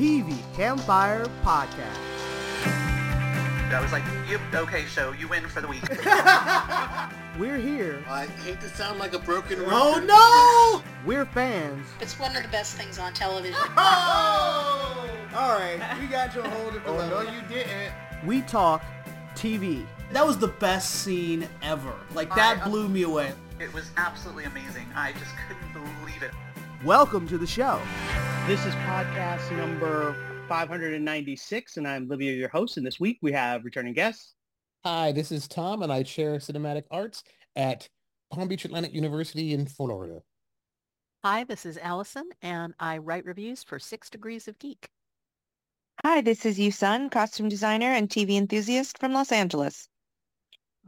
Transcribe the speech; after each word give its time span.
TV 0.00 0.34
Campfire 0.56 1.26
Podcast. 1.44 1.84
I 3.70 3.80
was 3.82 3.92
like, 3.92 4.02
yep, 4.26 4.40
okay, 4.54 4.86
show, 4.86 5.12
you 5.12 5.28
win 5.28 5.46
for 5.46 5.60
the 5.60 5.68
week. 5.68 5.82
We're 7.38 7.58
here. 7.58 8.02
I 8.08 8.24
hate 8.42 8.62
to 8.62 8.68
sound 8.70 8.98
like 8.98 9.12
a 9.12 9.18
broken 9.18 9.58
oh, 9.60 9.64
record. 9.64 10.10
Oh 10.10 10.82
no! 10.82 11.06
We're 11.06 11.26
fans. 11.26 11.86
It's 12.00 12.18
one 12.18 12.34
of 12.34 12.42
the 12.42 12.48
best 12.48 12.78
things 12.78 12.98
on 12.98 13.12
television. 13.12 13.60
Oh! 13.76 15.06
All 15.36 15.58
right, 15.58 15.78
we 16.00 16.06
got 16.06 16.34
you 16.34 16.40
a 16.40 16.48
whole 16.48 16.70
different 16.70 16.86
Oh, 16.88 16.94
level. 16.96 17.22
no, 17.22 17.30
you 17.32 17.42
didn't. 17.50 17.92
We 18.24 18.40
talk 18.40 18.82
TV. 19.34 19.84
That 20.12 20.26
was 20.26 20.38
the 20.38 20.48
best 20.48 21.02
scene 21.02 21.46
ever. 21.60 21.92
Like, 22.14 22.34
that 22.36 22.56
I- 22.56 22.60
uh, 22.62 22.68
blew 22.70 22.88
me 22.88 23.02
away. 23.02 23.34
it 23.60 23.70
was 23.74 23.90
absolutely 23.98 24.44
amazing. 24.44 24.86
I 24.96 25.12
just 25.12 25.34
couldn't 25.46 25.72
believe 25.74 26.22
it. 26.22 26.30
Welcome 26.86 27.28
to 27.28 27.36
the 27.36 27.46
show. 27.46 27.78
This 28.46 28.66
is 28.66 28.74
podcast 28.74 29.56
number 29.56 30.16
596, 30.48 31.76
and 31.76 31.86
I'm 31.86 32.08
Livia, 32.08 32.32
your 32.32 32.48
host. 32.48 32.76
And 32.78 32.84
this 32.84 32.98
week 32.98 33.18
we 33.22 33.30
have 33.30 33.64
returning 33.64 33.92
guests. 33.92 34.34
Hi, 34.84 35.12
this 35.12 35.30
is 35.30 35.46
Tom, 35.46 35.82
and 35.82 35.92
I 35.92 36.02
chair 36.02 36.36
cinematic 36.38 36.82
arts 36.90 37.22
at 37.54 37.88
Palm 38.32 38.48
Beach 38.48 38.64
Atlantic 38.64 38.92
University 38.92 39.52
in 39.54 39.66
Florida. 39.66 40.20
Hi, 41.24 41.44
this 41.44 41.64
is 41.64 41.78
Allison, 41.78 42.28
and 42.42 42.74
I 42.80 42.98
write 42.98 43.24
reviews 43.24 43.62
for 43.62 43.78
Six 43.78 44.10
Degrees 44.10 44.48
of 44.48 44.58
Geek. 44.58 44.88
Hi, 46.04 46.20
this 46.20 46.44
is 46.44 46.58
Yusun, 46.58 47.10
costume 47.10 47.48
designer 47.48 47.92
and 47.92 48.08
TV 48.08 48.36
enthusiast 48.36 48.98
from 48.98 49.12
Los 49.12 49.30
Angeles. 49.30 49.86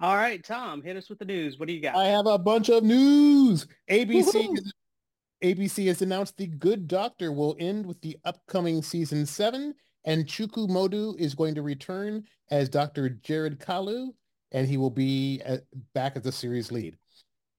All 0.01 0.17
right, 0.17 0.43
Tom, 0.43 0.83
hit 0.83 0.97
us 0.97 1.09
with 1.09 1.21
the 1.21 1.27
news. 1.27 1.59
What 1.61 1.69
do 1.69 1.75
you 1.75 1.81
got? 1.83 1.95
I 1.95 2.07
have 2.07 2.27
a 2.27 2.39
bunch 2.39 2.71
of 2.71 2.83
news. 2.83 3.67
ABC 3.89 4.25
Woohoo! 4.33 4.59
is- 4.59 4.73
ABC 5.43 5.87
has 5.89 6.03
announced 6.03 6.37
The 6.37 6.47
Good 6.47 6.87
Doctor 6.87 7.33
will 7.33 7.57
end 7.59 7.85
with 7.85 8.01
the 8.01 8.17
upcoming 8.25 8.83
season 8.83 9.27
seven, 9.27 9.75
and 10.05 10.27
Chuku 10.27 10.69
Modu 10.69 11.19
is 11.19 11.35
going 11.35 11.55
to 11.57 11.63
return 11.63 12.25
as 12.51 12.69
Dr. 12.69 13.09
Jared 13.09 13.59
Kalu, 13.59 14.11
and 14.53 14.69
he 14.69 14.77
will 14.77 14.91
be 14.91 15.41
at, 15.45 15.63
back 15.95 16.17
as 16.17 16.23
the 16.23 16.33
series 16.33 16.71
lead. 16.71 16.97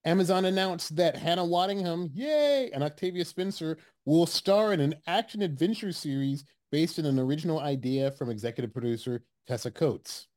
Amazon 0.05 0.45
announced 0.45 0.95
that 0.95 1.15
Hannah 1.15 1.43
Waddingham, 1.43 2.09
yay, 2.13 2.69
and 2.73 2.83
Octavia 2.83 3.25
Spencer 3.25 3.77
will 4.05 4.25
star 4.25 4.73
in 4.73 4.79
an 4.79 4.95
action-adventure 5.07 5.91
series 5.91 6.43
based 6.71 6.99
on 6.99 7.05
an 7.05 7.19
original 7.19 7.59
idea 7.59 8.11
from 8.11 8.29
executive 8.29 8.73
producer 8.73 9.23
Tessa 9.47 9.71
Coates. 9.71 10.27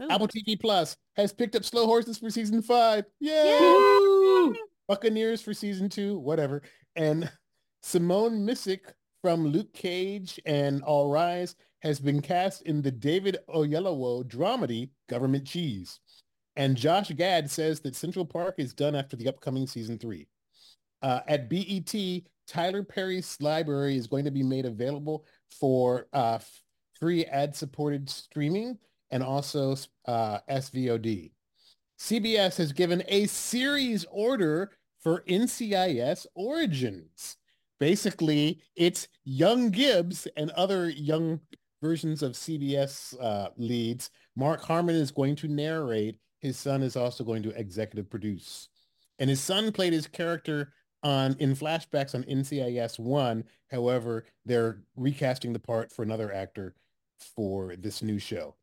Ooh. 0.00 0.08
Apple 0.10 0.28
TV 0.28 0.58
Plus 0.58 0.96
has 1.16 1.32
picked 1.32 1.54
up 1.54 1.64
Slow 1.64 1.86
Horses 1.86 2.18
for 2.18 2.30
season 2.30 2.62
five. 2.62 3.04
Yay! 3.20 3.58
Woo! 3.60 4.56
Buccaneers 4.88 5.40
for 5.40 5.54
season 5.54 5.88
two, 5.88 6.18
whatever. 6.18 6.62
And 6.96 7.30
Simone 7.82 8.46
Missick 8.46 8.92
from 9.22 9.46
Luke 9.46 9.72
Cage 9.72 10.40
and 10.46 10.82
All 10.82 11.10
Rise 11.10 11.54
has 11.80 11.98
been 11.98 12.20
cast 12.20 12.62
in 12.62 12.82
the 12.82 12.90
David 12.90 13.38
Oyelowo 13.48 14.24
dramedy 14.24 14.90
Government 15.08 15.46
Cheese. 15.46 15.98
And 16.56 16.76
Josh 16.76 17.10
Gad 17.10 17.50
says 17.50 17.80
that 17.80 17.96
Central 17.96 18.24
Park 18.24 18.56
is 18.58 18.74
done 18.74 18.94
after 18.94 19.16
the 19.16 19.28
upcoming 19.28 19.66
season 19.66 19.98
three. 19.98 20.28
Uh, 21.02 21.20
at 21.26 21.48
BET, 21.48 21.94
Tyler 22.46 22.82
Perry's 22.82 23.36
library 23.40 23.96
is 23.96 24.06
going 24.06 24.24
to 24.24 24.30
be 24.30 24.42
made 24.42 24.66
available 24.66 25.24
for 25.50 26.06
uh, 26.12 26.38
free 27.00 27.24
ad-supported 27.24 28.08
streaming 28.08 28.78
and 29.10 29.22
also 29.22 29.76
uh, 30.06 30.38
SVOD. 30.48 31.32
CBS 31.98 32.56
has 32.56 32.72
given 32.72 33.02
a 33.08 33.26
series 33.26 34.04
order 34.10 34.72
for 35.02 35.22
NCIS 35.28 36.26
Origins. 36.34 37.36
Basically, 37.80 38.60
it's 38.76 39.08
young 39.24 39.70
Gibbs 39.70 40.28
and 40.36 40.50
other 40.52 40.88
young 40.88 41.40
versions 41.82 42.22
of 42.22 42.32
CBS 42.32 43.20
uh, 43.20 43.48
leads. 43.56 44.10
Mark 44.36 44.62
Harmon 44.62 44.94
is 44.94 45.10
going 45.10 45.34
to 45.36 45.48
narrate. 45.48 46.16
His 46.38 46.56
son 46.56 46.82
is 46.82 46.96
also 46.96 47.24
going 47.24 47.42
to 47.42 47.58
executive 47.58 48.08
produce. 48.08 48.68
And 49.18 49.28
his 49.28 49.40
son 49.40 49.72
played 49.72 49.92
his 49.92 50.06
character 50.06 50.72
on 51.02 51.36
in 51.40 51.56
flashbacks 51.56 52.14
on 52.14 52.22
NCIS 52.24 52.98
1. 52.98 53.44
However, 53.70 54.24
they're 54.44 54.82
recasting 54.96 55.52
the 55.52 55.58
part 55.58 55.92
for 55.92 56.02
another 56.02 56.32
actor 56.32 56.74
for 57.34 57.74
this 57.76 58.02
new 58.02 58.18
show. 58.18 58.54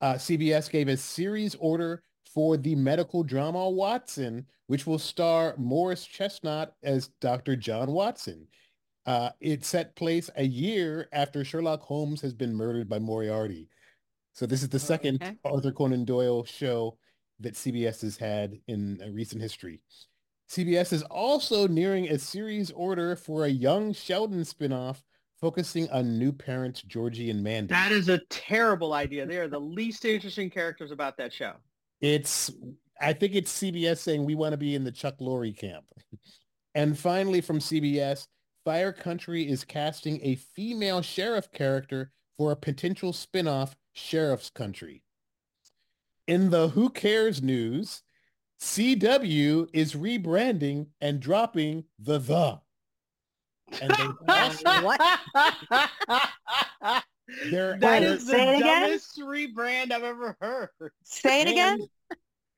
Uh, 0.00 0.14
CBS 0.14 0.70
gave 0.70 0.88
a 0.88 0.96
series 0.96 1.56
order 1.56 2.02
for 2.38 2.56
the 2.56 2.76
medical 2.76 3.24
drama 3.24 3.68
Watson, 3.68 4.46
which 4.68 4.86
will 4.86 5.00
star 5.00 5.56
Morris 5.58 6.06
Chestnut 6.06 6.72
as 6.84 7.08
Dr. 7.20 7.56
John 7.56 7.90
Watson. 7.90 8.46
Uh, 9.06 9.30
it 9.40 9.64
set 9.64 9.96
place 9.96 10.30
a 10.36 10.44
year 10.44 11.08
after 11.12 11.44
Sherlock 11.44 11.82
Holmes 11.82 12.20
has 12.20 12.32
been 12.32 12.54
murdered 12.54 12.88
by 12.88 13.00
Moriarty. 13.00 13.68
So 14.34 14.46
this 14.46 14.62
is 14.62 14.68
the 14.68 14.78
second 14.78 15.20
okay. 15.20 15.34
Arthur 15.44 15.72
Conan 15.72 16.04
Doyle 16.04 16.44
show 16.44 16.96
that 17.40 17.54
CBS 17.54 18.02
has 18.02 18.16
had 18.16 18.60
in 18.68 19.02
recent 19.12 19.42
history. 19.42 19.80
CBS 20.48 20.92
is 20.92 21.02
also 21.02 21.66
nearing 21.66 22.08
a 22.08 22.20
series 22.20 22.70
order 22.70 23.16
for 23.16 23.46
a 23.46 23.48
young 23.48 23.92
Sheldon 23.92 24.42
spinoff 24.42 25.02
focusing 25.40 25.90
on 25.90 26.20
new 26.20 26.30
parents 26.30 26.82
Georgie 26.82 27.30
and 27.30 27.42
Mandy. 27.42 27.74
That 27.74 27.90
is 27.90 28.08
a 28.08 28.18
terrible 28.30 28.92
idea. 28.92 29.26
They 29.26 29.38
are 29.38 29.48
the 29.48 29.58
least 29.58 30.04
interesting 30.04 30.50
characters 30.50 30.92
about 30.92 31.16
that 31.16 31.32
show. 31.32 31.54
It's, 32.00 32.50
I 33.00 33.12
think 33.12 33.34
it's 33.34 33.60
CBS 33.60 33.98
saying 33.98 34.24
we 34.24 34.34
want 34.34 34.52
to 34.52 34.58
be 34.58 34.74
in 34.74 34.84
the 34.84 34.92
Chuck 34.92 35.18
Lorre 35.18 35.56
camp. 35.56 35.84
And 36.74 36.98
finally 36.98 37.40
from 37.40 37.58
CBS, 37.58 38.26
Fire 38.64 38.92
Country 38.92 39.48
is 39.48 39.64
casting 39.64 40.20
a 40.22 40.36
female 40.36 41.02
sheriff 41.02 41.50
character 41.52 42.12
for 42.36 42.52
a 42.52 42.56
potential 42.56 43.12
spin-off 43.12 43.76
Sheriff's 43.92 44.50
Country. 44.50 45.02
In 46.26 46.50
the 46.50 46.68
Who 46.68 46.90
Cares 46.90 47.42
news, 47.42 48.02
CW 48.60 49.68
is 49.72 49.94
rebranding 49.94 50.88
and 51.00 51.20
dropping 51.20 51.84
the 51.98 52.18
the. 52.18 52.58
And 53.80 53.90
they 53.90 54.04
What? 54.82 55.00
They're- 57.50 57.78
that 57.78 58.00
they're- 58.00 58.12
is 58.14 58.26
the 58.26 58.32
Say 58.32 58.54
it 58.54 58.60
again? 58.60 58.82
dumbest 58.82 59.18
rebrand 59.18 59.92
I've 59.92 60.02
ever 60.04 60.36
heard. 60.40 60.70
Say 61.04 61.42
it 61.42 61.48
again. 61.48 61.80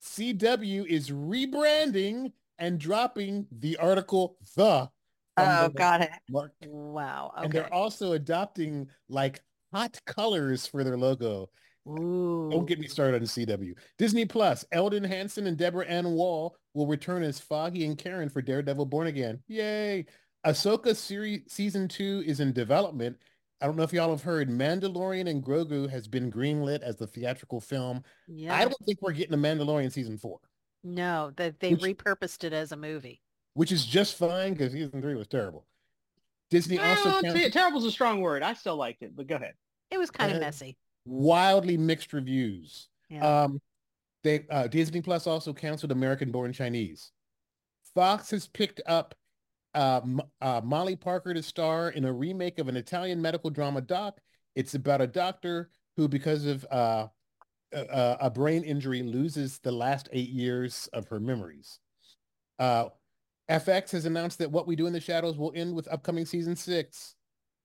CW 0.03 0.87
is 0.87 1.11
rebranding 1.11 2.33
and 2.59 2.79
dropping 2.79 3.47
the 3.51 3.77
article 3.79 4.37
the. 4.57 4.89
Oh, 5.37 5.69
the 5.69 5.71
got 5.75 6.03
it. 6.03 6.11
Mark. 6.29 6.53
Wow. 6.67 7.33
And 7.37 7.53
they're 7.53 7.73
also 7.73 8.13
adopting 8.13 8.89
like 9.09 9.41
hot 9.73 9.99
colors 10.07 10.67
for 10.67 10.85
their 10.85 10.97
logo. 10.99 11.49
Ooh. 11.89 12.49
Don't 12.51 12.67
get 12.67 12.79
me 12.79 12.87
started 12.87 13.23
on 13.23 13.27
CW. 13.27 13.75
Disney 13.99 14.25
Plus, 14.27 14.65
Elden 14.73 15.03
Henson 15.05 15.47
and 15.47 15.57
Deborah 15.57 15.87
Ann 15.87 16.13
Woll 16.13 16.57
will 16.75 16.87
return 16.87 17.23
as 17.23 17.41
Foggy 17.41 17.85
and 17.87 17.97
Karen 17.97 18.29
for 18.29 18.43
Daredevil 18.43 18.87
Born 18.87 19.07
Again. 19.07 19.43
Yay! 19.49 20.07
Ahsoka 20.47 20.95
series 20.95 21.43
season 21.49 21.89
two 21.89 22.23
is 22.27 22.41
in 22.41 22.53
development. 22.53 23.17
I 23.61 23.67
don't 23.67 23.77
know 23.77 23.83
if 23.83 23.93
y'all 23.93 24.11
have 24.11 24.23
heard, 24.23 24.49
Mandalorian 24.49 25.29
and 25.29 25.43
Grogu 25.45 25.89
has 25.91 26.09
been 26.09 26.31
greenlit 26.33 26.81
as 26.81 26.97
the 26.97 27.07
theatrical 27.07 27.61
film. 27.61 28.03
Yeah. 28.27 28.55
I 28.55 28.61
don't 28.65 28.75
think 28.87 29.03
we're 29.03 29.13
getting 29.13 29.35
a 29.35 29.39
Mandalorian 29.39 29.93
season 29.93 30.17
four, 30.17 30.39
No, 30.83 31.31
they, 31.37 31.51
they 31.61 31.75
Which- 31.75 31.99
repurposed 31.99 32.45
it 32.45 32.53
as 32.53 32.73
a 32.73 32.77
movie. 32.77 33.21
which 33.55 33.71
is 33.73 33.85
just 33.85 34.17
fine 34.17 34.53
because 34.55 34.73
season 34.73 35.03
three 35.03 35.15
was 35.15 35.29
terrible. 35.29 35.67
Disney 36.51 36.79
also 36.79 37.11
Well, 37.11 37.23
counts 37.23 37.39
te- 37.41 37.51
terrible's 37.51 37.85
a 37.85 37.91
strong 37.91 38.21
word. 38.21 38.43
I 38.43 38.55
still 38.55 38.77
liked 38.77 39.03
it, 39.03 39.15
but 39.15 39.27
go 39.27 39.37
ahead. 39.37 39.55
It 39.91 39.99
was 39.99 40.11
kind 40.11 40.33
of 40.33 40.41
messy. 40.41 40.77
wildly 41.05 41.77
mixed 41.77 42.13
reviews. 42.13 42.89
Yeah. 43.09 43.43
Um, 43.45 43.61
they 44.25 44.47
uh, 44.51 44.67
Disney 44.69 45.01
Plus 45.03 45.27
also 45.27 45.53
canceled 45.53 45.93
American 45.93 46.31
Born 46.31 46.53
Chinese. 46.53 47.13
Fox 47.95 48.31
has 48.31 48.47
picked 48.49 48.81
up 48.87 49.15
uh, 49.75 50.01
uh, 50.41 50.61
Molly 50.65 50.97
Parker 50.97 51.35
to 51.35 51.43
star 51.43 51.91
in 51.91 52.05
a 52.05 52.13
remake 52.13 52.59
of 52.59 52.69
an 52.69 52.77
Italian 52.77 53.21
medical 53.21 53.51
drama 53.51 53.81
doc. 53.81 54.21
It's 54.55 54.75
about 54.75 55.01
a 55.01 55.07
doctor 55.07 55.71
who, 55.97 56.09
because 56.09 56.45
of 56.47 56.67
uh, 56.71 57.07
a, 57.73 58.17
a 58.21 58.31
brain 58.31 58.65
injury, 58.65 59.03
loses 59.03 59.59
the 59.59 59.73
last 59.73 60.09
eight 60.13 60.31
years 60.31 60.89
of 60.93 61.07
her 61.09 61.21
memories. 61.21 61.79
Uh, 62.59 62.87
FX 63.51 63.91
has 63.93 64.05
announced 64.05 64.39
that 64.39 64.51
What 64.51 64.67
We 64.67 64.77
Do 64.77 64.87
in 64.87 64.93
the 64.93 65.01
Shadows 65.01 65.37
will 65.37 65.53
end 65.55 65.75
with 65.75 65.93
upcoming 65.93 66.27
season 66.27 66.57
six. 66.57 67.15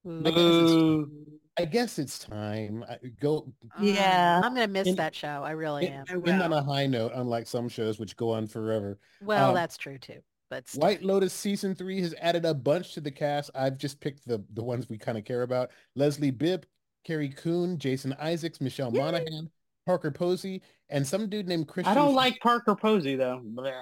I 0.08 0.30
guess 0.30 0.34
it's, 0.38 1.10
I 1.58 1.66
guess 1.66 2.00
it's 2.00 2.20
time. 2.20 2.86
I, 2.88 2.98
go 3.20 3.52
Yeah. 3.80 4.38
Um, 4.38 4.44
I'm 4.44 4.56
going 4.56 4.68
to 4.68 4.72
miss 4.72 4.88
In- 4.88 4.96
that 4.96 5.16
show. 5.16 5.42
I 5.44 5.52
really 5.52 5.88
in, 5.88 5.94
am. 5.94 6.06
I 6.10 6.30
end 6.30 6.42
on 6.44 6.54
a 6.54 6.62
high 6.62 6.86
note, 6.86 7.12
unlike 7.16 7.48
some 7.48 7.68
shows 7.68 7.98
which 8.00 8.16
go 8.16 8.32
on 8.32 8.46
forever. 8.46 9.00
Well, 9.22 9.50
um, 9.50 9.56
that's 9.56 9.78
true 9.78 9.98
too. 9.98 10.20
But 10.50 10.68
still. 10.68 10.82
White 10.82 11.04
Lotus 11.04 11.34
season 11.34 11.74
three 11.76 12.02
has 12.02 12.14
added 12.22 12.46
a 12.46 12.54
bunch 12.54 12.94
to 12.94 13.02
the 13.02 13.12
cast. 13.12 13.50
I've 13.56 13.78
just 13.78 14.00
picked 14.00 14.28
the 14.28 14.44
the 14.54 14.64
ones 14.64 14.88
we 14.90 14.98
kind 14.98 15.18
of 15.18 15.26
care 15.26 15.42
about. 15.42 15.72
Leslie 15.96 16.32
Bibb, 16.32 16.66
Carrie 17.04 17.30
Coon, 17.30 17.78
Jason 17.80 18.14
Isaacs, 18.20 18.62
Michelle 18.62 18.94
Yay. 18.94 19.00
Monaghan, 19.00 19.50
Parker 19.86 20.12
Posey, 20.12 20.62
and 20.90 21.06
some 21.06 21.30
dude 21.30 21.48
named 21.48 21.68
Christian. 21.68 21.92
I 21.92 21.96
don't 21.96 22.14
like 22.14 22.40
Parker 22.42 22.76
Posey 22.76 23.16
though. 23.16 23.42
Bleh. 23.44 23.82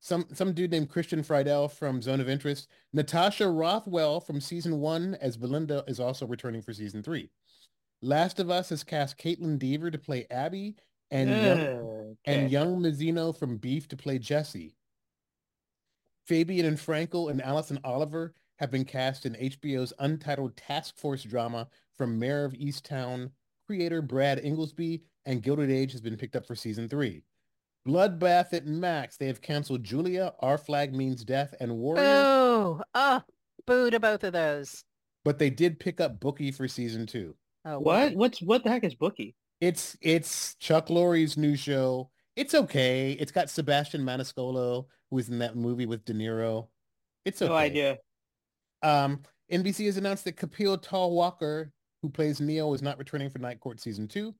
some 0.00 0.26
some 0.34 0.52
dude 0.52 0.70
named 0.70 0.90
Christian 0.90 1.22
Friedel 1.22 1.68
from 1.68 2.02
Zone 2.02 2.20
of 2.20 2.28
Interest. 2.28 2.68
Natasha 2.92 3.48
Rothwell 3.48 4.20
from 4.20 4.40
season 4.40 4.80
one 4.80 5.16
as 5.22 5.36
Belinda 5.38 5.84
is 5.88 6.00
also 6.00 6.26
returning 6.26 6.60
for 6.60 6.72
season 6.74 7.02
three. 7.02 7.30
Last 8.02 8.38
of 8.40 8.50
Us 8.50 8.68
has 8.68 8.84
cast 8.84 9.16
Kaitlyn 9.16 9.58
Dever 9.58 9.90
to 9.90 9.96
play 9.98 10.26
Abby 10.30 10.76
and 11.10 11.30
young, 11.30 11.60
Okay. 11.60 12.14
and 12.26 12.50
Young 12.50 12.78
Mazino 12.80 13.34
from 13.36 13.56
Beef 13.56 13.88
to 13.88 13.96
play 13.96 14.18
Jesse. 14.18 14.74
Fabien 16.26 16.66
and 16.66 16.78
Frankel 16.78 17.30
and 17.30 17.42
Allison 17.42 17.78
Oliver 17.84 18.34
have 18.58 18.70
been 18.70 18.84
cast 18.84 19.26
in 19.26 19.34
HBO's 19.34 19.92
untitled 19.98 20.56
Task 20.56 20.96
Force 20.98 21.22
drama 21.22 21.68
from 21.96 22.18
Mare 22.18 22.44
of 22.44 22.52
Easttown 22.54 23.30
creator 23.66 24.02
Brad 24.02 24.38
Inglesby, 24.44 25.02
and 25.24 25.42
Gilded 25.42 25.70
Age 25.70 25.92
has 25.92 26.00
been 26.02 26.16
picked 26.16 26.36
up 26.36 26.46
for 26.46 26.54
season 26.54 26.86
three. 26.88 27.22
Bloodbath 27.86 28.52
at 28.52 28.66
Max, 28.66 29.16
they 29.16 29.26
have 29.26 29.40
canceled 29.42 29.82
Julia, 29.84 30.32
Our 30.40 30.56
Flag 30.58 30.94
Means 30.94 31.24
Death, 31.24 31.54
and 31.60 31.76
Warrior, 31.76 32.02
Oh, 32.04 32.80
oh, 32.94 33.22
boo 33.66 33.90
to 33.90 34.00
both 34.00 34.24
of 34.24 34.32
those. 34.32 34.84
but 35.24 35.38
they 35.38 35.50
did 35.50 35.78
pick 35.80 36.00
up 36.00 36.20
Bookie 36.20 36.50
for 36.50 36.68
season 36.68 37.06
two. 37.06 37.34
Oh, 37.64 37.78
What? 37.78 38.02
whoopee. 38.04 38.16
What's 38.16 38.42
what 38.42 38.64
the 38.64 38.70
heck 38.70 38.84
is 38.84 38.94
Bookie? 38.94 39.34
It's 39.60 39.96
it's 40.02 40.54
Chuck 40.56 40.88
Lorre's 40.90 41.36
new 41.38 41.56
show. 41.56 42.10
It's 42.36 42.54
okay. 42.54 43.12
It's 43.12 43.32
got 43.32 43.48
Sebastian 43.48 44.02
Maniscalco, 44.02 44.86
who 45.14 45.16
was 45.16 45.28
in 45.28 45.38
that 45.38 45.54
movie 45.54 45.86
with 45.86 46.04
De 46.04 46.12
Niro. 46.12 46.66
It's 47.24 47.40
okay. 47.40 47.48
No 47.48 47.56
idea. 47.56 47.98
Um, 48.82 49.22
NBC 49.50 49.86
has 49.86 49.96
announced 49.96 50.24
that 50.24 50.36
Kapil 50.36 50.82
Talwalkar, 50.82 51.70
who 52.02 52.10
plays 52.10 52.40
Neo, 52.40 52.74
is 52.74 52.82
not 52.82 52.98
returning 52.98 53.30
for 53.30 53.38
Night 53.38 53.60
Court 53.60 53.80
season 53.80 54.08
two. 54.08 54.34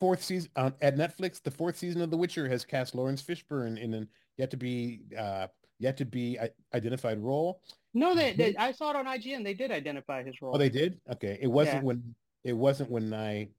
Fourth 0.00 0.24
season 0.24 0.50
uh, 0.56 0.72
at 0.80 0.96
Netflix, 0.96 1.40
the 1.40 1.52
fourth 1.52 1.78
season 1.78 2.02
of 2.02 2.10
The 2.10 2.16
Witcher 2.16 2.48
has 2.48 2.64
cast 2.64 2.96
Laurence 2.96 3.22
Fishburne 3.22 3.78
in 3.78 3.94
an 3.94 4.08
yet 4.36 4.50
to 4.50 4.56
be 4.56 5.02
uh, 5.16 5.46
yet 5.78 5.96
to 5.98 6.04
be 6.04 6.36
identified 6.74 7.20
role. 7.20 7.62
No, 7.94 8.12
they, 8.16 8.32
they 8.32 8.56
I 8.56 8.72
saw 8.72 8.90
it 8.90 8.96
on 8.96 9.06
IGN. 9.06 9.44
They 9.44 9.54
did 9.54 9.70
identify 9.70 10.24
his 10.24 10.42
role. 10.42 10.56
Oh, 10.56 10.58
they 10.58 10.68
did. 10.68 11.00
Okay, 11.12 11.38
it 11.40 11.46
wasn't 11.46 11.76
Yeah. 11.76 11.82
when 11.82 12.14
it 12.42 12.54
wasn't 12.54 12.90
when 12.90 13.14
I. 13.14 13.50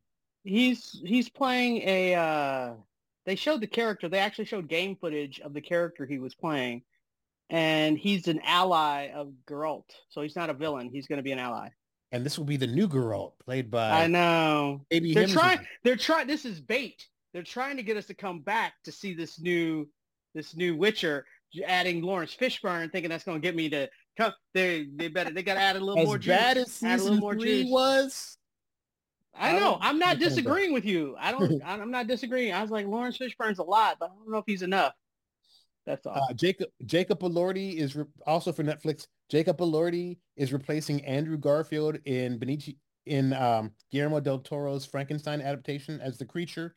He's 0.44 1.02
he's 1.06 1.30
playing 1.30 1.78
a. 1.88 2.16
uh 2.16 2.74
They 3.26 3.36
showed 3.36 3.62
the 3.62 3.68
character. 3.68 4.10
They 4.10 4.20
actually 4.20 4.46
showed 4.46 4.68
game 4.68 4.96
footage 4.96 5.40
of 5.40 5.54
the 5.54 5.62
character 5.62 6.06
he 6.06 6.20
was 6.20 6.36
playing, 6.36 6.84
and 7.50 7.98
he's 7.98 8.28
an 8.28 8.42
ally 8.44 9.10
of 9.14 9.32
Geralt. 9.48 9.90
So 10.10 10.22
he's 10.22 10.36
not 10.36 10.50
a 10.50 10.54
villain. 10.54 10.90
He's 10.92 11.08
going 11.08 11.18
to 11.18 11.24
be 11.24 11.32
an 11.32 11.40
ally. 11.40 11.70
And 12.12 12.26
this 12.26 12.38
will 12.38 12.46
be 12.46 12.58
the 12.58 12.68
new 12.68 12.88
girl 12.88 13.36
played 13.44 13.72
by 13.72 14.04
I 14.04 14.08
know. 14.08 14.86
Amy 14.92 15.14
They're 15.14 15.28
trying. 15.28 15.60
They're 15.84 15.96
trying. 15.96 16.28
This 16.28 16.46
is 16.46 16.60
bait. 16.60 17.08
They're 17.34 17.44
trying 17.44 17.78
to 17.78 17.84
get 17.84 17.98
us 17.98 18.06
to 18.08 18.14
come 18.14 18.42
back 18.42 18.74
to 18.84 18.92
see 18.92 19.14
this 19.14 19.40
new, 19.40 19.88
this 20.36 20.56
new 20.56 20.76
Witcher. 20.76 21.26
Adding 21.68 22.02
Laurence 22.02 22.36
Fishburne, 22.36 22.92
thinking 22.92 23.12
that's 23.12 23.24
going 23.24 23.40
to 23.40 23.48
get 23.48 23.56
me 23.56 23.70
to 23.70 23.88
come. 24.18 24.34
They 24.56 24.88
they 24.96 25.08
better 25.08 25.30
they 25.30 25.44
got 25.44 25.54
to 25.54 25.60
add 25.60 25.76
a 25.76 25.80
little 25.80 26.00
as 26.00 26.08
more 26.08 26.18
juice. 26.18 26.36
bad 26.36 26.58
as 26.58 26.82
add 26.84 27.00
a 27.00 27.04
little 27.04 27.18
season 27.18 27.40
three 27.40 27.64
juice. 27.64 27.72
was. 27.72 28.38
I 29.36 29.50
I 29.50 29.54
know. 29.54 29.60
don't 29.60 29.80
I'm 29.82 30.00
not 30.00 30.20
disagreeing 30.20 30.74
with 30.74 30.86
you. 30.86 31.16
I 31.20 31.32
don't. 31.32 31.62
I'm 31.66 31.92
not 31.92 32.08
disagreeing. 32.08 32.54
I 32.54 32.62
was 32.62 32.72
like 32.72 32.86
Laurence 32.88 33.18
Fishburne's 33.18 33.60
a 33.60 33.64
lot, 33.64 33.98
but 34.00 34.12
I 34.12 34.16
don't 34.16 34.32
know 34.32 34.38
if 34.38 34.46
he's 34.46 34.62
enough. 34.62 34.94
That's 35.86 36.06
all. 36.06 36.16
Uh, 36.16 36.34
Jacob 36.34 36.70
Jacob 36.86 37.20
Elordi 37.20 37.76
is 37.78 37.96
re- 37.96 38.06
also 38.26 38.52
for 38.52 38.64
Netflix. 38.64 39.08
Jacob 39.30 39.58
Elordi 39.58 40.18
is 40.38 40.54
replacing 40.54 41.04
Andrew 41.06 41.38
Garfield 41.38 41.98
in 42.06 42.40
Benici 42.40 42.78
in 43.06 43.34
um, 43.34 43.72
Guillermo 43.92 44.20
del 44.20 44.40
Toro's 44.40 44.86
Frankenstein 44.86 45.42
adaptation 45.42 46.00
as 46.00 46.18
the 46.18 46.26
creature. 46.26 46.74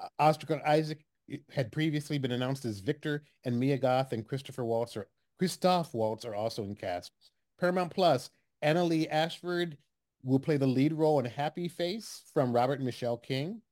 Uh, 0.00 0.08
Oscar 0.18 0.60
Isaac 0.66 1.04
had 1.50 1.70
previously 1.70 2.18
been 2.18 2.32
announced 2.32 2.64
as 2.64 2.80
Victor, 2.80 3.22
and 3.44 3.58
Mia 3.60 3.76
Goth 3.78 4.12
and 4.12 4.26
Christopher 4.26 4.64
Waltz 4.64 4.96
are 4.96 5.08
Christoph 5.38 5.94
Waltz 5.94 6.24
are 6.24 6.34
also 6.34 6.64
in 6.64 6.74
cast. 6.74 7.12
Paramount 7.60 7.92
Plus, 7.94 8.30
Annaleigh 8.64 9.08
Ashford 9.10 9.76
will 10.22 10.38
play 10.38 10.56
the 10.56 10.66
lead 10.66 10.92
role 10.92 11.18
in 11.18 11.24
Happy 11.24 11.68
Face 11.68 12.22
from 12.32 12.52
Robert 12.52 12.80
Michelle 12.80 13.16
King. 13.16 13.62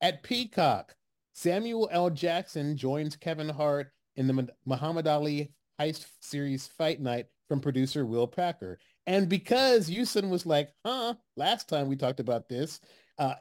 At 0.00 0.22
Peacock, 0.22 0.94
Samuel 1.32 1.88
L. 1.90 2.10
Jackson 2.10 2.76
joins 2.76 3.16
Kevin 3.16 3.48
Hart 3.48 3.90
in 4.16 4.26
the 4.26 4.48
Muhammad 4.66 5.06
Ali 5.06 5.52
heist 5.80 6.06
series 6.20 6.66
Fight 6.66 7.00
Night 7.00 7.26
from 7.48 7.60
producer 7.60 8.06
Will 8.06 8.26
Packer. 8.26 8.78
And 9.06 9.28
because 9.28 9.90
Yusun 9.90 10.30
was 10.30 10.46
like, 10.46 10.70
huh, 10.84 11.14
last 11.36 11.68
time 11.68 11.88
we 11.88 11.96
talked 11.96 12.20
about 12.20 12.48
this, 12.48 12.80
uh, 13.18 13.34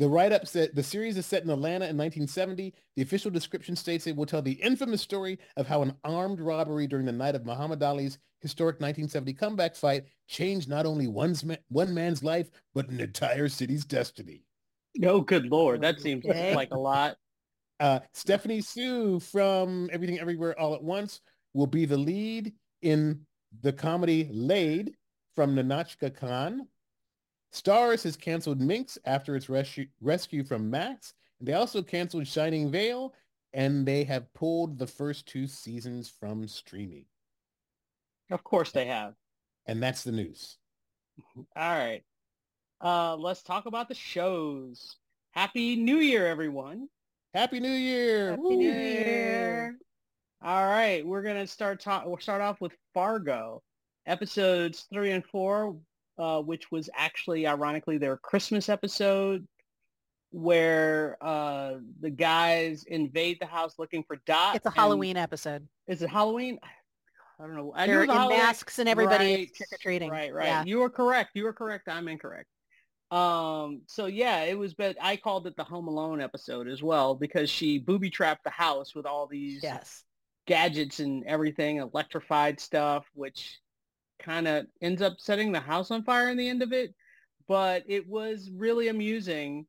the 0.00 0.08
write-up 0.08 0.48
said 0.48 0.70
the 0.72 0.82
series 0.82 1.18
is 1.18 1.26
set 1.26 1.42
in 1.44 1.50
Atlanta 1.50 1.84
in 1.84 1.94
1970. 1.96 2.72
The 2.96 3.02
official 3.02 3.30
description 3.30 3.76
states 3.76 4.06
it 4.06 4.16
will 4.16 4.24
tell 4.24 4.40
the 4.40 4.52
infamous 4.52 5.02
story 5.02 5.38
of 5.58 5.66
how 5.68 5.82
an 5.82 5.94
armed 6.04 6.40
robbery 6.40 6.86
during 6.86 7.04
the 7.04 7.12
night 7.12 7.34
of 7.34 7.44
Muhammad 7.44 7.82
Ali's 7.82 8.18
historic 8.40 8.76
1970 8.76 9.34
comeback 9.34 9.76
fight 9.76 10.04
changed 10.26 10.70
not 10.70 10.86
only 10.86 11.06
one's 11.06 11.44
ma- 11.44 11.56
one 11.68 11.92
man's 11.92 12.24
life, 12.24 12.50
but 12.74 12.88
an 12.88 12.98
entire 12.98 13.46
city's 13.50 13.84
destiny. 13.84 14.42
oh, 15.04 15.20
good 15.20 15.44
lord, 15.50 15.82
that 15.82 16.00
seems 16.00 16.24
Okay. 16.24 16.54
like 16.54 16.70
a 16.72 16.78
lot. 16.78 17.18
Uh, 17.78 18.00
Stephanie 18.14 18.62
Hsu 18.62 19.20
from 19.20 19.90
Everything 19.92 20.18
Everywhere 20.18 20.58
All 20.58 20.74
at 20.74 20.82
Once 20.82 21.20
will 21.52 21.66
be 21.66 21.84
the 21.84 21.98
lead 21.98 22.54
in 22.80 23.20
the 23.60 23.72
comedy 23.74 24.30
Laid 24.32 24.94
from 25.36 25.54
Nahnatchka 25.54 26.16
Khan. 26.16 26.66
Stars 27.52 28.02
has 28.04 28.16
canceled 28.16 28.60
Minx 28.60 28.98
after 29.04 29.34
its 29.36 29.48
rescue, 29.48 29.86
rescue 30.00 30.44
from 30.44 30.70
Max. 30.70 31.14
And 31.38 31.48
they 31.48 31.54
also 31.54 31.82
canceled 31.82 32.26
Shining 32.26 32.70
Vale, 32.70 33.14
and 33.52 33.84
they 33.84 34.04
have 34.04 34.32
pulled 34.34 34.78
the 34.78 34.86
first 34.86 35.26
two 35.26 35.46
seasons 35.46 36.08
from 36.08 36.46
streaming. 36.46 37.06
Of 38.30 38.44
course 38.44 38.70
they 38.70 38.86
have. 38.86 39.14
And 39.66 39.82
that's 39.82 40.04
the 40.04 40.12
news. 40.12 40.58
All 41.36 41.44
right. 41.56 42.02
Uh, 42.80 43.16
let's 43.16 43.42
talk 43.42 43.66
about 43.66 43.88
the 43.88 43.94
shows. 43.94 44.96
Happy 45.32 45.76
New 45.76 45.98
Year, 45.98 46.26
everyone. 46.26 46.88
Happy 47.34 47.60
New 47.60 47.68
Year! 47.68 48.30
Happy 48.30 48.42
Woo! 48.42 48.56
New 48.56 48.72
Year. 48.72 49.76
All 50.42 50.64
right, 50.66 51.06
we're 51.06 51.22
gonna 51.22 51.46
start 51.46 51.80
talk. 51.80 52.06
We'll 52.06 52.18
start 52.18 52.40
off 52.40 52.60
with 52.60 52.72
Fargo, 52.94 53.62
episodes 54.06 54.86
three 54.92 55.12
and 55.12 55.24
four, 55.24 55.76
uh, 56.20 56.40
which 56.42 56.70
was 56.70 56.90
actually 56.94 57.46
ironically 57.46 57.96
their 57.96 58.18
Christmas 58.18 58.68
episode, 58.68 59.48
where 60.30 61.16
uh, 61.22 61.76
the 62.00 62.10
guys 62.10 62.84
invade 62.86 63.38
the 63.40 63.46
house 63.46 63.74
looking 63.78 64.04
for 64.04 64.20
Dot. 64.26 64.54
It's 64.54 64.66
a 64.66 64.70
Halloween 64.70 65.16
episode. 65.16 65.66
Is 65.88 66.02
it 66.02 66.10
Halloween? 66.10 66.58
I 67.40 67.44
don't 67.46 67.56
know. 67.56 67.72
I 67.74 67.86
They're 67.86 68.02
in 68.02 68.08
masks 68.08 68.78
and 68.78 68.86
everybody 68.86 69.24
Right, 69.24 69.50
is 69.50 69.56
trick-or-treating. 69.56 70.10
Right, 70.10 70.32
right. 70.34 70.44
Yeah. 70.46 70.64
You 70.64 70.80
were 70.80 70.90
correct. 70.90 71.30
You 71.34 71.44
were 71.44 71.54
correct. 71.54 71.88
I'm 71.88 72.06
incorrect. 72.06 72.48
Um, 73.10 73.80
so 73.86 74.06
yeah, 74.06 74.42
it 74.42 74.56
was, 74.58 74.74
but 74.74 74.96
I 75.00 75.16
called 75.16 75.46
it 75.46 75.56
the 75.56 75.64
Home 75.64 75.88
Alone 75.88 76.20
episode 76.20 76.68
as 76.68 76.82
well 76.82 77.14
because 77.14 77.48
she 77.48 77.78
booby 77.78 78.10
trapped 78.10 78.44
the 78.44 78.50
house 78.50 78.94
with 78.94 79.06
all 79.06 79.26
these 79.26 79.62
Yes. 79.62 80.04
gadgets 80.46 81.00
and 81.00 81.24
everything, 81.24 81.78
electrified 81.78 82.60
stuff, 82.60 83.06
which 83.14 83.58
kind 84.22 84.46
of 84.46 84.66
ends 84.80 85.02
up 85.02 85.14
setting 85.18 85.52
the 85.52 85.60
house 85.60 85.90
on 85.90 86.04
fire 86.04 86.28
in 86.28 86.36
the 86.36 86.48
end 86.48 86.62
of 86.62 86.72
it. 86.72 86.94
But 87.48 87.84
it 87.88 88.08
was 88.08 88.50
really 88.54 88.88
amusing, 88.88 89.66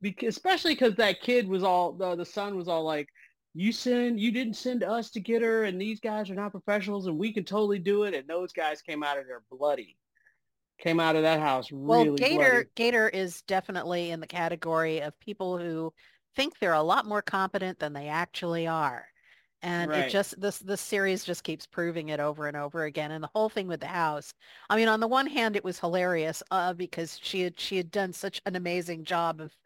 because 0.00 0.36
especially 0.36 0.74
because 0.74 0.94
that 0.96 1.20
kid 1.20 1.48
was 1.48 1.64
all 1.64 1.92
the 1.92 2.14
the 2.14 2.24
son 2.24 2.56
was 2.56 2.68
all 2.68 2.84
like, 2.84 3.08
"You 3.54 3.72
send, 3.72 4.20
you 4.20 4.30
didn't 4.30 4.54
send 4.54 4.84
us 4.84 5.10
to 5.10 5.20
get 5.20 5.42
her, 5.42 5.64
and 5.64 5.80
these 5.80 5.98
guys 5.98 6.30
are 6.30 6.36
not 6.36 6.52
professionals, 6.52 7.06
and 7.06 7.18
we 7.18 7.32
can 7.32 7.44
totally 7.44 7.80
do 7.80 8.04
it." 8.04 8.14
And 8.14 8.28
those 8.28 8.52
guys 8.52 8.82
came 8.82 9.02
out 9.02 9.18
of 9.18 9.26
there 9.26 9.42
bloody, 9.50 9.96
came 10.78 11.00
out 11.00 11.16
of 11.16 11.22
that 11.22 11.40
house 11.40 11.72
really 11.72 12.10
Well, 12.10 12.14
Gator 12.14 12.50
bloody. 12.50 12.68
Gator 12.76 13.08
is 13.08 13.42
definitely 13.42 14.10
in 14.10 14.20
the 14.20 14.26
category 14.28 15.00
of 15.00 15.18
people 15.18 15.58
who 15.58 15.92
think 16.36 16.58
they're 16.58 16.72
a 16.72 16.82
lot 16.82 17.06
more 17.06 17.22
competent 17.22 17.78
than 17.80 17.92
they 17.92 18.08
actually 18.08 18.66
are. 18.68 19.06
And 19.64 19.90
Right. 19.90 19.94
it 19.94 20.06
just 20.08 20.40
this 20.40 20.58
this 20.60 20.80
series 20.82 21.24
just 21.24 21.44
keeps 21.44 21.66
proving 21.66 22.10
it 22.10 22.20
over 22.20 22.48
and 22.48 22.56
over 22.56 22.84
again. 22.84 23.10
And 23.12 23.24
the 23.24 23.30
whole 23.34 23.48
thing 23.50 23.68
with 23.68 23.80
the 23.80 23.88
house. 23.88 24.34
I 24.70 24.76
mean, 24.76 24.88
on 24.88 25.00
the 25.00 25.08
one 25.08 25.26
hand, 25.28 25.56
it 25.56 25.64
was 25.64 25.80
hilarious 25.80 26.42
uh, 26.52 26.74
because 26.74 27.18
she 27.22 27.42
had 27.42 27.58
she 27.60 27.78
had 27.78 27.90
done 27.90 28.12
such 28.14 28.42
an 28.46 28.56
amazing 28.56 29.04
job 29.04 29.40
of 29.40 29.56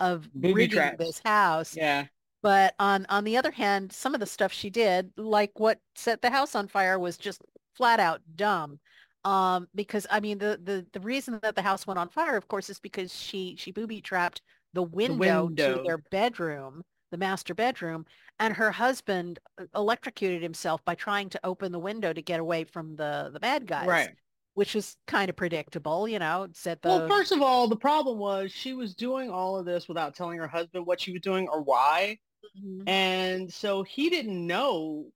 of 0.00 0.30
Booby 0.34 0.68
rigging 0.68 0.68
traps. 0.68 0.98
this 0.98 1.20
house. 1.24 1.78
Yeah, 1.78 2.06
But 2.42 2.74
on 2.78 3.06
on 3.08 3.24
the 3.24 3.36
other 3.36 3.50
hand, 3.52 3.92
some 3.92 4.14
of 4.14 4.20
the 4.20 4.26
stuff 4.26 4.52
she 4.52 4.70
did, 4.70 5.12
like 5.16 5.58
what 5.60 5.80
set 5.94 6.22
the 6.22 6.30
house 6.30 6.54
on 6.54 6.68
fire, 6.68 6.98
was 6.98 7.16
just 7.18 7.42
flat 7.74 8.00
out 8.00 8.22
dumb. 8.36 8.80
Um, 9.24 9.68
because 9.74 10.06
I 10.10 10.20
mean, 10.20 10.38
the 10.38 10.58
the 10.62 10.86
the 10.92 11.00
reason 11.00 11.40
that 11.42 11.56
the 11.56 11.62
house 11.62 11.86
went 11.86 11.98
on 11.98 12.08
fire, 12.10 12.36
of 12.36 12.48
course, 12.48 12.70
is 12.70 12.78
because 12.80 13.14
she 13.14 13.56
she 13.58 13.72
booby 13.72 14.00
trapped 14.00 14.42
the 14.72 14.82
window, 14.82 15.48
window. 15.48 15.54
to 15.56 15.80
their 15.84 15.98
bedroom, 15.98 16.84
the 17.16 17.24
master 17.24 17.54
bedroom, 17.54 18.04
and 18.38 18.54
her 18.54 18.70
husband 18.70 19.38
uh, 19.58 19.64
electrocuted 19.74 20.42
himself 20.42 20.84
by 20.84 20.94
trying 20.94 21.28
to 21.30 21.40
open 21.44 21.72
the 21.72 21.78
window 21.78 22.12
to 22.12 22.22
get 22.22 22.40
away 22.40 22.64
from 22.64 22.96
the 22.96 23.30
the 23.32 23.40
bad 23.40 23.66
guys. 23.66 23.88
right. 23.88 24.10
Which 24.54 24.74
was 24.74 24.96
kind 25.06 25.28
of 25.28 25.36
predictable, 25.36 26.08
you 26.08 26.18
know. 26.18 26.48
Set 26.54 26.80
the 26.80 26.88
Well, 26.88 27.08
first 27.08 27.30
of 27.30 27.42
all, 27.42 27.68
the 27.68 27.76
problem 27.76 28.16
was 28.16 28.50
she 28.50 28.72
was 28.72 28.94
doing 28.94 29.30
all 29.30 29.58
of 29.58 29.66
this 29.66 29.86
without 29.86 30.14
telling 30.14 30.38
her 30.38 30.48
husband 30.48 30.86
what 30.86 30.98
she 30.98 31.12
was 31.12 31.20
doing 31.20 31.46
or 31.48 31.60
why. 31.60 32.18
Mhm. 32.58 32.88
And 32.88 33.52
so 33.52 33.82
he 33.82 34.08
didn't 34.08 34.46
know 34.46 35.10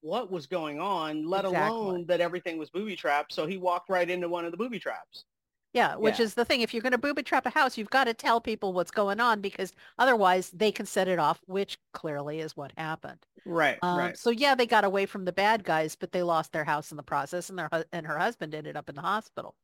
what 0.00 0.30
was 0.30 0.46
going 0.46 0.80
on, 0.80 1.26
let 1.26 1.44
Exactly. 1.44 1.68
alone 1.78 2.06
that 2.06 2.22
everything 2.22 2.56
was 2.56 2.70
booby 2.70 2.96
trapped. 2.96 3.34
So 3.34 3.46
he 3.46 3.58
walked 3.58 3.90
right 3.90 4.08
into 4.08 4.26
one 4.28 4.46
of 4.46 4.52
the 4.52 4.56
booby 4.56 4.78
traps. 4.78 5.26
Yeah, 5.74 5.96
which 5.96 6.18
Yeah. 6.18 6.20
is 6.20 6.34
the 6.34 6.44
thing. 6.44 6.62
If 6.62 6.72
you're 6.72 6.82
going 6.82 6.92
to 6.92 6.98
booby 6.98 7.22
trap 7.22 7.46
a 7.46 7.50
house, 7.50 7.76
you've 7.76 7.90
got 7.90 8.04
to 8.04 8.14
tell 8.14 8.40
people 8.40 8.72
what's 8.72 8.90
going 8.90 9.20
on 9.20 9.40
because 9.40 9.72
otherwise 9.98 10.50
they 10.50 10.72
can 10.72 10.86
set 10.86 11.08
it 11.08 11.18
off, 11.18 11.40
which 11.46 11.78
clearly 11.92 12.40
is 12.40 12.56
what 12.56 12.72
happened. 12.78 13.26
Right, 13.44 13.80
Um, 13.82 13.88
right. 13.90 14.16
So 14.16 14.30
yeah, 14.30 14.54
they 14.54 14.66
got 14.66 14.84
away 14.84 15.06
from 15.06 15.24
the 15.26 15.32
bad 15.32 15.64
guys, 15.64 15.96
but 15.96 16.12
they 16.12 16.22
lost 16.22 16.52
their 16.52 16.64
house 16.64 16.90
in 16.90 16.96
the 16.98 17.02
process, 17.04 17.50
and 17.50 17.58
their 17.58 17.68
hu- 17.72 17.84
and 17.92 18.06
her 18.06 18.18
husband 18.18 18.54
ended 18.54 18.76
up 18.76 18.88
in 18.88 18.96
the 18.96 19.02
hospital. 19.02 19.56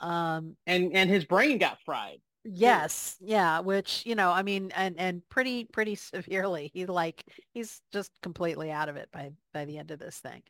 Um, 0.00 0.56
And 0.66 0.94
and 0.94 1.08
his 1.10 1.24
brain 1.24 1.56
got 1.58 1.80
fried. 1.84 2.20
yes, 2.44 3.16
yeah, 3.20 3.60
which 3.60 4.04
you 4.06 4.14
know, 4.14 4.30
I 4.30 4.42
mean, 4.42 4.70
and 4.72 4.98
and 4.98 5.26
pretty 5.28 5.64
pretty 5.64 5.94
severely. 5.94 6.70
He 6.74 6.86
like 6.86 7.24
he's 7.52 7.80
just 7.92 8.10
completely 8.22 8.70
out 8.70 8.88
of 8.88 8.96
it 8.96 9.10
by 9.12 9.32
by 9.52 9.64
the 9.64 9.78
end 9.78 9.90
of 9.90 9.98
this 9.98 10.18
thing. 10.18 10.42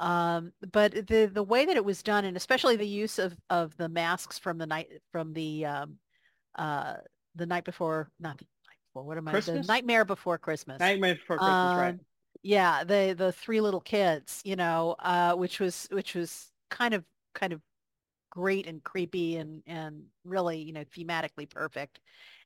Um, 0.00 0.52
but 0.72 1.06
the 1.06 1.30
the 1.32 1.42
way 1.42 1.66
that 1.66 1.76
it 1.76 1.84
was 1.84 2.02
done, 2.02 2.24
and 2.24 2.36
especially 2.36 2.76
the 2.76 2.86
use 2.86 3.18
of 3.18 3.36
of 3.50 3.76
the 3.76 3.88
masks 3.88 4.38
from 4.38 4.56
the 4.56 4.66
night 4.66 4.88
from 5.12 5.34
the 5.34 5.66
um, 5.66 5.98
uh, 6.56 6.94
the 7.34 7.46
night 7.46 7.64
before, 7.64 8.10
not 8.18 8.38
the 8.38 8.46
night 8.66 8.78
before. 8.88 9.04
What 9.04 9.18
am 9.18 9.28
I? 9.28 9.38
The 9.38 9.62
Nightmare 9.62 10.06
Before 10.06 10.38
Christmas. 10.38 10.80
Nightmare 10.80 11.16
Before 11.16 11.36
Christmas, 11.36 11.74
right? 11.76 11.90
Um, 11.90 12.00
yeah, 12.42 12.82
the 12.82 13.14
the 13.16 13.30
three 13.30 13.60
little 13.60 13.80
kids, 13.80 14.40
you 14.42 14.56
know, 14.56 14.96
uh, 15.00 15.34
which 15.34 15.60
was 15.60 15.86
which 15.90 16.14
was 16.14 16.50
kind 16.70 16.94
of 16.94 17.04
kind 17.34 17.52
of 17.52 17.60
great 18.30 18.66
and 18.66 18.82
creepy 18.82 19.36
and 19.36 19.62
and 19.66 20.04
really, 20.24 20.62
you 20.62 20.72
know, 20.72 20.84
thematically 20.96 21.48
perfect. 21.48 22.00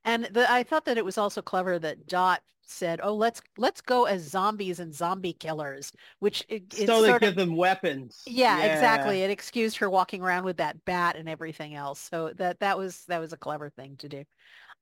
And 0.04 0.24
the, 0.24 0.50
I 0.50 0.64
thought 0.64 0.86
that 0.86 0.98
it 0.98 1.04
was 1.04 1.18
also 1.18 1.40
clever 1.40 1.78
that 1.78 2.08
Dot 2.08 2.42
said, 2.70 3.00
"Oh, 3.02 3.14
let's 3.14 3.42
let's 3.58 3.80
go 3.80 4.04
as 4.06 4.22
zombies 4.22 4.80
and 4.80 4.94
zombie 4.94 5.32
killers," 5.34 5.92
which 6.20 6.44
it, 6.48 6.72
So 6.72 7.02
they 7.02 7.14
sort 7.14 7.14
give 7.14 7.34
of 7.34 7.36
them 7.36 7.56
weapons. 7.56 8.26
yeah, 8.26 8.62
exactly. 8.64 9.22
It 9.22 9.30
excused 9.30 9.76
her 9.78 9.90
walking 9.90 10.22
around 10.22 10.44
with 10.44 10.56
that 10.58 10.84
bat 10.86 11.16
and 11.16 11.28
everything 11.28 11.74
else. 11.74 12.00
So 12.00 12.32
that 12.36 12.60
that 12.60 12.78
was 12.78 13.04
that 13.06 13.20
was 13.20 13.32
a 13.32 13.36
clever 13.36 13.70
thing 13.70 13.96
to 13.98 14.08
do. 14.08 14.24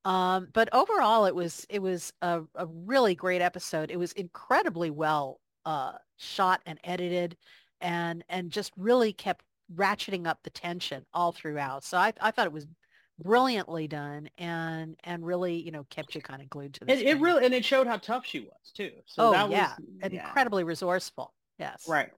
Um, 0.05 0.49
but 0.53 0.69
overall, 0.75 1.27
it 1.27 1.35
was 1.35 1.67
it 1.71 1.81
was 1.81 2.13
a, 2.23 2.43
a 2.55 2.67
really 2.67 3.15
great 3.15 3.43
episode. 3.43 3.91
It 3.91 3.99
was 3.99 4.13
incredibly 4.13 4.91
well 4.91 5.41
uh, 5.65 5.95
shot 6.19 6.63
and 6.67 6.79
edited, 6.85 7.37
and 7.81 8.25
and 8.29 8.51
just 8.51 8.73
really 8.77 9.13
kept 9.13 9.45
ratcheting 9.75 10.27
up 10.27 10.41
the 10.43 10.51
tension 10.51 11.07
all 11.15 11.33
throughout. 11.33 11.85
So 11.85 11.99
I 11.99 12.13
I 12.21 12.31
thought 12.33 12.47
it 12.47 12.53
was 12.53 12.67
brilliantly 13.23 13.89
done 13.89 14.29
and 14.39 14.97
and 15.05 15.25
really 15.25 15.55
you 15.55 15.71
know 15.71 15.85
kept 15.91 16.15
you 16.15 16.21
kind 16.21 16.43
of 16.43 16.51
glued 16.51 16.75
to 16.75 16.85
the 16.85 16.93
It, 16.93 17.07
it 17.07 17.21
really 17.21 17.45
and 17.45 17.55
it 17.55 17.65
showed 17.65 17.87
how 17.87 17.97
tough 17.97 18.27
she 18.27 18.41
was 18.41 18.73
too. 18.75 18.91
So 19.07 19.29
oh 19.29 19.33
that 19.33 19.51
yeah, 19.51 19.69
was 19.79 19.87
and 20.03 20.13
yeah. 20.13 20.27
incredibly 20.27 20.65
resourceful. 20.65 21.33
Yes. 21.59 21.87
Right. 21.89 22.11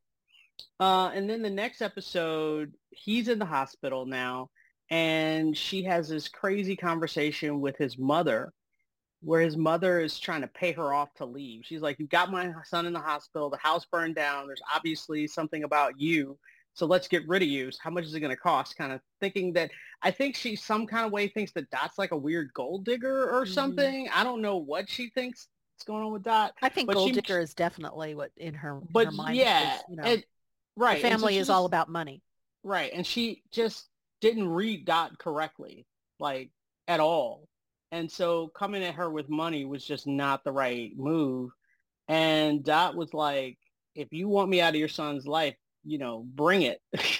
Uh, 0.80 1.10
and 1.14 1.28
then 1.28 1.42
the 1.42 1.50
next 1.50 1.82
episode, 1.82 2.72
he's 2.90 3.28
in 3.28 3.38
the 3.38 3.44
hospital 3.44 4.06
now, 4.06 4.50
and 4.90 5.56
she 5.56 5.82
has 5.82 6.08
this 6.08 6.28
crazy 6.28 6.76
conversation 6.76 7.60
with 7.60 7.76
his 7.76 7.98
mother, 7.98 8.52
where 9.20 9.40
his 9.40 9.56
mother 9.56 10.00
is 10.00 10.18
trying 10.18 10.42
to 10.42 10.46
pay 10.48 10.72
her 10.72 10.94
off 10.94 11.12
to 11.14 11.24
leave. 11.24 11.64
She's 11.64 11.82
like, 11.82 11.98
you've 11.98 12.08
got 12.08 12.30
my 12.30 12.52
son 12.64 12.86
in 12.86 12.92
the 12.92 13.00
hospital. 13.00 13.50
The 13.50 13.56
house 13.56 13.84
burned 13.84 14.14
down. 14.14 14.46
There's 14.46 14.62
obviously 14.74 15.26
something 15.26 15.64
about 15.64 16.00
you." 16.00 16.38
So 16.74 16.86
let's 16.86 17.06
get 17.08 17.26
rid 17.28 17.42
of 17.42 17.48
you. 17.48 17.70
How 17.80 17.90
much 17.90 18.04
is 18.04 18.14
it 18.14 18.20
going 18.20 18.30
to 18.34 18.36
cost? 18.36 18.76
Kind 18.76 18.92
of 18.92 19.00
thinking 19.20 19.52
that 19.54 19.70
I 20.02 20.10
think 20.10 20.36
she 20.36 20.56
some 20.56 20.86
kind 20.86 21.06
of 21.06 21.12
way 21.12 21.28
thinks 21.28 21.52
that 21.52 21.70
Dot's 21.70 21.98
like 21.98 22.10
a 22.10 22.16
weird 22.16 22.50
gold 22.52 22.84
digger 22.84 23.30
or 23.30 23.44
Mhm. 23.44 23.54
something. 23.54 24.08
I 24.12 24.24
don't 24.24 24.42
know 24.42 24.56
what 24.56 24.90
she 24.90 25.08
thinks 25.10 25.48
is 25.78 25.84
going 25.84 26.04
on 26.04 26.12
with 26.12 26.24
Dot. 26.24 26.52
I 26.62 26.68
think 26.68 26.88
But 26.88 26.94
Gold 26.94 27.08
she- 27.10 27.14
Digger 27.20 27.38
is 27.40 27.54
definitely 27.54 28.14
what 28.14 28.32
in 28.36 28.54
her, 28.54 28.78
in 28.78 28.88
But 28.90 29.06
her 29.06 29.12
mind. 29.12 29.36
yeah, 29.36 29.76
because, 29.76 29.84
you 29.88 29.96
know, 29.96 30.02
and, 30.02 30.24
right. 30.76 31.00
so 31.02 31.08
family 31.08 31.34
she 31.34 31.38
is 31.38 31.48
all 31.48 31.64
about 31.64 31.88
money. 31.88 32.22
Right. 32.64 32.92
And 32.92 33.06
she 33.06 33.42
just 33.52 33.88
didn't 34.20 34.48
read 34.48 34.84
Dot 34.84 35.16
correctly, 35.18 35.86
like 36.18 36.50
at 36.88 36.98
all. 37.00 37.48
And 37.92 38.10
so 38.10 38.48
coming 38.48 38.82
at 38.82 38.96
her 38.96 39.08
with 39.10 39.28
money 39.28 39.64
was 39.64 39.84
just 39.84 40.06
not 40.08 40.42
the 40.42 40.50
right 40.52 40.90
move. 40.96 41.52
And 42.08 42.64
Dot 42.64 42.96
was 42.96 43.14
like, 43.14 43.58
if 43.94 44.12
you 44.12 44.28
want 44.28 44.50
me 44.50 44.60
out 44.60 44.74
of 44.74 44.78
your 44.80 44.88
son's 44.88 45.26
life, 45.26 45.54
you 45.84 45.98
know, 45.98 46.24
bring 46.26 46.62
it. 46.62 46.80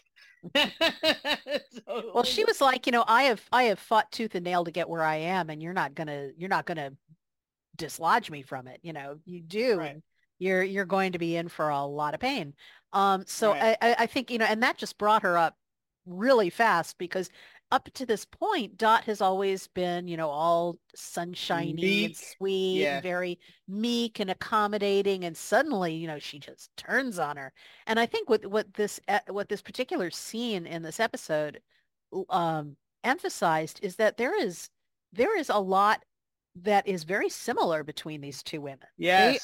So- 1.71 2.11
Well, 2.15 2.25
she 2.25 2.45
was 2.45 2.61
like, 2.61 2.87
you 2.87 2.93
know, 2.93 3.05
I 3.07 3.25
have 3.25 3.43
I 3.53 3.65
have 3.65 3.79
fought 3.79 4.11
tooth 4.13 4.35
and 4.35 4.45
nail 4.45 4.65
to 4.65 4.71
get 4.71 4.89
where 4.89 5.03
I 5.03 5.17
am, 5.17 5.51
and 5.51 5.63
you're 5.63 5.73
not 5.73 5.95
gonna 5.95 6.31
you're 6.37 6.49
not 6.49 6.67
gonna 6.67 6.93
dislodge 7.77 8.31
me 8.31 8.43
from 8.43 8.69
it. 8.69 8.81
You 8.83 8.93
know, 8.93 9.19
you 9.25 9.41
do. 9.43 9.79
Right. 9.79 9.91
and 9.93 10.03
You're 10.39 10.63
you're 10.63 10.85
going 10.85 11.13
to 11.13 11.19
be 11.19 11.37
in 11.37 11.49
for 11.49 11.69
a 11.71 11.85
lot 11.85 12.15
of 12.15 12.21
pain. 12.21 12.55
Um, 12.93 13.25
so 13.27 13.53
Right. 13.53 13.77
I 13.81 13.97
I 14.01 14.07
think 14.07 14.31
you 14.31 14.39
know, 14.39 14.45
and 14.47 14.63
that 14.63 14.77
just 14.79 14.99
brought 14.99 15.23
her 15.23 15.37
up 15.39 15.57
really 16.07 16.51
fast 16.51 16.99
because 16.99 17.31
up 17.71 17.89
to 17.95 18.07
this 18.07 18.25
point, 18.25 18.77
Dot 18.77 19.05
has 19.05 19.21
always 19.21 19.67
been, 19.69 20.07
you 20.07 20.17
know, 20.17 20.29
all 20.29 20.79
sunshiny 20.95 22.05
and 22.05 22.17
sweet 22.17 22.81
yeah. 22.81 22.95
and 22.97 23.03
very 23.03 23.39
meek 23.67 24.21
and 24.21 24.31
accommodating, 24.31 25.25
and 25.25 25.37
suddenly, 25.37 25.95
you 25.95 26.07
know, 26.07 26.19
she 26.19 26.39
just 26.39 26.71
turns 26.77 27.19
on 27.19 27.37
her. 27.37 27.53
And 27.87 27.99
I 27.99 28.07
think 28.07 28.29
what 28.29 28.47
what 28.47 28.73
this 28.75 29.01
uh, 29.09 29.21
what 29.29 29.49
this 29.49 29.63
particular 29.63 30.11
scene 30.11 30.67
in 30.67 30.83
this 30.83 31.01
episode 31.01 31.61
um, 32.31 32.77
emphasized 33.03 33.81
is 33.83 33.97
that 33.97 34.17
there 34.17 34.41
is 34.41 34.69
there 35.13 35.37
is 35.39 35.49
a 35.49 35.59
lot 35.59 36.03
that 36.63 36.87
is 36.87 37.03
very 37.03 37.29
similar 37.29 37.83
between 37.83 38.21
these 38.21 38.43
two 38.43 38.61
women. 38.61 38.87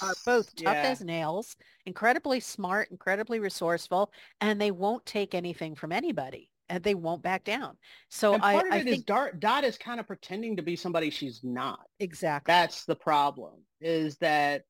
They 0.00 0.06
are 0.06 0.14
both 0.24 0.54
tough 0.54 0.74
yeah. 0.74 0.82
as 0.82 1.00
nails, 1.00 1.56
incredibly 1.84 2.38
smart, 2.38 2.90
incredibly 2.90 3.40
resourceful, 3.40 4.12
and 4.40 4.60
they 4.60 4.70
won't 4.70 5.04
take 5.06 5.34
anything 5.34 5.74
from 5.74 5.90
anybody, 5.90 6.48
and 6.70 6.82
they 6.84 6.94
won't 6.94 7.22
back 7.22 7.44
down. 7.44 7.76
So 8.10 8.34
and 8.34 8.42
I, 8.42 8.52
part 8.52 8.68
of 8.68 8.74
I 8.74 8.78
it 8.78 8.86
is 8.88 9.02
think 9.02 9.06
Dot, 9.06 9.40
Dot 9.40 9.64
is 9.64 9.78
kind 9.78 10.00
of 10.00 10.06
pretending 10.06 10.56
to 10.56 10.62
be 10.62 10.76
somebody 10.76 11.10
she's 11.10 11.42
not. 11.42 11.80
exactly. 11.98 12.52
That's 12.54 12.84
the 12.84 12.96
problem 12.96 13.62
is 13.80 14.16
that 14.18 14.64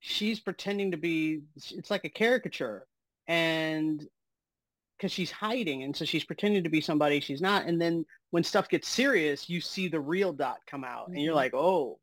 she's 0.00 0.40
pretending 0.40 0.92
to 0.92 0.96
be, 0.96 1.42
it's 1.56 1.90
like 1.90 2.04
a 2.04 2.10
caricature 2.10 2.86
and 3.28 4.06
because 4.98 5.12
she's 5.12 5.30
hiding. 5.30 5.82
And 5.84 5.96
so 5.96 6.04
she's 6.04 6.24
pretending 6.24 6.64
to 6.64 6.70
be 6.70 6.80
somebody 6.80 7.20
she's 7.20 7.40
not. 7.42 7.66
And 7.66 7.80
then 7.80 8.04
when 8.30 8.44
stuff 8.44 8.68
gets 8.68 8.88
serious, 8.88 9.48
you 9.48 9.60
see 9.60 9.88
the 9.88 10.00
real 10.00 10.32
dot 10.32 10.58
come 10.66 10.84
out 10.84 11.10
and 11.14 11.22
you're 11.22 11.34
Mhm. 11.34 11.36
like, 11.36 11.54
oh, 11.54 11.98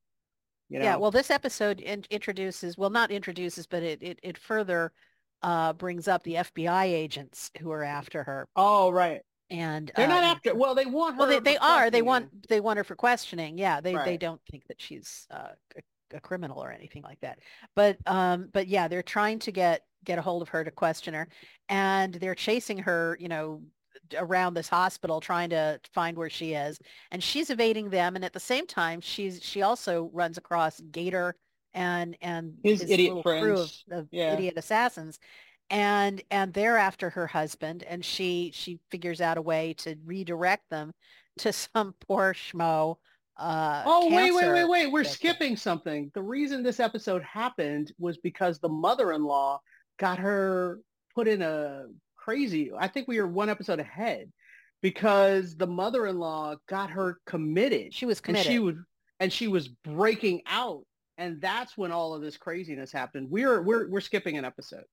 you 0.69 0.79
know, 0.79 0.85
Yeah, 0.85 0.95
well, 0.97 1.11
this 1.11 1.29
episode 1.31 1.79
in 1.81 2.03
introduces, 2.09 2.77
well, 2.77 2.89
not 2.89 3.11
introduces, 3.11 3.67
but 3.67 3.83
it 3.83 4.01
it, 4.03 4.19
it 4.23 4.37
further 4.37 4.93
uh, 5.41 5.73
brings 5.73 6.07
up 6.07 6.23
the 6.23 6.37
FBI 6.37 6.85
agents 6.85 7.51
who 7.59 7.71
are 7.71 7.83
after 7.83 8.23
her, 8.23 8.47
oh, 8.55 8.89
right. 8.91 9.21
And 9.49 9.91
They're 9.95 10.05
uh, 10.05 10.09
not 10.09 10.23
after, 10.23 10.55
well, 10.55 10.75
they 10.75 10.85
want 10.85 11.15
her. 11.15 11.19
Well, 11.19 11.29
they, 11.29 11.39
they 11.39 11.57
are. 11.57 11.89
They 11.89 12.01
want 12.01 12.47
they 12.49 12.59
want 12.59 12.77
her 12.77 12.83
for 12.83 12.95
questioning. 12.95 13.57
Yeah, 13.57 13.81
they 13.81 13.95
they 13.95 14.17
don't 14.17 14.41
think 14.51 14.67
that 14.67 14.81
she's 14.81 15.27
uh, 15.31 15.49
a, 15.77 16.17
a 16.17 16.19
criminal 16.19 16.61
or 16.63 16.71
anything 16.71 17.03
like 17.03 17.19
that. 17.21 17.39
But 17.75 17.97
um, 18.05 18.49
but 18.51 18.67
yeah, 18.67 18.87
they're 18.87 19.03
trying 19.03 19.39
to 19.39 19.51
get 19.51 19.83
get 20.03 20.19
a 20.19 20.21
hold 20.21 20.41
of 20.41 20.49
her 20.49 20.63
to 20.63 20.71
question 20.71 21.13
her, 21.13 21.29
and 21.69 22.13
they're 22.15 22.35
chasing 22.35 22.79
her. 22.79 23.17
You 23.19 23.29
know 23.29 23.61
around 24.17 24.53
this 24.53 24.69
hospital 24.69 25.19
trying 25.19 25.49
to 25.49 25.79
find 25.93 26.15
where 26.17 26.29
she 26.29 26.53
is 26.53 26.79
and 27.11 27.21
she's 27.21 27.49
evading 27.49 27.89
them 27.89 28.15
and 28.15 28.23
at 28.23 28.31
the 28.31 28.39
same 28.39 28.65
time 28.65 29.01
she's 29.01 29.43
she 29.43 29.63
also 29.63 30.09
runs 30.13 30.37
across 30.37 30.79
Gator 30.91 31.35
and 31.73 32.15
and 32.21 32.53
His 32.63 32.83
idiot 32.83 33.15
little 33.15 33.23
crew 33.23 33.59
of, 33.59 33.71
of 33.91 34.07
Yeah. 34.11 34.33
idiot 34.33 34.53
assassins 34.55 35.19
and 35.69 36.21
and 36.31 36.53
they're 36.53 36.77
after 36.77 37.09
her 37.09 37.27
husband 37.27 37.83
and 37.83 38.03
she 38.03 38.51
she 38.53 38.79
figures 38.89 39.21
out 39.21 39.37
a 39.37 39.41
way 39.41 39.73
to 39.73 39.95
redirect 40.05 40.69
them 40.69 40.93
to 41.37 41.51
some 41.73 41.93
poor 42.07 42.33
schmo 42.33 42.95
uh 43.37 43.83
Oh, 43.85 44.07
wait, 44.13 44.33
wait, 44.33 44.51
wait, 44.51 44.65
wait. 44.65 44.91
We're 44.91 45.03
victim. 45.03 45.13
skipping 45.13 45.57
something. 45.57 46.11
The 46.15 46.23
reason 46.23 46.63
this 46.63 46.79
episode 46.79 47.21
happened 47.21 47.91
was 47.99 48.17
because 48.17 48.59
the 48.59 48.69
mother-in-law 48.69 49.59
got 49.99 50.17
her 50.19 50.79
put 51.13 51.27
in 51.27 51.41
a 51.43 51.85
crazy, 52.15 52.71
I 52.77 52.87
think 52.87 53.07
we 53.07 53.19
were 53.21 53.27
one 53.27 53.49
episode 53.49 53.79
ahead 53.79 54.31
because 54.81 55.55
the 55.55 55.67
mother-in-law 55.67 56.55
got 56.67 56.89
her 56.91 57.19
committed. 57.25 57.93
she 57.93 58.05
was 58.05 58.17
and 58.19 58.25
committed 58.25 58.51
she 58.51 58.59
was 58.59 58.75
and 59.19 59.31
she 59.31 59.47
was 59.47 59.67
breaking 59.67 60.41
out. 60.47 60.83
And 61.19 61.41
that's 61.41 61.77
when 61.77 61.91
all 61.91 62.13
of 62.13 62.21
this 62.21 62.37
craziness 62.37 62.91
happened. 62.91 63.29
We're 63.29 63.61
we're 63.61 63.89
we're 63.89 64.01
skipping 64.01 64.37
an 64.37 64.45
episode. 64.45 64.83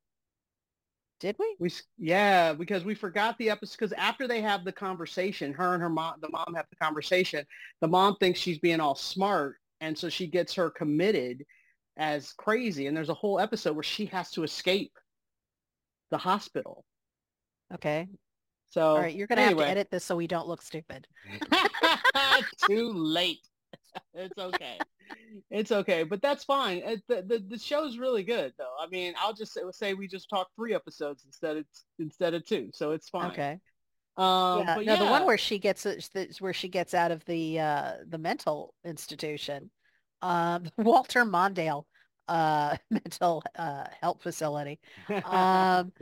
Did 1.20 1.36
we 1.38 1.56
We 1.58 1.70
yeah, 1.98 2.52
because 2.52 2.84
we 2.84 2.94
forgot 2.94 3.38
the 3.38 3.50
episode 3.50 3.76
because 3.78 3.92
after 3.92 4.26
they 4.28 4.40
have 4.42 4.64
the 4.64 4.72
conversation, 4.72 5.52
her 5.54 5.74
and 5.74 5.82
her 5.82 5.88
mom, 5.88 6.14
the 6.20 6.28
mom 6.28 6.54
have 6.56 6.66
the 6.70 6.76
conversation. 6.76 7.44
The 7.80 7.88
mom 7.88 8.16
thinks 8.16 8.40
she's 8.40 8.58
being 8.58 8.80
all 8.80 8.94
smart, 8.94 9.56
and 9.80 9.96
so 9.96 10.08
she 10.08 10.26
gets 10.26 10.54
her 10.54 10.70
committed 10.70 11.44
as 11.96 12.32
crazy. 12.32 12.86
And 12.86 12.96
there's 12.96 13.08
a 13.08 13.14
whole 13.14 13.38
episode 13.38 13.74
where 13.74 13.82
she 13.82 14.06
has 14.06 14.30
to 14.32 14.42
escape 14.42 14.92
the 16.10 16.18
hospital. 16.18 16.84
okay 17.72 18.08
So 18.66 18.82
all 18.82 18.98
right 19.00 19.14
you're 19.14 19.26
gonna 19.26 19.42
have 19.42 19.56
to 19.56 19.66
edit 19.66 19.88
this 19.90 20.04
so 20.04 20.16
we 20.16 20.26
don't 20.26 20.48
look 20.48 20.62
stupid 20.62 21.06
Too 22.66 22.92
late. 22.92 23.46
it's 24.14 24.38
okay. 24.38 24.78
It's 25.50 25.72
okay, 25.72 26.02
but 26.04 26.22
that's 26.22 26.44
fine. 26.44 26.78
It, 26.78 27.02
the, 27.08 27.22
the 27.22 27.44
the 27.48 27.58
show's 27.58 27.98
really 27.98 28.22
good, 28.22 28.52
though. 28.58 28.74
I 28.80 28.88
mean, 28.88 29.14
I'll 29.18 29.34
just 29.34 29.52
say, 29.52 29.60
say 29.72 29.94
we 29.94 30.08
just 30.08 30.28
talked 30.28 30.50
three 30.56 30.74
episodes 30.74 31.24
instead 31.24 31.56
of 31.58 31.64
instead 31.98 32.34
of 32.34 32.44
two, 32.44 32.70
so 32.72 32.92
it's 32.92 33.08
fine. 33.08 33.30
Okay. 33.32 33.60
Um, 34.16 34.60
yeah. 34.60 34.74
but 34.76 34.86
No, 34.86 34.96
the 34.96 35.10
one 35.10 35.26
where 35.26 35.38
she 35.38 35.58
gets 35.58 35.86
where 36.40 36.52
she 36.52 36.68
gets 36.68 36.94
out 36.94 37.10
of 37.10 37.24
the 37.24 37.60
uh 37.60 37.92
the 38.08 38.18
mental 38.18 38.74
institution, 38.84 39.70
um, 40.22 40.64
Walter 40.78 41.24
Mondale 41.24 41.84
uh 42.28 42.76
mental 42.90 43.42
uh 43.56 43.84
health 44.00 44.22
facility. 44.22 44.78
um, 45.24 45.92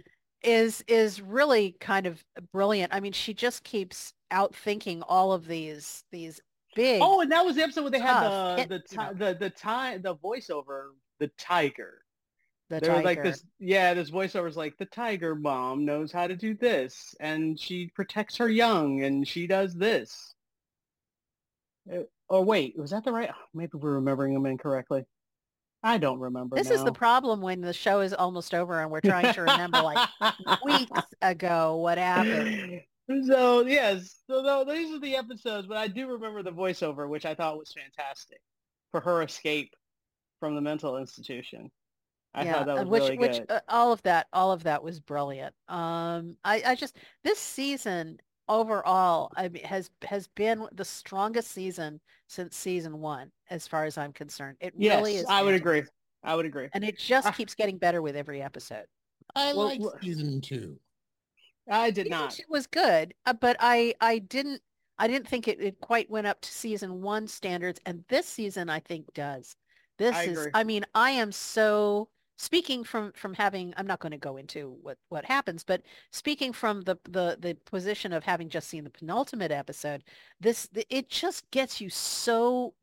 is 0.42 0.84
is 0.88 1.20
really 1.20 1.76
kind 1.80 2.06
of 2.06 2.22
brilliant. 2.52 2.92
I 2.94 3.00
mean, 3.00 3.12
she 3.12 3.34
just 3.34 3.64
keeps 3.64 4.12
outthinking 4.32 5.02
all 5.08 5.32
of 5.32 5.46
these 5.46 6.04
these 6.10 6.40
big. 6.74 7.00
Oh, 7.02 7.20
and 7.20 7.30
that 7.32 7.44
was 7.44 7.56
the 7.56 7.62
episode 7.62 7.82
where 7.82 7.90
they 7.90 7.98
had 8.00 8.28
the 8.28 8.66
the 8.68 8.78
ti- 8.80 9.14
the 9.18 9.36
the 9.38 9.50
time 9.50 10.02
the 10.02 10.14
voiceover, 10.16 10.90
the 11.18 11.28
tiger. 11.38 12.02
the 12.70 12.80
there 12.80 12.94
was 12.94 13.04
like 13.04 13.22
this 13.22 13.44
yeah 13.58 13.92
this 13.94 14.10
voiceover 14.10 14.48
is 14.48 14.56
like 14.56 14.76
the 14.78 14.86
tiger 14.86 15.34
mom 15.34 15.84
knows 15.84 16.10
how 16.10 16.26
to 16.26 16.34
do 16.36 16.54
this 16.54 17.14
and 17.20 17.60
she 17.60 17.88
protects 17.94 18.36
her 18.38 18.48
young 18.48 19.02
and 19.04 19.28
she 19.28 19.46
does 19.46 19.74
this 19.74 20.34
Uh, 21.92 21.98
or 22.28 22.42
wait 22.44 22.78
was 22.78 22.90
that 22.92 23.04
the 23.04 23.12
right 23.12 23.30
maybe 23.54 23.72
we're 23.74 23.94
remembering 23.94 24.32
them 24.32 24.46
incorrectly 24.46 25.04
i 25.82 25.98
don't 25.98 26.18
remember 26.20 26.56
This 26.56 26.70
is 26.70 26.82
the 26.84 26.92
problem 26.92 27.42
when 27.42 27.60
the 27.60 27.72
show 27.74 28.00
is 28.00 28.14
almost 28.14 28.54
over 28.54 28.80
and 28.80 28.90
we're 28.90 29.00
trying 29.02 29.34
to 29.34 29.40
remember 29.42 29.82
like 29.82 30.08
weeks 30.64 31.00
ago 31.20 31.76
what 31.76 31.98
happened. 31.98 32.80
So 33.26 33.64
yes 33.66 34.22
so 34.28 34.42
tho- 34.42 34.64
these 34.64 34.94
are 34.94 35.00
the 35.00 35.16
episodes 35.16 35.66
but 35.66 35.76
i 35.76 35.86
do 35.88 36.06
remember 36.08 36.42
the 36.42 36.52
voiceover 36.52 37.08
which 37.08 37.24
i 37.26 37.34
thought 37.34 37.58
was 37.58 37.72
fantastic 37.72 38.40
for 38.90 39.00
her 39.00 39.22
escape 39.22 39.72
from 40.40 40.54
the 40.54 40.60
mental 40.60 40.96
institution 40.98 41.70
i 42.34 42.44
yeah, 42.44 42.52
thought 42.54 42.66
that 42.66 42.76
was 42.78 42.88
which 42.88 43.02
really 43.02 43.18
which 43.18 43.38
good 43.38 43.46
uh, 43.50 43.60
all 43.68 43.92
of 43.92 44.02
that 44.02 44.26
all 44.32 44.52
of 44.52 44.62
that 44.64 44.82
was 44.82 45.00
brilliant. 45.00 45.54
Um, 45.68 46.36
I 46.44 46.62
I 46.66 46.74
just 46.74 46.96
this 47.24 47.38
season 47.38 48.18
overall 48.48 49.30
I 49.36 49.48
mean, 49.48 49.64
has 49.64 49.90
has 50.02 50.28
been 50.28 50.66
the 50.72 50.84
strongest 50.84 51.50
season 51.52 52.00
since 52.28 52.56
season 52.56 53.00
one, 53.00 53.30
as 53.50 53.68
far 53.68 53.84
as 53.84 53.96
I'm 53.98 54.12
concerned. 54.12 54.56
It 54.60 54.72
yes 54.76 54.96
really 54.98 55.16
is. 55.16 55.26
i 55.28 55.42
would 55.42 55.54
agree 55.54 55.82
i 56.24 56.34
would 56.34 56.46
agree 56.46 56.68
And 56.74 56.84
it 56.84 56.98
just 56.98 57.28
Ah. 57.28 57.32
keeps 57.32 57.54
getting 57.54 57.78
better 57.78 58.00
with 58.02 58.16
every 58.16 58.42
episode. 58.42 58.86
I 59.34 59.52
Well, 59.54 59.66
like 59.66 59.80
season 60.02 60.40
two. 60.40 60.78
I 61.68 61.90
did 61.90 62.08
not 62.08 62.38
It 62.38 62.46
was 62.48 62.66
good, 62.66 63.14
uh, 63.26 63.32
but 63.32 63.56
I 63.60 63.94
I 64.00 64.18
didn't 64.18 64.62
I 64.98 65.08
didn't 65.08 65.28
think 65.28 65.48
it, 65.48 65.60
it 65.60 65.80
quite 65.80 66.10
went 66.10 66.26
up 66.26 66.40
to 66.42 66.50
season 66.52 67.02
one 67.02 67.26
standards, 67.28 67.80
and 67.86 68.04
this 68.08 68.26
season 68.26 68.68
I 68.68 68.80
think 68.80 69.12
does. 69.14 69.56
This 69.98 70.16
I 70.16 70.22
is 70.24 70.38
agree. 70.38 70.50
I 70.54 70.64
mean 70.64 70.84
I 70.94 71.10
am 71.12 71.32
so 71.32 72.08
speaking 72.38 72.84
from 72.84 73.12
from 73.12 73.34
having 73.34 73.74
I'm 73.76 73.86
not 73.86 74.00
going 74.00 74.12
to 74.12 74.18
go 74.18 74.36
into 74.36 74.70
what 74.82 74.98
what 75.08 75.24
happens, 75.24 75.64
but 75.64 75.82
speaking 76.10 76.52
from 76.52 76.82
the 76.82 76.96
the 77.04 77.36
the 77.40 77.54
position 77.66 78.12
of 78.12 78.24
having 78.24 78.48
just 78.48 78.68
seen 78.68 78.84
the 78.84 78.90
penultimate 78.90 79.50
episode, 79.52 80.04
this 80.40 80.66
the, 80.68 80.86
it 80.94 81.08
just 81.08 81.50
gets 81.50 81.80
you 81.80 81.90
so 81.90 82.74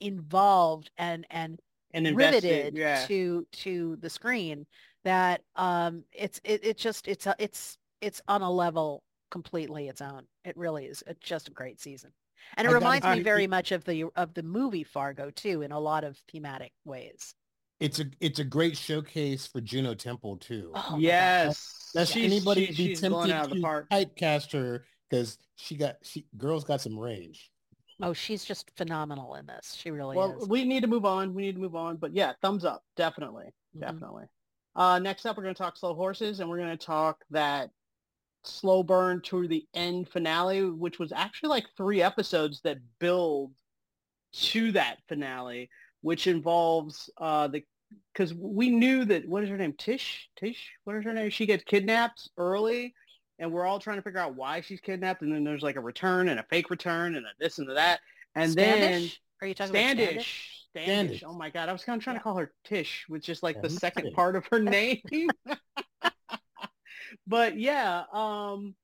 involved 0.00 0.90
and 0.98 1.26
and 1.30 1.60
and 1.92 2.06
invested 2.06 2.74
riveted 2.74 2.76
yeah 2.76 3.06
to 3.06 3.46
to 3.52 3.96
the 3.96 4.10
screen 4.10 4.66
that 5.04 5.42
um 5.56 6.04
it's 6.12 6.40
it, 6.44 6.64
it 6.64 6.76
just 6.76 7.08
it's 7.08 7.26
a, 7.26 7.34
it's 7.38 7.78
it's 8.00 8.20
on 8.28 8.42
a 8.42 8.50
level 8.50 9.02
completely 9.30 9.88
its 9.88 10.00
own. 10.00 10.22
It 10.44 10.56
really 10.56 10.86
is 10.86 11.02
it's 11.06 11.20
just 11.26 11.48
a 11.48 11.52
great 11.52 11.80
season. 11.80 12.12
And 12.56 12.66
it 12.66 12.70
I 12.70 12.74
reminds 12.74 13.06
me 13.06 13.16
say- 13.16 13.22
very 13.22 13.46
much 13.46 13.72
of 13.72 13.84
the 13.84 14.04
of 14.16 14.34
the 14.34 14.42
movie 14.42 14.84
Fargo 14.84 15.30
too 15.30 15.62
in 15.62 15.72
a 15.72 15.80
lot 15.80 16.04
of 16.04 16.16
thematic 16.30 16.72
ways. 16.84 17.34
It's 17.80 17.98
a 18.00 18.06
it's 18.20 18.38
a 18.38 18.44
great 18.44 18.76
showcase 18.76 19.46
for 19.46 19.60
Juno 19.60 19.94
Temple 19.94 20.36
too. 20.38 20.72
oh 20.74 20.96
yes. 20.98 21.90
That's 21.94 22.10
she's, 22.10 22.24
anybody 22.32 22.66
she- 22.66 22.72
be 22.72 22.74
she's 22.90 23.00
tempted 23.00 23.30
out 23.30 23.44
of 23.44 23.50
the 23.50 23.56
to 23.56 23.62
park. 23.62 23.90
typecast 23.90 24.52
her 24.52 24.84
because 25.10 25.38
she 25.56 25.76
got 25.76 25.96
she 26.02 26.26
girls 26.36 26.64
got 26.64 26.80
some 26.80 26.98
range. 26.98 27.50
oh 28.02 28.12
she's 28.12 28.44
just 28.44 28.70
phenomenal 28.76 29.34
in 29.34 29.46
this. 29.46 29.74
She 29.78 29.90
really 29.90 30.16
well 30.16 30.38
is. 30.40 30.48
we 30.48 30.64
need 30.64 30.80
to 30.82 30.86
move 30.86 31.04
on. 31.04 31.34
We 31.34 31.42
need 31.42 31.54
to 31.56 31.60
move 31.60 31.74
on. 31.76 31.96
But 31.96 32.14
yeah 32.14 32.32
thumbs 32.42 32.64
up. 32.64 32.82
Definitely. 32.96 33.46
Mhm. 33.76 33.80
definitely. 33.80 34.24
Uh 34.74 34.98
next 34.98 35.26
up 35.26 35.36
we're 35.36 35.42
going 35.42 35.54
to 35.54 35.58
talk 35.62 35.76
slow 35.76 35.94
horses 35.94 36.40
and 36.40 36.48
we're 36.48 36.58
going 36.58 36.76
to 36.76 36.86
talk 36.86 37.24
that 37.30 37.70
slow 38.46 38.82
burn 38.82 39.20
to 39.22 39.46
the 39.48 39.66
end 39.74 40.08
finale 40.08 40.64
which 40.64 40.98
was 40.98 41.12
actually 41.12 41.48
like 41.48 41.66
three 41.76 42.02
episodes 42.02 42.60
that 42.62 42.78
build 42.98 43.52
to 44.32 44.72
that 44.72 44.98
finale 45.08 45.68
which 46.02 46.26
involves 46.26 47.10
uh 47.18 47.46
the 47.48 47.62
because 48.12 48.34
we 48.34 48.68
knew 48.68 49.04
that 49.04 49.26
what 49.28 49.42
is 49.42 49.48
her 49.48 49.56
name 49.56 49.74
tish 49.78 50.28
tish 50.36 50.72
what 50.84 50.96
is 50.96 51.04
her 51.04 51.12
name 51.12 51.30
she 51.30 51.46
gets 51.46 51.64
kidnapped 51.64 52.28
early 52.36 52.94
and 53.38 53.52
we're 53.52 53.66
all 53.66 53.78
trying 53.78 53.96
to 53.96 54.02
figure 54.02 54.18
out 54.20 54.34
why 54.34 54.60
she's 54.60 54.80
kidnapped 54.80 55.22
and 55.22 55.32
then 55.32 55.44
there's 55.44 55.62
like 55.62 55.76
a 55.76 55.80
return 55.80 56.28
and 56.28 56.40
a 56.40 56.44
fake 56.44 56.70
return 56.70 57.16
and 57.16 57.24
a 57.26 57.28
this 57.38 57.58
and 57.58 57.68
a 57.70 57.74
that 57.74 58.00
and 58.34 58.52
then 58.54 59.08
are 59.42 59.46
you 59.48 59.54
talking 59.54 59.70
about 59.70 59.80
Standish? 59.80 60.06
Standish. 60.06 60.66
Standish. 60.70 61.18
Standish. 61.18 61.22
Oh 61.26 61.34
my 61.34 61.50
god, 61.50 61.68
I 61.68 61.72
was 61.72 61.84
kind 61.84 61.98
of 61.98 62.04
trying 62.04 62.16
Yeah. 62.16 62.20
to 62.20 62.24
call 62.24 62.36
her 62.36 62.52
Tish, 62.64 63.06
with 63.08 63.22
just 63.22 63.42
like 63.42 63.56
Yeah, 63.56 63.62
the 63.62 63.70
second 63.70 64.12
part 64.14 64.36
of 64.36 64.46
her 64.50 64.58
name. 64.60 65.00
but 67.26 67.58
yeah, 67.58 68.04
um, 68.12 68.74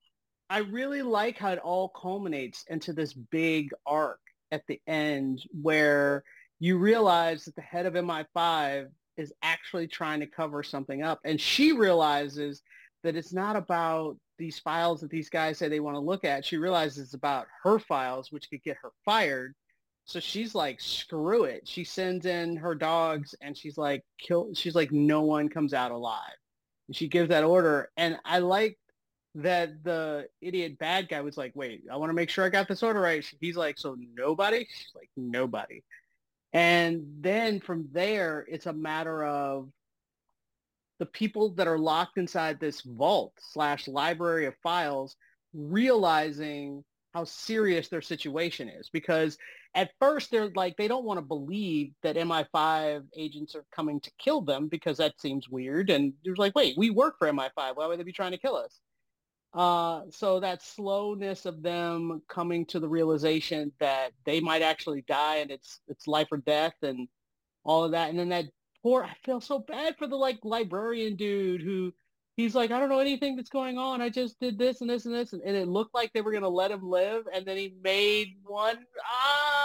I 0.49 0.59
really 0.59 1.01
like 1.01 1.37
how 1.37 1.51
it 1.51 1.59
all 1.59 1.89
culminates 1.89 2.65
into 2.69 2.93
this 2.93 3.13
big 3.13 3.69
arc 3.85 4.19
at 4.51 4.63
the 4.67 4.79
end 4.87 5.41
where 5.51 6.23
you 6.59 6.77
realize 6.77 7.45
that 7.45 7.55
the 7.55 7.61
head 7.61 7.85
of 7.85 7.93
MI5 7.93 8.87
is 9.17 9.33
actually 9.41 9.87
trying 9.87 10.19
to 10.19 10.27
cover 10.27 10.63
something 10.63 11.03
up. 11.03 11.19
And 11.25 11.39
she 11.39 11.71
realizes 11.71 12.61
that 13.03 13.15
it's 13.15 13.33
not 13.33 13.55
about 13.55 14.17
these 14.37 14.59
files 14.59 15.01
that 15.01 15.09
these 15.09 15.29
guys 15.29 15.57
say 15.57 15.67
they 15.67 15.79
want 15.79 15.95
to 15.95 15.99
look 15.99 16.23
at. 16.23 16.45
She 16.45 16.57
realizes 16.57 16.99
it's 17.05 17.13
about 17.13 17.47
her 17.63 17.79
files, 17.79 18.31
which 18.31 18.49
could 18.49 18.63
get 18.63 18.77
her 18.81 18.91
fired. 19.05 19.55
So 20.05 20.19
she's 20.19 20.53
like, 20.53 20.81
screw 20.81 21.45
it. 21.45 21.67
She 21.67 21.83
sends 21.83 22.25
in 22.25 22.57
her 22.57 22.75
dogs 22.75 23.35
and 23.41 23.57
she's 23.57 23.77
like, 23.77 24.03
kill. 24.19 24.53
She's 24.53 24.75
like, 24.75 24.91
no 24.91 25.21
one 25.21 25.49
comes 25.49 25.73
out 25.73 25.91
alive. 25.91 26.19
She 26.91 27.07
gives 27.07 27.29
that 27.29 27.43
order. 27.43 27.89
And 27.97 28.17
I 28.25 28.39
like 28.39 28.77
that 29.35 29.83
the 29.83 30.27
idiot 30.41 30.77
bad 30.77 31.09
guy 31.09 31.21
was 31.21 31.37
like, 31.37 31.53
wait, 31.55 31.83
I 31.91 31.97
want 31.97 32.09
to 32.09 32.15
make 32.15 32.29
sure 32.29 32.45
I 32.45 32.49
got 32.49 32.67
this 32.67 32.83
order 32.83 32.99
right. 32.99 33.25
He's 33.39 33.57
like, 33.57 33.77
so 33.77 33.95
nobody? 34.15 34.59
She's 34.59 34.91
like, 34.95 35.09
nobody. 35.17 35.83
And 36.51 37.05
then 37.19 37.59
from 37.59 37.89
there, 37.91 38.45
it's 38.47 38.67
a 38.67 38.73
matter 38.73 39.23
of 39.25 39.69
the 40.99 41.05
people 41.07 41.49
that 41.55 41.67
are 41.67 41.79
locked 41.79 42.17
inside 42.17 42.59
this 42.59 42.81
vault 42.81 43.33
slash 43.39 43.87
library 43.87 44.45
of 44.45 44.55
files 44.61 45.15
realizing 45.53 46.83
how 47.13 47.23
serious 47.23 47.87
their 47.87 48.01
situation 48.01 48.69
is 48.69 48.89
because 48.89 49.37
at 49.75 49.91
first 49.99 50.31
they're 50.31 50.51
like 50.55 50.77
they 50.77 50.87
don't 50.87 51.05
want 51.05 51.17
to 51.17 51.25
believe 51.25 51.93
that 52.03 52.15
MI5 52.15 53.05
agents 53.15 53.55
are 53.55 53.65
coming 53.75 53.99
to 54.01 54.11
kill 54.19 54.41
them 54.41 54.67
because 54.67 54.97
that 54.97 55.19
seems 55.19 55.49
weird. 55.49 55.89
And 55.89 56.13
they're 56.23 56.35
like 56.35 56.55
wait 56.55 56.77
we 56.77 56.89
work 56.89 57.17
for 57.17 57.31
MI5 57.31 57.51
why 57.75 57.87
would 57.87 57.99
they 57.99 58.03
be 58.03 58.11
trying 58.11 58.31
to 58.31 58.37
kill 58.37 58.55
us? 58.55 58.79
Uh, 59.53 60.01
so 60.09 60.39
that 60.39 60.63
slowness 60.63 61.45
of 61.45 61.61
them 61.61 62.21
coming 62.27 62.65
to 62.65 62.79
the 62.79 62.87
realization 62.87 63.71
that 63.79 64.11
they 64.25 64.39
might 64.39 64.63
actually 64.63 65.03
die 65.07 65.37
and 65.37 65.51
it's 65.51 65.79
it's 65.87 66.07
life 66.07 66.27
or 66.31 66.37
death 66.37 66.73
and 66.81 67.07
all 67.63 67.83
of 67.83 67.91
that. 67.91 68.09
And 68.09 68.17
then 68.17 68.29
that 68.29 68.45
poor 68.81 69.03
I 69.03 69.13
feel 69.23 69.41
so 69.41 69.59
bad 69.59 69.95
for 69.97 70.07
the 70.07 70.15
like 70.15 70.39
librarian 70.43 71.15
dude 71.15 71.61
who 71.61 71.93
he's 72.35 72.55
like 72.55 72.71
I 72.71 72.79
don't 72.79 72.89
know 72.89 72.99
anything 72.99 73.35
that's 73.35 73.49
going 73.49 73.77
on. 73.77 74.01
I 74.01 74.09
just 74.09 74.39
did 74.39 74.57
this 74.57 74.81
and 74.81 74.89
this 74.89 75.05
and 75.05 75.13
this. 75.13 75.33
And, 75.33 75.41
and 75.43 75.55
it 75.55 75.67
looked 75.67 75.93
like 75.93 76.11
they 76.13 76.21
were 76.21 76.31
gonna 76.31 76.49
let 76.49 76.71
him 76.71 76.89
live. 76.89 77.25
And 77.31 77.45
then 77.45 77.57
he 77.57 77.75
made 77.83 78.37
one 78.43 78.79
ah 79.05 79.62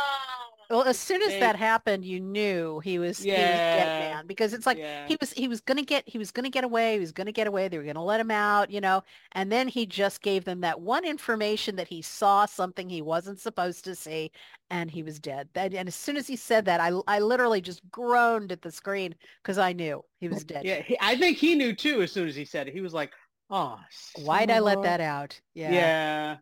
Well, 0.71 0.83
as 0.83 0.99
soon 0.99 1.23
as 1.23 1.29
They- 1.29 1.41
that 1.41 1.57
happened, 1.57 2.05
you 2.05 2.21
knew 2.21 2.81
he 2.81 2.99
was 2.99 3.19
he 3.19 3.31
was 3.31 3.39
dead 3.39 3.87
man 3.87 4.27
because 4.27 4.53
it's 4.53 4.67
like 4.67 4.77
yeah. 4.77 5.07
he 5.09 5.17
was 5.19 5.33
he 5.33 5.49
was 5.49 5.63
gonna 5.63 5.83
get 5.83 6.07
he 6.07 6.19
was 6.19 6.31
gonna 6.31 6.51
get 6.51 6.63
away 6.63 6.95
he 6.95 7.01
was 7.01 7.13
gonna 7.13 7.33
get 7.33 7.47
away 7.47 7.69
they 7.69 7.79
were 7.79 7.85
gonna 7.85 8.05
let 8.05 8.21
him 8.21 8.31
out 8.31 8.71
you 8.71 8.81
know 8.81 9.03
and 9.33 9.51
then 9.51 9.67
he 9.67 9.87
just 9.87 10.21
gave 10.21 10.45
them 10.45 10.61
that 10.61 10.81
one 10.81 11.07
information 11.07 11.77
that 11.77 11.89
he 11.89 12.03
saw 12.03 12.45
something 12.45 12.89
he 12.91 13.01
wasn't 13.01 13.41
supposed 13.41 13.83
to 13.85 13.95
see 13.95 14.31
and 14.71 14.91
he 14.91 15.03
was 15.03 15.19
dead. 15.19 15.49
That 15.55 15.73
and 15.73 15.89
as 15.89 15.95
soon 15.95 16.19
as 16.19 16.27
he 16.27 16.37
said 16.37 16.67
that 16.67 16.81
I 16.81 16.93
I 17.07 17.21
literally 17.21 17.63
just 17.63 17.81
groaned 17.91 18.53
at 18.53 18.61
the 18.61 18.71
screen 18.71 19.15
because 19.43 19.57
I 19.57 19.73
knew 19.73 20.05
he 20.21 20.29
was 20.29 20.45
dead. 20.45 20.67
Yeah 20.67 20.83
he, 20.83 20.99
I 21.01 21.17
think 21.17 21.39
he 21.39 21.55
knew 21.55 21.75
too 21.75 22.03
as 22.03 22.13
soon 22.13 22.29
as 22.29 22.37
he 22.37 22.45
said 22.45 22.69
it. 22.69 22.75
He 22.75 22.83
was 22.83 22.93
like 22.93 23.13
oh 23.49 23.79
why'd 24.17 24.51
I 24.51 24.59
let 24.59 24.83
that 24.83 25.01
out? 25.01 25.41
Yeah. 25.55 25.73
Yeah. 25.73 26.37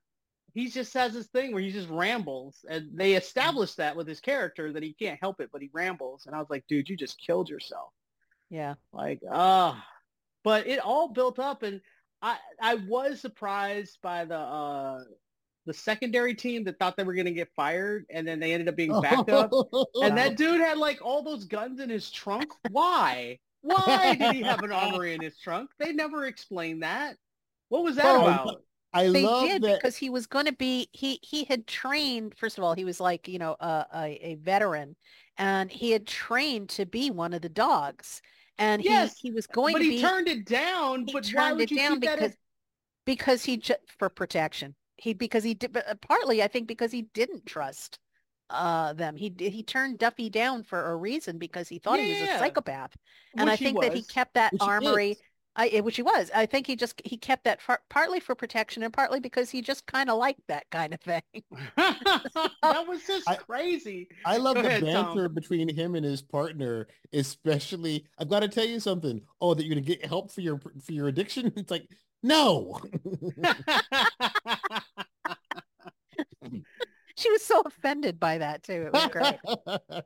He 0.57 0.71
just 0.71 0.95
has 0.95 1.13
this 1.13 1.27
thing 1.27 1.53
where 1.53 1.61
he 1.61 1.71
just 1.71 1.91
rambles 1.91 2.65
and 2.67 2.89
they 2.95 3.13
established 3.13 3.77
that 3.77 3.95
with 3.95 4.09
his 4.09 4.21
character 4.21 4.73
that 4.73 4.83
he 4.83 4.95
can't 4.95 5.21
help 5.21 5.39
it, 5.43 5.51
but 5.53 5.61
he 5.61 5.69
rambles. 5.75 6.25
And 6.25 6.35
I 6.35 6.39
was 6.39 6.49
like, 6.49 6.65
dude, 6.67 6.89
you 6.89 6.97
just 6.97 7.21
killed 7.21 7.51
yourself. 7.51 7.91
yeah 8.49 8.73
Like, 8.91 9.21
ah, 9.31 9.87
but 10.45 10.67
it 10.67 10.79
all 10.79 11.09
built 11.09 11.39
up 11.39 11.63
and 11.63 11.83
I, 12.23 12.39
I 12.59 12.77
was 12.77 13.21
surprised 13.21 13.99
by 14.03 14.25
the, 14.25 14.39
uh, 14.39 15.01
the 15.67 15.75
secondary 15.75 16.35
team 16.35 16.65
that 16.65 16.79
thought 16.79 16.97
they 16.97 17.05
were 17.05 17.13
going 17.13 17.27
to 17.27 17.33
get 17.33 17.49
fired, 17.55 18.07
and 18.09 18.27
then 18.27 18.41
they 18.41 18.55
ended 18.55 18.69
up 18.69 18.77
being 18.77 18.99
backed 19.03 19.29
up. 19.29 19.51
And 20.01 20.17
that 20.17 20.37
dude 20.39 20.63
had 20.63 20.79
like 20.79 21.05
all 21.05 21.23
those 21.23 21.45
guns 21.45 21.81
in 21.81 21.91
his 21.91 22.11
trunk. 22.11 22.51
Why? 22.71 23.39
Why 23.61 24.15
did 24.15 24.37
he 24.37 24.43
have 24.43 24.63
an 24.63 24.73
armory 24.73 25.13
in 25.13 25.21
his 25.21 25.37
trunk? 25.37 25.71
They 25.79 25.93
never 25.93 26.25
explained 26.25 26.83
that. 26.85 27.17
What 27.69 27.83
was 27.83 27.97
that 27.97 28.17
about? 28.17 28.63
I 28.93 29.09
they 29.09 29.23
love 29.23 29.49
did 29.49 29.63
that. 29.63 29.81
because 29.81 29.97
he 29.97 30.11
was 30.11 30.27
going 30.27 30.47
to 30.47 30.53
be 30.53 30.89
he 30.93 31.19
he 31.23 31.45
had 31.45 31.67
trained 31.67 32.35
first 32.37 32.59
of 32.59 32.65
all 32.65 32.75
he 32.75 32.85
was 32.85 33.01
like 33.01 33.29
you 33.29 33.39
know 33.39 33.57
a, 33.61 33.87
a, 33.95 34.19
a 34.31 34.35
veteran 34.37 34.97
and 35.37 35.71
he 35.71 35.91
had 35.91 36.07
trained 36.07 36.69
to 36.71 36.87
be 36.87 37.11
one 37.11 37.35
of 37.35 37.43
the 37.43 37.49
dogs 37.49 38.23
and 38.59 38.83
Yes, 38.83 39.19
he 39.21 39.29
he 39.29 39.33
was 39.33 39.47
going 39.47 39.75
to 39.75 39.79
but 39.81 39.83
he 39.83 39.91
be 39.91 40.01
turned 40.01 40.29
it 40.29 40.45
down. 40.47 41.05
but 41.05 41.25
turned 41.25 41.61
it 41.61 41.75
down 41.75 42.01
because 42.01 42.21
as- 42.21 42.37
because 43.05 43.45
he 43.45 43.57
ju- 43.59 43.75
for 43.99 44.09
protection 44.09 44.75
he 44.97 45.13
because 45.15 45.45
he 45.45 45.55
did 45.55 45.73
but 45.73 45.87
uh, 45.89 45.95
partly 45.97 46.43
I 46.43 46.49
think 46.49 46.67
because 46.67 46.93
he 46.93 47.03
didn't 47.03 47.47
trust 47.47 47.99
uh 48.49 48.93
them 48.93 49.17
he 49.17 49.35
he 49.39 49.63
turned 49.63 49.99
Duffy 49.99 50.31
down 50.31 50.63
for 50.63 50.91
a 50.93 50.97
reason 50.97 51.37
because 51.39 51.69
he 51.69 51.79
thought 51.81 51.99
he 51.99 52.09
was 52.09 52.21
a 52.21 52.39
psychopath 52.39 52.97
and 53.37 53.51
I 53.51 53.53
which 53.55 53.61
think 53.61 53.81
that 53.81 53.93
he 53.93 54.03
kept 54.03 54.35
that 54.35 54.53
Which 54.53 54.63
armory. 54.63 55.19
I, 55.57 55.69
eh, 55.69 55.81
which 55.81 55.97
he 55.97 56.03
was. 56.03 56.31
I 56.35 56.47
think 56.47 56.67
he 56.67 56.77
just 56.77 57.01
he 57.05 57.17
kept 57.17 57.45
that 57.45 57.63
far, 57.63 57.81
partly 57.89 58.21
for 58.21 58.35
protection 58.35 58.83
and 58.83 58.93
partly 58.93 59.21
because 59.21 59.51
he 59.51 59.63
just 59.63 59.87
kind 59.87 60.11
of 60.11 60.19
liked 60.19 60.43
that 60.49 60.67
kind 60.71 60.93
of 60.95 61.01
thing. 61.01 61.23
that 61.77 62.85
was 62.87 63.03
just 63.07 63.29
I- 63.29 63.37
crazy. 63.37 64.09
I 64.25 64.37
love 64.37 64.57
Go 64.57 64.63
the 64.63 64.69
ahead, 64.69 64.85
Tom. 64.85 65.17
banter 65.17 65.29
between 65.29 65.69
him 65.75 65.95
and 65.95 66.05
his 66.05 66.23
partner, 66.23 66.87
especially. 67.13 68.07
I've 68.19 68.29
got 68.29 68.41
to 68.41 68.49
tell 68.49 68.67
you 68.67 68.81
something. 68.81 69.23
Oh, 69.41 69.55
that 69.55 69.65
you're 69.65 69.75
gonna 69.75 69.87
get 69.87 70.05
help 70.05 70.31
for 70.31 70.43
your 70.43 70.61
for 70.85 70.93
your 70.93 71.09
addiction. 71.09 71.53
It's 71.57 71.71
like 71.71 71.89
no. 72.23 72.79
She 77.19 77.31
was 77.31 77.43
so 77.43 77.63
offended 77.65 78.21
by 78.21 78.39
that 78.39 78.63
too. 78.63 78.89
It 78.89 78.93
was 78.93 79.07
great. 79.07 80.03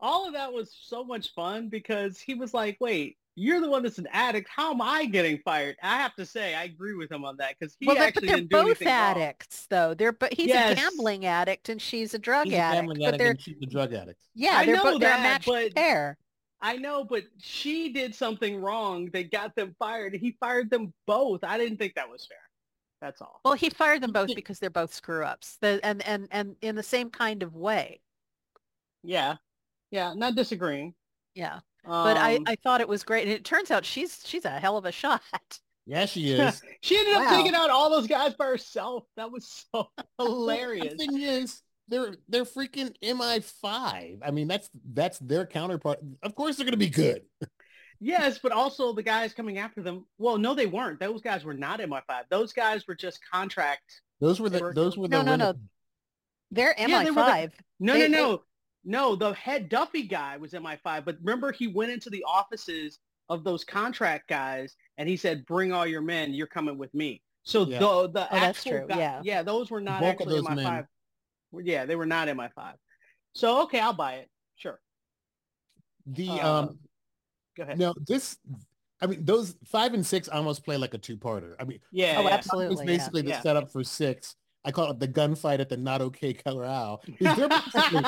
All 0.00 0.26
of 0.26 0.32
that 0.34 0.52
was 0.52 0.76
so 0.82 1.04
much 1.04 1.32
fun 1.32 1.68
because 1.68 2.18
he 2.18 2.34
was 2.34 2.52
like, 2.52 2.76
wait, 2.80 3.16
you're 3.36 3.60
the 3.60 3.68
one 3.68 3.82
that's 3.82 3.98
an 3.98 4.06
addict. 4.12 4.48
How 4.48 4.72
am 4.72 4.80
I 4.80 5.06
getting 5.06 5.38
fired? 5.44 5.76
I 5.82 5.96
have 5.98 6.14
to 6.16 6.24
say, 6.26 6.54
I 6.54 6.64
agree 6.64 6.94
with 6.94 7.10
him 7.10 7.24
on 7.24 7.36
that 7.38 7.56
because 7.58 7.76
he 7.80 7.86
well, 7.86 7.96
they're, 7.96 8.04
but 8.04 8.08
actually 8.08 8.28
they're 8.28 8.36
didn't 8.36 8.50
do 8.50 8.56
both 8.56 8.66
anything 8.66 8.88
wrong. 8.88 8.96
addicts, 8.96 9.66
though. 9.70 9.94
They're 9.94 10.12
but 10.12 10.32
he's 10.32 10.46
Yes. 10.48 10.72
a 10.72 10.74
gambling 10.76 11.26
addict 11.26 11.68
and 11.68 11.82
she's 11.82 12.14
a 12.14 12.18
drug 12.18 12.46
He's 12.46 12.54
a 12.54 12.58
addict. 12.58 12.78
gambling 12.80 12.98
but 12.98 13.06
addict 13.08 13.18
they're 13.18 13.30
and 13.30 13.40
she's 13.40 13.56
a 13.62 13.66
drug 13.66 13.92
addict. 13.92 14.20
yeah, 14.34 14.58
I 14.58 14.66
they're 14.66 14.76
know 14.76 14.84
they're 14.84 14.94
a 14.96 14.98
that, 15.00 15.22
matched 15.22 15.46
but- 15.46 15.74
pair. 15.74 16.16
I 16.62 16.76
know, 16.76 17.04
but 17.04 17.24
she 17.38 17.92
did 17.92 18.14
something 18.14 18.56
wrong. 18.56 19.10
They 19.12 19.24
got 19.24 19.54
them 19.54 19.76
fired. 19.78 20.14
He 20.14 20.34
fired 20.40 20.70
them 20.70 20.94
both. 21.06 21.44
I 21.44 21.58
didn't 21.58 21.76
think 21.76 21.94
that 21.96 22.08
was 22.08 22.24
fair. 22.26 22.38
That's 23.02 23.20
all. 23.20 23.40
Well, 23.44 23.52
he 23.52 23.68
fired 23.68 24.00
them 24.02 24.12
both 24.12 24.34
because 24.34 24.60
they're 24.60 24.70
both 24.70 24.94
screw 24.94 25.24
ups. 25.26 25.58
The, 25.60 25.78
and 25.82 26.00
and 26.06 26.26
and 26.30 26.56
in 26.62 26.74
the 26.74 26.82
same 26.82 27.10
kind 27.10 27.42
of 27.42 27.54
way. 27.54 28.00
Yeah. 29.02 29.36
Yeah. 29.90 30.14
Not 30.14 30.36
disagreeing. 30.36 30.94
Yeah. 31.34 31.58
But 31.84 32.16
I 32.16 32.36
Um, 32.36 32.44
I 32.46 32.56
thought 32.56 32.80
it 32.80 32.88
was 32.88 33.02
great, 33.04 33.24
and 33.24 33.32
it 33.32 33.44
turns 33.44 33.70
out 33.70 33.84
she's 33.84 34.20
she's 34.24 34.44
a 34.44 34.50
hell 34.50 34.76
of 34.76 34.84
a 34.84 34.92
shot. 34.92 35.22
Yeah, 35.86 36.06
she 36.06 36.30
is. 36.32 36.62
she 36.80 36.96
ended 36.98 37.14
up 37.16 37.28
taking 37.28 37.54
out 37.54 37.68
all 37.68 37.90
those 37.90 38.06
guys 38.06 38.32
by 38.32 38.46
herself. 38.46 39.04
That 39.18 39.30
was 39.30 39.66
so 39.70 39.90
hilarious. 40.18 40.92
the 40.92 40.96
thing 40.96 41.20
is, 41.20 41.60
they're 41.88 42.16
they're 42.26 42.46
freaking 42.46 42.94
MI5. 43.04 44.18
I 44.24 44.30
mean, 44.30 44.48
that's 44.48 44.70
that's 44.94 45.18
their 45.18 45.44
counterpart. 45.44 45.98
Of 46.22 46.34
course, 46.34 46.56
they're 46.56 46.64
gonna 46.64 46.78
be 46.78 46.88
good. 46.88 47.20
Yes, 48.00 48.38
but 48.42 48.50
also 48.52 48.94
the 48.94 49.02
guys 49.02 49.34
coming 49.34 49.58
after 49.58 49.82
them. 49.82 50.06
Well, 50.16 50.38
no, 50.38 50.54
they 50.54 50.64
weren't. 50.64 51.00
Those 51.00 51.20
guys 51.20 51.44
were 51.44 51.52
not 51.52 51.80
MI5. 51.80 52.02
Those 52.30 52.54
guys 52.54 52.86
were 52.88 52.94
just 52.94 53.20
contract. 53.30 54.00
Those 54.20 54.40
were 54.40 54.48
They 54.48 54.58
the 54.58 54.64
were- 54.64 54.74
those 54.74 54.96
were 54.96 55.06
the 55.08 55.22
no, 55.22 55.36
no. 55.36 55.46
rene- 55.48 55.58
They're 56.50 56.74
Yeah, 56.78 57.04
they 57.04 57.10
were 57.10 57.16
the- 57.16 57.20
MI5. 57.20 57.52
No, 57.80 57.92
They- 57.92 58.08
no, 58.08 58.18
no. 58.18 58.30
No, 58.30 58.42
the 58.84 59.32
head 59.34 59.68
Duffy 59.68 60.02
guy 60.04 60.36
was 60.36 60.52
MI5. 60.52 61.04
But 61.04 61.16
remember, 61.22 61.52
he 61.52 61.66
went 61.68 61.90
into 61.92 62.10
the 62.10 62.24
offices 62.26 62.98
of 63.28 63.42
those 63.44 63.64
contract 63.64 64.28
guys 64.28 64.76
and 64.98 65.08
he 65.08 65.16
said, 65.16 65.46
bring 65.46 65.72
all 65.72 65.86
your 65.86 66.02
men. 66.02 66.34
You're 66.34 66.46
coming 66.46 66.76
with 66.78 66.92
me. 66.94 67.22
So 67.44 67.64
Yeah. 67.66 67.78
the, 67.78 68.08
the 68.08 68.26
Oh, 68.34 68.40
that's 68.40 68.58
actual 68.58 68.70
true, 68.80 68.86
guy- 68.88 68.98
yeah. 68.98 69.20
yeah, 69.24 69.42
those 69.42 69.70
were 69.70 69.80
not 69.80 70.00
bulk 70.00 70.20
actually 70.20 70.34
those 70.40 70.44
MI5. 70.46 70.56
men. 70.56 70.86
Yeah, 71.64 71.86
they 71.86 71.96
were 71.96 72.06
not 72.06 72.28
MI5. 72.28 72.74
So, 73.32 73.62
okay, 73.62 73.80
I'll 73.80 73.92
buy 73.92 74.14
it. 74.14 74.30
Sure. 74.56 74.80
the 76.06 76.28
Uh, 76.28 76.52
um 76.62 76.78
Go 77.56 77.62
ahead. 77.62 77.78
no 77.78 77.94
this 78.06 78.36
I 79.00 79.06
mean 79.06 79.24
those 79.24 79.54
five 79.64 79.94
and 79.94 80.04
six 80.06 80.28
almost 80.28 80.64
play 80.64 80.76
like 80.76 80.92
a 80.94 80.98
two 80.98 81.16
parter. 81.16 81.54
I 81.58 81.64
mean 81.64 81.80
Yeah. 81.92 82.16
Oh, 82.18 82.22
yeah. 82.22 82.28
absolutely. 82.34 82.74
it's 82.74 82.80
yeah. 82.82 82.86
basically 82.86 83.22
the 83.22 83.28
Yeah. 83.30 83.40
setup 83.42 83.70
for 83.72 83.82
six. 83.84 84.36
I 84.64 84.70
call 84.72 84.90
it 84.90 84.98
the 84.98 85.08
gunfight 85.08 85.60
at 85.60 85.68
the 85.68 85.76
not 85.76 86.00
okay 86.00 86.32
corral. 86.32 87.02
They're 87.20 87.48
basically, 87.48 88.02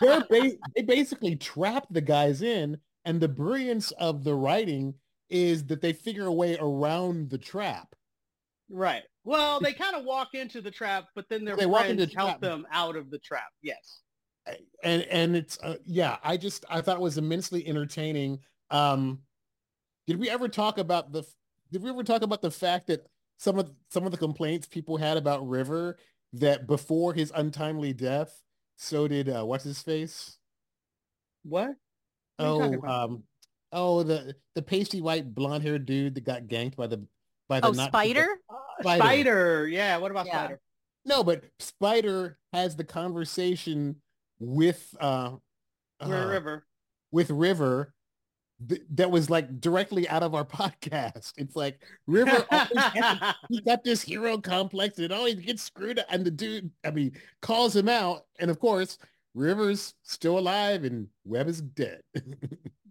they're 0.00 0.24
ba- 0.30 0.56
they 0.74 0.82
basically 0.82 1.36
trap 1.36 1.86
the 1.90 2.00
guys 2.00 2.40
in, 2.42 2.78
and 3.04 3.20
the 3.20 3.28
brilliance 3.28 3.90
of 3.92 4.24
the 4.24 4.34
writing 4.34 4.94
is 5.28 5.64
that 5.66 5.80
they 5.82 5.92
figure 5.92 6.26
a 6.26 6.32
way 6.32 6.56
around 6.60 7.30
the 7.30 7.38
trap. 7.38 7.94
Right. 8.70 9.02
Well, 9.24 9.60
they 9.60 9.72
kind 9.72 9.94
of 9.96 10.04
walk 10.04 10.34
into 10.34 10.60
the 10.62 10.70
trap, 10.70 11.06
but 11.14 11.26
then 11.28 11.44
their 11.44 11.56
They 11.56 11.66
walk 11.66 11.82
friends 11.84 12.00
into 12.02 12.06
the 12.14 12.18
help 12.18 12.30
trap. 12.32 12.40
them 12.40 12.66
out 12.72 12.96
of 12.96 13.10
the 13.10 13.18
trap. 13.18 13.48
Yes. 13.62 14.00
and 14.82 15.02
and 15.04 15.34
it's 15.34 15.58
uh, 15.62 15.76
yeah 15.86 16.18
i 16.22 16.36
just 16.36 16.66
i 16.68 16.82
thought 16.82 16.96
it 16.98 17.00
was 17.02 17.16
immensely 17.16 17.66
entertaining 17.66 18.38
um 18.70 19.18
did 20.06 20.18
we 20.18 20.28
ever 20.28 20.48
talk 20.48 20.76
about 20.76 21.12
the 21.12 21.22
did 21.72 21.82
we 21.82 21.88
ever 21.88 22.02
talk 22.04 22.20
about 22.20 22.42
the 22.42 22.50
fact 22.50 22.88
that 22.88 23.06
some 23.38 23.58
of 23.58 23.70
some 23.90 24.04
of 24.06 24.12
the 24.12 24.18
complaints 24.18 24.66
people 24.66 24.96
had 24.96 25.16
about 25.16 25.46
river 25.48 25.96
that 26.32 26.66
before 26.66 27.12
his 27.14 27.32
untimely 27.34 27.92
death 27.92 28.42
so 28.76 29.06
did 29.08 29.28
uh 29.28 29.44
what's 29.44 29.64
his 29.64 29.80
face 29.82 30.38
What? 31.44 31.74
What 32.36 32.46
are 32.46 32.54
you 32.54 32.60
talking 32.60 32.80
oh 32.84 32.88
um 33.04 33.22
oh 33.72 34.02
the 34.02 34.34
the 34.54 34.62
pasty 34.62 35.00
white 35.00 35.34
blonde 35.34 35.62
haired 35.62 35.86
dude 35.86 36.14
that 36.16 36.24
got 36.24 36.42
ganked 36.46 36.76
by 36.76 36.86
the 36.86 37.06
by 37.48 37.60
the 37.60 37.68
Oh, 37.68 37.72
Nazi- 37.72 37.88
Spider? 37.88 38.26
Uh, 38.48 38.54
Spider. 38.80 39.02
Spider. 39.02 39.68
Yeah. 39.68 39.96
What 39.98 40.10
about 40.10 40.26
Yeah. 40.26 40.44
Spider? 40.44 40.60
no 41.04 41.22
but 41.22 41.44
spider 41.60 42.38
has 42.52 42.76
the 42.76 42.84
conversation 42.84 43.96
with 44.40 44.94
uh, 45.00 45.36
uh, 46.00 46.08
River. 46.08 46.66
with 47.12 47.30
River 47.30 47.93
th- 48.68 48.82
that 48.94 49.10
was 49.10 49.30
like 49.30 49.60
directly 49.60 50.08
out 50.08 50.22
of 50.22 50.34
our 50.34 50.44
podcast. 50.44 51.32
It's 51.36 51.56
like 51.56 51.82
River 52.06 52.44
always 52.50 53.34
he 53.48 53.60
got 53.62 53.84
this 53.84 54.02
hero 54.02 54.38
complex 54.38 54.96
and 54.96 55.06
it 55.06 55.12
always 55.12 55.36
gets 55.36 55.62
screwed 55.62 55.98
up. 55.98 56.06
And 56.10 56.24
the 56.24 56.30
dude, 56.30 56.70
I 56.84 56.90
mean, 56.90 57.12
calls 57.42 57.74
him 57.74 57.88
out. 57.88 58.26
And 58.38 58.50
of 58.50 58.58
course, 58.58 58.98
River's 59.34 59.94
still 60.02 60.38
alive 60.38 60.84
and 60.84 61.08
Webb 61.24 61.48
is 61.48 61.60
dead. 61.60 62.02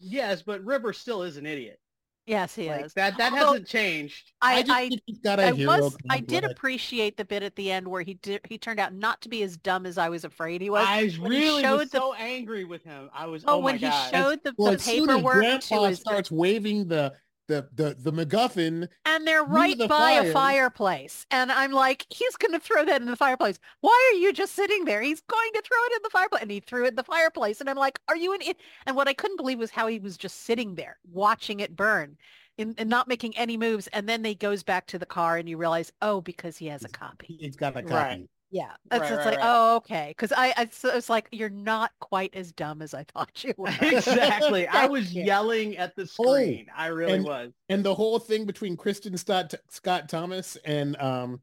Yes, 0.05 0.41
but 0.41 0.63
River 0.65 0.91
still 0.91 1.23
is 1.23 1.37
an 1.37 1.45
idiot. 1.45 1.79
Yes, 2.25 2.55
he 2.55 2.69
Like 2.69 2.85
is. 2.85 2.93
that. 2.93 3.17
That 3.17 3.33
Although- 3.33 3.45
hasn't 3.47 3.67
changed. 3.67 4.31
I, 4.41 4.61
just 4.61 4.71
I, 4.71 4.89
think 4.89 5.01
he's 5.05 5.19
got 5.19 5.39
a 5.39 5.47
I 5.47 5.51
hero 5.53 5.77
was, 5.81 5.97
I 6.09 6.19
did 6.21 6.45
appreciate 6.45 7.17
the 7.17 7.25
bit 7.25 7.43
at 7.43 7.55
the 7.57 7.69
end 7.69 7.85
where 7.87 8.01
he 8.01 8.13
did, 8.15 8.39
he 8.47 8.57
turned 8.57 8.79
out 8.79 8.93
not 8.93 9.21
to 9.23 9.29
be 9.29 9.43
as 9.43 9.57
dumb 9.57 9.85
as 9.85 9.97
I 9.97 10.07
was 10.09 10.23
afraid 10.23 10.61
he 10.61 10.69
was. 10.69 10.85
I 10.87 11.09
when 11.19 11.31
really 11.31 11.63
was 11.63 11.89
the- 11.89 11.97
so 11.97 12.13
angry 12.13 12.63
with 12.63 12.83
him. 12.83 13.09
I 13.13 13.25
was. 13.25 13.43
Oh, 13.45 13.55
Oh, 13.55 13.59
when 13.59 13.75
my 13.75 13.77
he 13.79 13.85
god. 13.87 14.11
showed 14.13 14.39
the, 14.43 14.53
Well, 14.57 14.71
the 14.71 14.75
as 14.75 14.83
soon 14.83 15.09
as 15.09 15.15
paperwork 15.17 15.33
to 15.35 15.39
Grandpa 15.41 15.83
his, 15.89 15.99
starts 15.99 16.31
waving 16.31 16.87
the 16.87 17.13
the 17.47 17.67
the 17.73 17.95
the 17.99 18.11
MacGuffin, 18.11 18.87
and 19.05 19.27
they're 19.27 19.43
right 19.43 19.77
the 19.77 19.87
by 19.87 20.15
fire. 20.19 20.29
a 20.29 20.31
fireplace. 20.31 21.25
And 21.31 21.51
I'm 21.51 21.71
like, 21.71 22.05
he's 22.09 22.35
going 22.35 22.53
to 22.53 22.59
throw 22.59 22.85
that 22.85 23.01
in 23.01 23.07
the 23.07 23.15
fireplace. 23.15 23.59
Why 23.81 24.11
are 24.11 24.17
you 24.17 24.33
just 24.33 24.53
sitting 24.53 24.85
there? 24.85 25.01
He's 25.01 25.21
going 25.21 25.51
to 25.53 25.61
throw 25.61 25.77
it 25.85 25.93
in 25.95 25.99
the 26.03 26.09
fireplace. 26.09 26.41
And 26.41 26.51
he 26.51 26.59
threw 26.59 26.85
it 26.85 26.89
in 26.89 26.95
the 26.95 27.03
fireplace. 27.03 27.59
And 27.59 27.69
I'm 27.69 27.77
like, 27.77 27.99
are 28.07 28.15
you 28.15 28.33
an 28.33 28.41
it? 28.41 28.57
And 28.85 28.95
what 28.95 29.07
I 29.07 29.13
couldn't 29.13 29.37
believe 29.37 29.59
was 29.59 29.71
how 29.71 29.87
he 29.87 29.99
was 29.99 30.17
just 30.17 30.41
sitting 30.41 30.75
there 30.75 30.97
watching 31.11 31.59
it 31.59 31.75
burn 31.75 32.17
and, 32.57 32.75
and 32.77 32.89
not 32.89 33.07
making 33.07 33.35
any 33.37 33.57
moves. 33.57 33.87
And 33.87 34.07
then 34.07 34.21
they 34.21 34.35
goes 34.35 34.63
back 34.63 34.87
to 34.87 34.99
the 34.99 35.05
car 35.05 35.37
and 35.37 35.49
you 35.49 35.57
realize, 35.57 35.91
oh, 36.01 36.21
because 36.21 36.57
he 36.57 36.67
has 36.67 36.83
a 36.83 36.89
copy. 36.89 37.37
he's 37.39 37.55
got 37.55 37.75
a 37.75 37.81
copy. 37.81 37.93
Right. 37.93 38.29
Yeah. 38.53 38.71
It's, 38.91 39.01
Right, 39.01 39.01
it's 39.01 39.11
right, 39.17 39.25
like, 39.25 39.37
right. 39.39 39.49
oh, 39.51 39.75
okay. 39.77 40.05
Because 40.09 40.31
I, 40.31 40.53
I 40.55 40.69
so 40.71 40.89
it's 40.95 41.09
like, 41.09 41.27
you're 41.31 41.49
not 41.49 41.91
quite 41.99 42.35
as 42.35 42.51
dumb 42.51 42.83
as 42.83 42.93
I 42.93 43.03
thought 43.03 43.43
you 43.43 43.53
were. 43.57 43.73
exactly. 43.81 44.67
I 44.71 44.85
was 44.85 45.11
you. 45.11 45.23
yelling 45.23 45.75
at 45.77 45.95
the 45.95 46.03
Oh, 46.03 46.35
screen. 46.35 46.67
I 46.77 46.87
really 46.87 47.13
and- 47.13 47.25
was. 47.25 47.51
And 47.69 47.83
the 47.83 47.95
whole 47.95 48.19
thing 48.19 48.45
between 48.45 48.77
Kristin 48.77 49.17
Scott 49.17 49.55
Scott 49.69 50.07
Thomas 50.07 50.55
and 50.65 50.95
um 51.01 51.41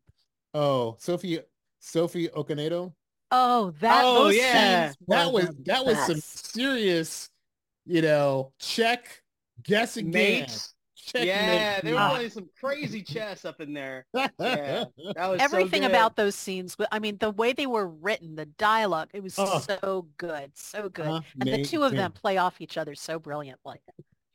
oh 0.55 0.95
Sophie 1.01 1.41
Sophie 1.81 2.29
Okonedo. 2.29 2.93
Oh, 3.33 3.73
that, 3.81 4.03
Oh, 4.05 4.25
those 4.25 4.37
yeah. 4.37 4.93
that 5.09 5.33
was 5.33 5.49
the 5.49 5.57
that 5.67 5.85
was 5.85 5.99
some 6.07 6.21
serious, 6.21 7.29
you 7.87 8.03
know, 8.03 8.53
check, 8.61 9.23
guess 9.65 9.97
again. 9.97 10.13
Mates. 10.13 10.75
Check 11.13 11.27
Yeah, 11.27 11.81
they 11.81 11.93
were 11.93 11.99
Ah. 11.99 12.11
playing 12.15 12.31
some 12.31 12.49
crazy 12.59 13.03
chess 13.03 13.45
up 13.45 13.61
in 13.61 13.73
there. 13.73 14.07
Yeah, 14.15 14.29
that 14.39 15.29
was 15.29 15.39
so 15.39 15.45
Everything 15.45 15.83
good. 15.83 15.91
about 15.91 16.17
those 16.17 16.35
scenes. 16.35 16.77
I 16.93 16.99
mean, 16.99 17.19
the 17.19 17.31
way 17.31 17.53
they 17.53 17.67
were 17.67 17.87
written, 17.89 18.37
the 18.37 18.47
dialogue, 18.47 19.09
it 19.13 19.23
was 19.23 19.35
Oh. 19.39 19.59
so 19.59 20.07
good, 20.17 20.53
so 20.55 20.89
good. 20.89 21.23
and 21.41 21.53
the 21.53 21.65
two 21.65 21.83
of 21.83 21.93
them 21.93 22.13
play 22.13 22.39
off 22.39 22.61
each 22.61 22.77
other 22.77 22.95
so 22.95 23.19
brilliantly. 23.19 23.81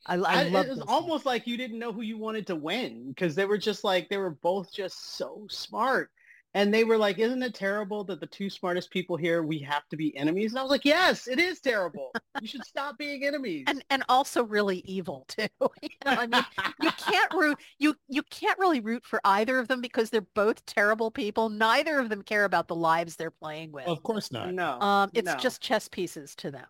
I, 0.07 0.15
I, 0.15 0.17
I, 0.17 0.43
love 0.49 0.65
it 0.65 0.69
was 0.69 0.77
those 0.79 0.87
almost 0.87 1.25
like 1.25 1.47
you 1.47 1.57
didn't 1.57 1.79
know 1.79 1.91
who 1.91 2.01
you 2.01 2.17
wanted 2.17 2.45
to 2.47 2.55
win 2.55 3.09
because 3.09 3.33
they 3.33 3.45
were 3.45 3.57
just 3.57 3.83
like 3.83 4.07
they 4.07 4.17
were 4.17 4.29
both 4.29 4.71
just 4.71 5.17
so 5.17 5.47
smart 5.49 6.11
And 6.55 6.73
they 6.73 6.85
were 6.85 6.97
like, 6.97 7.19
isn't 7.19 7.43
it 7.43 7.53
terrible 7.53 8.05
that 8.05 8.21
the 8.21 8.27
two 8.27 8.49
smartest 8.49 8.89
people 8.89 9.17
here, 9.17 9.43
we 9.43 9.59
have 9.59 9.85
to 9.89 9.97
be 9.97 10.15
enemies? 10.15 10.53
And 10.53 10.59
I 10.59 10.61
was 10.61 10.71
like, 10.71 10.85
yes, 10.85 11.27
it 11.27 11.37
is 11.37 11.59
terrible. 11.59 12.13
You 12.41 12.47
should 12.47 12.65
stop 12.65 12.97
being 12.97 13.25
enemies. 13.25 13.65
and 13.67 13.83
and 13.89 14.03
also 14.07 14.43
really 14.43 14.77
evil 14.79 15.25
too. 15.27 15.47
you 15.59 15.89
know, 16.05 16.11
I 16.11 16.27
mean, 16.27 16.45
you 16.81 16.91
can't 16.91 17.33
root 17.33 17.57
you 17.77 17.95
you 18.07 18.23
can't 18.23 18.57
really 18.57 18.79
root 18.79 19.05
for 19.05 19.19
either 19.25 19.59
of 19.59 19.67
them 19.67 19.81
because 19.81 20.09
they're 20.09 20.21
both 20.21 20.65
terrible 20.65 21.11
people. 21.11 21.49
Neither 21.49 21.99
of 21.99 22.07
them 22.07 22.21
care 22.21 22.45
about 22.45 22.69
the 22.69 22.75
lives 22.75 23.17
they're 23.17 23.31
playing 23.31 23.73
with. 23.73 23.85
Of 23.87 24.01
course 24.03 24.31
not. 24.31 24.53
no. 24.53 24.79
Um, 24.79 25.11
it's 25.13 25.25
no. 25.25 25.35
just 25.35 25.61
chess 25.61 25.89
pieces 25.89 26.35
to 26.37 26.51
them. 26.51 26.67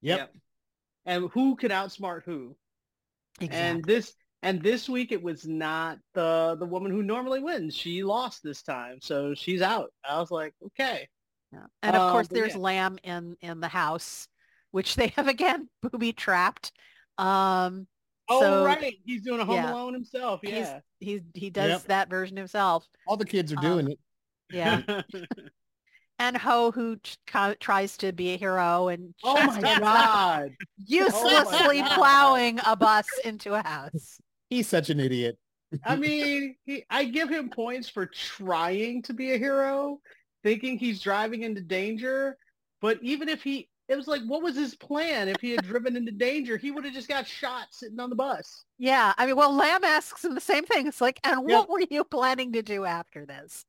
Yep. 0.00 0.32
And 1.04 1.28
who 1.32 1.56
could 1.56 1.70
outsmart 1.70 2.22
who? 2.24 2.56
And 3.40 3.84
this 3.84 4.14
and 4.46 4.62
this 4.62 4.88
week 4.88 5.12
it 5.12 5.22
was 5.22 5.46
not 5.46 5.98
the 6.14 6.56
the 6.58 6.66
woman 6.66 6.90
who 6.92 7.02
normally 7.02 7.40
wins. 7.40 7.74
She 7.74 8.02
lost 8.04 8.42
this 8.42 8.62
time, 8.62 8.98
so 9.02 9.34
she's 9.34 9.60
out. 9.62 9.92
I 10.08 10.18
was 10.20 10.30
like, 10.30 10.54
okay. 10.66 11.08
Yeah. 11.52 11.66
And 11.82 11.96
of 11.96 12.02
Uh, 12.02 12.12
course, 12.12 12.28
there's 12.28 12.52
yeah. 12.54 12.58
Lamb 12.60 12.98
in 13.02 13.36
in 13.40 13.60
the 13.60 13.68
house, 13.68 14.28
which 14.70 14.96
they 14.96 15.08
have 15.16 15.28
again 15.36 15.68
booby 15.82 16.12
trapped. 16.12 16.72
Um, 17.18 17.86
Oh 18.28 18.40
So- 18.40 18.64
right, 18.64 18.94
he's 19.04 19.22
doing 19.22 19.40
a 19.40 19.44
Home 19.44 19.54
yeah. 19.54 19.72
Alone 19.72 19.94
himself. 19.94 20.40
Yeah. 20.42 20.80
he's 20.98 21.22
he 21.34 21.40
he 21.40 21.50
does 21.50 21.70
Yep. 21.70 21.82
that 21.84 22.10
version 22.10 22.36
himself. 22.36 22.84
All 23.06 23.16
the 23.16 23.24
kids 23.24 23.52
are 23.52 23.58
Um, 23.58 23.62
doing 23.64 23.90
it. 23.92 23.98
Yeah, 24.50 24.82
and 26.18 26.36
Ho 26.36 26.70
who 26.72 26.96
ch- 26.98 27.18
tries 27.60 27.96
to 27.98 28.12
be 28.12 28.34
a 28.34 28.36
hero 28.36 28.88
and 28.88 29.14
oh 29.22 29.34
my 29.34 29.46
just 29.46 29.56
ends 29.58 29.66
up 29.66 29.80
god. 29.82 30.50
uselessly 30.76 31.80
God. 31.80 31.94
plowing 31.94 32.60
a 32.66 32.74
bus 32.76 33.06
into 33.24 33.54
a 33.54 33.62
house. 33.62 34.18
He's 34.50 34.68
such 34.68 34.90
an 34.90 35.00
idiot. 35.00 35.38
I 35.84 35.96
mean, 35.96 36.56
he, 36.64 36.84
I 36.88 37.04
give 37.04 37.28
him 37.28 37.50
points 37.50 37.88
for 37.88 38.06
trying 38.06 39.02
to 39.02 39.12
be 39.12 39.32
a 39.32 39.38
hero, 39.38 40.00
thinking 40.42 40.78
he's 40.78 41.00
driving 41.00 41.42
into 41.42 41.60
danger. 41.60 42.36
But 42.80 42.98
even 43.02 43.28
if 43.28 43.42
he, 43.42 43.68
it 43.88 43.96
was 43.96 44.06
like, 44.06 44.22
what 44.26 44.42
was 44.42 44.54
his 44.54 44.74
plan? 44.76 45.28
If 45.28 45.40
he 45.40 45.50
had 45.50 45.64
driven 45.64 45.96
into 45.96 46.12
danger, 46.12 46.56
he 46.56 46.70
would 46.70 46.84
have 46.84 46.94
just 46.94 47.08
got 47.08 47.26
shot 47.26 47.68
sitting 47.72 47.98
on 47.98 48.10
the 48.10 48.16
bus. 48.16 48.64
Yeah, 48.78 49.12
I 49.18 49.26
mean, 49.26 49.36
well, 49.36 49.52
Lamb 49.54 49.82
asks 49.84 50.24
him 50.24 50.34
the 50.34 50.40
same 50.40 50.64
thing. 50.64 50.86
It's 50.86 51.00
like, 51.00 51.18
and 51.24 51.40
Yep. 51.48 51.58
what 51.58 51.68
were 51.68 51.82
you 51.90 52.04
planning 52.04 52.52
to 52.52 52.62
do 52.62 52.84
after 52.84 53.26
this? 53.26 53.64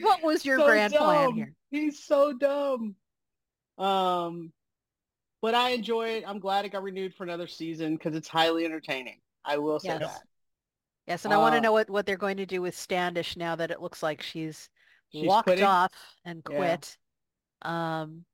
What 0.00 0.22
was 0.22 0.44
your 0.44 0.58
So 0.58 0.66
grand 0.66 0.94
plan 0.94 1.34
here? 1.34 1.54
He's 1.70 2.04
so 2.04 2.32
dumb. 2.32 2.94
Um, 3.78 4.52
but 5.40 5.54
I 5.54 5.70
enjoy 5.70 6.10
it. 6.10 6.24
I'm 6.26 6.38
glad 6.38 6.64
it 6.64 6.72
got 6.72 6.82
renewed 6.82 7.14
for 7.14 7.24
another 7.24 7.46
season 7.46 7.96
because 7.96 8.14
it's 8.14 8.28
highly 8.28 8.64
entertaining. 8.64 9.18
I 9.44 9.58
will 9.58 9.80
say 9.80 9.88
Yes. 9.88 10.00
that. 10.00 10.22
Yes, 11.06 11.24
and 11.24 11.34
I 11.34 11.36
want 11.38 11.54
to 11.54 11.58
Uh, 11.58 11.62
know 11.62 11.72
what, 11.72 11.90
what 11.90 12.06
they're 12.06 12.16
going 12.16 12.36
to 12.36 12.46
do 12.46 12.62
with 12.62 12.76
Standish 12.76 13.36
now 13.36 13.56
that 13.56 13.70
it 13.70 13.80
looks 13.80 14.02
like 14.02 14.22
she's, 14.22 14.68
She's 15.10 15.26
walked 15.26 15.46
quitting? 15.46 15.64
off 15.64 15.92
and 16.24 16.42
Yeah. 16.48 16.56
quit. 16.56 16.98
Um, 17.62 18.24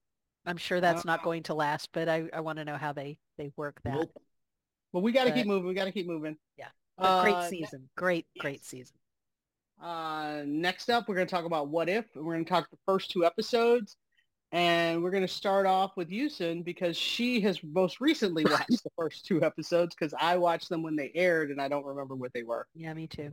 I'm 0.45 0.57
sure 0.59 0.81
that's 0.81 1.05
not 1.05 1.21
Uh, 1.21 1.25
going 1.25 1.43
to 1.45 1.55
last, 1.55 1.91
but 1.93 2.09
I, 2.09 2.29
I 2.33 2.41
want 2.41 2.59
to 2.59 2.65
know 2.65 2.77
how 2.77 2.93
they, 2.93 3.19
they 3.39 3.51
work 3.57 3.81
that. 3.85 3.95
Nope. 3.95 4.23
But 4.93 5.01
we 5.01 5.13
got 5.13 5.25
to 5.25 5.33
keep 5.33 5.47
moving. 5.47 5.69
We 5.69 5.75
got 5.75 5.85
to 5.87 5.93
keep 5.93 6.07
moving. 6.07 6.37
Yeah. 6.57 6.69
Great 6.99 7.35
Uh, 7.35 7.41
ne- 7.43 7.49
season. 7.49 7.89
Great, 7.97 8.27
great 8.39 8.61
yes. 8.61 8.67
season. 8.67 8.97
Uh, 9.81 10.43
next 10.47 10.91
up, 10.91 11.09
we're 11.09 11.15
going 11.15 11.27
to 11.27 11.31
talk 11.35 11.45
about 11.45 11.69
What 11.69 11.89
If. 11.89 12.07
We're 12.15 12.35
going 12.35 12.45
to 12.45 12.49
talk 12.49 12.69
the 12.71 12.79
first 12.87 13.11
two 13.11 13.25
episodes. 13.25 13.97
And 14.51 15.03
we're 15.03 15.11
going 15.11 15.27
to 15.27 15.29
start 15.29 15.67
off 15.67 15.97
with 15.97 16.09
Yusin 16.09 16.65
because 16.65 16.97
she 16.97 17.41
has 17.43 17.63
most 17.63 18.01
recently 18.01 18.45
watched 18.51 18.83
the 18.83 18.91
first 18.97 19.27
two 19.27 19.43
episodes 19.43 19.95
because 19.95 20.15
I 20.19 20.39
watched 20.39 20.71
them 20.71 20.83
when 20.83 20.97
they 20.97 21.11
aired 21.15 21.51
and 21.51 21.61
I 21.61 21.69
don't 21.69 21.85
remember 21.85 22.15
what 22.15 22.33
they 22.33 22.43
were. 22.43 22.67
Yeah, 22.75 22.95
me 22.95 23.07
too. 23.07 23.31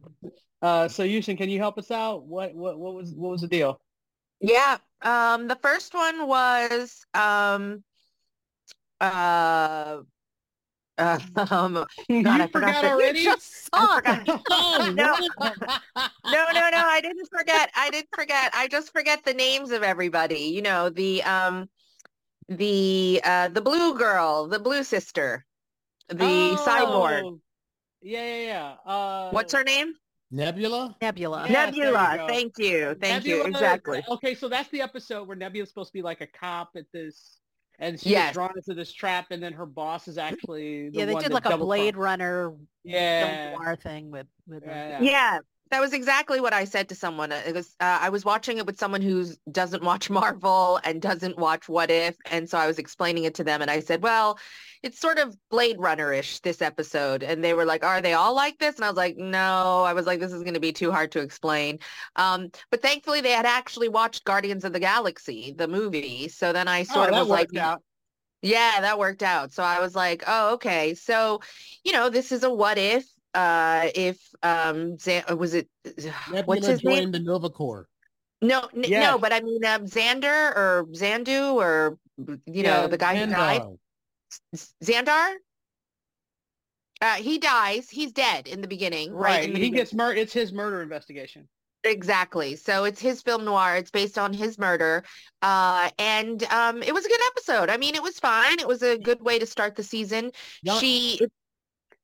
Uh, 0.62 0.88
so 0.88 1.04
Yusin, 1.04 1.38
can 1.38 1.49
you 1.49 1.60
help 1.60 1.78
us 1.78 1.91
out? 1.91 2.25
What 2.25 2.54
what 2.54 2.78
what 2.78 2.95
was 2.95 3.12
what 3.13 3.32
was 3.32 3.41
the 3.41 3.47
deal? 3.47 3.80
Yeah. 4.41 4.78
Um, 5.01 5.47
the 5.47 5.56
first 5.56 5.93
one 5.93 6.28
was 6.28 7.06
um 7.13 7.84
uh 8.99 9.99
uh, 10.97 11.19
um 11.51 11.86
you 12.10 12.23
I 12.27 12.47
forgot 12.47 12.81
the- 12.81 12.91
already? 12.91 13.19
You 13.19 13.25
just 13.25 13.65
saw 13.73 13.99
I 14.05 14.15
forgot. 14.25 14.95
no, 14.95 15.17
no, 16.31 16.45
no, 16.53 16.69
no, 16.69 16.84
I 16.86 16.99
didn't 17.01 17.27
forget. 17.31 17.69
I 17.75 17.89
didn't 17.89 18.10
forget. 18.13 18.51
I 18.53 18.67
just 18.67 18.91
forget 18.91 19.23
the 19.23 19.34
names 19.34 19.71
of 19.71 19.84
everybody. 19.84 20.39
You 20.39 20.62
know, 20.62 20.89
the 20.89 21.23
um 21.23 21.69
the 22.47 23.21
uh 23.23 23.47
the 23.49 23.62
blue 23.62 23.97
girl, 23.97 24.47
the 24.47 24.60
blue 24.60 24.84
sister, 24.84 25.45
the 26.10 26.15
cyborg. 26.65 27.23
Oh, 27.23 27.39
Yeah, 28.01 28.23
yeah, 28.23 28.45
yeah. 28.86 28.91
Uh, 28.91 29.29
What's 29.31 29.53
her 29.53 29.63
name? 29.63 29.93
Nebula? 30.31 30.95
Nebula. 31.01 31.45
Yes, 31.49 31.73
there 31.75 31.86
you 31.88 31.93
Nebula. 31.93 32.25
Thank 32.27 32.58
you. 32.58 32.95
Thank 32.99 33.25
you. 33.25 33.43
Exactly. 33.43 34.03
Okay, 34.10 34.36
so 34.36 34.49
that's 34.49 34.69
the 34.69 34.81
episode 34.81 35.27
where 35.27 35.38
Nebula's 35.38 35.69
supposed 35.69 35.89
to 35.89 35.93
be 35.93 36.01
like 36.01 36.21
a 36.21 36.27
cop 36.27 36.71
at 36.75 36.86
this, 36.91 37.38
and 37.79 37.99
she 37.99 38.09
Yes. 38.11 38.33
drawn 38.33 38.51
into 38.55 38.73
this 38.73 38.91
trap, 38.93 39.27
and 39.31 39.41
then 39.41 39.53
her 39.53 39.65
boss 39.65 40.07
is 40.07 40.17
actually 40.17 40.89
the 40.89 40.99
Yeah, 40.99 41.05
they 41.05 41.13
one 41.13 41.23
did 41.23 41.31
like 41.33 41.45
a 41.45 41.57
Blade 41.57 41.93
crossed- 41.95 42.03
Runner 42.03 42.53
Yeah. 42.83 43.53
noir 43.57 43.75
thing 43.75 44.11
with 44.11 44.27
with 44.47 44.63
them. 44.65 45.03
Yeah, 45.03 45.09
Yeah, 45.11 45.39
that 45.71 45.80
was 45.82 45.93
exactly 45.93 46.39
what 46.39 46.54
I 46.54 46.65
said 46.65 46.89
to 46.89 46.95
someone. 46.95 47.32
Uh, 47.32 47.41
It 47.45 47.56
was 47.56 47.75
uh, 47.80 47.99
I 48.01 48.10
was 48.10 48.23
watching 48.23 48.58
it 48.60 48.65
with 48.65 48.78
someone 48.80 49.01
who 49.01 49.25
doesn't 49.51 49.84
watch 49.84 50.10
Marvel 50.12 50.80
and 50.84 51.01
doesn't 51.01 51.38
watch 51.38 51.67
What 51.67 51.89
If, 51.91 52.15
and 52.30 52.49
so 52.49 52.58
I 52.58 52.67
was 52.67 52.78
explaining 52.80 53.23
it 53.23 53.36
to 53.36 53.43
them, 53.43 53.62
and 53.62 53.71
I 53.71 53.80
said, 53.80 54.04
"Well, 54.04 54.39
it's 54.84 54.99
sort 54.99 55.17
of 55.17 55.36
Blade 55.49 55.78
Runner-ish 55.80 56.41
this 56.41 56.62
episode," 56.62 57.23
and 57.23 57.43
they 57.43 57.54
were 57.54 57.65
like, 57.65 57.84
"Are 57.84 58.01
they 58.01 58.13
all 58.13 58.36
like 58.36 58.60
this?" 58.60 58.75
And 58.75 58.86
I 58.86 58.89
was 58.89 58.97
like, 58.97 59.17
"No." 59.17 59.84
I 59.84 59.93
was 59.93 60.06
like, 60.06 60.19
"This 60.19 60.34
is 60.34 60.43
going 60.43 60.54
to 60.54 60.60
be 60.60 60.73
too 60.73 60.91
hard 60.91 61.12
to 61.13 61.19
explain." 61.21 61.80
Um, 62.15 62.51
but 62.69 62.82
thankfully, 62.82 63.21
they 63.21 63.32
had 63.32 63.45
actually 63.47 63.89
watched 63.89 64.23
Guardians 64.25 64.65
of 64.65 64.73
the 64.73 64.80
Galaxy, 64.80 65.54
the 65.58 65.67
movie, 65.67 66.28
so 66.30 66.54
then 66.54 66.67
I 66.67 66.84
Oh, 66.89 66.93
sort 66.93 67.10
of 67.10 67.15
was 67.19 67.30
like, 67.30 67.49
out. 67.58 67.84
yeah, 68.41 68.82
that 68.82 68.99
worked 68.99 69.23
out. 69.23 69.51
So 69.51 69.63
I 69.63 69.80
was 69.80 69.95
like, 69.95 70.23
oh, 70.28 70.54
okay. 70.56 70.93
So, 70.93 71.41
you 71.84 71.91
know, 71.93 72.10
this 72.10 72.32
is 72.32 72.43
a 72.43 72.54
what 72.54 72.78
if, 72.78 73.06
uh, 73.36 73.89
if, 73.93 74.17
um, 74.41 74.98
Zan- 74.98 75.38
was 75.38 75.54
it, 75.54 75.67
what's 75.86 76.32
Nebula 76.32 76.62
his 76.62 76.84
name? 76.84 76.98
joined 76.98 77.13
the 77.13 77.19
Nova 77.19 77.50
Corps. 77.50 77.88
No, 78.41 78.62
n- 78.76 78.86
Yes. 78.88 79.12
no, 79.12 79.17
but 79.19 79.34
I 79.34 79.41
mean, 79.41 79.63
um, 79.65 79.86
Xander 79.86 80.56
or 80.56 80.86
Zandu 80.91 81.54
or, 81.56 81.98
you 82.45 82.63
know, 82.63 82.88
the 82.88 82.98
guy 82.98 83.15
who 83.17 83.28
died, 83.32 83.62
Xandar. 84.84 85.36
Uh, 87.02 87.15
he 87.15 87.38
dies. 87.38 87.89
He's 87.89 88.12
dead 88.13 88.48
in 88.48 88.62
the 88.62 88.67
beginning, 88.67 89.12
right? 89.13 89.21
Right, 89.21 89.41
the 89.41 89.48
he 89.48 89.54
beginning. 89.54 89.74
gets 89.74 89.93
mur- 89.93 90.13
It's 90.15 90.34
his 90.34 90.54
murder 90.54 90.82
investigation. 90.82 91.48
Exactly. 91.84 92.56
So 92.56 92.86
it's 92.86 93.00
his 93.00 93.21
film 93.21 93.45
noir. 93.45 93.76
It's 93.76 93.91
based 93.91 94.17
on 94.17 94.34
his 94.34 94.58
murder. 94.58 95.04
Uh, 95.41 95.89
and 96.00 96.41
um, 96.45 96.82
it 96.82 96.93
was 96.93 97.06
a 97.06 97.10
good 97.10 97.19
episode. 97.28 97.69
I 97.69 97.78
mean, 97.78 97.93
it 97.95 98.02
was 98.02 98.17
fine. 98.19 98.60
It 98.60 98.67
was 98.67 98.82
a 98.82 98.98
good 98.98 99.21
way 99.21 99.38
to 99.39 99.45
start 99.45 99.76
the 99.76 99.84
season. 99.84 100.32
She 100.80 101.19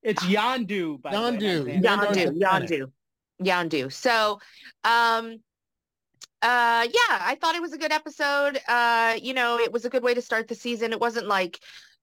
It's 0.03 0.23
Yondu, 0.23 1.01
by 1.01 1.11
the 1.11 1.21
way. 1.21 1.37
Yondu. 1.37 1.81
not 1.81 2.09
Xander. 2.09 2.39
Yondu. 2.39 2.41
Yondu. 2.41 2.91
Yondu, 3.41 3.69
Yondu. 3.69 3.91
So, 3.91 4.39
um, 4.83 5.39
uh, 6.41 6.87
yeah, 6.91 7.21
I 7.21 7.37
thought 7.39 7.55
it 7.55 7.61
was 7.61 7.73
a 7.73 7.77
good 7.77 7.91
episode. 7.91 8.59
Uh, 8.67 9.15
you 9.21 9.33
know, 9.33 9.59
it 9.59 9.71
was 9.71 9.85
a 9.85 9.89
good 9.89 10.03
way 10.03 10.13
to 10.13 10.21
start 10.21 10.47
the 10.47 10.55
season. 10.55 10.91
It 10.91 10.99
wasn't 10.99 11.27
like, 11.27 11.59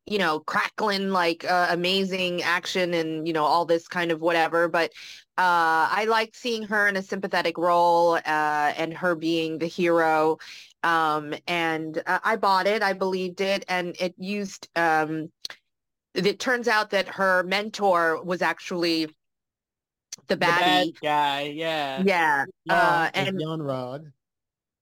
you 0.07 0.19
know, 0.19 0.39
crackling 0.41 1.11
like 1.11 1.45
uh, 1.45 1.69
amazing 1.71 2.43
action 2.43 2.95
and 2.95 3.27
you 3.27 3.33
know 3.33 3.45
all 3.45 3.65
this 3.65 3.89
kind 3.89 4.13
of 4.13 4.21
whatever. 4.21 4.69
But 4.69 4.93
uh, 5.37 5.91
I 5.91 6.07
liked 6.09 6.37
seeing 6.37 6.63
her 6.65 6.87
in 6.87 6.97
a 6.97 7.03
sympathetic 7.03 7.59
role 7.59 8.15
uh, 8.15 8.73
and 8.77 8.95
her 8.95 9.15
being 9.17 9.59
the 9.59 9.67
hero. 9.67 10.39
Um, 10.85 11.35
and 11.49 12.01
uh, 12.07 12.21
I 12.23 12.37
bought 12.37 12.69
it. 12.69 12.83
I 12.83 12.93
believed 12.93 13.41
it, 13.41 13.65
and 13.69 13.97
it 14.01 14.15
used. 14.19 14.69
Um, 14.77 15.31
it 16.15 16.39
turns 16.41 16.69
out 16.69 16.91
that 16.91 17.09
her 17.09 17.43
mentor 17.45 18.23
was 18.23 18.43
actually 18.43 19.09
the 20.27 20.37
The 20.37 20.37
bad 20.37 20.89
guy, 21.01 21.43
yeah. 21.43 22.05
Yeah. 22.05 22.47
Yan- 22.65 22.77
Uh, 22.77 23.11
and 23.15 23.39
Rod. 23.63 24.13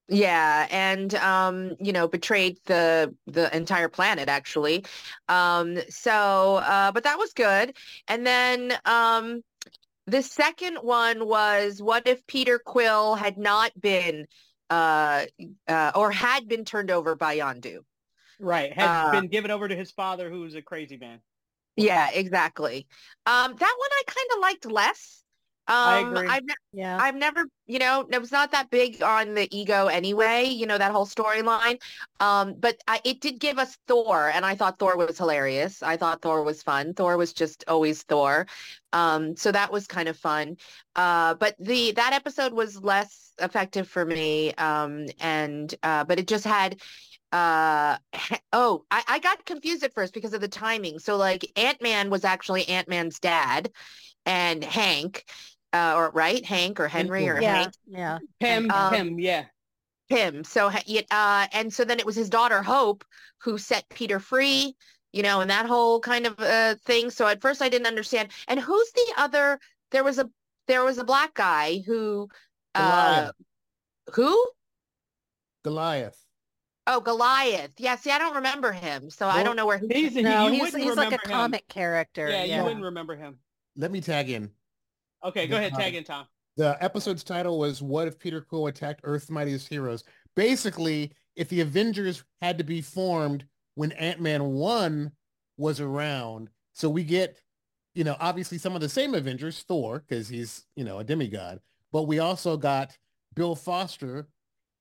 yeah, 0.09 0.67
and 0.71 1.13
um, 1.15 1.75
you 1.79 1.91
know, 1.91 2.07
betrayed 2.07 2.59
the 2.65 3.13
the 3.25 3.55
entire 3.55 3.89
planet 3.89 4.29
actually. 4.29 4.85
Um, 5.27 5.77
so 5.89 6.57
uh, 6.57 6.91
but 6.93 7.03
that 7.03 7.17
was 7.17 7.33
good. 7.33 7.75
And 8.07 8.25
then 8.25 8.73
um 8.85 9.43
the 10.07 10.23
second 10.23 10.77
one 10.77 11.27
was 11.27 11.81
what 11.81 12.07
if 12.07 12.25
Peter 12.27 12.59
Quill 12.59 13.15
had 13.15 13.37
not 13.37 13.71
been 13.79 14.27
uh, 14.69 15.25
uh 15.67 15.91
or 15.95 16.11
had 16.11 16.47
been 16.47 16.65
turned 16.65 16.91
over 16.91 17.15
by 17.15 17.37
Yondu? 17.39 17.79
Right, 18.39 18.73
had 18.73 18.99
Uh, 19.11 19.11
been 19.11 19.27
given 19.27 19.51
over 19.51 19.67
to 19.67 19.75
his 19.75 19.91
father, 19.91 20.29
who 20.29 20.41
was 20.41 20.55
a 20.55 20.61
crazy 20.61 20.97
man. 20.97 21.21
Yeah, 21.75 22.09
exactly. 22.11 22.87
Um, 23.25 23.55
that 23.55 23.75
one 23.77 23.89
I 23.91 24.03
kind 24.07 24.27
of 24.33 24.39
liked 24.39 24.65
less. 24.65 25.23
I 25.83 25.99
Um, 25.99 26.07
agree. 26.07 26.29
I've 26.29 26.43
ne- 26.43 26.53
Yeah. 26.71 26.99
I've 26.99 27.15
never, 27.15 27.45
you 27.67 27.77
know, 27.77 28.07
it 28.09 28.19
was 28.19 28.31
not 28.31 28.51
that 28.51 28.71
big 28.71 29.03
on 29.03 29.35
the 29.35 29.47
ego 29.55 29.85
anyway, 29.85 30.45
you 30.45 30.65
know, 30.65 30.79
that 30.79 30.91
whole 30.91 31.05
storyline. 31.05 31.79
Um, 32.19 32.55
but 32.59 32.81
I, 32.87 32.99
it 33.03 33.21
did 33.21 33.39
give 33.39 33.59
us 33.59 33.77
Thor, 33.87 34.31
and 34.31 34.43
I 34.43 34.55
thought 34.55 34.79
Thor 34.79 34.97
was 34.97 35.15
hilarious. 35.19 35.83
I 35.83 35.97
thought 35.97 36.23
Thor 36.23 36.41
was 36.43 36.63
fun. 36.63 36.95
Thor 36.95 37.15
was 37.17 37.33
just 37.33 37.63
always 37.67 38.01
Thor. 38.01 38.47
Um, 38.93 39.35
so 39.35 39.51
that 39.51 39.71
was 39.71 39.85
kind 39.85 40.09
of 40.09 40.17
fun. 40.17 40.57
Uh, 40.95 41.35
but 41.35 41.55
the 41.59 41.91
that 41.91 42.13
episode 42.13 42.53
was 42.53 42.81
less 42.81 43.33
effective 43.39 43.87
for 43.87 44.03
me. 44.03 44.53
Um, 44.55 45.05
and 45.19 45.73
uh, 45.83 46.05
but 46.05 46.17
it 46.17 46.27
just 46.27 46.45
had 46.45 46.81
uh 47.31 47.97
oh 48.53 48.85
I, 48.89 49.03
I 49.07 49.19
got 49.19 49.45
confused 49.45 49.83
at 49.83 49.93
first 49.93 50.13
because 50.13 50.33
of 50.33 50.41
the 50.41 50.47
timing 50.47 50.99
so 50.99 51.17
like 51.17 51.51
ant-man 51.57 52.09
was 52.09 52.23
actually 52.23 52.67
ant-man's 52.69 53.19
dad 53.19 53.69
and 54.25 54.63
hank 54.63 55.25
uh, 55.73 55.93
or 55.95 56.11
right, 56.11 56.43
Hank 56.45 56.79
or 56.79 56.87
Henry 56.87 57.27
or 57.27 57.39
yeah. 57.39 57.55
Hank, 57.63 57.73
Yeah. 57.87 58.19
Pym, 58.39 58.69
Um, 58.71 58.93
Pym, 58.93 59.19
yeah. 59.19 59.45
him. 60.09 60.43
So, 60.43 60.69
ha- 60.69 60.83
uh, 61.11 61.47
and 61.53 61.73
so 61.73 61.83
then 61.83 61.99
it 61.99 62.05
was 62.05 62.15
his 62.15 62.29
daughter 62.29 62.61
Hope 62.63 63.03
who 63.39 63.57
set 63.57 63.87
Peter 63.89 64.19
free, 64.19 64.75
you 65.11 65.23
know, 65.23 65.41
and 65.41 65.49
that 65.49 65.65
whole 65.65 65.99
kind 65.99 66.25
of 66.25 66.39
uh, 66.39 66.75
thing. 66.85 67.09
So 67.09 67.27
at 67.27 67.41
first 67.41 67.61
I 67.61 67.69
didn't 67.69 67.87
understand. 67.87 68.29
And 68.47 68.59
who's 68.59 68.91
the 68.91 69.13
other? 69.17 69.59
There 69.91 70.03
was 70.03 70.19
a 70.19 70.29
there 70.67 70.83
was 70.83 70.97
a 70.97 71.03
black 71.05 71.33
guy 71.33 71.81
who, 71.85 72.27
uh, 72.75 72.79
Goliath. 72.81 73.35
who? 74.13 74.45
Goliath. 75.63 76.26
Oh, 76.87 77.01
Goliath. 77.01 77.71
Yeah. 77.77 77.95
See, 77.97 78.11
I 78.11 78.17
don't 78.17 78.35
remember 78.35 78.71
him, 78.71 79.09
so 79.09 79.27
I 79.27 79.43
don't 79.43 79.55
know 79.55 79.65
where 79.65 79.77
he. 79.77 79.87
He's, 79.91 80.13
he, 80.13 80.21
No, 80.21 80.47
you 80.47 80.63
he's 80.63 80.73
he's 80.75 80.95
like 80.95 81.09
a 81.09 81.15
him. 81.15 81.19
comic 81.25 81.67
character. 81.67 82.29
Yeah, 82.29 82.45
Yeah. 82.45 82.57
you 82.59 82.63
wouldn't 82.63 82.83
remember 82.83 83.15
him. 83.15 83.37
Let 83.75 83.91
me 83.91 83.99
tag 84.01 84.29
in. 84.29 84.49
Okay, 85.23 85.47
go 85.47 85.55
Yeah. 85.55 85.67
ahead, 85.67 85.73
tag 85.73 85.95
in, 85.95 86.03
Tom. 86.05 86.25
The 86.55 86.77
episode's 86.81 87.23
title 87.23 87.59
was 87.59 87.81
What 87.81 88.07
If 88.07 88.17
Peter 88.17 88.41
Quill 88.41 88.67
Attacked 88.67 89.01
Earth's 89.03 89.29
Mightiest 89.29 89.67
Heroes? 89.67 90.03
Basically, 90.35 91.11
if 91.35 91.49
the 91.49 91.61
Avengers 91.61 92.23
had 92.41 92.57
to 92.57 92.63
be 92.63 92.81
formed 92.81 93.45
when 93.75 93.91
Ant-Man 93.91 94.43
1 94.53 95.11
was 95.57 95.79
around, 95.79 96.49
so 96.73 96.89
we 96.89 97.03
get, 97.03 97.39
you 97.95 98.03
know, 98.03 98.15
obviously 98.19 98.57
some 98.57 98.73
of 98.75 98.81
the 98.81 98.89
same 98.89 99.13
Avengers, 99.13 99.63
Thor, 99.67 99.99
because 100.07 100.29
he's, 100.29 100.65
you 100.75 100.83
know, 100.83 100.99
a 100.99 101.03
demigod, 101.03 101.59
but 101.91 102.03
we 102.03 102.19
also 102.19 102.57
got 102.57 102.97
Bill 103.35 103.55
Foster, 103.55 104.27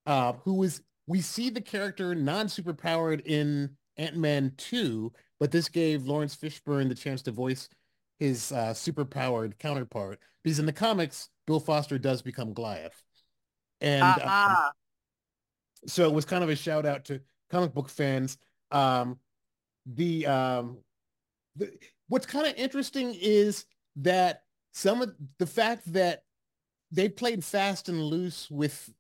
uh, 0.07 0.33
who 0.45 0.55
was, 0.55 0.81
we 1.07 1.21
see 1.21 1.51
the 1.51 1.61
character 1.61 2.15
non-superpowered 2.15 3.23
in 3.25 3.71
Ant-Man 3.97 4.53
2, 4.57 5.13
but 5.39 5.51
this 5.51 5.69
gave 5.69 6.05
Laurence 6.07 6.37
Fishburne 6.37 6.89
the 6.89 6.95
chance 6.95 7.23
to 7.23 7.33
voice 7.33 7.69
his 8.19 8.51
uh, 8.53 8.73
superpowered 8.73 9.59
counterpart 9.59 10.19
because 10.43 10.59
in 10.59 10.67
the 10.67 10.73
comics 10.73 11.29
bill 11.47 11.61
foster 11.61 11.99
does 11.99 12.23
become 12.23 12.55
goliath. 12.55 13.03
And 13.81 14.03
um, 14.03 14.21
Ah, 14.25 14.73
so 15.87 16.05
it 16.05 16.13
was 16.13 16.25
kind 16.25 16.43
of 16.43 16.51
a 16.51 16.57
shout 16.57 16.87
out 16.87 17.05
to 17.07 17.21
comic 17.51 17.73
book 17.75 17.89
fans. 17.89 18.39
Um 18.71 19.19
the 19.85 20.27
um 20.27 20.79
the, 21.57 21.71
what's 22.09 22.27
kind 22.27 22.47
of 22.47 22.55
interesting 22.57 23.15
is 23.21 23.67
that 23.97 24.43
some 24.73 25.03
of 25.03 25.15
the 25.39 25.47
fact 25.47 25.93
that 25.93 26.23
they 26.91 27.09
played 27.09 27.45
fast 27.45 27.89
and 27.89 28.03
loose 28.03 28.51
with 28.51 28.93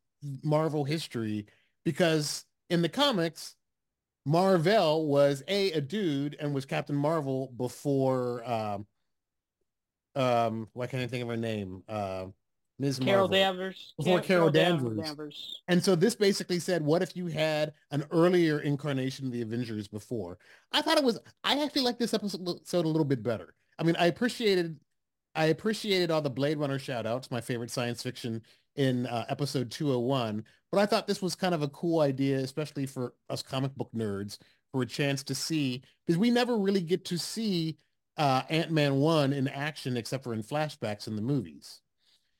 marvel 0.42 0.84
history 0.84 1.46
because 1.86 2.44
in 2.68 2.82
the 2.82 2.88
comics 2.90 3.54
marvel 4.26 5.06
was 5.06 5.42
a 5.48 5.70
a 5.72 5.80
dude 5.80 6.36
and 6.38 6.52
was 6.52 6.66
captain 6.66 6.96
marvel 6.96 7.52
before 7.56 8.42
um 8.44 8.86
um 10.16 10.68
why 10.74 10.86
can't 10.86 11.02
i 11.02 11.06
think 11.06 11.22
of 11.22 11.28
her 11.28 11.36
name 11.36 11.82
uh 11.88 12.26
ms 12.78 12.98
Carol 12.98 13.28
marvel 13.28 13.28
Danvers. 13.28 13.94
Before 13.96 14.20
Carol 14.20 14.50
Dan- 14.50 14.96
Danvers. 14.96 15.62
And 15.68 15.82
so 15.82 15.94
this 15.96 16.14
basically 16.14 16.58
said, 16.58 16.82
what 16.82 17.00
if 17.00 17.16
you 17.16 17.26
had 17.28 17.72
an 17.90 18.04
earlier 18.10 18.60
incarnation 18.60 19.24
of 19.24 19.32
the 19.32 19.40
Avengers 19.40 19.88
before? 19.88 20.36
I 20.72 20.82
thought 20.82 20.98
it 20.98 21.04
was, 21.04 21.18
I 21.42 21.64
actually 21.64 21.80
liked 21.82 21.98
this 21.98 22.12
episode 22.12 22.84
a 22.84 22.88
little 22.88 23.06
bit 23.06 23.22
better. 23.22 23.54
I 23.78 23.82
mean, 23.82 23.96
I 23.98 24.08
appreciated, 24.08 24.78
I 25.34 25.46
appreciated 25.46 26.10
all 26.10 26.20
the 26.20 26.28
Blade 26.28 26.58
Runner 26.58 26.78
shout 26.78 27.06
outs, 27.06 27.30
my 27.30 27.40
favorite 27.40 27.70
science 27.70 28.02
fiction 28.02 28.42
in 28.76 29.06
uh, 29.06 29.24
episode 29.28 29.70
201. 29.70 30.44
But 30.72 30.78
I 30.80 30.86
thought 30.86 31.06
this 31.06 31.22
was 31.22 31.34
kind 31.34 31.54
of 31.54 31.62
a 31.62 31.68
cool 31.68 32.00
idea, 32.00 32.38
especially 32.38 32.86
for 32.86 33.14
us 33.30 33.42
comic 33.42 33.74
book 33.74 33.90
nerds, 33.94 34.38
for 34.72 34.82
a 34.82 34.86
chance 34.86 35.22
to 35.24 35.34
see, 35.34 35.82
because 36.06 36.18
we 36.18 36.30
never 36.30 36.56
really 36.58 36.80
get 36.82 37.04
to 37.06 37.18
see 37.18 37.78
uh, 38.16 38.42
Ant-Man 38.48 38.96
1 38.96 39.32
in 39.32 39.48
action 39.48 39.96
except 39.96 40.24
for 40.24 40.34
in 40.34 40.42
flashbacks 40.42 41.06
in 41.06 41.16
the 41.16 41.22
movies. 41.22 41.80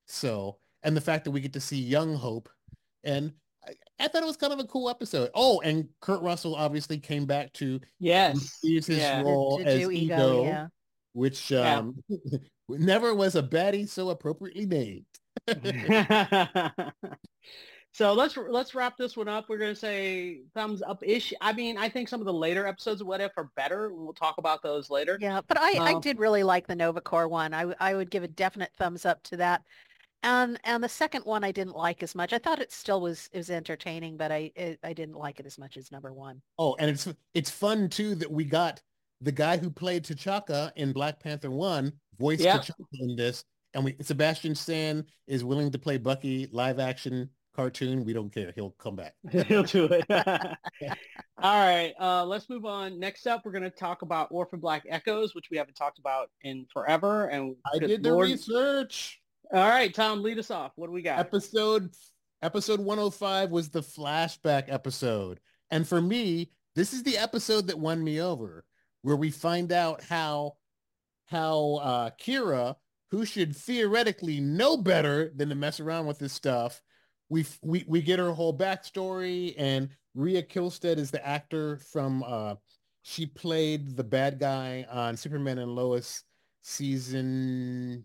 So, 0.06 0.58
and 0.82 0.96
the 0.96 1.00
fact 1.00 1.24
that 1.24 1.30
we 1.30 1.40
get 1.40 1.52
to 1.54 1.60
see 1.60 1.78
young 1.80 2.14
Hope, 2.14 2.48
and 3.04 3.32
I, 3.66 3.74
I 3.98 4.08
thought 4.08 4.22
it 4.22 4.26
was 4.26 4.36
kind 4.36 4.52
of 4.52 4.58
a 4.60 4.64
cool 4.64 4.88
episode. 4.90 5.30
Oh, 5.34 5.60
and 5.60 5.88
Kurt 6.00 6.22
Russell 6.22 6.54
obviously 6.54 6.98
came 6.98 7.26
back 7.26 7.52
to 7.54 7.80
Yes. 7.98 8.58
use 8.62 8.86
his 8.86 8.98
Yeah. 8.98 9.22
role 9.22 9.58
to 9.58 9.64
as 9.66 9.80
Ego, 9.80 9.90
ego, 9.90 10.44
yeah. 10.44 10.66
which 11.12 11.50
Yeah. 11.50 11.78
um, 11.78 12.02
never 12.68 13.14
was 13.14 13.34
a 13.36 13.42
baddie 13.42 13.88
so 13.88 14.10
appropriately 14.10 14.66
named. 14.66 15.06
so 17.92 18.12
let's 18.12 18.36
let's 18.36 18.74
wrap 18.74 18.96
this 18.96 19.16
one 19.16 19.28
up. 19.28 19.48
We're 19.48 19.58
gonna 19.58 19.74
say 19.74 20.40
thumbs 20.54 20.82
up 20.82 21.02
ish. 21.04 21.32
I 21.40 21.52
mean, 21.52 21.78
I 21.78 21.88
think 21.88 22.08
some 22.08 22.20
of 22.20 22.26
the 22.26 22.32
later 22.32 22.66
episodes 22.66 23.00
of 23.00 23.06
What 23.06 23.20
If 23.20 23.32
are 23.36 23.50
better. 23.56 23.92
We'll 23.92 24.12
talk 24.12 24.38
about 24.38 24.62
those 24.62 24.90
later. 24.90 25.18
Yeah, 25.20 25.40
but 25.46 25.58
I, 25.58 25.72
I 25.78 25.94
Um, 25.94 26.00
did 26.00 26.18
really 26.18 26.42
like 26.42 26.66
the 26.66 26.76
Nova 26.76 27.00
Corps 27.00 27.28
one. 27.28 27.54
I 27.54 27.94
would 27.94 28.10
give 28.10 28.22
a 28.22 28.28
definite 28.28 28.70
thumbs 28.76 29.06
up 29.06 29.22
to 29.24 29.36
that. 29.38 29.62
And 30.22 30.58
and 30.64 30.82
the 30.82 30.88
second 30.88 31.22
one 31.24 31.44
I 31.44 31.52
didn't 31.52 31.76
like 31.76 32.02
as 32.02 32.14
much. 32.14 32.32
I 32.32 32.38
thought 32.38 32.60
it 32.60 32.72
still 32.72 33.00
was 33.00 33.28
it 33.32 33.38
was 33.38 33.50
entertaining, 33.50 34.16
but 34.16 34.32
I 34.32 34.50
it, 34.56 34.80
I 34.82 34.92
didn't 34.92 35.14
like 35.16 35.38
it 35.40 35.46
as 35.46 35.58
much 35.58 35.76
as 35.76 35.92
number 35.92 36.12
one. 36.12 36.42
Oh, 36.58 36.74
and 36.80 36.90
it's 36.90 37.06
it's 37.34 37.50
fun 37.50 37.88
too 37.88 38.14
that 38.16 38.30
we 38.30 38.44
got 38.44 38.80
the 39.20 39.32
guy 39.32 39.56
who 39.56 39.70
played 39.70 40.04
T'Chaka 40.04 40.72
in 40.76 40.92
Black 40.92 41.20
Panther 41.20 41.50
One 41.50 41.92
voiced 42.18 42.42
Yeah. 42.42 42.58
T'Chaka 42.58 42.74
in 43.00 43.14
this, 43.16 43.44
and 43.76 43.84
we 43.84 43.94
Sebastian 44.00 44.54
Stan 44.54 45.04
is 45.26 45.44
willing 45.44 45.70
to 45.70 45.78
play 45.78 45.98
Bucky 45.98 46.48
live 46.50 46.80
action 46.80 47.28
cartoon. 47.54 48.04
We 48.04 48.12
don't 48.14 48.32
care; 48.32 48.52
he'll 48.54 48.70
come 48.70 48.96
back. 48.96 49.14
He'll 49.30 49.62
do 49.62 49.84
it. 49.84 50.04
All 51.38 51.60
right, 51.60 51.92
uh, 52.00 52.24
let's 52.24 52.48
move 52.48 52.64
on. 52.64 52.98
Next 52.98 53.26
up, 53.26 53.42
we're 53.44 53.52
going 53.52 53.62
to 53.62 53.70
talk 53.70 54.00
about 54.00 54.28
Orphan 54.30 54.58
Black 54.58 54.84
Echoes, 54.88 55.34
which 55.34 55.48
we 55.50 55.58
haven't 55.58 55.74
talked 55.74 55.98
about 55.98 56.30
in 56.42 56.66
forever. 56.72 57.26
And 57.26 57.54
I 57.72 57.78
did 57.78 58.02
the 58.02 58.12
Lord- 58.12 58.30
research. 58.30 59.20
All 59.52 59.68
right, 59.68 59.94
Tom, 59.94 60.22
lead 60.22 60.38
us 60.38 60.50
off. 60.50 60.72
What 60.76 60.86
do 60.86 60.92
we 60.92 61.02
got? 61.02 61.18
episode 61.18 61.90
episode 62.42 62.80
105 62.80 63.50
was 63.50 63.70
the 63.70 63.80
flashback 63.80 64.64
episode 64.68 65.40
and 65.70 65.88
for 65.88 66.02
me 66.02 66.50
this 66.74 66.92
is 66.92 67.02
the 67.02 67.16
episode 67.16 67.66
that 67.66 67.78
won 67.78 68.04
me 68.04 68.20
over 68.20 68.62
where 69.00 69.16
we 69.16 69.30
find 69.30 69.72
out 69.72 70.02
how 70.02 70.52
how 71.24 71.76
uh 71.82 72.10
kira 72.20 72.76
who 73.10 73.24
should 73.24 73.54
theoretically 73.54 74.40
know 74.40 74.76
better 74.76 75.32
than 75.36 75.48
to 75.48 75.54
mess 75.54 75.80
around 75.80 76.06
with 76.06 76.18
this 76.18 76.32
stuff 76.32 76.82
we 77.28 77.44
we 77.62 77.84
we 77.86 78.02
get 78.02 78.18
her 78.18 78.32
whole 78.32 78.56
backstory 78.56 79.54
and 79.58 79.88
Rya 80.16 80.48
Kihlstedt 80.48 80.98
is 80.98 81.10
the 81.10 81.26
actor 81.26 81.78
from 81.78 82.22
uh 82.26 82.54
she 83.02 83.24
played 83.26 83.96
the 83.96 84.04
bad 84.04 84.40
guy 84.40 84.84
on 84.90 85.16
Superman 85.16 85.58
and 85.58 85.76
Lois 85.76 86.24
season 86.62 88.04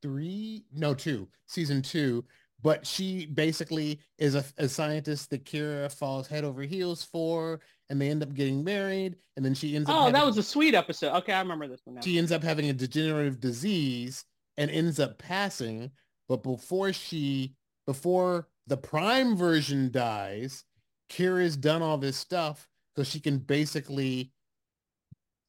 three, 0.00 0.64
no, 0.72 0.94
two, 0.94 1.28
season 1.46 1.82
two. 1.82 2.24
But 2.62 2.86
she 2.86 3.26
basically 3.26 3.98
is 4.18 4.34
a, 4.34 4.44
a 4.58 4.68
scientist 4.68 5.30
that 5.30 5.44
Kira 5.44 5.90
falls 5.92 6.28
head 6.28 6.44
over 6.44 6.62
heels 6.62 7.02
for, 7.02 7.60
and 7.90 8.00
they 8.00 8.08
end 8.08 8.22
up 8.22 8.32
getting 8.32 8.64
married, 8.64 9.16
and 9.36 9.44
then 9.44 9.52
she 9.54 9.76
ends 9.76 9.90
up 9.90 9.96
Oh, 9.96 10.10
that 10.10 10.24
was 10.24 10.38
a 10.38 10.42
sweet 10.42 10.74
episode. 10.74 11.14
Okay, 11.18 11.32
I 11.32 11.40
remember 11.40 11.68
this 11.68 11.80
one 11.84 11.96
now. 11.96 12.00
she 12.00 12.16
ends 12.18 12.32
up 12.32 12.42
having 12.42 12.70
a 12.70 12.72
degenerative 12.72 13.40
disease 13.40 14.24
and 14.56 14.70
ends 14.70 14.98
up 15.00 15.18
passing. 15.18 15.90
But 16.28 16.42
before 16.42 16.92
she, 16.92 17.54
before 17.86 18.48
the 18.68 18.76
prime 18.76 19.36
version 19.36 19.90
dies, 19.90 20.64
Kira's 21.10 21.56
done 21.56 21.82
all 21.82 21.98
this 21.98 22.16
stuff 22.16 22.68
so 22.96 23.02
she 23.02 23.18
can 23.20 23.38
basically 23.38 24.32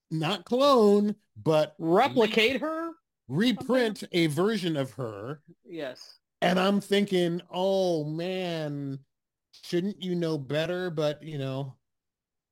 not 0.09 0.43
clone, 0.45 1.15
but 1.41 1.75
Replicate 1.77 2.59
her? 2.61 2.91
reprint 3.27 4.03
a 4.11 4.27
version 4.27 4.75
of 4.75 4.91
her. 4.93 5.41
Yes. 5.63 6.17
And 6.41 6.59
I'm 6.59 6.81
thinking, 6.81 7.41
oh 7.51 8.03
man, 8.03 8.99
shouldn't 9.63 10.01
you 10.01 10.15
know 10.15 10.37
better? 10.37 10.89
But 10.89 11.21
you 11.23 11.37
know, 11.37 11.75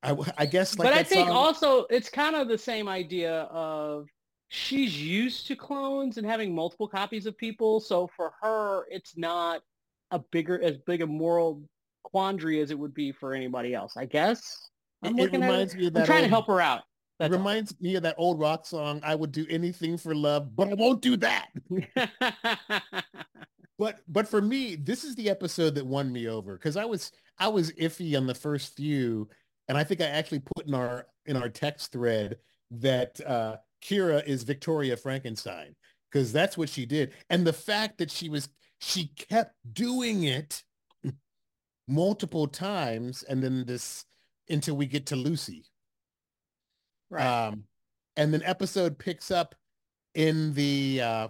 I, 0.02 0.16
I 0.38 0.46
guess 0.46 0.78
like 0.78 0.88
but 0.88 0.96
I 0.96 1.02
think 1.02 1.28
song- 1.28 1.36
also 1.36 1.86
it's 1.90 2.08
kind 2.08 2.34
of 2.34 2.48
the 2.48 2.56
same 2.56 2.88
idea 2.88 3.42
of 3.50 4.06
she's 4.48 5.00
used 5.00 5.46
to 5.48 5.56
clones 5.56 6.16
and 6.16 6.26
having 6.26 6.54
multiple 6.54 6.88
copies 6.88 7.26
of 7.26 7.36
people. 7.36 7.80
So 7.80 8.08
for 8.16 8.32
her, 8.42 8.84
it's 8.90 9.16
not 9.16 9.62
a 10.10 10.18
bigger, 10.18 10.60
as 10.62 10.78
big 10.78 11.02
a 11.02 11.06
moral 11.06 11.62
quandary 12.02 12.60
as 12.60 12.70
it 12.70 12.78
would 12.78 12.94
be 12.94 13.12
for 13.12 13.34
anybody 13.34 13.74
else, 13.74 13.96
I 13.96 14.06
guess. 14.06 14.70
I'm 15.02 15.18
it, 15.18 15.18
it 15.18 15.22
looking 15.22 15.42
at 15.42 15.50
reminds 15.50 15.74
me 15.74 15.86
of 15.86 15.96
I'm 15.96 16.00
that 16.00 16.06
trying 16.06 16.22
to 16.22 16.28
help 16.28 16.46
her 16.46 16.60
out. 16.60 16.82
That's 17.18 17.32
all. 17.32 17.38
reminds 17.38 17.78
me 17.80 17.96
of 17.96 18.02
that 18.04 18.14
old 18.16 18.40
rock 18.40 18.66
song, 18.66 19.00
I 19.04 19.14
would 19.14 19.30
do 19.30 19.46
anything 19.50 19.98
for 19.98 20.14
love, 20.14 20.56
but 20.56 20.68
I 20.68 20.74
won't 20.74 21.02
do 21.02 21.18
that. 21.18 21.48
But 23.80 24.00
but 24.06 24.28
for 24.28 24.42
me, 24.42 24.76
this 24.76 25.04
is 25.04 25.14
the 25.14 25.30
episode 25.30 25.74
that 25.76 25.86
won 25.86 26.12
me 26.12 26.28
over 26.28 26.52
because 26.52 26.76
I 26.76 26.84
was 26.84 27.12
I 27.38 27.48
was 27.48 27.72
iffy 27.72 28.14
on 28.14 28.26
the 28.26 28.34
first 28.34 28.76
few, 28.76 29.26
and 29.70 29.78
I 29.78 29.84
think 29.84 30.00
I 30.00 30.06
actually 30.06 30.40
put 30.40 30.66
in 30.66 30.74
our 30.74 31.06
in 31.26 31.36
our 31.36 31.48
text 31.48 31.92
thread 31.92 32.38
that 32.72 33.20
uh, 33.24 33.58
Kira 33.80 34.26
is 34.26 34.42
Victoria 34.42 34.96
Frankenstein 34.96 35.76
because 36.10 36.32
that's 36.32 36.58
what 36.58 36.68
she 36.68 36.84
did, 36.84 37.12
and 37.30 37.46
the 37.46 37.52
fact 37.52 37.98
that 37.98 38.10
she 38.10 38.28
was 38.28 38.48
she 38.80 39.12
kept 39.16 39.54
doing 39.72 40.24
it 40.24 40.64
multiple 41.88 42.48
times, 42.48 43.22
and 43.22 43.40
then 43.40 43.64
this 43.64 44.06
until 44.48 44.74
we 44.74 44.86
get 44.86 45.06
to 45.06 45.16
Lucy. 45.16 45.64
right. 47.08 47.24
Um, 47.24 47.62
and 48.16 48.34
then 48.34 48.42
episode 48.42 48.98
picks 48.98 49.30
up 49.30 49.54
in 50.16 50.52
the 50.54 51.00
uh, 51.00 51.28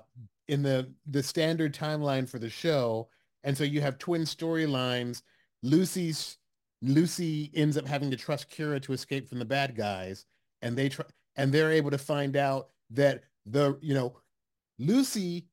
in 0.48 0.62
the 0.62 0.90
the 1.10 1.22
standard 1.22 1.74
timeline 1.74 2.26
for 2.26 2.38
the 2.38 2.48
show, 2.48 3.10
and 3.44 3.54
so 3.54 3.64
you 3.64 3.82
have 3.82 3.98
twin 3.98 4.22
storylines. 4.22 5.20
Lucy's 5.62 6.38
Lucy 6.82 7.50
ends 7.54 7.76
up 7.76 7.86
having 7.86 8.10
to 8.10 8.16
trust 8.16 8.50
Kira 8.50 8.80
to 8.82 8.92
escape 8.92 9.28
from 9.28 9.38
the 9.38 9.44
bad 9.44 9.76
guys, 9.76 10.24
and 10.62 10.76
they 10.76 10.88
try 10.88 11.04
and 11.36 11.52
they're 11.52 11.72
able 11.72 11.90
to 11.90 11.98
find 11.98 12.36
out 12.36 12.68
that 12.90 13.22
the 13.46 13.78
you 13.80 13.94
know 13.94 14.16
Lucy 14.78 15.46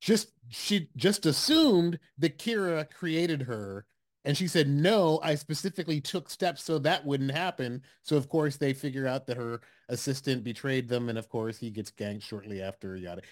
just 0.00 0.32
she 0.48 0.88
just 0.96 1.26
assumed 1.26 1.98
that 2.18 2.38
Kira 2.38 2.88
created 2.90 3.42
her 3.42 3.86
and 4.26 4.36
she 4.36 4.48
said, 4.48 4.68
no, 4.68 5.20
I 5.22 5.36
specifically 5.36 6.00
took 6.00 6.28
steps 6.28 6.64
so 6.64 6.80
that 6.80 7.06
wouldn't 7.06 7.30
happen. 7.30 7.80
So 8.02 8.16
of 8.16 8.28
course 8.28 8.56
they 8.56 8.72
figure 8.72 9.06
out 9.06 9.24
that 9.28 9.36
her 9.36 9.60
assistant 9.88 10.42
betrayed 10.42 10.88
them. 10.88 11.08
And 11.08 11.16
of 11.16 11.28
course 11.28 11.58
he 11.58 11.70
gets 11.70 11.92
ganked 11.92 12.24
shortly 12.24 12.60
after 12.60 12.96
yada. 12.96 13.22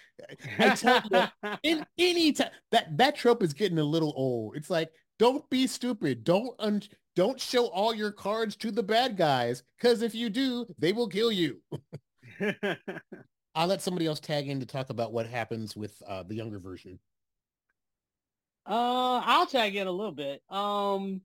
I 0.60 0.68
tell 0.76 1.02
you, 1.10 1.50
in 1.64 1.84
any 1.98 2.32
time 2.32 2.50
that, 2.70 2.96
that 2.96 3.16
trope 3.16 3.42
is 3.42 3.52
getting 3.52 3.80
a 3.80 3.84
little 3.84 4.14
old. 4.16 4.56
It's 4.56 4.70
like, 4.70 4.92
don't 5.18 5.48
be 5.50 5.66
stupid. 5.66 6.24
Don't, 6.24 6.54
un- 6.58 6.82
don't 7.16 7.40
show 7.40 7.66
all 7.66 7.94
your 7.94 8.12
cards 8.12 8.56
to 8.56 8.70
the 8.70 8.82
bad 8.82 9.16
guys. 9.16 9.62
Cause 9.80 10.02
if 10.02 10.14
you 10.14 10.30
do, 10.30 10.66
they 10.78 10.92
will 10.92 11.08
kill 11.08 11.30
you. 11.30 11.60
I'll 13.54 13.68
let 13.68 13.82
somebody 13.82 14.06
else 14.06 14.20
tag 14.20 14.48
in 14.48 14.60
to 14.60 14.66
talk 14.66 14.90
about 14.90 15.12
what 15.12 15.26
happens 15.26 15.76
with 15.76 16.00
uh, 16.06 16.24
the 16.24 16.34
younger 16.34 16.58
version. 16.58 16.98
Uh, 18.66 19.20
I'll 19.24 19.46
tag 19.46 19.76
in 19.76 19.86
a 19.86 19.92
little 19.92 20.12
bit. 20.12 20.42
Um, 20.50 21.20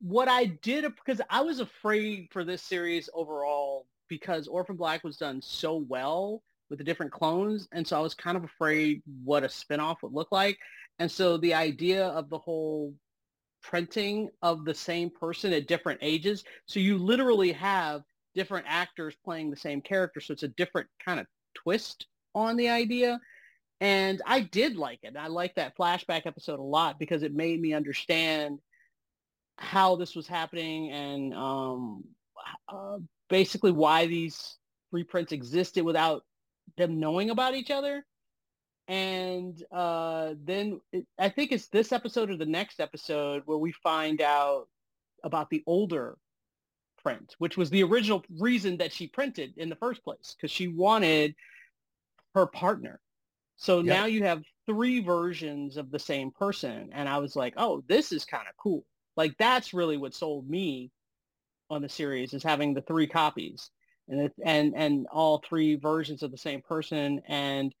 what 0.00 0.28
I 0.28 0.46
did 0.46 0.84
because 0.84 1.20
I 1.30 1.42
was 1.42 1.60
afraid 1.60 2.28
for 2.30 2.44
this 2.44 2.62
series 2.62 3.08
overall 3.14 3.86
because 4.08 4.48
Orphan 4.48 4.76
Black 4.76 5.04
was 5.04 5.16
done 5.16 5.40
so 5.40 5.76
well 5.76 6.42
with 6.70 6.78
the 6.78 6.84
different 6.84 7.12
clones, 7.12 7.68
and 7.72 7.86
so 7.86 7.96
I 7.96 8.00
was 8.00 8.14
kind 8.14 8.36
of 8.36 8.44
afraid 8.44 9.02
what 9.22 9.44
a 9.44 9.48
spinoff 9.48 9.96
would 10.02 10.12
look 10.12 10.32
like. 10.32 10.58
And 10.98 11.10
so 11.10 11.36
the 11.36 11.54
idea 11.54 12.06
of 12.08 12.30
the 12.30 12.38
whole 12.38 12.94
printing 13.64 14.28
of 14.42 14.64
the 14.64 14.74
same 14.74 15.10
person 15.10 15.52
at 15.52 15.66
different 15.66 15.98
ages, 16.02 16.44
so 16.66 16.78
you 16.78 16.98
literally 16.98 17.52
have 17.52 18.02
different 18.34 18.66
actors 18.68 19.14
playing 19.24 19.50
the 19.50 19.56
same 19.56 19.80
character, 19.80 20.20
so 20.20 20.32
it's 20.32 20.42
a 20.42 20.48
different 20.48 20.88
kind 21.04 21.18
of 21.18 21.26
twist 21.54 22.06
on 22.34 22.56
the 22.56 22.68
idea. 22.68 23.18
And 23.80 24.22
I 24.26 24.40
did 24.40 24.76
like 24.76 25.00
it. 25.02 25.16
I 25.16 25.28
liked 25.28 25.56
that 25.56 25.76
flashback 25.76 26.26
episode 26.26 26.58
a 26.58 26.62
lot 26.62 26.98
because 26.98 27.22
it 27.22 27.34
made 27.34 27.60
me 27.60 27.74
understand 27.74 28.58
how 29.56 29.96
this 29.96 30.14
was 30.14 30.26
happening 30.26 30.90
and 30.90 31.34
um, 31.34 32.04
uh, 32.68 32.98
basically 33.28 33.72
why 33.72 34.06
these 34.06 34.56
reprints 34.92 35.32
existed 35.32 35.84
without 35.84 36.24
them 36.76 37.00
knowing 37.00 37.30
about 37.30 37.54
each 37.54 37.70
other. 37.70 38.04
And 38.88 39.62
uh, 39.72 40.34
then 40.44 40.80
it, 40.92 41.06
I 41.18 41.28
think 41.30 41.52
it's 41.52 41.68
this 41.68 41.92
episode 41.92 42.30
or 42.30 42.36
the 42.36 42.46
next 42.46 42.80
episode 42.80 43.42
where 43.46 43.58
we 43.58 43.72
find 43.72 44.20
out 44.20 44.68
about 45.22 45.48
the 45.50 45.62
older 45.66 46.18
print, 47.02 47.34
which 47.38 47.56
was 47.56 47.70
the 47.70 47.82
original 47.82 48.24
reason 48.38 48.78
that 48.78 48.92
she 48.92 49.06
printed 49.06 49.54
in 49.56 49.68
the 49.68 49.76
first 49.76 50.04
place, 50.04 50.34
because 50.36 50.50
she 50.50 50.68
wanted 50.68 51.34
her 52.34 52.46
partner. 52.46 53.00
So 53.56 53.80
Yep. 53.82 53.86
now 53.96 54.04
you 54.06 54.24
have 54.24 54.42
three 54.66 55.00
versions 55.00 55.76
of 55.76 55.90
the 55.90 55.98
same 55.98 56.30
person. 56.30 56.90
And 56.92 57.08
I 57.08 57.18
was 57.18 57.36
like, 57.36 57.54
oh, 57.56 57.82
this 57.88 58.12
is 58.12 58.24
kind 58.24 58.46
of 58.48 58.56
cool. 58.56 58.84
Like 59.16 59.36
that's 59.38 59.72
really 59.72 59.96
what 59.96 60.14
sold 60.14 60.48
me 60.48 60.90
on 61.70 61.82
the 61.82 61.88
series 61.88 62.34
is 62.34 62.42
having 62.42 62.74
the 62.74 62.82
three 62.82 63.06
copies 63.06 63.70
and 64.08 64.20
it, 64.20 64.32
and 64.44 64.74
and 64.76 65.06
all 65.10 65.42
three 65.48 65.76
versions 65.76 66.22
of 66.22 66.30
the 66.30 66.36
same 66.38 66.60
person 66.60 67.22
and 67.28 67.74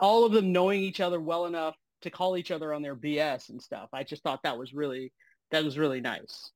all 0.00 0.24
of 0.24 0.32
them 0.32 0.52
knowing 0.52 0.80
each 0.80 1.00
other 1.00 1.20
well 1.20 1.46
enough 1.46 1.76
to 2.02 2.10
call 2.10 2.36
each 2.36 2.50
other 2.50 2.72
on 2.72 2.82
their 2.82 2.96
BS 2.96 3.48
and 3.50 3.60
stuff. 3.60 3.88
I 3.92 4.04
just 4.04 4.22
thought 4.22 4.42
that 4.42 4.58
was 4.58 4.72
really 4.72 5.12
that 5.50 5.64
was 5.64 5.78
really 5.78 6.00
nice. 6.00 6.50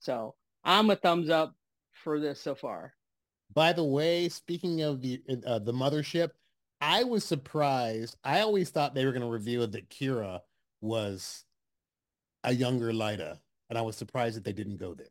So 0.00 0.34
I'm 0.64 0.90
a 0.90 0.96
thumbs 0.96 1.30
up 1.30 1.54
for 1.92 2.20
this 2.20 2.40
so 2.40 2.54
far. 2.54 2.92
By 3.52 3.72
the 3.72 3.84
way, 3.84 4.28
speaking 4.28 4.82
of 4.82 5.00
the 5.00 5.20
uh, 5.46 5.58
the 5.60 5.72
mothership, 5.72 6.30
I 6.80 7.04
was 7.04 7.24
surprised. 7.24 8.16
I 8.24 8.40
always 8.40 8.70
thought 8.70 8.94
they 8.94 9.04
were 9.04 9.12
going 9.12 9.22
to 9.22 9.28
reveal 9.28 9.66
that 9.66 9.90
Kira 9.90 10.40
was 10.80 11.44
a 12.42 12.52
younger 12.52 12.92
Lyda, 12.92 13.40
and 13.70 13.78
I 13.78 13.82
was 13.82 13.96
surprised 13.96 14.36
that 14.36 14.44
they 14.44 14.52
didn't 14.52 14.76
go 14.76 14.94
there. 14.94 15.06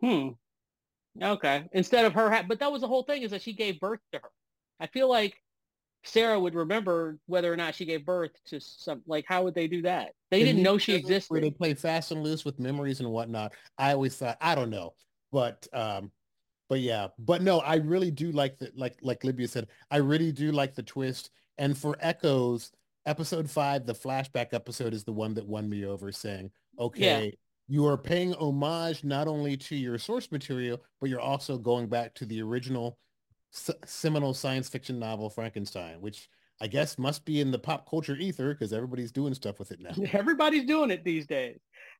Hmm. 0.00 0.28
Okay. 1.22 1.68
Instead 1.72 2.06
of 2.06 2.14
her, 2.14 2.30
ha- 2.30 2.44
but 2.46 2.60
that 2.60 2.72
was 2.72 2.80
the 2.80 2.88
whole 2.88 3.02
thing 3.02 3.22
is 3.22 3.30
that 3.32 3.42
she 3.42 3.52
gave 3.52 3.80
birth 3.80 4.00
to 4.12 4.18
her. 4.18 4.30
I 4.78 4.86
feel 4.86 5.08
like 5.08 5.34
Sarah 6.04 6.38
would 6.40 6.54
remember 6.54 7.18
whether 7.26 7.52
or 7.52 7.56
not 7.56 7.74
she 7.74 7.84
gave 7.84 8.06
birth 8.06 8.32
to 8.46 8.60
some. 8.60 9.02
Like, 9.06 9.24
how 9.28 9.44
would 9.44 9.54
they 9.54 9.68
do 9.68 9.82
that? 9.82 10.12
They 10.30 10.40
The 10.40 10.44
didn't 10.46 10.62
know 10.62 10.78
she 10.78 10.92
shows 10.92 11.02
Where 11.04 11.12
existed. 11.12 11.42
they 11.42 11.50
play 11.50 11.74
fast 11.74 12.10
and 12.10 12.22
loose 12.22 12.44
with 12.44 12.58
memories 12.58 13.00
and 13.00 13.10
whatnot. 13.10 13.52
I 13.76 13.92
always 13.92 14.16
thought, 14.16 14.38
I 14.40 14.54
don't 14.54 14.70
know, 14.70 14.94
but 15.30 15.66
um, 15.72 16.10
but 16.68 16.80
yeah, 16.80 17.08
but 17.18 17.42
no, 17.42 17.60
I 17.60 17.76
really 17.76 18.10
do 18.10 18.32
like 18.32 18.58
the 18.58 18.72
like 18.74 18.96
like 19.02 19.24
Libya 19.24 19.48
said, 19.48 19.66
I 19.90 19.98
really 19.98 20.32
do 20.32 20.52
like 20.52 20.74
the 20.74 20.82
twist. 20.82 21.30
And 21.58 21.76
for 21.76 21.96
Echoes, 22.00 22.72
episode 23.04 23.50
five, 23.50 23.84
the 23.84 23.92
flashback 23.94 24.54
episode 24.54 24.94
is 24.94 25.04
the 25.04 25.12
one 25.12 25.34
that 25.34 25.46
won 25.46 25.68
me 25.68 25.84
over, 25.84 26.10
saying, 26.12 26.50
okay, 26.78 27.36
you 27.68 27.86
are 27.86 27.98
paying 27.98 28.32
homage 28.34 29.04
not 29.04 29.28
only 29.28 29.56
to 29.56 29.76
your 29.76 29.98
source 29.98 30.32
material, 30.32 30.80
but 31.00 31.10
you're 31.10 31.20
also 31.20 31.58
going 31.58 31.88
back 31.88 32.14
to 32.14 32.24
the 32.24 32.40
original 32.40 32.96
s- 33.54 33.70
seminal 33.84 34.34
science 34.34 34.68
fiction 34.68 34.98
novel 34.98 35.30
Frankenstein, 35.30 36.00
which 36.00 36.28
I 36.60 36.66
guess 36.66 36.98
must 36.98 37.24
be 37.24 37.40
in 37.40 37.50
the 37.50 37.58
pop 37.58 37.88
culture 37.88 38.16
ether 38.16 38.52
because 38.52 38.72
everybody's 38.72 39.12
doing 39.12 39.34
stuff 39.34 39.58
with 39.58 39.72
it 39.72 39.80
now. 39.80 39.94
Everybody's 40.12 40.64
doing 40.64 40.90
it 40.90 41.04
these 41.04 41.26
days. 41.26 41.58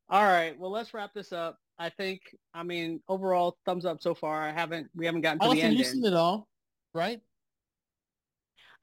All 0.09 0.25
right. 0.25 0.59
Well, 0.59 0.71
let's 0.71 0.93
wrap 0.93 1.15
this 1.15 1.33
up. 1.33 1.57
I 1.79 1.89
think, 1.89 2.21
I 2.53 2.63
mean, 2.63 3.03
overall 3.09 3.57
thumbs 3.65 3.87
up 3.87 4.03
so 4.03 4.15
far. 4.15 4.43
I 4.43 4.53
haven't, 4.53 4.89
we 4.95 5.07
haven't 5.07 5.23
gotten 5.23 5.39
to 5.41 5.45
the 5.45 5.47
Allison, 5.47 5.69
end. 5.71 5.79
you've 5.79 5.87
seen 5.87 6.05
it 6.05 6.15
all, 6.15 6.47
right? 6.93 7.21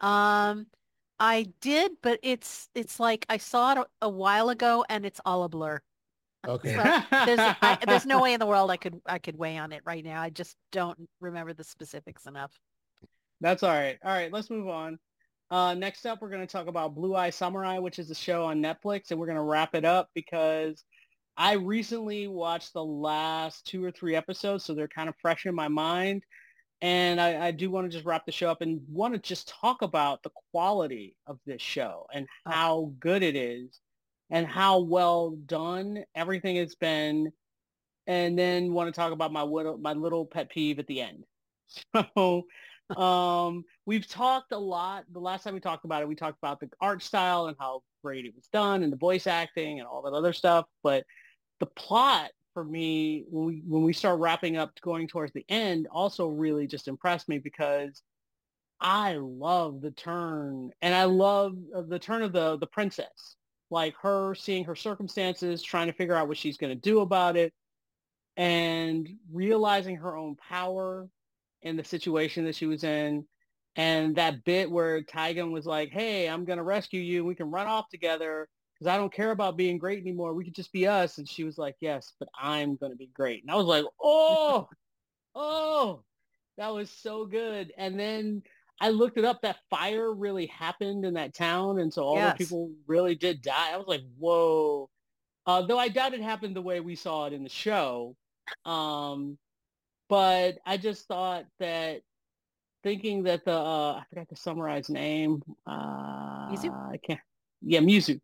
Um, 0.02 0.68
I 1.20 1.48
did, 1.62 1.94
but 2.02 2.20
it's 2.22 2.70
it's 2.76 3.00
like 3.00 3.26
I 3.30 3.38
saw 3.38 3.72
it 3.74 3.78
a, 3.80 3.88
a 4.04 4.10
while 4.10 4.50
ago 4.50 4.86
and 4.90 5.06
it's 5.06 5.20
all 5.26 5.44
a 5.44 5.50
blur. 5.50 5.82
Okay. 6.48 6.74
There's 6.76 7.40
I, 7.62 7.78
there's 7.86 8.06
no 8.06 8.22
way 8.22 8.34
in 8.34 8.40
the 8.40 8.46
world 8.46 8.72
I 8.72 8.78
could 8.78 9.00
I 9.06 9.20
could 9.20 9.38
weigh 9.38 9.58
on 9.58 9.72
it 9.72 9.82
right 9.86 10.04
now. 10.04 10.22
I 10.22 10.30
just 10.30 10.56
don't 10.72 10.98
remember 11.20 11.54
the 11.54 11.64
specifics 11.64 12.26
enough. 12.26 12.58
That's 13.42 13.64
all 13.64 13.74
right. 13.74 13.98
All 14.04 14.12
right, 14.12 14.32
let's 14.32 14.50
move 14.50 14.68
on. 14.68 14.98
Uh, 15.50 15.74
next 15.74 16.06
up, 16.06 16.22
we're 16.22 16.30
going 16.30 16.42
to 16.42 16.48
talk 16.48 16.68
about 16.68 16.96
Blue 16.96 17.16
Eye 17.16 17.30
Samurai, 17.30 17.78
which 17.78 18.00
is 18.00 18.10
a 18.10 18.16
show 18.16 18.46
on 18.46 18.62
Netflix, 18.62 19.12
and 19.12 19.20
we're 19.20 19.28
going 19.28 19.38
to 19.38 19.44
wrap 19.44 19.76
it 19.76 19.86
up 19.86 20.10
because 20.14 20.84
I 21.38 21.54
recently 21.54 22.28
watched 22.28 22.74
the 22.74 22.84
last 22.84 23.66
two 23.66 23.84
or 23.84 23.92
three 23.92 24.16
episodes, 24.16 24.66
so 24.66 24.74
they're 24.74 24.88
kind 24.88 25.08
of 25.08 25.16
fresh 25.22 25.46
in 25.46 25.56
my 25.56 25.68
mind. 25.68 26.24
And 26.82 27.22
I, 27.22 27.48
I 27.48 27.52
do 27.52 27.72
want 27.72 27.90
to 27.90 27.96
just 27.96 28.06
wrap 28.06 28.26
the 28.26 28.32
show 28.32 28.52
up 28.52 28.62
and 28.62 28.82
want 28.90 29.14
to 29.14 29.20
just 29.20 29.48
talk 29.48 29.82
about 29.82 30.22
the 30.24 30.30
quality 30.52 31.16
of 31.26 31.40
this 31.46 31.62
show 31.62 32.06
and 32.14 32.28
how 32.46 32.92
good 33.00 33.24
it 33.24 33.36
is 33.36 33.80
and 34.30 34.46
how 34.46 34.80
well 34.80 35.32
done 35.32 36.04
everything 36.16 36.58
has 36.58 36.76
been. 36.76 37.32
And 38.08 38.40
then 38.40 38.72
want 38.72 38.94
to 38.94 38.98
talk 38.98 39.12
about 39.12 39.34
my 39.34 39.42
little, 39.42 39.78
my 39.78 39.94
little 39.94 40.26
pet 40.26 40.50
peeve 40.50 40.80
at 40.80 40.88
the 40.88 41.02
end. 41.02 41.24
So 42.16 42.46
um, 42.96 43.66
we've 43.86 44.08
talked 44.08 44.54
a 44.54 44.58
lot. 44.58 45.04
The 45.12 45.20
last 45.20 45.44
time 45.44 45.54
we 45.54 45.60
talked 45.60 45.86
about 45.86 46.02
it, 46.02 46.08
we 46.08 46.16
talked 46.16 46.38
about 46.38 46.60
the 46.60 46.70
art 46.80 47.04
style 47.04 47.48
and 47.48 47.58
how 47.60 47.84
great 48.04 48.26
it 48.26 48.34
was 48.36 48.48
done 48.54 48.84
and 48.84 48.92
the 48.92 48.98
voice 48.98 49.28
acting 49.28 49.80
and 49.80 49.88
all 49.88 50.02
that 50.04 50.14
other 50.14 50.34
stuff. 50.34 50.66
But 50.84 51.04
the 51.60 51.66
plot 51.66 52.32
for 52.54 52.64
me, 52.64 53.26
when 53.30 53.46
we 53.46 53.62
when 53.68 53.84
we 53.84 53.94
start 53.94 54.20
wrapping 54.20 54.58
up 54.58 54.72
going 54.82 55.08
towards 55.08 55.34
the 55.34 55.46
end, 55.50 55.88
also 55.92 56.28
really 56.28 56.66
just 56.66 56.88
impressed 56.88 57.30
me 57.30 57.38
because 57.40 58.02
I 58.80 59.18
love 59.20 59.82
the 59.82 59.92
turn 59.92 60.72
and 60.82 60.96
I 60.96 61.06
love 61.06 61.56
uh, 61.76 61.82
the 61.82 62.00
turn 62.00 62.24
of 62.24 62.34
the 62.34 62.58
the 62.58 62.68
princess, 62.68 63.36
like 63.70 63.96
her 64.02 64.34
seeing 64.36 64.64
her 64.66 64.76
circumstances, 64.76 65.62
trying 65.62 65.88
to 65.88 65.94
figure 65.94 66.16
out 66.16 66.28
what 66.28 66.38
she's 66.38 66.58
going 66.58 66.74
to 66.74 66.82
do 66.82 67.02
about 67.02 67.36
it, 67.36 67.54
and 68.36 69.10
realizing 69.32 69.98
her 69.98 70.16
own 70.16 70.36
power 70.36 71.10
in 71.62 71.76
the 71.76 71.84
situation 71.84 72.46
that 72.46 72.56
she 72.56 72.66
was 72.66 72.84
in. 72.84 73.26
And 73.76 74.16
that 74.16 74.44
bit 74.44 74.72
where 74.72 75.04
Taigen 75.04 75.52
was 75.52 75.66
like, 75.66 75.92
hey, 75.92 76.28
I'm 76.28 76.46
going 76.46 76.58
to 76.58 76.64
rescue 76.64 77.02
you. 77.02 77.24
We 77.24 77.36
can 77.36 77.52
run 77.52 77.68
off 77.68 77.90
together 77.90 78.48
because 78.74 78.92
I 78.92 78.98
don't 78.98 79.14
care 79.14 79.32
about 79.32 79.58
being 79.58 79.78
great 79.78 80.00
anymore. 80.00 80.34
We 80.34 80.46
could 80.46 80.56
just 80.56 80.72
be 80.72 80.88
us. 80.88 81.18
And 81.18 81.30
she 81.30 81.44
was 81.44 81.58
like, 81.58 81.76
yes, 81.80 82.14
but 82.20 82.30
I'm 82.40 82.76
going 82.76 82.92
to 82.92 82.98
be 82.98 83.10
great. 83.14 83.44
And 83.44 83.52
I 83.52 83.56
was 83.56 83.66
like, 83.66 83.86
oh, 84.02 84.68
oh, 85.36 86.04
that 86.58 86.74
was 86.74 86.90
so 86.90 87.26
good. 87.26 87.72
And 87.78 88.00
then 88.00 88.42
I 88.80 88.90
looked 88.90 89.18
it 89.18 89.26
up. 89.26 89.42
That 89.42 89.58
fire 89.70 90.14
really 90.14 90.46
happened 90.48 91.04
in 91.06 91.16
that 91.16 91.34
town. 91.34 91.80
And 91.80 91.94
so 91.94 92.04
all 92.04 92.16
Yes. 92.16 92.34
the 92.34 92.38
people 92.46 92.72
really 92.86 93.16
did 93.16 93.42
die. 93.42 93.72
I 93.74 93.78
was 93.78 93.88
like, 93.88 94.04
whoa. 94.18 94.90
Uh, 95.46 95.62
though 95.64 95.80
I 95.80 95.88
doubt 95.88 96.14
it 96.14 96.22
happened 96.22 96.56
the 96.56 96.62
way 96.62 96.80
we 96.80 96.96
saw 96.96 97.26
it 97.26 97.34
in 97.34 97.44
the 97.44 97.50
show. 97.50 98.16
Um, 98.66 99.38
but 100.10 100.58
I 100.66 100.78
just 100.78 101.08
thought 101.08 101.46
that 101.60 102.02
thinking 102.84 103.24
that 103.24 103.46
the, 103.46 103.54
uh, 103.54 103.94
I 103.94 104.04
forgot 104.10 104.30
the 104.30 104.36
summarized 104.36 104.90
name. 104.90 105.42
Uh, 105.66 106.52
Mizu? 106.52 106.72
I 106.92 106.98
can't. 106.98 107.20
Yeah, 107.62 107.80
Mizu. 107.80 108.20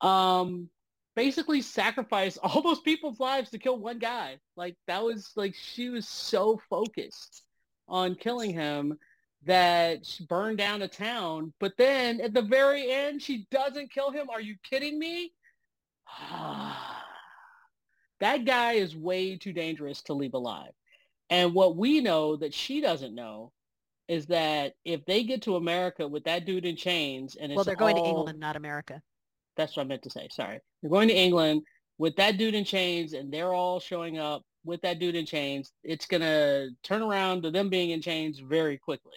Um, 0.00 0.70
basically 1.14 1.62
sacrificed 1.62 2.38
all 2.42 2.62
those 2.62 2.80
people's 2.80 3.20
lives 3.20 3.50
to 3.50 3.58
kill 3.58 3.78
one 3.78 3.98
guy. 3.98 4.38
Like 4.56 4.76
that 4.86 5.02
was 5.04 5.30
like 5.36 5.54
she 5.54 5.90
was 5.90 6.08
so 6.08 6.60
focused 6.70 7.42
on 7.86 8.14
killing 8.14 8.52
him 8.52 8.98
that 9.46 10.04
she 10.06 10.24
burned 10.24 10.58
down 10.58 10.82
a 10.82 10.88
town. 10.88 11.52
But 11.60 11.72
then 11.76 12.20
at 12.20 12.34
the 12.34 12.42
very 12.42 12.90
end, 12.90 13.22
she 13.22 13.46
doesn't 13.50 13.92
kill 13.92 14.10
him. 14.10 14.30
Are 14.30 14.40
you 14.40 14.56
kidding 14.68 14.98
me? 14.98 15.32
that 18.20 18.44
guy 18.44 18.72
is 18.72 18.96
way 18.96 19.36
too 19.36 19.52
dangerous 19.52 20.02
to 20.02 20.14
leave 20.14 20.34
alive. 20.34 20.72
And 21.30 21.54
what 21.54 21.76
we 21.76 22.00
know 22.00 22.36
that 22.36 22.54
she 22.54 22.80
doesn't 22.80 23.14
know 23.14 23.52
is 24.08 24.26
that 24.26 24.74
if 24.84 25.04
they 25.06 25.24
get 25.24 25.42
to 25.42 25.56
America 25.56 26.06
with 26.06 26.24
that 26.24 26.44
dude 26.44 26.66
in 26.66 26.76
chains 26.76 27.36
and 27.36 27.50
it's 27.50 27.56
Well, 27.56 27.64
they're 27.64 27.76
going 27.76 27.96
to 27.96 28.04
England, 28.04 28.38
not 28.38 28.56
America. 28.56 29.00
that's 29.56 29.76
what 29.76 29.84
I 29.84 29.86
meant 29.86 30.02
to 30.02 30.10
say. 30.10 30.28
Sorry. 30.30 30.60
They're 30.82 30.90
going 30.90 31.08
to 31.08 31.14
England 31.14 31.62
with 31.96 32.14
that 32.16 32.36
dude 32.36 32.54
in 32.54 32.64
chains 32.64 33.14
and 33.14 33.32
they're 33.32 33.54
all 33.54 33.80
showing 33.80 34.18
up 34.18 34.42
with 34.64 34.82
that 34.82 34.98
dude 34.98 35.14
in 35.14 35.24
chains. 35.26 35.72
It's 35.82 36.06
going 36.06 36.20
to 36.22 36.70
turn 36.82 37.02
around 37.02 37.42
to 37.42 37.50
them 37.50 37.70
being 37.70 37.90
in 37.90 38.02
chains 38.02 38.40
very 38.40 38.78
quickly. 38.78 39.16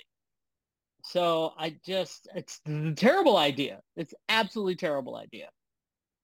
So 1.11 1.53
I 1.57 1.77
just, 1.85 2.27
it's 2.35 2.59
a 2.67 2.91
terrible 2.93 3.37
idea. 3.37 3.81
It's 3.95 4.13
absolutely 4.27 4.75
terrible 4.75 5.15
idea. 5.15 5.49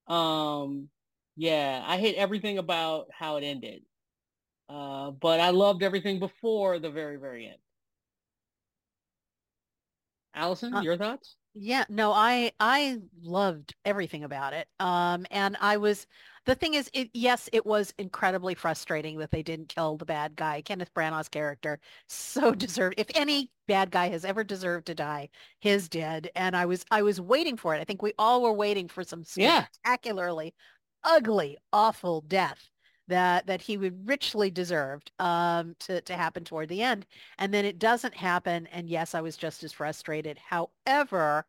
Um, 0.07 0.89
yeah, 1.38 1.81
I 1.86 1.97
hate 1.97 2.15
everything 2.15 2.57
about 2.57 3.07
how 3.11 3.38
it 3.38 3.43
ended. 3.43 3.84
Uh, 4.67 5.11
but 5.11 5.39
I 5.39 5.51
loved 5.51 5.84
everything 5.84 6.19
before 6.19 6.79
the 6.79 6.89
very, 6.89 7.17
very 7.17 7.47
end. 7.47 7.57
Allison, 10.34 10.75
Uh, 10.75 10.81
your 10.81 10.97
thoughts? 10.97 11.36
Yeah, 11.56 11.86
no, 11.88 12.12
I 12.14 12.51
I 12.60 12.99
loved 13.22 13.76
everything 13.86 14.24
about 14.24 14.54
it. 14.54 14.68
Um, 14.80 15.26
and 15.30 15.56
I 15.62 15.78
was 15.78 16.08
the 16.45 16.56
thing 16.56 16.74
is, 16.74 16.89
it, 16.93 17.10
yes, 17.14 17.47
it 17.54 17.66
was 17.66 17.93
incredibly 17.99 18.56
frustrating 18.56 19.20
that 19.20 19.30
they 19.32 19.43
didn't 19.43 19.70
kill 19.70 19.97
the 19.97 20.06
bad 20.06 20.36
guy. 20.36 20.62
Kenneth 20.62 20.93
Branagh's 20.93 21.30
character 21.30 21.80
so 22.10 22.54
deserved. 22.56 22.95
If 22.97 23.08
any 23.16 23.51
bad 23.68 23.91
guy 23.91 24.10
has 24.10 24.26
ever 24.26 24.43
deserved 24.43 24.88
to 24.88 24.95
die, 24.95 25.30
his 25.60 25.88
did. 25.89 26.32
And 26.36 26.56
I 26.58 26.66
was 26.66 26.86
I 26.91 27.04
was 27.04 27.22
waiting 27.22 27.56
for 27.58 27.76
it. 27.76 27.80
I 27.82 27.84
think 27.84 28.01
we 28.01 28.14
all 28.18 28.41
were 28.41 28.54
waiting 28.54 28.88
for 28.88 29.04
some 29.04 29.24
Yeah. 29.36 29.66
spectacularly 29.84 30.54
ugly, 31.04 31.58
awful 31.72 32.22
death 32.22 32.70
that 33.08 33.47
that 33.47 33.62
he 33.62 33.78
would 33.78 34.08
richly 34.08 34.49
deserved 34.51 35.12
um, 35.20 35.76
to 35.80 36.01
to 36.01 36.16
happen 36.16 36.43
toward 36.43 36.70
the 36.70 36.82
end. 36.82 37.06
And 37.38 37.54
then 37.54 37.66
it 37.66 37.80
doesn't 37.80 38.16
happen. 38.16 38.68
And 38.68 38.89
yes, 38.89 39.16
I 39.16 39.22
was 39.22 39.38
just 39.38 39.64
as 39.64 39.74
frustrated. 39.74 40.38
However, 40.38 41.45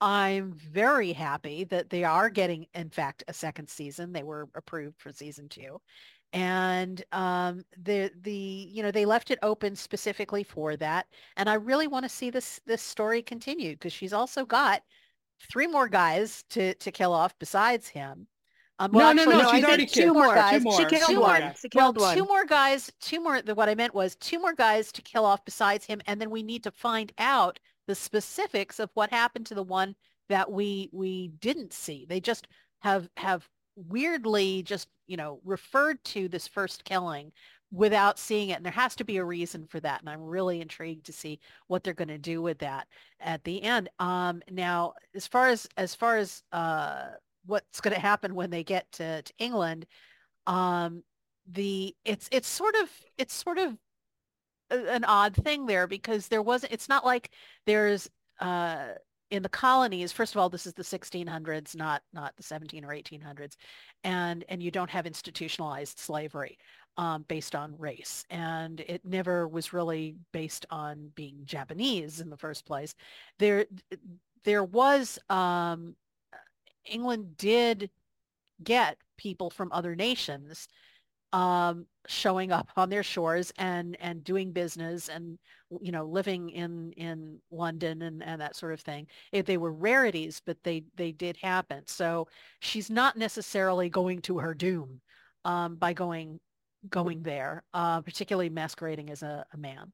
I'm 0.00 0.52
very 0.54 1.12
happy 1.12 1.64
that 1.64 1.90
they 1.90 2.04
are 2.04 2.28
getting, 2.30 2.66
in 2.74 2.90
fact, 2.90 3.24
a 3.28 3.32
second 3.32 3.68
season. 3.68 4.12
They 4.12 4.22
were 4.22 4.48
approved 4.54 5.00
for 5.00 5.12
season 5.12 5.48
two. 5.48 5.80
And 6.32 7.02
um, 7.12 7.64
the 7.78 8.10
the 8.22 8.32
you 8.32 8.82
know 8.82 8.90
they 8.90 9.04
left 9.06 9.30
it 9.30 9.38
open 9.42 9.76
specifically 9.76 10.42
for 10.42 10.76
that, 10.76 11.06
and 11.36 11.48
I 11.48 11.54
really 11.54 11.86
want 11.86 12.04
to 12.04 12.08
see 12.08 12.30
this 12.30 12.60
this 12.66 12.82
story 12.82 13.22
continued 13.22 13.78
because 13.78 13.92
she's 13.92 14.12
also 14.12 14.44
got 14.44 14.82
three 15.50 15.66
more 15.68 15.88
guys 15.88 16.44
to 16.50 16.74
to 16.74 16.92
kill 16.92 17.12
off 17.12 17.38
besides 17.38 17.88
him. 17.88 18.26
Um, 18.78 18.90
No, 18.92 18.98
well, 18.98 19.14
no, 19.14 19.22
actually, 19.22 19.36
no, 19.36 19.48
I 19.48 19.54
she's 19.56 19.64
already 19.64 19.86
two 19.86 20.00
killed 20.02 20.14
more 20.16 20.28
two 20.28 20.34
guys. 20.34 20.62
more. 20.62 20.78
She 20.78 20.84
Two 20.84 20.96
killed 20.96 21.14
more 21.14 21.20
one. 21.20 21.40
guys. 21.40 21.58
She 21.60 21.68
Well, 21.74 21.92
one. 21.92 22.16
two 22.16 22.24
more 22.24 22.44
guys, 22.44 22.92
two 23.00 23.20
more, 23.20 23.42
the, 23.42 23.54
what 23.54 23.68
I 23.68 23.74
meant 23.74 23.94
was 23.94 24.16
two 24.16 24.38
more 24.40 24.54
guys 24.54 24.90
to 24.92 25.02
kill 25.02 25.24
off 25.24 25.44
besides 25.44 25.84
him, 25.86 26.00
and 26.06 26.20
then 26.20 26.30
we 26.30 26.42
need 26.42 26.62
to 26.64 26.70
find 26.70 27.12
out 27.18 27.58
the 27.86 27.94
specifics 27.94 28.80
of 28.80 28.90
what 28.94 29.10
happened 29.10 29.46
to 29.46 29.54
the 29.54 29.62
one 29.62 29.94
that 30.28 30.50
we 30.50 30.88
we 30.92 31.28
didn't 31.40 31.72
see. 31.72 32.06
They 32.08 32.20
just 32.20 32.48
have 32.80 33.08
have 33.16 33.48
weirdly 33.76 34.62
just, 34.62 34.88
you 35.06 35.16
know, 35.16 35.40
referred 35.44 36.02
to 36.04 36.28
this 36.28 36.48
first 36.48 36.84
killing 36.84 37.32
without 37.72 38.18
seeing 38.18 38.50
it. 38.50 38.54
And 38.56 38.64
there 38.64 38.72
has 38.72 38.94
to 38.96 39.04
be 39.04 39.16
a 39.18 39.24
reason 39.24 39.66
for 39.66 39.80
that. 39.80 40.00
And 40.00 40.08
I'm 40.08 40.22
really 40.22 40.60
intrigued 40.60 41.06
to 41.06 41.12
see 41.12 41.40
what 41.66 41.82
they're 41.82 41.92
going 41.92 42.08
to 42.08 42.18
do 42.18 42.40
with 42.40 42.58
that 42.58 42.86
at 43.20 43.42
the 43.44 43.62
end. 43.62 43.88
Um, 43.98 44.42
now, 44.50 44.94
as 45.14 45.26
far 45.26 45.48
as 45.48 45.66
as 45.76 45.94
far 45.94 46.16
as 46.16 46.42
uh, 46.52 47.06
what's 47.46 47.80
going 47.80 47.94
to 47.94 48.00
happen 48.00 48.34
when 48.34 48.50
they 48.50 48.64
get 48.64 48.90
to, 48.92 49.22
to 49.22 49.32
England, 49.38 49.86
um, 50.46 51.02
the 51.50 51.94
it's 52.04 52.28
it's 52.32 52.48
sort 52.48 52.74
of 52.76 52.88
it's 53.18 53.34
sort 53.34 53.58
of 53.58 53.76
an 54.70 55.04
odd 55.04 55.34
thing 55.34 55.66
there 55.66 55.86
because 55.86 56.28
there 56.28 56.40
wasn't 56.40 56.72
it's 56.72 56.88
not 56.88 57.04
like 57.04 57.30
there's 57.66 58.08
uh 58.40 58.86
in 59.30 59.42
the 59.42 59.48
colonies 59.48 60.10
first 60.10 60.34
of 60.34 60.40
all 60.40 60.48
this 60.48 60.66
is 60.66 60.72
the 60.72 60.82
1600s 60.82 61.76
not 61.76 62.00
not 62.14 62.34
the 62.38 62.42
17 62.42 62.82
or 62.82 62.88
1800s 62.88 63.56
and 64.04 64.42
and 64.48 64.62
you 64.62 64.70
don't 64.70 64.88
have 64.88 65.06
institutionalized 65.06 65.98
slavery 65.98 66.56
um, 66.96 67.24
based 67.28 67.54
on 67.54 67.76
race 67.78 68.24
and 68.30 68.80
it 68.80 69.04
never 69.04 69.48
was 69.48 69.72
really 69.72 70.16
based 70.32 70.64
on 70.70 71.10
being 71.14 71.40
Japanese 71.44 72.20
in 72.20 72.30
the 72.30 72.36
first 72.36 72.66
place. 72.66 72.94
There 73.38 73.66
there 74.44 74.64
was 74.64 75.18
um 75.28 75.96
England 76.86 77.36
did 77.36 77.90
get 78.62 78.96
people 79.16 79.50
from 79.50 79.70
other 79.72 79.94
nations 79.94 80.68
um, 81.32 81.86
showing 82.06 82.52
up 82.52 82.68
on 82.76 82.90
their 82.90 83.02
shores 83.02 83.52
and 83.58 83.96
and 84.00 84.22
doing 84.22 84.52
business 84.52 85.08
and 85.08 85.36
you 85.80 85.90
know 85.90 86.04
living 86.04 86.50
in 86.50 86.92
in 86.92 87.40
London 87.50 88.02
and 88.02 88.22
and 88.22 88.40
that 88.40 88.54
sort 88.54 88.72
of 88.72 88.80
thing. 88.80 89.08
If 89.32 89.44
they 89.44 89.56
were 89.56 89.72
rarities, 89.72 90.40
but 90.46 90.56
they 90.62 90.84
they 90.96 91.10
did 91.10 91.36
happen. 91.36 91.82
So 91.88 92.28
she's 92.60 92.88
not 92.88 93.16
necessarily 93.16 93.88
going 93.88 94.20
to 94.22 94.38
her 94.38 94.54
doom 94.54 95.00
um, 95.44 95.74
by 95.74 95.92
going 95.92 96.38
going 96.88 97.22
there, 97.22 97.64
uh, 97.74 98.00
particularly 98.02 98.50
masquerading 98.50 99.10
as 99.10 99.22
a, 99.22 99.44
a 99.52 99.56
man. 99.56 99.92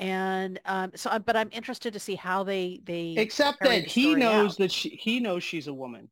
And 0.00 0.58
um, 0.64 0.90
so, 0.96 1.18
but 1.18 1.36
I'm 1.36 1.50
interested 1.52 1.92
to 1.92 2.00
see 2.00 2.16
how 2.16 2.42
they 2.42 2.80
they 2.84 3.14
Except 3.16 3.60
that 3.60 3.84
he 3.84 4.16
knows 4.16 4.52
out. 4.52 4.58
that 4.58 4.72
she, 4.72 4.88
he 4.88 5.20
knows 5.20 5.44
she's 5.44 5.68
a 5.68 5.74
woman. 5.74 6.08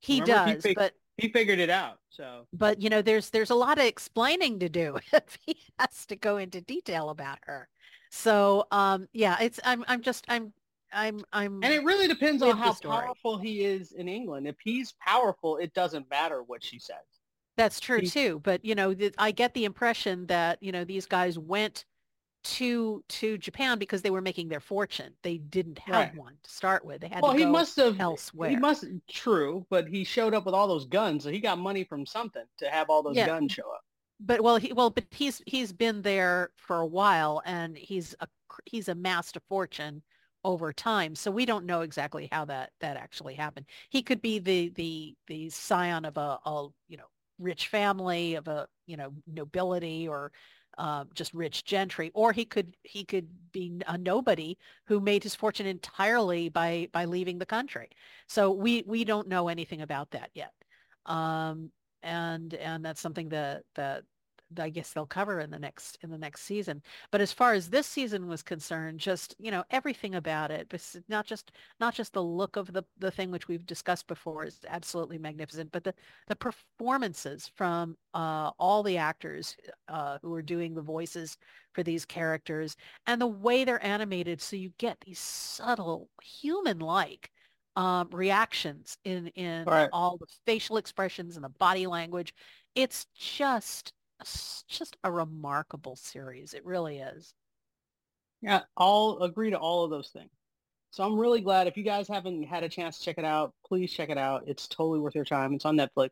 He 0.00 0.20
remember, 0.20 0.46
he 0.46 0.52
does, 0.54 0.62
fig- 0.62 0.76
but 0.76 0.92
He 1.16 1.28
figured 1.28 1.58
it 1.58 1.70
out. 1.70 1.98
So 2.10 2.46
but 2.52 2.80
you 2.80 2.88
know 2.88 3.02
there's 3.02 3.30
there's 3.30 3.50
a 3.50 3.54
lot 3.54 3.78
of 3.78 3.84
explaining 3.84 4.58
to 4.60 4.68
do 4.68 4.98
if 5.12 5.38
he 5.44 5.56
has 5.78 6.06
to 6.06 6.16
go 6.16 6.36
into 6.38 6.60
detail 6.60 7.10
about 7.10 7.38
her 7.42 7.68
so 8.10 8.64
um 8.70 9.06
yeah 9.12 9.36
it's 9.40 9.60
i'm 9.64 9.84
i'm 9.86 10.00
just 10.00 10.24
i'm 10.28 10.52
i'm 10.92 11.20
i'm 11.32 11.62
and 11.62 11.72
it 11.74 11.84
really 11.84 12.08
depends 12.08 12.42
on 12.42 12.56
how 12.56 12.72
powerful 12.82 13.36
he 13.38 13.64
is 13.64 13.92
in 13.92 14.08
England. 14.08 14.46
If 14.48 14.56
he's 14.64 14.94
powerful, 15.04 15.58
it 15.58 15.74
doesn't 15.74 16.08
matter 16.08 16.42
what 16.42 16.64
she 16.64 16.78
says. 16.78 17.04
that's 17.56 17.80
true 17.80 18.00
he- 18.00 18.08
too 18.08 18.40
but 18.44 18.64
you 18.64 18.74
know 18.74 18.94
th- 18.94 19.14
i 19.18 19.30
get 19.30 19.52
the 19.54 19.64
impression 19.64 20.26
that 20.28 20.62
you 20.62 20.72
know 20.72 20.84
these 20.84 21.06
guys 21.06 21.38
went 21.38 21.84
to 22.44 23.04
to 23.08 23.38
japan 23.38 23.78
because 23.78 24.02
they 24.02 24.10
were 24.10 24.20
making 24.22 24.48
their 24.48 24.60
fortune 24.60 25.14
they 25.22 25.38
didn't 25.38 25.78
have 25.78 26.06
Right. 26.06 26.14
one 26.14 26.38
to 26.42 26.50
start 26.50 26.84
with 26.84 27.00
they 27.00 27.08
had 27.08 27.26
Well, 27.26 27.30
to 27.30 27.34
he 27.34 27.44
must 27.44 27.76
have. 27.76 28.00
elsewhere 28.00 28.42
He 28.42 28.56
must 28.56 28.84
true, 29.08 29.66
but 29.70 29.86
he 29.88 30.02
showed 30.04 30.34
up 30.34 30.44
with 30.44 30.54
all 30.54 30.66
those 30.68 30.86
guns, 30.86 31.22
so 31.24 31.30
he 31.30 31.38
got 31.40 31.58
money 31.58 31.84
from 31.84 32.06
something 32.06 32.46
to 32.58 32.70
have 32.70 32.90
all 32.90 33.02
those 33.04 33.20
Yeah. 33.20 33.22
guns 33.22 33.52
show 33.52 33.70
up. 33.72 33.84
but 34.20 34.42
well 34.42 34.56
he 34.58 34.72
well 34.72 34.90
but 34.90 35.04
he's 35.12 35.42
he's 35.46 35.72
been 35.72 36.02
there 36.02 36.50
for 36.56 36.80
a 36.80 36.86
while 36.86 37.42
and 37.46 37.76
he's 37.78 38.14
a 38.20 38.28
he's 38.66 38.88
amassed 38.88 39.36
a 39.36 39.40
fortune 39.48 40.02
over 40.44 40.72
time 40.72 41.14
so 41.16 41.30
we 41.30 41.46
don't 41.46 41.66
know 41.66 41.82
exactly 41.82 42.28
how 42.32 42.44
that 42.44 42.72
that 42.80 42.96
actually 42.96 43.34
happened 43.34 43.66
he 43.90 44.02
could 44.02 44.22
be 44.22 44.38
the 44.40 44.70
the 44.70 45.16
the 45.28 45.50
scion 45.50 46.04
of 46.04 46.16
a, 46.18 46.38
a 46.46 46.68
you 46.88 46.96
know 46.96 47.06
rich 47.38 47.68
family 47.68 48.34
of 48.36 48.48
a 48.48 48.68
you 48.86 48.96
know 48.96 49.12
nobility 49.26 50.08
or 50.08 50.32
um, 50.78 51.08
just 51.14 51.34
rich 51.34 51.64
gentry 51.64 52.10
or 52.14 52.32
he 52.32 52.44
could 52.44 52.76
he 52.82 53.04
could 53.04 53.28
be 53.52 53.80
a 53.86 53.98
nobody 53.98 54.56
who 54.86 55.00
made 55.00 55.22
his 55.22 55.34
fortune 55.34 55.66
entirely 55.66 56.48
by 56.48 56.88
by 56.92 57.04
leaving 57.04 57.38
the 57.38 57.46
country. 57.46 57.90
So 58.28 58.52
we 58.52 58.84
we 58.86 59.04
don't 59.04 59.28
know 59.28 59.48
anything 59.48 59.82
about 59.82 60.10
that 60.12 60.30
yet. 60.34 60.52
Um 61.04 61.70
and 62.02 62.54
and 62.54 62.84
that's 62.84 63.00
something 63.00 63.28
that 63.30 63.64
that 63.74 64.04
I 64.58 64.70
guess 64.70 64.92
they'll 64.92 65.06
cover 65.06 65.40
in 65.40 65.50
the 65.50 65.58
next 65.58 65.98
in 66.02 66.10
the 66.10 66.18
next 66.18 66.42
season. 66.42 66.82
But 67.10 67.20
as 67.20 67.32
far 67.32 67.52
as 67.54 67.68
this 67.70 67.86
season 67.86 68.26
was 68.28 68.42
concerned, 68.42 69.00
just 69.00 69.34
you 69.38 69.50
know 69.50 69.64
everything 69.70 70.14
about 70.14 70.50
it, 70.50 70.68
but 70.68 70.82
not 71.08 71.26
just 71.26 71.52
not 71.80 71.94
just 71.94 72.12
the 72.12 72.22
look 72.22 72.56
of 72.56 72.72
the 72.72 72.84
the 72.98 73.10
thing 73.10 73.30
which 73.30 73.48
we've 73.48 73.66
discussed 73.66 74.06
before 74.06 74.44
is 74.44 74.60
absolutely 74.68 75.18
magnificent, 75.18 75.70
but 75.72 75.84
the 75.84 75.94
the 76.28 76.36
performances 76.36 77.50
from 77.56 77.96
uh, 78.14 78.50
all 78.58 78.82
the 78.82 78.96
actors 78.96 79.56
uh, 79.88 80.18
who 80.22 80.32
are 80.34 80.42
doing 80.42 80.74
the 80.74 80.82
voices 80.82 81.36
for 81.72 81.82
these 81.82 82.04
characters 82.04 82.76
and 83.06 83.20
the 83.20 83.26
way 83.26 83.64
they're 83.64 83.84
animated, 83.84 84.40
so 84.40 84.56
you 84.56 84.72
get 84.78 84.98
these 85.00 85.18
subtle 85.20 86.08
human-like 86.22 87.30
um, 87.76 88.08
reactions 88.12 88.98
in 89.04 89.28
in 89.28 89.66
Right. 89.66 89.92
all 89.92 90.16
the 90.18 90.26
facial 90.46 90.76
expressions 90.76 91.36
and 91.36 91.44
the 91.44 91.48
body 91.50 91.86
language. 91.86 92.34
It's 92.74 93.06
just 93.14 93.92
just 94.68 94.96
a 95.04 95.10
remarkable 95.10 95.96
series. 95.96 96.54
It 96.54 96.64
really 96.64 96.98
is. 96.98 97.32
Yeah, 98.40 98.62
I'll 98.76 99.18
agree 99.22 99.50
to 99.50 99.58
all 99.58 99.84
of 99.84 99.90
those 99.90 100.08
things. 100.08 100.30
So 100.90 101.04
I'm 101.04 101.18
really 101.18 101.40
glad 101.40 101.66
if 101.66 101.76
you 101.76 101.82
guys 101.84 102.08
haven't 102.08 102.44
had 102.44 102.62
a 102.64 102.68
chance 102.68 102.98
to 102.98 103.04
check 103.04 103.18
it 103.18 103.24
out, 103.24 103.52
please 103.66 103.92
check 103.92 104.08
it 104.10 104.18
out. 104.18 104.44
It's 104.46 104.66
totally 104.68 105.00
worth 105.00 105.14
your 105.14 105.24
time. 105.24 105.52
It's 105.54 105.64
on 105.64 105.76
Netflix. 105.76 106.10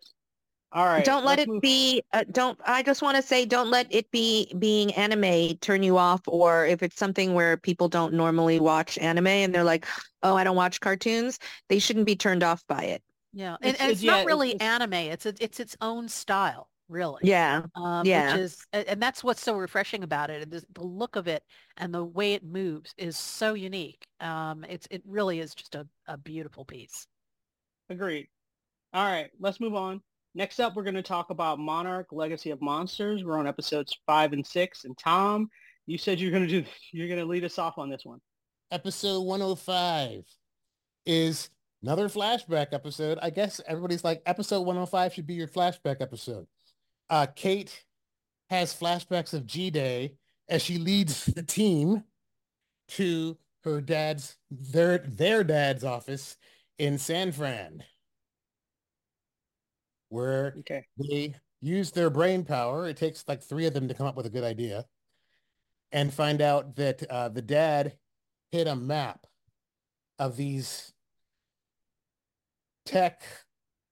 All 0.73 0.85
right. 0.85 1.05
don't 1.05 1.25
let 1.25 1.39
it 1.39 1.49
move- 1.49 1.63
be 1.63 2.03
uh, 2.13 2.25
don't 2.33 2.59
i 2.67 2.83
just 2.83 3.01
want 3.01 3.17
to 3.17 3.23
say 3.23 3.47
don't 3.47 3.71
let 3.71 3.87
it 3.95 4.11
be 4.11 4.53
being 4.59 4.93
anime 4.95 5.57
turn 5.59 5.85
you 5.85 5.97
off 5.97 6.21
or 6.27 6.67
if 6.67 6.83
it's 6.83 6.99
something 6.99 7.35
where 7.35 7.57
people 7.57 7.89
don't 7.89 8.13
normally 8.13 8.59
watch 8.59 8.99
anime 8.99 9.29
and 9.29 9.55
they're 9.55 9.63
like 9.65 9.87
oh 10.25 10.35
i 10.37 10.43
don't 10.43 10.57
watch 10.57 10.81
cartoons 10.81 11.39
they 11.69 11.79
shouldn't 11.79 12.05
be 12.05 12.17
turned 12.17 12.43
off 12.43 12.67
by 12.67 12.83
it 12.83 13.03
Yeah, 13.33 13.57
and, 13.63 13.71
It's- 13.75 13.81
and 13.81 13.91
it's- 13.93 13.93
it's 13.93 14.03
yeah, 14.03 14.11
not 14.11 14.17
it's- 14.23 14.27
really 14.27 14.51
it's- 14.57 14.69
anime. 14.69 14.93
It's 14.95 15.25
a, 15.27 15.35
it's 15.41 15.61
its 15.61 15.77
own 15.81 16.09
style, 16.09 16.69
really. 16.89 17.21
yeah 17.23 17.63
um, 17.75 18.07
Yeah. 18.07 18.33
which 18.33 18.41
is 18.41 18.67
and 18.73 19.03
that's 19.03 19.25
what's 19.25 19.43
so 19.43 19.57
refreshing 19.57 20.03
about 20.03 20.31
it. 20.31 20.51
The, 20.51 20.63
the 20.75 20.85
look 20.85 21.17
of 21.17 21.27
it 21.29 21.43
and 21.77 21.93
the 21.93 22.05
way 22.05 22.35
it 22.35 22.45
moves 22.45 22.95
is 22.97 23.17
so 23.17 23.55
unique. 23.55 24.07
Um, 24.21 24.65
it's 24.69 24.87
it 24.91 25.03
really 25.07 25.41
is 25.41 25.55
just 25.55 25.75
a, 25.75 25.87
a 26.07 26.17
beautiful 26.17 26.65
piece. 26.65 27.07
Agreed. 27.91 28.29
All 28.93 29.05
right, 29.05 29.31
let's 29.41 29.61
move 29.61 29.75
on. 29.75 30.01
Next 30.35 30.61
up, 30.61 30.77
we're 30.77 30.83
going 30.83 30.95
to 30.95 31.03
talk 31.03 31.31
about 31.31 31.59
Monarch: 31.59 32.09
Legacy 32.13 32.51
of 32.51 32.61
Monsters. 32.61 33.25
We're 33.25 33.39
on 33.39 33.47
episodes 33.47 33.97
five 34.07 34.33
and 34.33 34.47
six. 34.47 34.85
And 34.85 34.97
Tom, 34.99 35.49
you 35.87 35.99
said 35.99 36.21
you're 36.21 36.31
going 36.31 36.47
to 36.47 36.63
do 36.63 36.69
you're 36.93 37.09
going 37.09 37.21
to 37.21 37.27
lead 37.27 37.45
us 37.45 37.59
off 37.59 37.79
on 37.79 37.89
this 37.91 38.05
one. 38.05 38.21
episode 38.71 39.21
105 39.23 40.25
is 41.07 41.51
another 41.83 42.09
flashback 42.09 42.69
episode. 42.73 43.19
I 43.23 43.31
guess 43.31 43.61
everybody's 43.67 44.05
like, 44.05 44.23
episode 44.27 44.63
105 44.63 45.15
should 45.15 45.27
be 45.27 45.35
your 45.35 45.49
flashback 45.49 46.01
episode. 46.01 46.47
Uh, 47.09 47.27
Kate 47.27 47.85
has 48.51 48.75
flashbacks 48.75 49.35
of 49.35 49.47
G-Day 49.47 50.15
as 50.49 50.63
she 50.63 50.79
leads 50.79 51.27
the 51.27 51.43
team 51.43 52.05
to 52.89 53.37
her 53.65 53.81
dad's, 53.81 54.37
their, 54.51 54.99
their 54.99 55.43
dad's 55.45 55.85
office 55.85 56.37
in 56.79 56.99
San 56.99 57.33
Fran, 57.33 57.83
where 60.09 60.55
Okay. 60.61 60.85
they 60.99 61.35
use 61.61 61.91
their 61.91 62.11
brain 62.11 62.45
power. 62.45 62.89
It 62.89 62.97
takes 62.97 63.25
like 63.27 63.43
three 63.43 63.67
of 63.67 63.75
them 63.75 63.89
to 63.89 63.95
come 63.95 64.07
up 64.07 64.17
with 64.17 64.27
a 64.27 64.31
good 64.31 64.45
idea 64.45 64.85
and 65.91 66.13
find 66.13 66.41
out 66.41 66.77
that 66.77 67.03
uh, 67.11 67.29
the 67.29 67.43
dad 67.43 67.97
hit 68.53 68.67
a 68.69 68.77
map 68.77 69.27
of 70.19 70.37
these 70.37 70.93
tech 72.85 73.23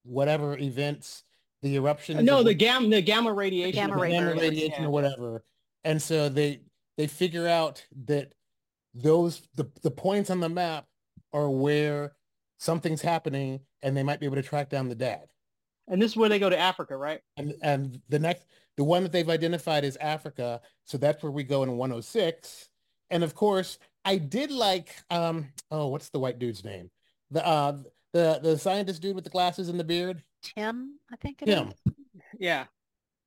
whatever 0.05 0.57
events, 0.57 1.25
the 1.65 1.77
eruption. 1.77 2.23
No, 2.25 2.41
of 2.41 2.45
the 2.45 2.55
gamma 2.55 2.89
the 2.89 3.01
gamma 3.01 3.33
radiation. 3.33 3.73
gamma 3.73 3.97
event. 3.97 4.13
gamma 4.13 4.27
radiation, 4.27 4.51
radiation 4.51 4.83
yeah. 4.83 4.89
or 4.89 4.91
whatever. 4.91 5.45
And 5.83 6.01
so 6.01 6.29
they 6.29 6.61
they 6.97 7.07
figure 7.07 7.49
out 7.49 7.85
that 8.05 8.33
those 8.93 9.43
the, 9.57 9.69
the 9.83 9.91
points 9.91 10.31
on 10.31 10.41
the 10.41 10.49
map 10.49 10.87
are 11.33 11.51
where 11.51 12.13
something's 12.59 13.03
happening 13.03 13.61
and 13.83 13.97
they 13.97 14.03
might 14.03 14.21
be 14.21 14.27
able 14.27 14.37
to 14.37 14.43
track 14.43 14.69
down 14.71 14.89
the 14.89 14.95
dad. 14.95 15.25
And 15.89 16.01
this 16.01 16.13
is 16.13 16.17
where 16.17 16.29
they 16.29 16.39
go 16.39 16.51
to 16.51 16.59
Africa, 16.59 16.97
right? 16.97 17.21
And 17.39 17.55
and 17.63 18.01
the 18.11 18.19
next 18.19 18.47
the 18.77 18.85
one 18.85 19.03
that 19.03 19.11
they've 19.13 19.29
identified 19.29 19.85
is 19.85 19.97
Africa. 19.97 20.61
So 20.85 20.99
that's 20.99 21.23
where 21.23 21.33
we 21.33 21.45
go 21.45 21.63
in 21.63 21.77
106. 21.79 22.69
And 23.11 23.25
of 23.25 23.35
course, 23.35 23.79
I 24.05 24.19
did 24.19 24.51
like 24.51 24.95
um 25.09 25.49
oh 25.71 25.89
what's 25.89 26.11
the 26.11 26.21
white 26.21 26.39
dude's 26.39 26.63
name? 26.63 26.91
The 27.31 27.45
uh 27.47 27.79
the 28.13 28.39
the 28.43 28.59
scientist 28.59 29.01
dude 29.01 29.15
with 29.15 29.25
the 29.25 29.31
glasses 29.31 29.71
and 29.71 29.81
the 29.81 29.85
beard? 29.85 30.23
Tim, 30.45 30.99
I 31.13 31.17
think 31.17 31.43
it 31.43 31.49
is. 31.49 31.57
Tim. 31.57 31.73
Yeah. 32.39 32.65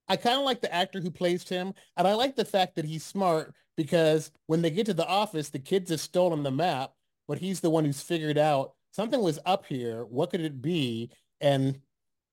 I 0.08 0.16
kind 0.16 0.38
of 0.38 0.46
like 0.46 0.62
the 0.62 0.74
actor 0.74 1.02
who 1.02 1.12
plays 1.12 1.44
Tim, 1.44 1.74
and 1.98 2.08
I 2.08 2.14
like 2.14 2.36
the 2.36 2.46
fact 2.46 2.76
that 2.76 2.86
he's 2.86 3.04
smart 3.04 3.54
because 3.76 4.32
when 4.46 4.62
they 4.62 4.70
get 4.70 4.86
to 4.86 4.94
the 4.94 5.08
office, 5.08 5.50
the 5.50 5.60
kids 5.60 5.92
have 5.92 6.00
stolen 6.00 6.44
the 6.44 6.52
map, 6.52 6.92
but 7.28 7.40
he's 7.40 7.60
the 7.60 7.70
one 7.70 7.84
who's 7.84 8.02
figured 8.02 8.38
out 8.38 8.74
something 8.92 9.22
was 9.22 9.40
up 9.46 9.66
here. 9.66 10.06
What 10.06 10.32
could 10.32 10.42
it 10.42 10.62
be? 10.62 11.12
And 11.42 11.80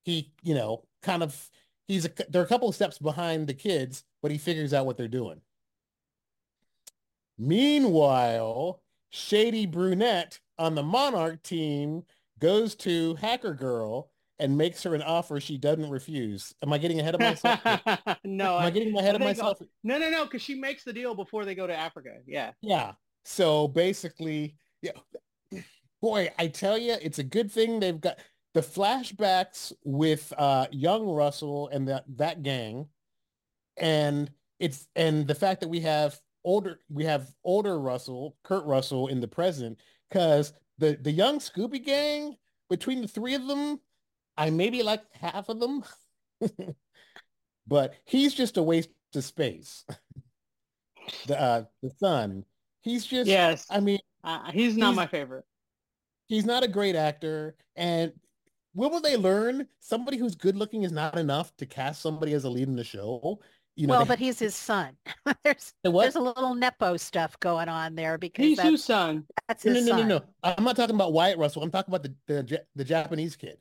he, 0.04 0.32
you 0.42 0.54
know, 0.54 0.84
kind 1.02 1.22
of 1.22 1.50
he's 1.88 2.04
a 2.06 2.10
they're 2.28 2.42
a 2.42 2.46
couple 2.46 2.68
of 2.68 2.74
steps 2.74 2.98
behind 2.98 3.46
the 3.46 3.54
kids, 3.54 4.04
but 4.22 4.30
he 4.30 4.38
figures 4.38 4.72
out 4.72 4.86
what 4.86 4.96
they're 4.96 5.08
doing. 5.08 5.40
Meanwhile, 7.36 8.80
Shady 9.10 9.66
Brunette 9.66 10.38
on 10.58 10.74
the 10.74 10.82
Monarch 10.82 11.42
team 11.42 12.04
goes 12.38 12.74
to 12.76 13.14
Hacker 13.16 13.54
Girl 13.54 14.10
and 14.38 14.56
makes 14.58 14.82
her 14.82 14.94
an 14.94 15.02
offer 15.02 15.40
she 15.40 15.58
doesn't 15.58 15.88
refuse. 15.90 16.54
Am 16.62 16.72
I 16.72 16.78
getting 16.78 17.00
ahead 17.00 17.14
of 17.14 17.20
myself? 17.20 17.60
no. 18.24 18.58
Am 18.58 18.64
I 18.64 18.70
getting 18.70 18.96
ahead 18.96 19.14
of 19.14 19.20
myself? 19.20 19.58
no, 19.82 19.98
no, 19.98 20.10
no, 20.10 20.24
because 20.24 20.42
she 20.42 20.54
makes 20.54 20.84
the 20.84 20.92
deal 20.92 21.14
before 21.14 21.44
they 21.44 21.54
go 21.54 21.66
to 21.66 21.76
Africa. 21.76 22.16
Yeah. 22.26 22.52
Yeah. 22.60 22.92
So 23.24 23.68
basically, 23.68 24.56
yeah. 24.82 24.92
Boy, 26.02 26.30
I 26.38 26.48
tell 26.48 26.76
you, 26.76 26.96
it's 27.00 27.18
a 27.18 27.24
good 27.24 27.50
thing 27.50 27.80
they've 27.80 28.00
got 28.00 28.18
the 28.52 28.60
flashbacks 28.60 29.72
with 29.84 30.32
uh 30.36 30.66
young 30.70 31.06
Russell 31.08 31.68
and 31.68 31.88
that 31.88 32.04
that 32.16 32.42
gang. 32.42 32.88
And 33.76 34.30
it's 34.58 34.86
and 34.94 35.26
the 35.26 35.34
fact 35.34 35.60
that 35.60 35.68
we 35.68 35.80
have 35.80 36.18
older 36.44 36.80
we 36.88 37.04
have 37.04 37.32
older 37.44 37.78
Russell, 37.78 38.36
Kurt 38.42 38.64
Russell 38.64 39.08
in 39.08 39.20
the 39.20 39.28
present, 39.28 39.80
because 40.08 40.52
the 40.78 40.98
the 41.00 41.10
young 41.10 41.38
Scooby 41.38 41.82
gang, 41.82 42.36
between 42.68 43.00
the 43.00 43.08
three 43.08 43.34
of 43.34 43.46
them, 43.46 43.80
I 44.36 44.50
maybe 44.50 44.82
like 44.82 45.02
half 45.12 45.48
of 45.48 45.60
them. 45.60 45.84
but 47.66 47.94
he's 48.04 48.34
just 48.34 48.56
a 48.56 48.62
waste 48.62 48.90
of 49.14 49.24
space. 49.24 49.84
the 51.26 51.40
uh 51.40 51.64
the 51.82 51.90
son. 51.98 52.44
He's 52.82 53.06
just 53.06 53.28
Yes. 53.28 53.66
I 53.70 53.80
mean, 53.80 53.98
Uh, 54.22 54.50
he's 54.50 54.76
not 54.76 54.88
He's- 54.88 54.96
my 54.96 55.06
favorite. 55.06 55.44
he's 56.26 56.44
not 56.46 56.62
a 56.64 56.68
great 56.68 56.96
actor 56.96 57.54
and 57.76 58.12
when 58.72 58.90
will 58.90 59.00
they 59.00 59.16
learn 59.16 59.68
somebody 59.80 60.16
who's 60.16 60.34
good 60.34 60.56
looking 60.56 60.82
is 60.82 60.90
not 60.92 61.16
enough 61.18 61.54
to 61.58 61.66
cast 61.66 62.00
somebody 62.02 62.32
as 62.32 62.44
a 62.44 62.50
lead 62.50 62.66
in 62.68 62.74
the 62.76 62.82
show 62.84 63.38
you 63.76 63.86
know 63.86 63.92
well, 63.92 64.04
they- 64.04 64.08
but 64.08 64.18
he's 64.18 64.38
his 64.38 64.54
son. 64.54 64.96
there's 65.44 65.74
there's 65.82 66.14
a 66.16 66.20
little 66.20 66.54
nepo 66.54 66.96
stuff 66.96 67.38
going 67.40 67.68
on 67.68 67.94
there 67.94 68.18
because 68.18 68.44
He's 68.44 68.56
that's, 68.56 68.68
whose 68.68 68.84
son? 68.84 69.24
that's 69.48 69.64
no, 69.64 69.72
his 69.74 69.86
no, 69.86 69.92
no, 69.92 69.98
son. 69.98 70.08
no, 70.08 70.18
no. 70.18 70.24
I'm 70.42 70.64
not 70.64 70.76
talking 70.76 70.94
about 70.94 71.12
Wyatt 71.12 71.38
Russell. 71.38 71.62
I'm 71.62 71.70
talking 71.72 71.92
about 71.94 72.02
the 72.04 72.14
the, 72.42 72.62
the 72.76 72.84
Japanese 72.84 73.34
kid. 73.36 73.58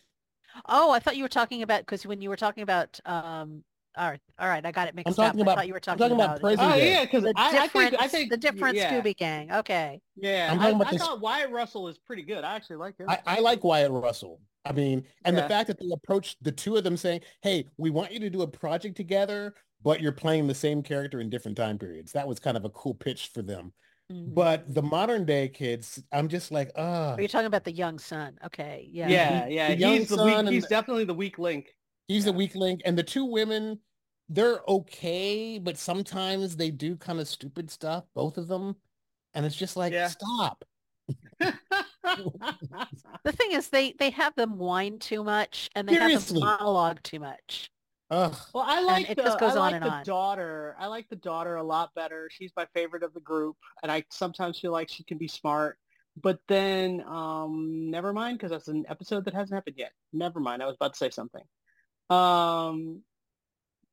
Oh, 0.68 0.92
I 0.92 1.00
thought 1.00 1.16
you 1.18 1.24
were 1.24 1.30
talking 1.30 1.62
about 1.62 1.82
because 1.82 2.06
when 2.06 2.22
you 2.22 2.30
were 2.30 2.38
talking 2.38 2.64
about 2.64 3.00
um. 3.06 3.64
All 3.96 4.10
right, 4.10 4.20
all 4.40 4.48
right, 4.48 4.66
I 4.66 4.72
got 4.72 4.88
it 4.88 4.96
mixed 4.96 5.16
talking 5.16 5.40
up. 5.40 5.46
about- 5.46 5.52
I 5.52 5.56
thought 5.62 5.68
you 5.68 5.74
were 5.74 5.80
talking, 5.80 6.00
talking 6.00 6.16
about 6.16 6.40
about 6.40 6.42
Present 6.42 6.68
Oh 6.68 6.76
day. 6.76 6.94
yeah, 6.94 7.02
because 7.06 7.26
I, 7.36 7.60
I 7.60 7.68
think 7.68 7.94
I 8.00 8.08
think 8.08 8.32
the 8.32 8.38
different 8.38 8.76
yeah, 8.76 8.92
Scooby 8.92 9.16
Gang. 9.16 9.52
Okay. 9.52 10.02
Yeah, 10.16 10.50
I'm 10.52 10.60
I, 10.60 10.70
about 10.70 10.88
I 10.88 10.92
this- 10.94 11.02
thought 11.04 11.22
Wyatt 11.22 11.52
Russell 11.52 11.88
is 11.88 12.00
pretty 12.00 12.24
good. 12.24 12.44
I 12.44 12.56
actually 12.56 12.78
like 12.78 12.98
him. 12.98 13.08
I, 13.08 13.20
I 13.28 13.40
like 13.40 13.64
Wyatt 13.64 13.92
Russell. 13.92 14.42
I 14.66 14.72
mean, 14.72 15.04
and 15.26 15.36
Yeah. 15.36 15.44
the 15.44 15.48
fact 15.48 15.68
that 15.68 15.78
they 15.80 15.92
approached 15.94 16.44
the 16.44 16.52
two 16.52 16.76
of 16.76 16.84
them 16.84 16.98
saying, 16.98 17.22
"Hey, 17.44 17.68
we 17.78 17.92
want 17.92 18.12
you 18.12 18.20
to 18.22 18.32
do 18.32 18.42
a 18.42 18.48
project 18.48 18.98
together, 18.98 19.54
but 19.84 20.02
you're 20.02 20.12
playing 20.12 20.48
the 20.48 20.56
same 20.56 20.82
character 20.82 21.20
in 21.20 21.30
different 21.30 21.56
time 21.56 21.78
periods." 21.78 22.14
That 22.14 22.28
was 22.28 22.40
kind 22.40 22.58
of 22.58 22.66
a 22.66 22.70
cool 22.72 22.96
pitch 22.96 23.30
for 23.32 23.44
them. 23.44 23.74
Mhm. 24.12 24.34
But 24.36 24.74
the 24.74 24.82
modern 24.82 25.26
day 25.26 25.48
kids, 25.50 26.04
I'm 26.12 26.28
just 26.28 26.52
like, 26.52 26.72
ah, 26.76 27.14
Are 27.16 27.22
you 27.22 27.28
talking 27.28 27.48
about 27.48 27.64
the 27.64 27.72
young 27.72 28.00
son? 28.00 28.38
Okay. 28.46 28.88
Yeah. 28.92 29.08
yeah, 29.08 29.48
yeah, 29.48 29.68
the 29.70 29.78
young 29.78 29.94
he's 30.00 30.10
the 30.10 30.16
son 30.18 30.26
weak. 30.26 30.38
and 30.40 30.50
He's 30.50 30.68
definitely 30.68 31.06
the 31.06 31.14
weak 31.14 31.40
link. 31.40 31.76
he's 32.08 32.26
Yeah. 32.26 32.32
the 32.32 32.38
weak 32.38 32.56
link. 32.56 32.82
And 32.86 32.98
the 32.98 33.04
two 33.04 33.26
women, 33.26 33.80
they're 34.30 34.62
okay, 34.68 35.58
but 35.60 35.78
sometimes 35.78 36.56
they 36.58 36.70
do 36.72 36.96
kind 36.98 37.20
of 37.20 37.28
stupid 37.28 37.72
stuff, 37.72 38.06
both 38.14 38.38
of 38.38 38.48
them. 38.48 38.76
And 39.34 39.46
it's 39.46 39.56
just 39.56 39.76
like, 39.78 39.94
Yeah. 39.94 40.08
stop. 40.10 40.66
The 43.24 43.32
thing 43.32 43.54
is, 43.54 43.70
they 43.70 43.94
they 43.94 44.10
have 44.12 44.36
them 44.36 44.58
whine 44.58 45.00
too 45.00 45.24
much, 45.24 45.70
and 45.76 45.88
they 45.88 45.94
have 45.94 46.02
Seriously. 46.12 46.40
them 46.42 46.50
monologue 46.50 47.02
too 47.04 47.20
much. 47.20 47.72
Ugh. 48.14 48.36
Well, 48.54 48.64
I 48.68 48.80
like 48.82 49.10
it 49.10 49.18
the 49.18 49.24
I 49.24 49.50
on 49.50 49.56
like 49.56 49.74
and 49.74 49.84
the 49.84 49.90
on. 49.90 50.04
daughter. 50.04 50.76
I 50.80 50.86
like 50.86 51.10
the 51.10 51.16
daughter 51.16 51.56
a 51.56 51.64
lot 51.64 51.90
better. 51.96 52.30
She's 52.32 52.52
my 52.56 52.68
favorite 52.76 53.02
of 53.02 53.12
the 53.16 53.20
group, 53.22 53.58
and 53.82 53.92
I 53.92 54.04
sometimes 54.12 54.60
feel 54.60 54.72
like 54.72 54.90
she 54.90 55.04
can 55.04 55.18
be 55.18 55.28
smart. 55.28 55.80
But 56.22 56.38
then, 56.48 57.02
um, 57.08 57.90
never 57.90 58.14
mind, 58.14 58.38
because 58.38 58.52
that's 58.52 58.68
an 58.68 58.86
episode 58.88 59.26
that 59.26 59.34
hasn't 59.34 59.56
happened 59.56 59.78
yet. 59.80 59.94
Never 60.12 60.40
mind. 60.40 60.62
I 60.62 60.68
was 60.68 60.76
about 60.76 60.94
to 60.94 60.98
say 60.98 61.10
something. 61.10 61.42
Um, 62.12 63.02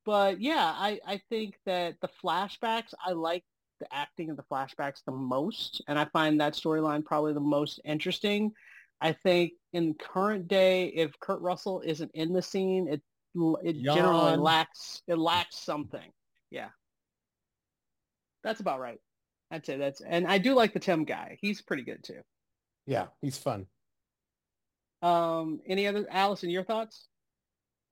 but 0.05 0.39
yeah, 0.39 0.75
I, 0.77 1.01
I 1.07 1.23
think 1.31 1.55
that 1.65 1.95
the 2.03 2.11
flashbacks, 2.23 2.93
I 3.03 3.13
like 3.13 3.45
the 3.81 3.87
acting 3.91 4.29
of 4.29 4.37
the 4.37 4.43
flashbacks 4.43 5.03
the 5.07 5.13
most. 5.13 5.83
And 5.89 5.99
I 5.99 6.05
find 6.05 6.39
that 6.43 6.53
storyline 6.53 7.07
probably 7.07 7.33
the 7.33 7.41
most 7.41 7.81
interesting. 7.87 8.53
I 9.01 9.15
think 9.15 9.53
in 9.73 9.95
current 9.95 10.47
day, 10.47 10.89
if 10.89 11.19
Kurt 11.21 11.41
Russell 11.41 11.81
isn't 11.87 12.11
in 12.13 12.35
the 12.35 12.43
scene, 12.43 12.87
it 12.87 13.01
it 13.35 13.83
generally 13.83 14.37
lacks 14.37 15.03
it 15.07 15.19
lacks 15.19 15.57
something. 15.57 16.13
Yeah. 16.51 16.69
That's 18.43 18.61
about 18.61 18.81
right. 18.81 18.99
I'd 19.51 19.67
say 19.67 19.77
that's 19.77 20.01
and 20.01 20.27
I 20.27 20.39
do 20.39 20.55
like 20.55 20.73
the 20.73 20.81
Tim 20.81 21.05
guy. 21.05 21.39
He's 21.41 21.61
pretty 21.61 21.83
good 21.83 22.03
too. 22.03 22.21
Yeah, 22.87 23.07
he's 23.21 23.39
fun. 23.39 23.67
Um 25.03 25.61
any 25.67 25.87
other 25.87 26.07
Allison, 26.11 26.51
your 26.51 26.65
thoughts? 26.65 27.09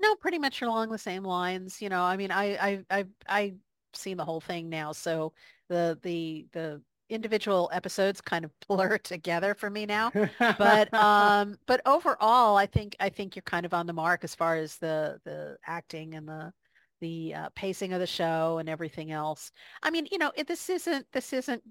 No, 0.01 0.15
pretty 0.17 0.39
much 0.39 0.63
along 0.63 0.91
the 0.91 0.99
same 0.99 1.25
lines. 1.25 1.83
You 1.83 1.89
know, 1.89 2.03
I 2.03 2.17
mean, 2.17 2.31
I, 2.31 2.57
I, 2.57 2.85
I, 2.91 3.05
I've 3.29 3.57
seen 3.95 4.17
the 4.17 4.25
whole 4.25 4.41
thing 4.41 4.69
now, 4.69 4.93
so 4.93 5.33
the 5.69 5.99
the 6.03 6.47
the 6.53 6.83
individual 7.09 7.71
episodes 7.73 8.21
kind 8.21 8.45
of 8.45 8.51
blur 8.69 8.99
together 8.99 9.55
for 9.55 9.71
me 9.71 9.87
now. 9.87 10.11
But 10.39 10.93
um, 10.95 11.59
but 11.67 11.81
overall, 11.87 12.57
I 12.57 12.67
think 12.67 12.97
I 13.01 13.09
think 13.09 13.37
you're 13.37 13.43
kind 13.43 13.67
of 13.67 13.75
on 13.75 13.87
the 13.87 13.93
mark 13.93 14.25
as 14.25 14.35
far 14.35 14.57
as 14.57 14.77
the 14.77 15.21
the 15.25 15.57
acting 15.67 16.15
and 16.15 16.29
the 16.29 16.53
the 17.01 17.35
uh, 17.35 17.49
pacing 17.55 17.93
of 17.93 18.01
the 18.01 18.07
show 18.07 18.59
and 18.59 18.69
everything 18.69 19.13
else. 19.13 19.53
I 19.83 19.91
mean, 19.91 20.09
you 20.11 20.19
know, 20.19 20.33
it, 20.35 20.47
this 20.49 20.69
isn't 20.69 21.07
this 21.13 21.33
isn't 21.33 21.63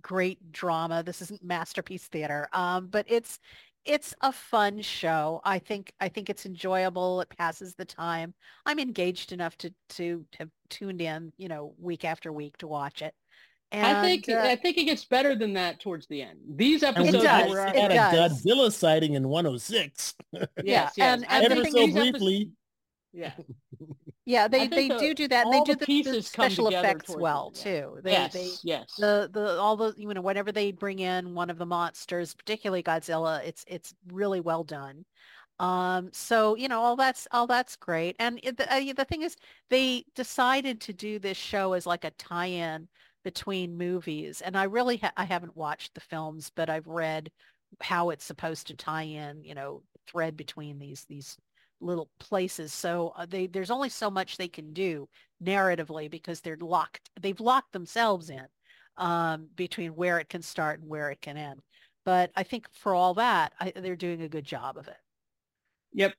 great 0.00 0.52
drama. 0.52 1.02
This 1.02 1.22
isn't 1.22 1.44
masterpiece 1.44 2.06
theater. 2.08 2.48
Um, 2.52 2.88
but 2.88 3.06
it's 3.08 3.38
it's 3.84 4.14
a 4.22 4.32
fun 4.32 4.80
show. 4.80 5.40
I 5.44 5.58
think 5.58 5.92
I 6.00 6.08
think 6.08 6.30
it's 6.30 6.46
enjoyable. 6.46 7.20
It 7.20 7.28
passes 7.36 7.74
the 7.74 7.84
time. 7.84 8.34
I'm 8.66 8.78
engaged 8.78 9.32
enough 9.32 9.56
to 9.58 9.72
to 9.90 10.24
have 10.38 10.50
tuned 10.70 11.00
in, 11.00 11.32
you 11.36 11.48
know, 11.48 11.74
week 11.78 12.04
after 12.04 12.32
week 12.32 12.56
to 12.58 12.66
watch 12.66 13.02
it. 13.02 13.14
And 13.74 13.86
I 13.98 14.02
think 14.02 14.28
uh, 14.28 14.38
I 14.42 14.56
think 14.56 14.78
it 14.78 14.84
gets 14.84 15.04
better 15.04 15.34
than 15.34 15.52
that 15.54 15.80
towards 15.80 16.06
the 16.06 16.22
end. 16.22 16.38
These 16.56 16.82
And 16.82 16.96
episodes 16.96 17.12
does, 17.12 17.22
that 17.24 17.48
we're 17.50 17.66
it 17.66 17.76
had 17.92 18.12
does. 18.12 18.44
a 18.44 18.48
Godzilla 18.48 18.72
sighting 18.72 19.14
in 19.14 19.28
106. 19.28 20.14
yes, 20.32 20.46
Yeah, 20.56 20.62
yes. 20.64 20.92
and- 20.98 21.26
I 21.28 21.42
and 21.42 21.52
Ever 21.52 21.62
think 21.62 21.74
so 21.76 21.86
these 21.86 21.96
episodes- 21.96 22.10
briefly. 22.12 22.50
yeah. 23.12 23.32
yeah, 24.26 24.48
they 24.48 24.66
they 24.68 24.88
the- 24.88 24.98
do 24.98 25.14
do 25.14 25.28
that. 25.28 25.46
and 25.46 25.54
They 25.54 25.60
do 25.60 25.72
the 25.72 25.72
the, 25.74 25.80
the 25.80 25.86
pieces 25.86 26.30
come 26.30 26.44
special 26.50 26.68
effects 26.68 27.14
well 27.16 27.52
end, 27.54 27.56
yeah. 27.66 27.80
too. 27.80 27.98
They 28.02 28.10
yes, 28.12 28.32
they 28.32 28.50
yes. 28.62 28.94
the 28.98 29.28
the 29.32 29.58
all 29.58 29.76
the 29.76 29.94
you 29.96 30.12
know 30.14 30.20
whenever 30.20 30.52
they 30.52 30.72
bring 30.72 30.98
in 31.00 31.34
one 31.34 31.50
of 31.50 31.58
the 31.58 31.66
monsters, 31.66 32.34
particularly 32.34 32.82
Godzilla, 32.82 33.44
it's 33.44 33.64
it's 33.68 33.94
really 34.12 34.40
well 34.40 34.64
done. 34.64 35.04
Um, 35.60 36.10
so 36.12 36.56
you 36.56 36.66
know 36.68 36.80
all 36.80 36.96
that's 36.96 37.28
all 37.30 37.46
that's 37.46 37.76
great. 37.76 38.16
And 38.18 38.40
it, 38.42 38.56
the 38.56 38.72
uh, 38.72 38.92
the 38.96 39.04
thing 39.04 39.22
is, 39.22 39.36
they 39.70 40.04
decided 40.14 40.80
to 40.82 40.92
do 40.92 41.18
this 41.20 41.36
show 41.36 41.74
as 41.74 41.86
like 41.86 42.04
a 42.04 42.10
tie-in 42.12 42.88
between 43.24 43.76
movies, 43.78 44.40
and 44.42 44.56
I 44.56 44.64
really 44.64 44.98
ha 44.98 45.12
I 45.16 45.24
haven't 45.24 45.56
watched 45.56 45.94
the 45.94 46.00
films, 46.00 46.50
but 46.54 46.70
I've 46.70 46.86
read 46.86 47.30
how 47.80 48.10
it's 48.10 48.24
supposed 48.24 48.68
to 48.68 48.76
tie 48.76 49.02
in, 49.02 49.44
you 49.44 49.54
know, 49.54 49.82
thread 50.06 50.36
between 50.36 50.78
these 50.78 51.04
these 51.06 51.36
little 51.80 52.10
places. 52.20 52.72
So 52.72 53.12
uh, 53.16 53.26
they 53.26 53.46
there's 53.46 53.70
only 53.70 53.88
so 53.88 54.10
much 54.10 54.36
they 54.36 54.48
can 54.48 54.72
do 54.72 55.08
narratively 55.42 56.10
because 56.10 56.40
they're 56.40 56.56
locked. 56.60 57.10
They've 57.20 57.40
locked 57.40 57.72
themselves 57.72 58.30
in 58.30 58.46
um, 58.96 59.48
between 59.56 59.94
where 59.96 60.18
it 60.18 60.28
can 60.28 60.42
start 60.42 60.80
and 60.80 60.88
where 60.88 61.10
it 61.10 61.20
can 61.20 61.36
end. 61.36 61.60
But 62.04 62.30
I 62.36 62.42
think 62.42 62.68
for 62.72 62.94
all 62.94 63.14
that, 63.14 63.52
I, 63.60 63.72
they're 63.74 63.96
doing 63.96 64.22
a 64.22 64.28
good 64.28 64.44
job 64.44 64.76
of 64.76 64.88
it. 64.88 64.96
Yep, 65.92 66.14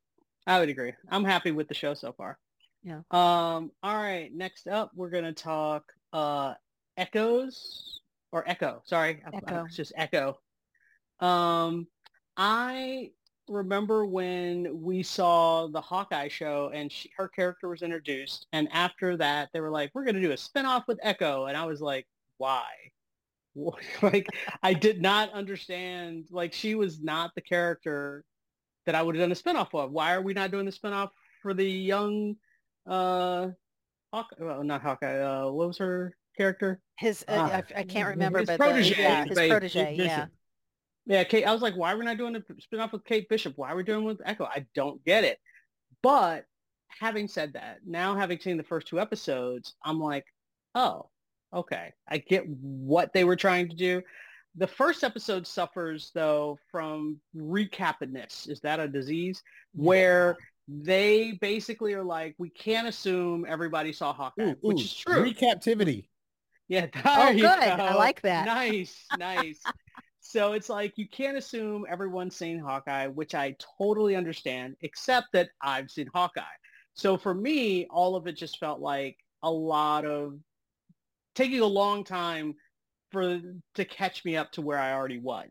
I 0.47 0.60
would 0.60 0.70
agree. 0.70 0.93
I'm 1.10 1.24
happy 1.26 1.51
with 1.51 1.68
the 1.68 1.74
show 1.74 1.93
so 1.93 2.14
far. 2.14 2.38
Yeah. 2.84 3.01
Um. 3.12 3.72
All 3.82 3.95
right. 3.95 4.32
Next 4.34 4.68
up, 4.68 4.91
we're 4.95 5.10
gonna 5.10 5.34
talk 5.34 5.91
uh 6.14 6.53
Echoes 6.98 8.02
or 8.32 8.48
Echo. 8.48 8.82
Sorry, 8.86 9.22
Echo. 9.34 9.66
it's 9.66 9.76
just 9.76 9.93
Echo. 9.96 10.38
Um, 11.20 11.88
I 12.38 13.12
remember 13.48 14.06
when 14.06 14.82
we 14.82 15.04
saw 15.04 15.68
the 15.68 15.82
Hawkeye 15.82 16.28
show 16.28 16.72
and 16.74 16.91
she, 16.91 17.10
her 17.18 17.28
character 17.28 17.70
was 17.70 17.82
introduced, 17.82 18.48
and 18.54 18.68
after 18.72 19.18
that, 19.18 19.50
they 19.54 19.62
were 19.62 19.72
like, 19.72 19.91
"We're 19.93 20.06
gonna 20.06 20.22
do 20.22 20.32
a 20.32 20.36
spinoff 20.36 20.88
with 20.88 21.00
Echo," 21.02 21.46
and 21.46 21.58
I 21.58 21.66
was 21.66 21.82
like, 21.82 22.08
"Why?" 22.38 22.66
like 24.02 24.28
I 24.64 24.74
did 24.74 25.02
not 25.02 25.32
understand. 25.32 26.26
Like 26.30 26.54
she 26.54 26.76
was 26.76 27.02
not 27.02 27.32
the 27.36 27.41
character 27.41 28.26
that 28.86 28.96
I 28.96 29.02
would 29.02 29.16
have 29.16 29.24
done 29.24 29.32
a 29.32 29.36
spinoff 29.36 29.74
of. 29.74 29.91
Why 29.91 30.14
are 30.14 30.22
we 30.22 30.34
not 30.34 30.52
doing 30.52 30.66
the 30.66 30.72
spinoff 30.72 31.12
for 31.41 31.54
the 31.54 31.70
young 31.70 32.36
uh 32.88 33.50
Hawk 34.14 34.28
well 34.39 34.64
not 34.64 34.82
Hawkeye, 34.82 35.20
uh 35.20 35.50
what 35.50 35.68
was 35.68 35.78
her 35.78 36.16
character? 36.36 36.80
His, 36.98 37.24
uh, 37.28 37.34
Ah. 37.52 37.62
I, 37.76 37.80
I 37.80 37.84
can't 37.84 38.10
remember, 38.10 38.40
His 38.40 38.48
but 38.48 38.54
the- 38.54 38.64
protege, 38.64 39.02
yeah, 39.02 39.26
his 39.26 39.38
protege, 39.38 39.98
Bishop. 39.98 40.06
yeah. 40.08 40.26
Yeah, 41.08 41.24
Kate 41.24 41.44
I 41.46 41.54
was 41.54 41.62
like, 41.62 41.76
why 41.76 41.94
are 41.94 41.98
we 41.98 42.06
not 42.06 42.18
doing 42.18 42.36
a 42.36 42.40
spinoff 42.40 42.92
with 42.92 43.04
Kate 43.06 43.30
Bishop? 43.30 43.54
Why 43.58 43.72
are 43.72 43.76
we 43.76 43.84
doing 43.84 44.04
with 44.06 44.22
Echo? 44.26 44.46
I 44.46 44.66
don't 44.74 45.04
get 45.06 45.24
it. 45.24 45.38
But 46.02 46.46
having 46.88 47.28
said 47.28 47.54
that, 47.54 47.80
now 47.86 48.16
having 48.16 48.40
seen 48.40 48.58
the 48.58 48.64
first 48.64 48.88
two 48.88 49.00
episodes, 49.00 49.76
I'm 49.84 50.00
like, 50.00 50.26
oh, 50.74 51.10
okay. 51.54 51.94
I 52.08 52.18
get 52.18 52.48
what 52.48 53.14
they 53.14 53.24
were 53.24 53.36
trying 53.36 53.70
to 53.70 53.76
do. 53.76 54.02
The 54.56 54.66
first 54.66 55.04
episode 55.04 55.46
suffers 55.46 56.10
though 56.16 56.58
from 56.72 57.20
recapedness. 57.38 58.50
Is 58.50 58.60
that 58.62 58.80
a 58.80 58.88
disease? 58.88 59.44
Where 59.74 60.38
they 60.68 61.34
basically 61.42 61.94
are 61.94 62.04
like, 62.04 62.34
we 62.40 62.50
can't 62.50 62.88
assume 62.88 63.46
everybody 63.48 63.94
saw 63.94 64.12
Hawkeye, 64.14 64.42
Ooh, 64.44 64.56
which 64.62 64.78
ooh, 64.78 64.82
is 64.82 64.94
true. 64.96 65.24
Recaptivity. 65.32 66.08
Yeah, 66.68 66.88
Oh, 67.05 67.34
good. 67.34 67.45
I 67.45 67.93
like 67.93 68.22
that. 68.22 68.45
Nice, 68.45 69.05
nice. 69.18 69.61
so 70.20 70.53
it's 70.53 70.70
like 70.70 70.93
you 70.97 71.07
can't 71.07 71.38
assume 71.38 71.86
everyone's 71.89 72.36
seen 72.36 72.59
Hawkeye, 72.59 73.07
which 73.07 73.36
I 73.36 73.55
totally 73.78 74.16
understand, 74.16 74.76
except 74.82 75.28
that 75.34 75.49
I've 75.61 75.91
seen 75.91 76.09
Hawkeye. 76.13 76.43
So 76.95 77.18
for 77.18 77.34
me, 77.34 77.88
all 77.89 78.16
of 78.16 78.28
it 78.28 78.38
just 78.38 78.57
felt 78.59 78.80
like 78.80 79.18
a 79.43 79.51
lot 79.51 80.05
of 80.05 80.39
taking 81.36 81.59
a 81.59 81.66
long 81.66 82.03
time 82.03 82.55
for 83.11 83.39
to 83.76 83.86
catch 83.86 84.26
me 84.26 84.36
up 84.36 84.51
to 84.53 84.61
where 84.61 84.80
I 84.80 84.93
already 84.93 85.20
was. 85.20 85.49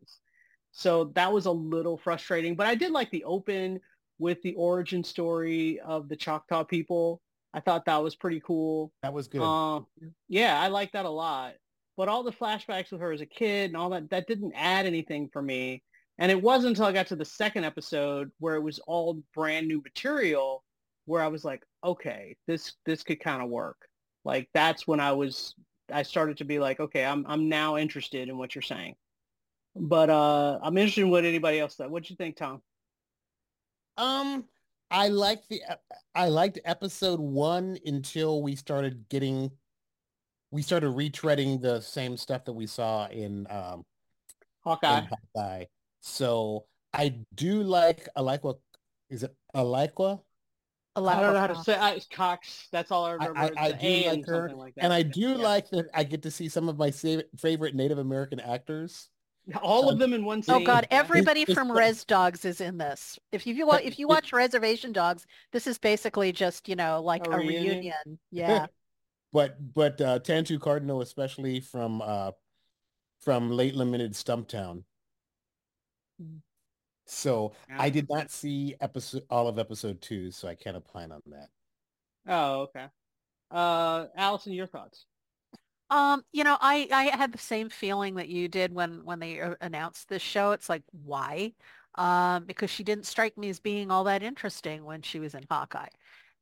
So 0.72 1.12
that 1.14 1.32
was 1.32 1.46
a 1.46 1.52
little 1.52 1.96
frustrating, 1.96 2.56
but 2.56 2.66
I 2.66 2.74
did 2.74 2.90
like 2.90 3.10
the 3.10 3.24
open 3.24 3.80
with 4.18 4.42
the 4.42 4.54
origin 4.54 5.04
story 5.04 5.78
of 5.80 6.08
the 6.08 6.16
Choctaw 6.16 6.64
people. 6.64 7.20
I 7.54 7.60
thought 7.60 7.86
that 7.86 8.02
was 8.02 8.16
pretty 8.16 8.40
cool. 8.40 8.92
That 9.02 9.14
was 9.14 9.28
good. 9.28 9.40
Uh, 9.40 9.80
yeah, 10.28 10.60
I 10.60 10.68
like 10.68 10.92
that 10.92 11.06
a 11.06 11.10
lot. 11.10 11.54
But 11.96 12.08
all 12.08 12.24
the 12.24 12.32
flashbacks 12.32 12.90
with 12.90 13.00
her 13.00 13.12
as 13.12 13.20
a 13.20 13.26
kid 13.26 13.70
and 13.70 13.76
all 13.76 13.90
that, 13.90 14.10
that 14.10 14.26
didn't 14.26 14.52
add 14.56 14.84
anything 14.84 15.28
for 15.32 15.40
me. 15.40 15.84
And 16.18 16.32
it 16.32 16.42
wasn't 16.42 16.70
until 16.70 16.86
I 16.86 16.92
got 16.92 17.06
to 17.08 17.16
the 17.16 17.24
second 17.24 17.64
episode 17.64 18.32
where 18.40 18.56
it 18.56 18.62
was 18.62 18.80
all 18.80 19.22
brand 19.32 19.68
new 19.68 19.80
material 19.80 20.64
where 21.06 21.22
I 21.22 21.28
was 21.28 21.44
like, 21.44 21.62
okay, 21.84 22.36
this 22.48 22.74
this 22.84 23.04
could 23.04 23.20
kind 23.20 23.42
of 23.42 23.48
work. 23.48 23.76
Like 24.24 24.48
that's 24.52 24.86
when 24.86 24.98
I 24.98 25.12
was 25.12 25.54
I 25.92 26.02
started 26.02 26.38
to 26.38 26.44
be 26.44 26.58
like, 26.58 26.80
okay, 26.80 27.04
I'm 27.04 27.24
I'm 27.28 27.48
now 27.48 27.76
interested 27.76 28.28
in 28.28 28.38
what 28.38 28.54
you're 28.54 28.62
saying. 28.62 28.94
But 29.76 30.10
uh 30.10 30.58
I'm 30.62 30.76
interested 30.76 31.02
in 31.02 31.10
what 31.10 31.24
anybody 31.24 31.60
else 31.60 31.76
thought. 31.76 31.90
What'd 31.90 32.10
you 32.10 32.16
think, 32.16 32.36
Tom? 32.36 32.62
Um, 33.96 34.44
I 34.90 35.08
liked 35.08 35.48
the 35.48 35.62
I 36.14 36.28
liked 36.28 36.58
episode 36.64 37.20
one 37.20 37.78
until 37.84 38.42
we 38.42 38.54
started 38.56 39.08
getting 39.08 39.50
we 40.50 40.62
started 40.62 40.90
retreading 40.90 41.60
the 41.60 41.80
same 41.80 42.16
stuff 42.16 42.44
that 42.44 42.52
we 42.52 42.66
saw 42.66 43.06
in 43.08 43.46
um 43.50 43.84
Hawkeye. 44.60 44.98
in 44.98 45.08
Hawkeye. 45.34 45.64
So 46.00 46.66
I 46.92 47.20
do 47.34 47.62
like 47.62 48.08
I 48.14 48.20
like 48.20 48.44
what 48.44 48.58
is 49.10 49.22
it 49.24 49.34
Alaqua? 49.54 50.20
A 50.96 51.00
I 51.00 51.02
lot 51.02 51.20
don't 51.20 51.32
know 51.34 51.40
how 51.40 51.48
to 51.48 51.54
fun. 51.54 51.64
say 51.64 51.74
I, 51.76 52.00
Cox. 52.12 52.68
That's 52.70 52.92
all 52.92 53.04
I 53.04 53.10
I, 53.18 53.26
remember. 53.26 53.40
I, 53.40 53.46
It's 53.46 53.58
I 53.58 53.72
do 53.72 53.86
and 53.88 54.16
like 54.18 54.26
her, 54.26 54.50
like 54.54 54.74
that. 54.76 54.84
and 54.84 54.92
I 54.92 55.02
do 55.02 55.20
Yeah. 55.30 55.34
like 55.34 55.70
that 55.70 55.86
I 55.92 56.04
get 56.04 56.22
to 56.22 56.30
see 56.30 56.48
some 56.48 56.68
of 56.68 56.78
my 56.78 56.92
favorite 56.92 57.74
Native 57.74 57.98
American 57.98 58.38
actors. 58.38 59.08
All 59.62 59.90
of 59.90 59.98
them 59.98 60.12
in 60.14 60.24
one 60.24 60.42
scene. 60.42 60.54
Oh 60.54 60.60
God! 60.64 60.86
Everybody 60.90 61.44
from 61.44 61.70
it's- 61.70 61.76
Res 61.78 62.04
Dogs 62.04 62.44
is 62.44 62.60
in 62.60 62.78
this. 62.78 63.18
If 63.30 63.46
you 63.46 63.66
wa- 63.66 63.80
if 63.82 63.98
you 63.98 64.08
watch 64.08 64.32
Reservation 64.32 64.92
Dogs, 64.92 65.26
this 65.52 65.66
is 65.66 65.76
basically 65.78 66.32
just 66.32 66.68
you 66.68 66.76
know 66.76 67.02
like 67.02 67.26
A 67.26 67.30
a, 67.30 67.36
reunion? 67.38 67.64
reunion. 67.66 68.18
Yeah. 68.30 68.66
But 69.32 69.56
but 69.74 70.00
uh, 70.00 70.20
Tantoo 70.20 70.60
Cardinal, 70.60 71.02
especially 71.02 71.60
from 71.60 72.00
uh, 72.00 72.30
from 73.20 73.50
late 73.50 73.74
limited 73.74 74.12
Stumptown. 74.12 74.84
Mm. 76.22 76.40
So 77.06 77.52
Yeah. 77.68 77.76
I 77.80 77.90
did 77.90 78.06
not 78.08 78.30
see 78.30 78.76
episode 78.80 79.24
all 79.28 79.46
of 79.48 79.58
episode 79.58 80.00
two, 80.00 80.30
so 80.30 80.48
I 80.48 80.54
can't 80.54 80.76
opine 80.76 81.12
on 81.12 81.20
that. 81.26 81.48
Oh, 82.26 82.60
okay. 82.62 82.86
Uh, 83.50 84.06
Allison, 84.16 84.52
your 84.52 84.66
thoughts? 84.66 85.04
Um, 85.94 86.24
you 86.32 86.44
know, 86.44 86.56
I 86.60 86.88
I 86.90 87.04
had 87.16 87.32
the 87.32 87.38
same 87.38 87.68
feeling 87.70 88.14
that 88.16 88.28
you 88.28 88.48
did 88.48 88.74
when 88.74 89.04
when 89.04 89.20
they 89.20 89.40
uh, 89.40 89.54
announced 89.60 90.08
this 90.08 90.22
show. 90.22 90.52
It's 90.52 90.68
like 90.68 90.82
why? 90.92 91.52
Um, 91.96 92.44
because 92.46 92.70
she 92.70 92.82
didn't 92.84 93.06
strike 93.06 93.38
me 93.38 93.48
as 93.50 93.60
being 93.60 93.90
all 93.90 94.04
that 94.04 94.22
interesting 94.22 94.84
when 94.84 95.02
she 95.02 95.20
was 95.20 95.34
in 95.34 95.44
Hawkeye. 95.48 95.88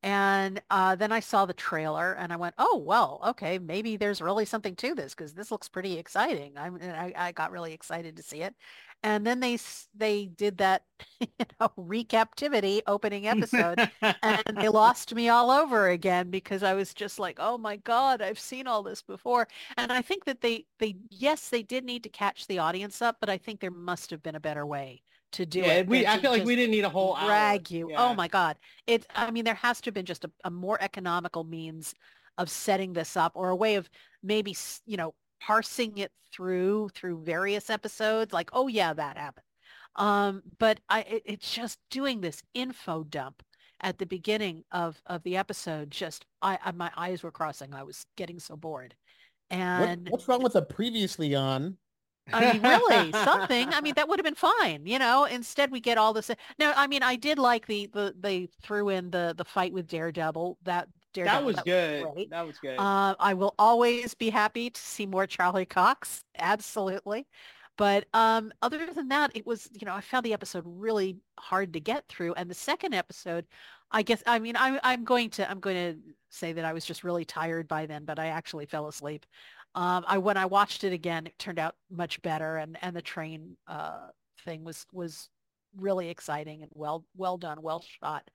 And 0.03 0.63
uh, 0.71 0.97
then 0.97 1.13
I 1.13 1.21
saw 1.21 1.47
the 1.47 1.53
trailer 1.55 2.13
and 2.15 2.33
I 2.33 2.37
went, 2.37 2.55
oh, 2.59 2.79
well, 2.79 3.21
okay, 3.29 3.59
maybe 3.59 3.97
there's 3.97 4.21
really 4.23 4.45
something 4.47 4.75
to 4.77 4.95
this 4.95 5.15
because 5.15 5.35
this 5.35 5.51
looks 5.53 5.69
pretty 5.69 5.99
exciting. 5.99 6.55
I'm, 6.59 6.77
and 6.77 6.93
I, 6.93 7.13
I 7.17 7.33
got 7.33 7.53
really 7.53 7.73
excited 7.73 8.17
to 8.17 8.23
see 8.23 8.43
it. 8.43 8.55
And 9.03 9.27
then 9.27 9.41
they 9.41 9.59
they 9.95 10.27
did 10.27 10.59
that, 10.59 10.85
you 11.21 11.29
know, 11.61 11.73
recaptivity 11.79 12.83
opening 12.87 13.27
episode 13.27 13.91
and 14.01 14.57
they 14.57 14.69
lost 14.69 15.15
me 15.15 15.29
all 15.29 15.51
over 15.51 15.89
again 15.89 16.31
because 16.31 16.63
I 16.63 16.75
was 16.75 16.95
just 16.95 17.19
like, 17.19 17.39
oh 17.41 17.59
my 17.59 17.77
God, 17.77 18.23
I've 18.23 18.39
seen 18.39 18.67
all 18.67 18.83
this 18.83 19.03
before. 19.03 19.49
And 19.77 19.93
I 19.93 20.03
think 20.03 20.25
that 20.27 20.41
they, 20.41 20.67
they, 20.79 20.97
yes, 21.11 21.49
they 21.49 21.63
did 21.63 21.85
need 21.85 22.05
to 22.05 22.09
catch 22.09 22.47
the 22.47 22.59
audience 22.59 23.03
up, 23.03 23.17
but 23.21 23.29
I 23.29 23.39
think 23.39 23.61
there 23.61 23.71
must 23.71 24.11
have 24.11 24.23
been 24.23 24.37
a 24.37 24.41
better 24.41 24.65
way 24.65 25.03
to 25.33 25.47
do 25.47 25.61
yeah, 25.61 25.75
it. 25.75 25.89
we. 25.89 26.07
I 26.07 26.19
feel 26.19 26.31
like 26.31 26.45
we 26.45 26.57
didn't 26.57 26.73
need 26.73 26.85
a 26.85 26.91
whole 26.91 27.17
hour. 27.17 27.27
drag 27.27 27.71
you. 27.71 27.87
Oh 27.87 27.91
yeah. 27.91 28.05
Oh 28.05 28.15
my 28.15 28.29
God. 28.29 28.57
It, 28.87 29.07
I 29.15 29.31
mean, 29.31 29.45
there 29.45 29.55
has 29.55 29.81
to 29.83 29.89
have 29.89 29.95
been 29.95 30.07
just 30.07 30.25
a, 30.25 30.31
a 30.45 30.51
more 30.51 30.79
economical 30.81 31.45
means 31.45 31.95
of 32.39 32.49
setting 32.49 32.93
this 32.93 33.17
up 33.17 33.33
or 33.35 33.49
a 33.49 33.57
way 33.57 33.75
of 33.75 33.91
maybe, 34.23 34.57
you 34.87 34.97
know, 34.97 35.15
parsing 35.47 35.99
it 35.99 36.13
through, 36.33 36.91
through 36.95 37.23
various 37.23 37.71
episodes. 37.71 38.33
Like, 38.33 38.51
oh 38.53 38.69
yeah, 38.69 38.93
that 38.93 39.17
happened. 39.17 39.45
Um, 39.97 40.43
but 40.59 40.81
I, 40.89 41.01
it, 41.01 41.23
it's 41.27 41.53
just 41.53 41.79
doing 41.91 42.21
this 42.21 42.43
info 42.55 43.05
dump 43.05 43.43
at 43.81 43.99
the 43.99 44.07
beginning 44.07 44.65
of, 44.73 45.01
of 45.07 45.23
the 45.23 45.37
episode. 45.37 45.91
Just, 45.91 46.25
I, 46.41 46.59
I, 46.65 46.73
my 46.73 46.91
eyes 46.97 47.23
were 47.23 47.31
crossing. 47.31 47.75
I 47.75 47.83
was 47.83 48.07
getting 48.17 48.39
so 48.39 48.57
bored. 48.57 48.95
What, 49.51 49.59
And 49.59 50.09
what's 50.09 50.29
wrong 50.29 50.43
with 50.43 50.57
a 50.57 50.63
previously 50.63 51.35
on? 51.35 51.77
I 52.33 52.53
mean, 52.53 52.63
really, 52.63 53.13
something. 53.25 53.69
I 53.71 53.81
mean, 53.81 53.95
that 53.97 54.09
would 54.09 54.19
have 54.19 54.25
been 54.25 54.35
fine, 54.35 54.87
you 54.87 54.99
know. 54.99 55.25
Instead, 55.25 55.71
we 55.71 55.81
get 55.81 55.99
all 55.99 56.13
this. 56.13 56.31
No, 56.59 56.73
I 56.77 56.87
mean, 56.87 57.03
I 57.03 57.17
did 57.17 57.39
like 57.39 57.67
the 57.67 57.91
the 57.93 58.15
they 58.19 58.49
threw 58.63 58.91
in 58.91 59.11
the 59.11 59.35
the 59.37 59.45
fight 59.45 59.73
with 59.73 59.89
Daredevil. 59.89 60.59
That 60.63 60.89
Daredevil 61.13 61.41
that 61.41 61.47
was 61.47 61.65
good. 61.65 62.05
great. 62.15 62.31
That 62.31 62.47
was 62.47 62.59
good. 62.59 62.79
Uh, 62.79 63.15
I 63.19 63.35
will 63.35 63.55
always 63.59 64.15
be 64.15 64.31
happy 64.31 64.71
to 64.71 64.81
see 64.81 65.07
more 65.07 65.27
Charlie 65.27 65.67
Cox. 65.67 66.25
Absolutely. 66.39 67.27
But 67.79 68.07
um, 68.13 68.53
other 68.61 68.87
than 68.93 69.09
that, 69.09 69.33
it 69.35 69.47
was, 69.47 69.69
you 69.73 69.87
know, 69.87 69.95
I 69.95 70.01
found 70.01 70.25
the 70.25 70.35
episode 70.35 70.65
really 70.67 71.17
hard 71.39 71.73
to 71.73 71.81
get 71.81 72.07
through. 72.09 72.35
And 72.35 72.51
the 72.51 72.55
second 72.55 72.95
episode, 72.95 73.47
I 73.91 74.03
guess, 74.03 74.23
I 74.27 74.39
mean, 74.39 74.57
I'm, 74.57 74.79
I'm 74.83 75.05
going 75.05 75.31
to, 75.31 75.51
I'm 75.51 75.61
going 75.61 75.77
to 75.77 75.99
say 76.31 76.53
that 76.53 76.65
I 76.65 76.73
was 76.73 76.85
just 76.85 77.03
really 77.03 77.25
tired 77.25 77.69
by 77.69 77.87
then, 77.87 78.05
but 78.05 78.19
I 78.19 78.27
actually 78.27 78.67
fell 78.67 78.89
asleep. 78.89 79.25
Um, 79.75 80.05
I, 80.07 80.19
when 80.19 80.37
I 80.37 80.45
watched 80.47 80.85
it 80.85 80.93
again, 80.93 81.27
it 81.27 81.39
turned 81.39 81.59
out 81.59 81.75
much 81.91 82.21
better. 82.21 82.57
And, 82.59 82.77
and 82.83 82.95
the 82.95 83.03
train 83.03 83.57
uh, 83.67 84.09
thing 84.45 84.65
was, 84.65 84.87
was 84.93 85.31
really 85.77 86.09
exciting 86.09 86.63
and 86.63 86.71
well, 86.75 87.05
well 87.17 87.39
done, 87.39 87.63
well 87.63 87.85
shot. 88.03 88.29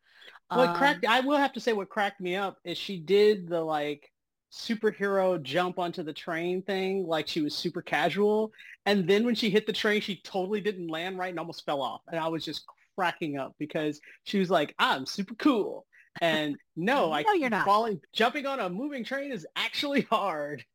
what 0.52 0.74
Um, 0.74 0.74
cracked? 0.74 1.06
I 1.06 1.20
will 1.22 1.38
have 1.38 1.54
to 1.54 1.60
say, 1.60 1.74
what 1.74 1.90
cracked 1.90 2.22
me 2.22 2.36
up 2.36 2.58
is 2.64 2.78
she 2.78 3.00
did 3.00 3.48
the 3.48 3.62
like 3.62 4.12
superhero 4.52 5.42
jump 5.42 5.78
onto 5.80 6.04
the 6.04 6.14
train 6.14 6.62
thing, 6.62 7.06
like 7.06 7.28
she 7.28 7.42
was 7.42 7.56
super 7.56 7.82
casual, 7.82 8.52
and 8.86 9.08
then 9.08 9.26
when 9.26 9.36
she 9.36 9.50
hit 9.50 9.66
the 9.68 9.74
train, 9.74 10.02
she 10.02 10.22
totally 10.24 10.62
didn't 10.62 10.88
land 10.88 11.18
right 11.18 11.30
and 11.30 11.40
almost 11.40 11.66
fell 11.66 11.82
off, 11.82 12.02
and 12.08 12.20
I 12.20 12.28
was 12.28 12.46
just 12.46 12.66
cracking 12.96 13.38
up 13.38 13.56
because 13.60 14.00
she 14.24 14.40
was 14.40 14.50
like, 14.50 14.74
"I'm 14.80 15.06
super 15.06 15.36
cool." 15.36 15.86
And 16.22 16.58
no, 16.76 17.12
I 17.14 17.26
No, 17.26 17.34
you're 17.34 17.50
not. 17.50 17.66
falling 17.66 18.02
jumping 18.14 18.46
on 18.46 18.60
a 18.60 18.70
moving 18.70 19.04
train 19.04 19.32
is 19.32 19.46
actually 19.56 20.02
hard. 20.04 20.66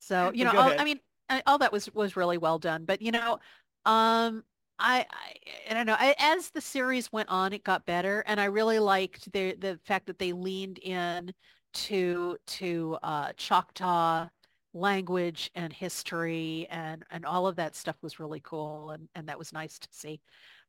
So, 0.00 0.32
you 0.34 0.44
know, 0.44 0.52
all. 0.56 0.74
I 0.78 0.84
mean, 0.84 1.00
all 1.46 1.58
that 1.58 1.72
was 1.72 1.92
was 1.92 2.16
really 2.16 2.38
well 2.38 2.58
done. 2.58 2.84
But, 2.84 3.02
you 3.02 3.12
know, 3.12 3.38
um, 3.84 4.44
I, 4.78 5.06
I 5.10 5.34
I 5.70 5.74
don't 5.74 5.86
know. 5.86 5.96
I, 5.98 6.14
as 6.18 6.50
the 6.50 6.60
series 6.60 7.12
went 7.12 7.28
on, 7.28 7.52
it 7.52 7.64
got 7.64 7.86
better, 7.86 8.22
and 8.26 8.40
I 8.40 8.46
really 8.46 8.78
liked 8.78 9.30
the 9.32 9.54
the 9.54 9.78
fact 9.84 10.06
that 10.06 10.18
they 10.18 10.32
leaned 10.32 10.78
in 10.78 11.32
to 11.74 12.36
to 12.46 12.98
uh, 13.02 13.32
Choctaw 13.36 14.28
language 14.74 15.50
and 15.54 15.72
history, 15.72 16.66
and 16.70 17.04
and 17.10 17.24
all 17.26 17.46
of 17.46 17.56
that 17.56 17.76
stuff 17.76 17.96
was 18.02 18.20
really 18.20 18.40
cool, 18.40 18.90
and 18.90 19.08
and 19.14 19.28
that 19.28 19.38
was 19.38 19.52
nice 19.52 19.78
to 19.78 19.88
see. 19.90 20.20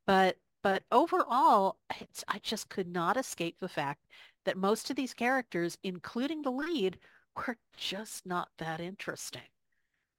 But 0.05 0.37
but 0.63 0.83
overall, 0.91 1.77
it's, 2.01 2.23
I 2.27 2.39
just 2.39 2.69
could 2.69 2.87
not 2.87 3.17
escape 3.17 3.57
the 3.59 3.69
fact 3.69 4.01
that 4.45 4.57
most 4.57 4.89
of 4.89 4.95
these 4.95 5.13
characters, 5.13 5.77
including 5.83 6.41
the 6.41 6.51
lead, 6.51 6.97
were 7.35 7.57
just 7.77 8.25
not 8.25 8.49
that 8.57 8.79
interesting. 8.81 9.41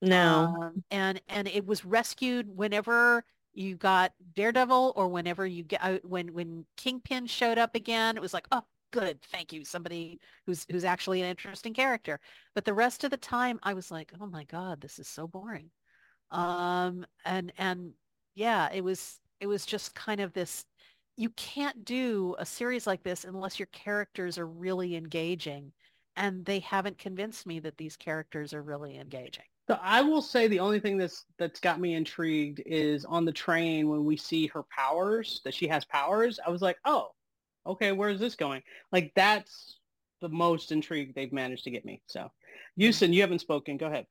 No. 0.02 0.56
Um, 0.60 0.84
and 0.90 1.20
and 1.28 1.48
it 1.48 1.66
was 1.66 1.84
rescued 1.84 2.48
whenever 2.56 3.24
you 3.52 3.76
got 3.76 4.12
Daredevil 4.34 4.92
or 4.96 5.08
whenever 5.08 5.46
you 5.46 5.64
get 5.64 5.80
uh, 5.82 5.98
when 6.04 6.32
when 6.34 6.66
Kingpin 6.76 7.26
showed 7.26 7.58
up 7.58 7.74
again, 7.74 8.16
it 8.16 8.22
was 8.22 8.34
like, 8.34 8.46
oh, 8.52 8.62
good, 8.92 9.20
thank 9.22 9.52
you, 9.52 9.64
somebody 9.64 10.20
who's 10.46 10.66
who's 10.70 10.84
actually 10.84 11.22
an 11.22 11.28
interesting 11.28 11.74
character. 11.74 12.20
But 12.54 12.64
the 12.64 12.74
rest 12.74 13.04
of 13.04 13.10
the 13.10 13.16
time, 13.16 13.58
I 13.62 13.74
was 13.74 13.90
like, 13.90 14.12
oh 14.20 14.26
my 14.26 14.44
God, 14.44 14.80
this 14.80 14.98
is 14.98 15.08
so 15.08 15.26
boring. 15.26 15.70
Um, 16.30 17.06
and 17.24 17.52
and 17.58 17.92
yeah, 18.34 18.70
it 18.72 18.82
was 18.82 19.20
it 19.40 19.46
was 19.46 19.66
just 19.66 19.94
kind 19.94 20.20
of 20.20 20.32
this. 20.32 20.64
You 21.16 21.30
can't 21.30 21.84
do 21.84 22.34
a 22.38 22.46
series 22.46 22.86
like 22.86 23.02
this 23.02 23.24
unless 23.24 23.58
your 23.58 23.66
characters 23.66 24.38
are 24.38 24.46
really 24.46 24.96
engaging, 24.96 25.72
and 26.16 26.44
they 26.44 26.60
haven't 26.60 26.98
convinced 26.98 27.46
me 27.46 27.60
that 27.60 27.76
these 27.78 27.96
characters 27.96 28.54
are 28.54 28.62
really 28.62 28.98
engaging. 28.98 29.44
So 29.70 29.78
I 29.80 30.02
will 30.02 30.20
say 30.20 30.48
the 30.48 30.58
only 30.58 30.80
thing 30.80 30.98
that's 30.98 31.26
that's 31.38 31.60
got 31.60 31.78
me 31.78 31.94
intrigued 31.94 32.60
is 32.66 33.04
on 33.04 33.24
the 33.24 33.30
train 33.30 33.88
when 33.88 34.04
we 34.04 34.16
see 34.16 34.48
her 34.48 34.64
powers, 34.64 35.40
that 35.44 35.54
she 35.54 35.68
has 35.68 35.84
powers. 35.84 36.40
I 36.44 36.50
was 36.50 36.60
like, 36.60 36.76
oh, 36.84 37.10
okay, 37.64 37.92
where's 37.92 38.18
this 38.18 38.34
going? 38.34 38.62
Like 38.90 39.12
that's 39.14 39.78
the 40.20 40.28
most 40.28 40.72
intrigued 40.72 41.14
they've 41.14 41.32
managed 41.32 41.62
to 41.62 41.70
get 41.70 41.84
me. 41.84 42.02
So, 42.06 42.32
Houston, 42.78 43.12
you 43.12 43.20
haven't 43.20 43.42
spoken. 43.42 43.76
Go 43.76 43.86
ahead. 43.86 44.06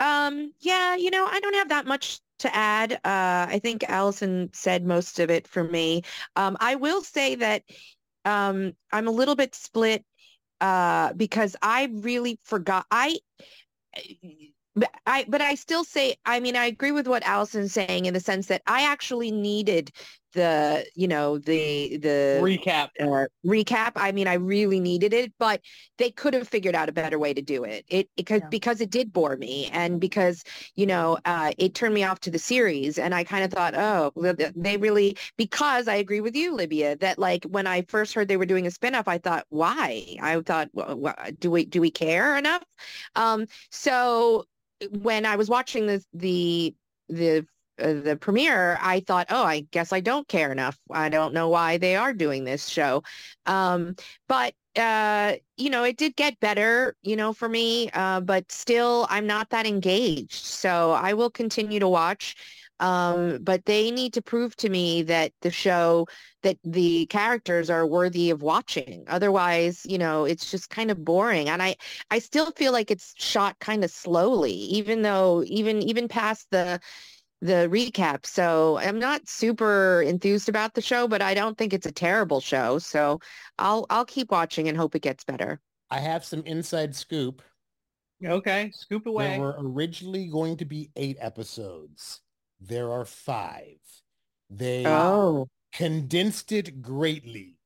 Um, 0.00 0.52
yeah, 0.58 0.96
you 0.96 1.12
know, 1.12 1.28
I 1.30 1.38
don't 1.38 1.54
have 1.54 1.68
that 1.68 1.86
much 1.86 2.18
to 2.40 2.52
add. 2.52 2.94
Uh, 2.94 3.46
I 3.50 3.60
think 3.62 3.84
Allison 3.88 4.50
said 4.52 4.84
most 4.84 5.20
of 5.20 5.30
it 5.30 5.46
for 5.46 5.62
me. 5.62 6.02
Um, 6.34 6.56
I 6.58 6.74
will 6.74 7.02
say 7.02 7.36
that 7.36 7.62
um, 8.24 8.72
I'm 8.90 9.06
a 9.06 9.12
little 9.12 9.36
bit 9.36 9.54
split 9.54 10.04
uh, 10.60 11.12
because 11.12 11.54
I 11.62 11.88
really 11.92 12.40
forgot. 12.42 12.84
I, 12.90 13.20
but 14.74 14.90
I, 15.06 15.26
but 15.28 15.40
I 15.40 15.54
still 15.54 15.84
say, 15.84 16.16
I 16.24 16.40
mean, 16.40 16.56
I 16.56 16.66
agree 16.66 16.92
with 16.92 17.06
what 17.06 17.22
Allison's 17.24 17.72
saying 17.72 18.06
in 18.06 18.14
the 18.14 18.20
sense 18.20 18.46
that 18.46 18.62
I 18.66 18.82
actually 18.82 19.30
needed 19.30 19.90
the, 20.32 20.86
you 20.94 21.06
know, 21.08 21.36
the 21.36 21.98
the 21.98 22.40
Recap. 22.42 22.88
uh, 22.98 23.26
recap. 23.44 23.92
I 23.96 24.12
mean, 24.12 24.26
I 24.26 24.34
really 24.34 24.80
needed 24.80 25.12
it, 25.12 25.32
but 25.38 25.60
they 25.98 26.10
could 26.10 26.32
have 26.32 26.48
figured 26.48 26.74
out 26.74 26.88
a 26.88 26.92
better 26.92 27.18
way 27.18 27.34
to 27.34 27.42
do 27.42 27.64
it. 27.64 27.84
It 27.88 28.08
because 28.16 28.40
Yeah. 28.40 28.48
because 28.48 28.80
it 28.80 28.88
did 28.90 29.12
bore 29.12 29.36
me, 29.36 29.66
and 29.72 30.00
because 30.00 30.42
you 30.74 30.86
know 30.86 31.18
uh, 31.26 31.52
it 31.58 31.74
turned 31.74 31.92
me 31.94 32.04
off 32.04 32.20
to 32.20 32.30
the 32.30 32.38
series, 32.38 32.98
and 32.98 33.14
I 33.14 33.24
kind 33.24 33.44
of 33.44 33.52
thought, 33.52 33.74
oh, 33.76 34.12
they 34.56 34.78
really 34.78 35.18
because 35.36 35.86
I 35.86 35.96
agree 35.96 36.20
with 36.22 36.34
you, 36.34 36.54
Libya, 36.54 36.96
that 36.96 37.18
like 37.18 37.44
when 37.44 37.66
I 37.66 37.82
first 37.82 38.14
heard 38.14 38.28
they 38.28 38.38
were 38.38 38.46
doing 38.46 38.66
a 38.66 38.70
spinoff, 38.70 39.08
I 39.08 39.18
thought, 39.18 39.44
why? 39.50 40.16
I 40.22 40.40
thought, 40.40 40.70
"Wha- 40.72 40.94
wha- 40.94 41.30
do 41.38 41.50
we 41.50 41.66
do 41.66 41.80
we 41.82 41.90
care 41.90 42.36
enough? 42.38 42.64
Um, 43.16 43.46
so 43.70 44.46
when 44.90 45.26
I 45.26 45.36
was 45.36 45.48
watching 45.48 45.86
the 45.86 46.04
the 46.12 46.74
the 47.08 47.46
uh, 47.78 47.94
the 47.94 48.16
premiere, 48.20 48.78
I 48.80 49.00
thought, 49.00 49.26
oh, 49.30 49.44
I 49.44 49.60
guess 49.70 49.92
I 49.92 50.00
don't 50.00 50.28
care 50.28 50.52
enough. 50.52 50.78
I 50.90 51.08
don't 51.08 51.34
know 51.34 51.48
why 51.48 51.78
they 51.78 51.96
are 51.96 52.12
doing 52.12 52.44
this 52.44 52.68
show. 52.68 53.02
Um, 53.46 53.96
but 54.28 54.54
uh, 54.76 55.34
you 55.56 55.70
know, 55.70 55.84
it 55.84 55.96
did 55.96 56.16
get 56.16 56.38
better, 56.40 56.96
you 57.02 57.16
know, 57.16 57.32
for 57.32 57.48
me. 57.48 57.90
Uh, 57.90 58.20
but 58.20 58.50
still, 58.50 59.06
I'm 59.10 59.26
not 59.26 59.50
that 59.50 59.66
engaged. 59.66 60.44
So 60.44 60.92
I 60.92 61.14
will 61.14 61.30
continue 61.30 61.80
to 61.80 61.88
watch. 61.88 62.36
Um, 62.82 63.38
but 63.42 63.64
they 63.64 63.90
need 63.92 64.12
to 64.14 64.22
prove 64.22 64.56
to 64.56 64.68
me 64.68 65.02
that 65.04 65.32
the 65.40 65.52
show, 65.52 66.06
that 66.42 66.58
the 66.64 67.06
characters 67.06 67.70
are 67.70 67.86
worthy 67.86 68.30
of 68.30 68.42
watching. 68.42 69.04
Otherwise, 69.06 69.86
you 69.88 69.98
know, 69.98 70.24
it's 70.24 70.50
just 70.50 70.68
kind 70.68 70.90
of 70.90 71.04
boring. 71.04 71.48
And 71.48 71.62
I, 71.62 71.76
I 72.10 72.18
still 72.18 72.50
feel 72.50 72.72
like 72.72 72.90
it's 72.90 73.14
shot 73.16 73.56
kind 73.60 73.84
of 73.84 73.90
slowly, 73.90 74.52
even 74.52 75.02
though 75.02 75.44
even 75.46 75.80
even 75.82 76.08
past 76.08 76.48
the 76.50 76.80
the 77.40 77.68
recap. 77.70 78.26
So 78.26 78.78
I'm 78.78 78.98
not 78.98 79.28
super 79.28 80.02
enthused 80.02 80.48
about 80.48 80.74
the 80.74 80.82
show, 80.82 81.06
but 81.06 81.22
I 81.22 81.34
don't 81.34 81.56
think 81.56 81.72
it's 81.72 81.86
a 81.86 81.92
terrible 81.92 82.40
show. 82.40 82.78
So 82.78 83.20
I'll 83.58 83.86
I'll 83.90 84.04
keep 84.04 84.32
watching 84.32 84.68
and 84.68 84.76
hope 84.76 84.94
it 84.96 85.02
gets 85.02 85.24
better. 85.24 85.60
I 85.90 86.00
have 86.00 86.24
some 86.24 86.42
inside 86.46 86.96
scoop. 86.96 87.42
Okay, 88.24 88.70
scoop 88.74 89.06
away. 89.06 89.30
There 89.30 89.40
were 89.40 89.56
originally 89.58 90.26
going 90.26 90.56
to 90.56 90.64
be 90.64 90.90
eight 90.96 91.16
episodes. 91.20 92.20
There 92.64 92.90
are 92.92 93.04
five. 93.04 93.78
They 94.50 94.86
Oh. 94.86 95.48
condensed 95.72 96.52
it 96.52 96.80
greatly. 96.82 97.56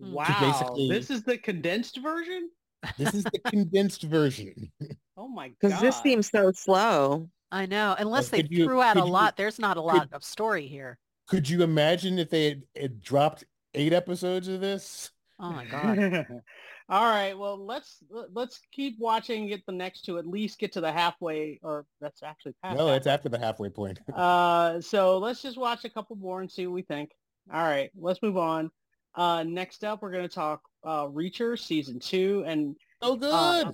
Hmm. 0.00 0.12
wow, 0.12 0.40
basically- 0.40 0.88
this 0.88 1.10
is 1.10 1.22
the 1.22 1.38
condensed 1.38 1.98
version. 2.02 2.50
This 2.98 3.14
is 3.14 3.24
the 3.24 3.38
condensed 3.46 4.02
version. 4.02 4.70
Oh 5.18 5.28
my 5.28 5.48
god! 5.48 5.56
Because 5.62 5.80
this 5.80 5.98
seems 6.02 6.28
so 6.30 6.52
slow. 6.52 7.30
I 7.50 7.64
know. 7.64 7.96
Unless 7.98 8.28
they 8.28 8.42
could 8.42 8.50
you- 8.50 8.66
threw 8.66 8.82
out 8.82 8.98
a 8.98 9.00
you- 9.00 9.06
lot, 9.06 9.38
there's 9.38 9.58
not 9.58 9.78
a 9.78 9.80
lot 9.80 10.10
of 10.12 10.22
story 10.22 10.66
here. 10.66 10.98
Could 11.26 11.48
you 11.48 11.62
imagine 11.62 12.18
if 12.18 12.28
they 12.28 12.44
had, 12.50 12.62
had 12.78 13.00
dropped 13.00 13.44
eight 13.72 13.94
episodes 13.94 14.46
of 14.46 14.60
this. 14.60 15.10
Oh 15.40 15.50
my 15.52 15.64
god. 15.64 16.26
All 16.88 17.04
right, 17.04 17.36
well 17.36 17.64
let's 17.64 17.98
let's 18.32 18.60
keep 18.72 18.96
watching. 19.00 19.48
Get 19.48 19.66
the 19.66 19.72
next 19.72 20.04
two. 20.04 20.18
At 20.18 20.26
least 20.26 20.58
get 20.58 20.72
to 20.74 20.80
the 20.80 20.92
halfway, 20.92 21.58
or 21.62 21.84
that's 22.00 22.22
actually 22.22 22.54
past. 22.62 22.76
No, 22.76 22.92
it's 22.92 23.08
after 23.08 23.28
the 23.28 23.38
halfway 23.38 23.70
point. 23.70 23.98
Uh, 24.14 24.80
so 24.80 25.18
let's 25.18 25.42
just 25.42 25.58
watch 25.58 25.84
a 25.84 25.90
couple 25.90 26.16
more 26.16 26.40
and 26.40 26.50
see 26.50 26.66
what 26.66 26.74
we 26.74 26.82
think. 26.82 27.10
All 27.52 27.62
right, 27.62 27.90
let's 27.96 28.22
move 28.22 28.36
on. 28.36 28.70
Uh, 29.14 29.42
next 29.42 29.84
up, 29.84 30.00
we're 30.00 30.12
going 30.12 30.28
to 30.28 30.34
talk 30.34 30.62
uh, 30.84 31.06
Reacher 31.06 31.58
season 31.58 31.98
two, 31.98 32.44
and 32.46 32.76
oh, 33.02 33.16
good. 33.16 33.32
uh, 33.32 33.72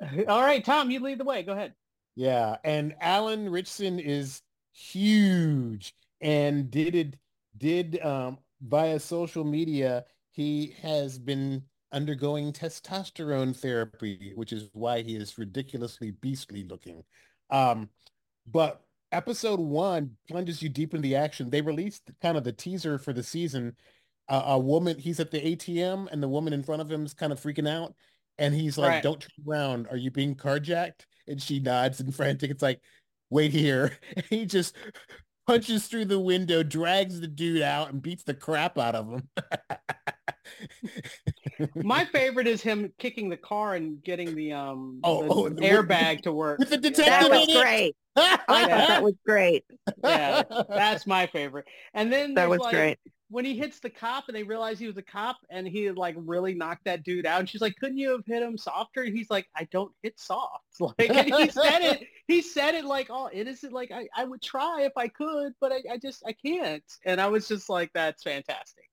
all 0.28 0.42
right, 0.42 0.64
Tom, 0.64 0.90
you 0.90 1.00
lead 1.00 1.18
the 1.18 1.24
way. 1.24 1.42
Go 1.42 1.52
ahead. 1.52 1.74
Yeah, 2.16 2.56
and 2.64 2.94
Alan 3.00 3.48
Ritchson 3.48 3.98
is 3.98 4.42
huge 4.72 5.94
and 6.20 6.70
did 6.70 6.94
it 6.94 7.16
did 7.58 8.00
um 8.02 8.38
via 8.62 8.98
social 8.98 9.44
media 9.44 10.04
he 10.30 10.74
has 10.80 11.18
been 11.18 11.62
undergoing 11.92 12.52
testosterone 12.52 13.54
therapy, 13.56 14.32
which 14.34 14.52
is 14.52 14.68
why 14.72 15.02
he 15.02 15.16
is 15.16 15.38
ridiculously 15.38 16.10
beastly 16.12 16.64
looking. 16.64 17.04
Um 17.50 17.90
but 18.46 18.82
episode 19.12 19.60
1 19.60 20.16
plunges 20.28 20.62
you 20.62 20.68
deep 20.68 20.94
into 20.94 21.02
the 21.02 21.16
action. 21.16 21.50
They 21.50 21.60
released 21.60 22.10
kind 22.20 22.36
of 22.36 22.44
the 22.44 22.52
teaser 22.52 22.98
for 22.98 23.12
the 23.12 23.22
season. 23.22 23.76
Uh, 24.28 24.42
a 24.46 24.58
woman 24.58 24.98
he's 24.98 25.20
at 25.20 25.30
the 25.30 25.40
ATM 25.40 26.08
and 26.10 26.22
the 26.22 26.28
woman 26.28 26.52
in 26.52 26.62
front 26.62 26.80
of 26.80 26.90
him 26.90 27.04
is 27.04 27.12
kind 27.14 27.32
of 27.32 27.40
freaking 27.40 27.68
out 27.68 27.94
and 28.38 28.54
he's 28.54 28.78
like 28.78 28.94
Right. 28.94 29.02
don't 29.02 29.20
turn 29.20 29.44
around 29.48 29.88
are 29.90 29.96
you 29.96 30.10
being 30.10 30.34
carjacked 30.34 31.06
and 31.26 31.40
she 31.42 31.60
nods 31.60 32.00
and 32.00 32.14
frantic 32.14 32.50
it's 32.50 32.62
like 32.62 32.80
wait 33.30 33.52
here 33.52 33.98
and 34.16 34.24
he 34.30 34.46
just 34.46 34.76
punches 35.46 35.86
through 35.86 36.04
the 36.04 36.20
window 36.20 36.62
drags 36.62 37.20
the 37.20 37.26
dude 37.26 37.62
out 37.62 37.90
and 37.92 38.02
beats 38.02 38.22
the 38.24 38.34
crap 38.34 38.78
out 38.78 38.94
of 38.94 39.08
him 39.10 39.28
My 41.76 42.04
favorite 42.06 42.46
is 42.46 42.62
him 42.62 42.92
kicking 42.98 43.28
the 43.28 43.36
car 43.36 43.74
and 43.74 44.02
getting 44.02 44.34
the 44.34 44.52
um 44.52 45.00
Oh, 45.04 45.22
the 45.22 45.28
oh, 45.34 45.48
the- 45.48 45.62
airbag 45.62 46.22
to 46.22 46.32
work. 46.32 46.58
with 46.58 46.70
the 46.70 46.76
That 46.78 46.94
detective 46.94 47.30
was 47.30 47.56
great. 47.62 47.96
I 48.16 48.36
thought 48.46 48.68
that 48.68 49.02
was 49.02 49.14
great. 49.26 49.64
Yeah, 50.04 50.42
That's 50.68 51.06
my 51.06 51.26
favorite. 51.26 51.66
And 51.94 52.12
then 52.12 52.34
That 52.34 52.48
was 52.48 52.60
like, 52.60 52.74
great. 52.74 52.98
When 53.32 53.46
he 53.46 53.56
hits 53.56 53.80
the 53.80 53.88
cop 53.88 54.24
and 54.28 54.36
they 54.36 54.42
realize 54.42 54.78
he 54.78 54.86
was 54.86 54.98
a 54.98 55.02
cop 55.02 55.38
and 55.48 55.66
he 55.66 55.90
like 55.90 56.14
really 56.18 56.52
knocked 56.52 56.84
that 56.84 57.02
dude 57.02 57.24
out 57.24 57.40
and 57.40 57.48
she's 57.48 57.62
like 57.62 57.74
couldn't 57.76 57.96
you 57.96 58.10
have 58.10 58.26
hit 58.26 58.42
him 58.42 58.58
softer? 58.58 59.02
And 59.02 59.16
he's 59.16 59.30
like 59.30 59.48
i 59.56 59.64
don't 59.72 59.92
hit 60.02 60.20
soft. 60.20 60.64
Like 60.80 61.10
and 61.10 61.34
he 61.34 61.48
said 61.48 61.80
it 61.80 62.06
he 62.28 62.42
said 62.42 62.74
it 62.74 62.84
like 62.84 63.08
all 63.08 63.30
innocent 63.32 63.72
like 63.72 63.90
i, 63.90 64.06
I 64.14 64.24
would 64.24 64.42
try 64.42 64.82
if 64.82 64.92
i 64.96 65.08
could 65.08 65.54
but 65.60 65.72
I, 65.72 65.82
I 65.92 65.96
just 65.96 66.22
i 66.26 66.32
can't. 66.32 66.84
And 67.06 67.20
i 67.20 67.26
was 67.26 67.48
just 67.48 67.68
like 67.68 67.90
that's 67.94 68.22
fantastic. 68.22 68.84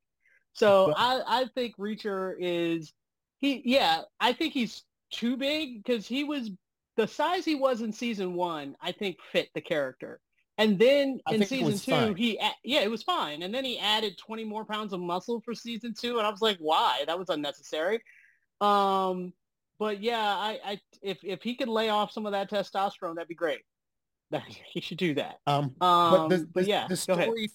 So 0.53 0.93
i 0.95 1.21
i 1.27 1.45
think 1.53 1.77
reacher 1.77 2.35
is 2.39 2.93
he 3.39 3.61
yeah 3.65 4.01
i 4.21 4.31
think 4.31 4.53
he's 4.53 4.83
too 5.11 5.35
big 5.35 5.83
because 5.83 6.07
he 6.07 6.23
was 6.23 6.49
the 6.95 7.07
size 7.07 7.43
he 7.43 7.55
was 7.55 7.81
in 7.81 7.91
season 7.91 8.35
one 8.35 8.75
i 8.81 8.91
think 8.91 9.17
fit 9.31 9.49
the 9.53 9.61
character 9.61 10.21
and 10.59 10.77
then 10.77 11.19
I 11.25 11.33
in 11.35 11.45
season 11.45 11.77
two, 11.79 11.91
fine. 11.91 12.15
he 12.15 12.39
yeah, 12.63 12.81
it 12.81 12.91
was 12.91 13.01
fine. 13.03 13.41
And 13.41 13.53
then 13.53 13.65
he 13.65 13.79
added 13.79 14.17
20 14.19 14.43
more 14.43 14.65
pounds 14.65 14.93
of 14.93 14.99
muscle 14.99 15.41
for 15.41 15.55
season 15.55 15.93
two, 15.99 16.17
and 16.19 16.27
I 16.27 16.29
was 16.29 16.41
like, 16.41 16.57
why? 16.59 17.03
That 17.07 17.17
was 17.17 17.29
unnecessary. 17.29 18.01
Um, 18.61 19.33
but 19.79 20.01
yeah, 20.03 20.19
I, 20.21 20.59
I 20.65 20.81
if 21.01 21.17
if 21.23 21.41
he 21.41 21.55
could 21.55 21.69
lay 21.69 21.89
off 21.89 22.11
some 22.11 22.25
of 22.25 22.33
that 22.33 22.49
testosterone, 22.51 23.15
that'd 23.15 23.27
be 23.27 23.35
great. 23.35 23.61
That 24.31 24.43
he 24.45 24.79
should 24.79 24.99
do 24.99 25.15
that. 25.15 25.39
um 25.47 25.73
Um, 25.81 26.11
but 26.11 26.27
the, 26.29 26.47
but 26.53 26.63
the- 26.63 26.69
yeah, 26.69 26.85
the 26.87 26.95
story 26.97 27.49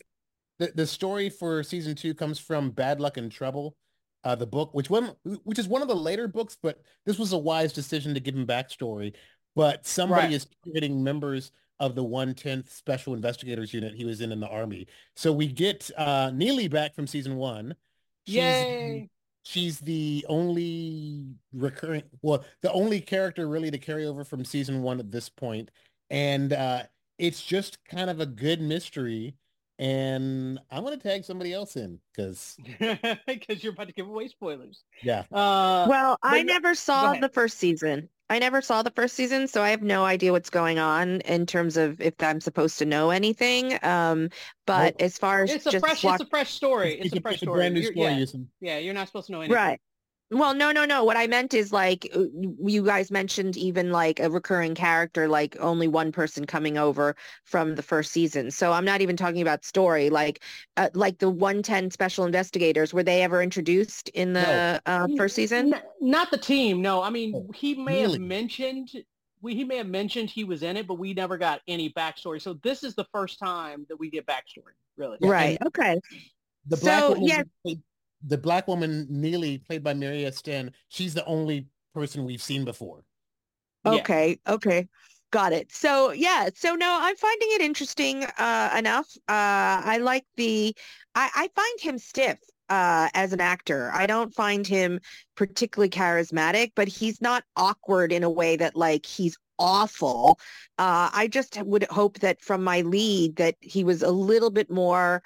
the, 0.59 0.73
the 0.75 0.87
story 0.89 1.31
for 1.31 1.63
season 1.63 1.95
two 1.95 2.15
comes 2.15 2.41
from 2.41 2.71
bad 2.73 3.01
luck 3.01 3.17
and 3.17 3.31
trouble 3.31 3.77
uh 4.25 4.35
the 4.35 4.47
book 4.47 4.75
which 4.75 4.91
one 4.91 5.13
which 5.45 5.59
is 5.61 5.69
one 5.69 5.83
of 5.83 5.89
the 5.89 5.95
later 5.95 6.27
books 6.27 6.57
but 6.61 6.81
this 7.07 7.17
was 7.19 7.33
a 7.33 7.39
wise 7.39 7.73
decision 7.73 8.15
to 8.15 8.19
give 8.21 8.35
him 8.35 8.45
backstory 8.47 9.13
but 9.55 9.87
somebody 9.87 10.23
Right. 10.29 10.33
is 10.35 10.49
targeting 10.65 11.05
members 11.05 11.53
of 11.81 11.95
the 11.95 12.05
110th 12.05 12.71
special 12.71 13.15
investigators 13.15 13.75
unit 13.75 13.95
he 13.95 14.05
was 14.05 14.21
in 14.21 14.31
in 14.33 14.41
the 14.41 14.49
army 14.49 14.87
so 15.17 15.33
we 15.33 15.47
get 15.47 15.91
uh 15.97 16.31
Neagley 16.31 16.71
back 16.71 16.95
from 16.95 17.07
season 17.07 17.37
one 17.37 17.75
She's 18.27 18.35
the- 18.37 18.41
Yay! 18.41 19.11
she's 19.47 19.79
the 19.81 20.25
only 20.29 21.27
recurring 21.53 22.03
well 22.23 22.45
the 22.63 22.73
only 22.73 23.01
character 23.01 23.47
really 23.49 23.71
to 23.71 23.79
carry 23.79 24.07
over 24.07 24.25
from 24.25 24.45
season 24.45 24.83
one 24.83 24.99
at 25.01 25.11
this 25.11 25.29
point 25.29 25.71
and 26.11 26.53
uh 26.53 26.83
it's 27.19 27.43
just 27.43 27.79
kind 27.85 28.09
of 28.09 28.21
a 28.21 28.27
good 28.27 28.61
mystery 28.61 29.35
and 29.79 30.59
i'm 30.71 30.85
going 30.85 30.97
to 30.99 31.03
tag 31.09 31.25
somebody 31.25 31.53
else 31.53 31.77
in 31.77 31.99
because 32.15 32.57
Because 33.27 33.63
you're 33.65 33.73
about 33.73 33.89
to 33.89 33.93
give 33.93 34.07
away 34.09 34.29
spoilers. 34.29 34.85
yeah 35.03 35.25
Uh, 35.33 35.87
Well, 35.89 36.19
I 36.23 36.43
never 36.45 36.75
saw 36.75 37.15
the 37.15 37.29
first 37.29 37.59
season. 37.59 38.09
I 38.31 38.39
never 38.39 38.63
saw 38.63 38.83
the 38.83 38.91
first 38.91 39.15
season, 39.15 39.49
so 39.49 39.63
I 39.63 39.71
have 39.71 39.83
no 39.83 40.05
idea 40.05 40.33
what's 40.33 40.49
going 40.51 40.79
on 40.79 41.21
in 41.23 41.45
terms 41.45 41.77
of 41.77 42.01
if 42.01 42.15
I'm 42.21 42.41
supposed 42.41 42.79
to 42.79 42.87
know 42.87 43.11
anything. 43.11 43.79
Um, 43.85 44.31
but 44.67 44.95
Nope. 44.95 45.03
as 45.03 45.19
far 45.19 45.43
as 45.43 45.51
it's 45.53 45.67
a 45.67 45.79
fresh, 45.79 46.03
watch- 46.03 46.21
it's 46.21 46.27
a 46.27 46.31
fresh 46.31 46.51
story. 46.53 46.95
It's, 47.01 47.15
a 47.15 47.21
fresh 47.21 47.39
story. 47.41 47.59
brand 47.59 47.75
new 47.75 47.81
You're- 47.81 47.93
story 48.27 48.47
yeah, 48.61 48.73
yeah, 48.75 48.79
you're 48.79 48.95
not 48.95 49.09
supposed 49.09 49.27
to 49.27 49.33
know 49.33 49.41
anything. 49.43 49.55
right. 49.57 49.81
Well, 50.35 50.53
no, 50.53 50.73
no, 50.73 50.85
no. 50.85 51.05
What 51.05 51.17
I 51.17 51.29
meant 51.29 51.55
is 51.55 51.73
like 51.73 52.11
uh, 52.15 52.25
you 52.65 52.85
guys 52.85 53.11
mentioned 53.11 53.57
even 53.57 53.93
like 53.93 54.19
a 54.19 54.29
recurring 54.29 54.75
character, 54.75 55.29
like 55.29 55.57
only 55.61 55.87
one 55.87 56.11
person 56.11 56.45
coming 56.45 56.77
over 56.77 57.15
from 57.45 57.77
the 57.77 57.83
first 57.83 58.11
season. 58.11 58.51
So 58.51 58.73
I'm 58.73 58.85
not 58.85 59.01
even 59.01 59.17
talking 59.17 59.43
about 59.43 59.65
story. 59.65 60.11
Like, 60.11 60.43
uh, 60.77 60.91
like 60.95 61.19
the 61.19 61.31
110 61.31 61.91
special 61.93 62.25
investigators, 62.25 62.93
were 62.93 63.05
they 63.05 63.23
ever 63.23 63.43
introduced 63.43 64.09
in 64.09 64.33
the 64.33 64.83
uh, 64.87 65.07
first 65.17 65.37
season? 65.37 65.73
N- 65.73 65.83
not 66.01 66.33
the 66.33 66.39
team. 66.39 66.83
No, 66.83 67.01
I 67.01 67.11
mean 67.11 67.33
Oh, 67.37 67.53
he 67.55 67.75
may 67.77 68.01
have 68.01 68.19
mentioned 68.19 68.91
we 69.41 69.55
he 69.55 69.63
may 69.63 69.77
have 69.77 69.87
mentioned 69.87 70.31
he 70.31 70.43
was 70.43 70.63
in 70.65 70.77
it, 70.77 70.87
but 70.89 70.95
we 70.95 71.15
never 71.15 71.39
got 71.39 71.61
any 71.69 71.91
backstory. 71.91 72.43
So 72.43 72.55
this 72.55 72.83
is 72.83 72.95
the 72.97 73.05
first 73.13 73.39
time 73.39 73.87
that 73.89 73.97
we 73.97 74.11
get 74.11 74.27
backstory. 74.27 74.75
Really, 74.97 75.19
Yeah, 75.21 75.29
Right. 75.29 75.59
Okay. 75.67 76.01
the 76.67 76.77
black 76.79 77.01
So, 77.03 77.09
woman 77.11 77.25
yeah. 77.29 77.43
played- 77.63 77.83
the 78.27 78.39
black 78.39 78.67
woman 78.69 79.07
Neagley 79.11 79.65
played 79.65 79.83
by 79.83 79.95
maria 79.95 80.33
sten 80.33 80.73
she's 80.89 81.15
the 81.15 81.25
only 81.27 81.69
person 81.95 82.25
we've 82.25 82.43
seen 82.43 82.65
before 82.65 83.05
Yeah. 83.85 84.01
Okay, 84.01 84.39
okay. 84.47 84.89
Got 85.31 85.53
it. 85.53 85.73
So 85.73 86.13
yeah, 86.13 86.49
so 86.55 86.75
no, 86.75 86.97
I'm 87.01 87.17
finding 87.17 87.49
it 87.53 87.61
interesting 87.61 88.25
uh 88.39 88.71
enough. 88.79 89.09
Uh 89.29 89.83
I 89.85 89.99
like 89.99 90.25
the 90.37 90.75
I, 91.15 91.31
I 91.35 91.49
find 91.57 91.81
him 91.81 91.99
stiff 91.99 92.39
uh 92.69 93.09
as 93.15 93.33
an 93.33 93.41
actor. 93.41 93.91
I 93.93 94.07
don't 94.07 94.33
find 94.35 94.67
him 94.67 95.01
particularly 95.37 95.91
charismatic, 95.91 96.73
but 96.77 96.89
he's 96.89 97.21
not 97.21 97.45
awkward 97.57 98.13
in 98.13 98.23
a 98.23 98.31
way 98.31 98.57
that 98.57 98.77
like 98.77 99.07
he's 99.07 99.37
awful. 99.59 100.39
Uh 100.79 101.11
I 101.13 101.27
just 101.29 101.61
would 101.63 101.85
hope 101.91 102.21
that 102.21 102.41
from 102.41 102.63
my 102.63 102.83
lead 102.83 103.37
that 103.37 103.57
he 103.61 103.83
was 103.85 104.03
a 104.03 104.11
little 104.11 104.51
bit 104.51 104.71
more 104.71 105.23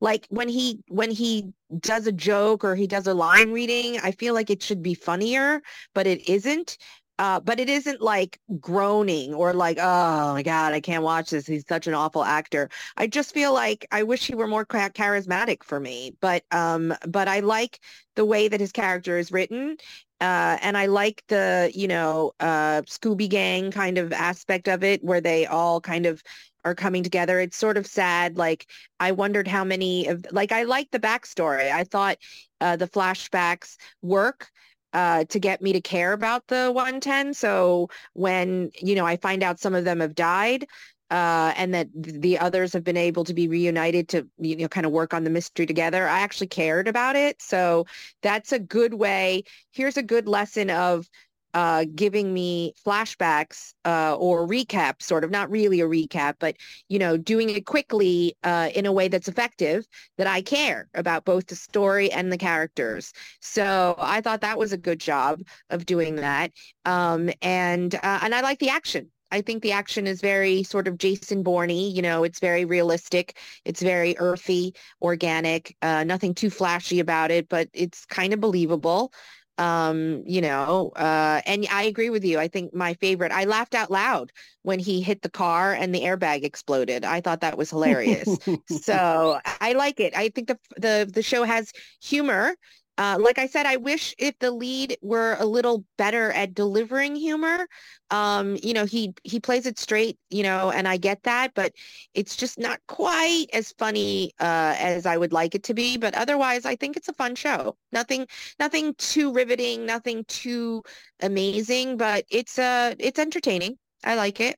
like 0.00 0.26
when 0.30 0.48
he 0.48 0.80
when 0.88 1.10
he 1.10 1.52
does 1.80 2.06
a 2.06 2.12
joke 2.12 2.64
or 2.64 2.74
he 2.74 2.86
does 2.86 3.06
a 3.06 3.14
line 3.14 3.52
reading, 3.52 3.98
I 4.02 4.12
feel 4.12 4.34
like 4.34 4.50
it 4.50 4.62
should 4.62 4.82
be 4.82 4.94
funnier, 4.94 5.62
but 5.94 6.06
it 6.06 6.28
isn't. 6.28 6.78
Uh, 7.20 7.40
but 7.40 7.58
it 7.58 7.68
isn't 7.68 8.00
like 8.00 8.38
groaning 8.60 9.34
or 9.34 9.52
like, 9.52 9.76
oh 9.80 10.34
my 10.34 10.42
God, 10.44 10.72
I 10.72 10.80
can't 10.80 11.02
watch 11.02 11.30
this. 11.30 11.48
He's 11.48 11.66
such 11.66 11.88
an 11.88 11.94
awful 11.94 12.22
actor. 12.22 12.70
I 12.96 13.08
just 13.08 13.34
feel 13.34 13.52
like 13.52 13.84
I 13.90 14.04
wish 14.04 14.24
he 14.24 14.36
were 14.36 14.46
more 14.46 14.64
charismatic 14.64 15.64
for 15.64 15.80
me. 15.80 16.14
But 16.20 16.44
um, 16.52 16.94
but 17.08 17.26
I 17.26 17.40
like 17.40 17.80
the 18.14 18.24
way 18.24 18.46
that 18.46 18.60
his 18.60 18.70
character 18.70 19.18
is 19.18 19.32
written. 19.32 19.78
Uh, 20.20 20.58
and 20.62 20.76
I 20.76 20.86
like 20.86 21.22
the, 21.28 21.70
you 21.74 21.86
know, 21.86 22.32
uh, 22.40 22.82
Scooby 22.82 23.28
Gang 23.28 23.70
kind 23.70 23.98
of 23.98 24.12
aspect 24.12 24.66
of 24.66 24.82
it 24.82 25.02
where 25.04 25.20
they 25.20 25.46
all 25.46 25.80
kind 25.80 26.06
of 26.06 26.22
are 26.64 26.74
coming 26.74 27.02
together. 27.02 27.38
It's 27.38 27.56
sort 27.56 27.76
of 27.76 27.86
sad. 27.86 28.36
Like 28.36 28.66
I 28.98 29.12
wondered 29.12 29.46
how 29.46 29.62
many 29.64 30.08
of, 30.08 30.26
like 30.32 30.50
I 30.50 30.64
like 30.64 30.90
the 30.90 30.98
backstory. 30.98 31.70
I 31.70 31.84
thought 31.84 32.18
uh, 32.60 32.76
the 32.76 32.88
flashbacks 32.88 33.76
work 34.02 34.50
uh, 34.92 35.24
to 35.24 35.38
get 35.38 35.62
me 35.62 35.72
to 35.72 35.80
care 35.80 36.12
about 36.12 36.46
the 36.48 36.72
110. 36.72 37.34
So 37.34 37.88
when, 38.14 38.70
you 38.80 38.94
know, 38.94 39.06
I 39.06 39.16
find 39.18 39.42
out 39.42 39.60
some 39.60 39.74
of 39.74 39.84
them 39.84 40.00
have 40.00 40.14
died 40.14 40.66
uh, 41.10 41.52
and 41.56 41.72
that 41.74 41.88
the 41.94 42.38
others 42.38 42.72
have 42.72 42.84
been 42.84 42.96
able 42.96 43.24
to 43.24 43.34
be 43.34 43.48
reunited 43.48 44.08
to, 44.08 44.26
you 44.38 44.56
know, 44.56 44.68
kind 44.68 44.86
of 44.86 44.92
work 44.92 45.14
on 45.14 45.24
the 45.24 45.30
mystery 45.30 45.66
together, 45.66 46.06
I 46.08 46.20
actually 46.20 46.48
cared 46.48 46.88
about 46.88 47.16
it. 47.16 47.40
So 47.40 47.86
that's 48.22 48.52
a 48.52 48.58
good 48.58 48.94
way. 48.94 49.44
Here's 49.72 49.96
a 49.96 50.02
good 50.02 50.28
lesson 50.28 50.70
of 50.70 51.08
uh, 51.54 51.86
giving 51.94 52.34
me 52.34 52.74
flashbacks 52.86 53.72
uh, 53.86 54.14
or 54.16 54.46
recap, 54.46 55.00
sort 55.02 55.24
of, 55.24 55.30
not 55.30 55.50
really 55.50 55.80
a 55.80 55.86
recap, 55.86 56.34
but, 56.38 56.56
you 56.88 56.98
know, 56.98 57.16
doing 57.16 57.48
it 57.48 57.64
quickly 57.64 58.36
uh, 58.44 58.68
in 58.74 58.84
a 58.84 58.92
way 58.92 59.08
that's 59.08 59.28
effective 59.28 59.86
that 60.18 60.26
I 60.26 60.42
care 60.42 60.88
about 60.94 61.24
both 61.24 61.46
the 61.46 61.56
story 61.56 62.12
and 62.12 62.30
the 62.30 62.36
characters. 62.36 63.14
So 63.40 63.96
I 63.98 64.20
thought 64.20 64.42
that 64.42 64.58
was 64.58 64.72
a 64.72 64.78
good 64.78 65.00
job 65.00 65.40
of 65.70 65.86
doing 65.86 66.16
that. 66.16 66.52
Um, 66.84 67.30
and 67.40 67.94
uh, 67.94 68.20
and 68.22 68.34
I 68.34 68.42
like 68.42 68.58
the 68.58 68.68
action. 68.68 69.10
I 69.30 69.40
think 69.40 69.62
the 69.62 69.72
action 69.72 70.06
is 70.06 70.20
very 70.20 70.62
sort 70.62 70.88
of 70.88 70.98
Jason 70.98 71.42
Bourne-y. 71.42 71.74
You 71.74 72.02
know, 72.02 72.24
it's 72.24 72.40
very 72.40 72.64
realistic. 72.64 73.38
It's 73.64 73.82
very 73.82 74.16
earthy, 74.18 74.74
organic. 75.02 75.76
Uh, 75.82 76.04
nothing 76.04 76.34
too 76.34 76.50
flashy 76.50 77.00
about 77.00 77.30
it, 77.30 77.48
but 77.48 77.68
it's 77.72 78.04
kind 78.06 78.32
of 78.32 78.40
believable. 78.40 79.12
Um, 79.58 80.22
you 80.24 80.40
know, 80.40 80.92
uh, 80.94 81.40
and 81.44 81.66
I 81.68 81.82
agree 81.82 82.10
with 82.10 82.24
you. 82.24 82.38
I 82.38 82.46
think 82.46 82.72
my 82.72 82.94
favorite. 82.94 83.32
I 83.32 83.44
laughed 83.44 83.74
out 83.74 83.90
loud 83.90 84.30
when 84.62 84.78
he 84.78 85.00
hit 85.00 85.22
the 85.22 85.28
car 85.28 85.72
and 85.72 85.92
the 85.92 86.02
airbag 86.02 86.44
exploded. 86.44 87.04
I 87.04 87.20
thought 87.20 87.40
that 87.40 87.58
was 87.58 87.70
hilarious. 87.70 88.38
so 88.68 89.40
I 89.60 89.72
like 89.72 89.98
it. 89.98 90.16
I 90.16 90.28
think 90.28 90.46
the 90.46 90.58
the 90.76 91.10
the 91.12 91.22
show 91.22 91.42
has 91.42 91.72
humor 92.00 92.54
uh, 92.98 93.16
like 93.20 93.38
I 93.38 93.46
said, 93.46 93.64
I 93.64 93.76
wish 93.76 94.12
if 94.18 94.36
the 94.40 94.50
lead 94.50 94.96
were 95.02 95.36
a 95.38 95.46
little 95.46 95.84
better 95.96 96.32
at 96.32 96.52
delivering 96.52 97.14
humor. 97.14 97.68
Um, 98.10 98.56
you 98.60 98.74
know, 98.74 98.86
he 98.86 99.14
he 99.22 99.38
plays 99.38 99.66
it 99.66 99.78
straight, 99.78 100.18
you 100.30 100.42
know, 100.42 100.70
and 100.72 100.88
I 100.88 100.96
get 100.96 101.22
that, 101.22 101.54
but 101.54 101.72
it's 102.14 102.34
just 102.34 102.58
not 102.58 102.80
quite 102.88 103.46
as 103.52 103.72
funny 103.78 104.32
uh, 104.40 104.74
as 104.78 105.06
I 105.06 105.16
would 105.16 105.32
like 105.32 105.54
it 105.54 105.62
to 105.64 105.74
be. 105.74 105.96
But 105.96 106.14
otherwise, 106.16 106.66
I 106.66 106.74
think 106.74 106.96
it's 106.96 107.08
a 107.08 107.14
fun 107.14 107.36
show. 107.36 107.76
Nothing, 107.92 108.26
nothing 108.58 108.94
too 108.98 109.32
riveting, 109.32 109.86
nothing 109.86 110.24
too 110.26 110.82
amazing, 111.20 111.98
but 111.98 112.24
it's 112.30 112.58
uh 112.58 112.94
it's 112.98 113.18
entertaining. 113.20 113.78
I 114.04 114.16
like 114.16 114.40
it. 114.40 114.56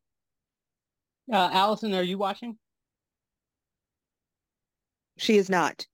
Uh, 1.31 1.51
Allison, 1.53 1.95
are 1.95 2.03
you 2.03 2.19
watching? 2.19 2.59
She 5.19 5.37
is 5.37 5.51
not. 5.51 5.87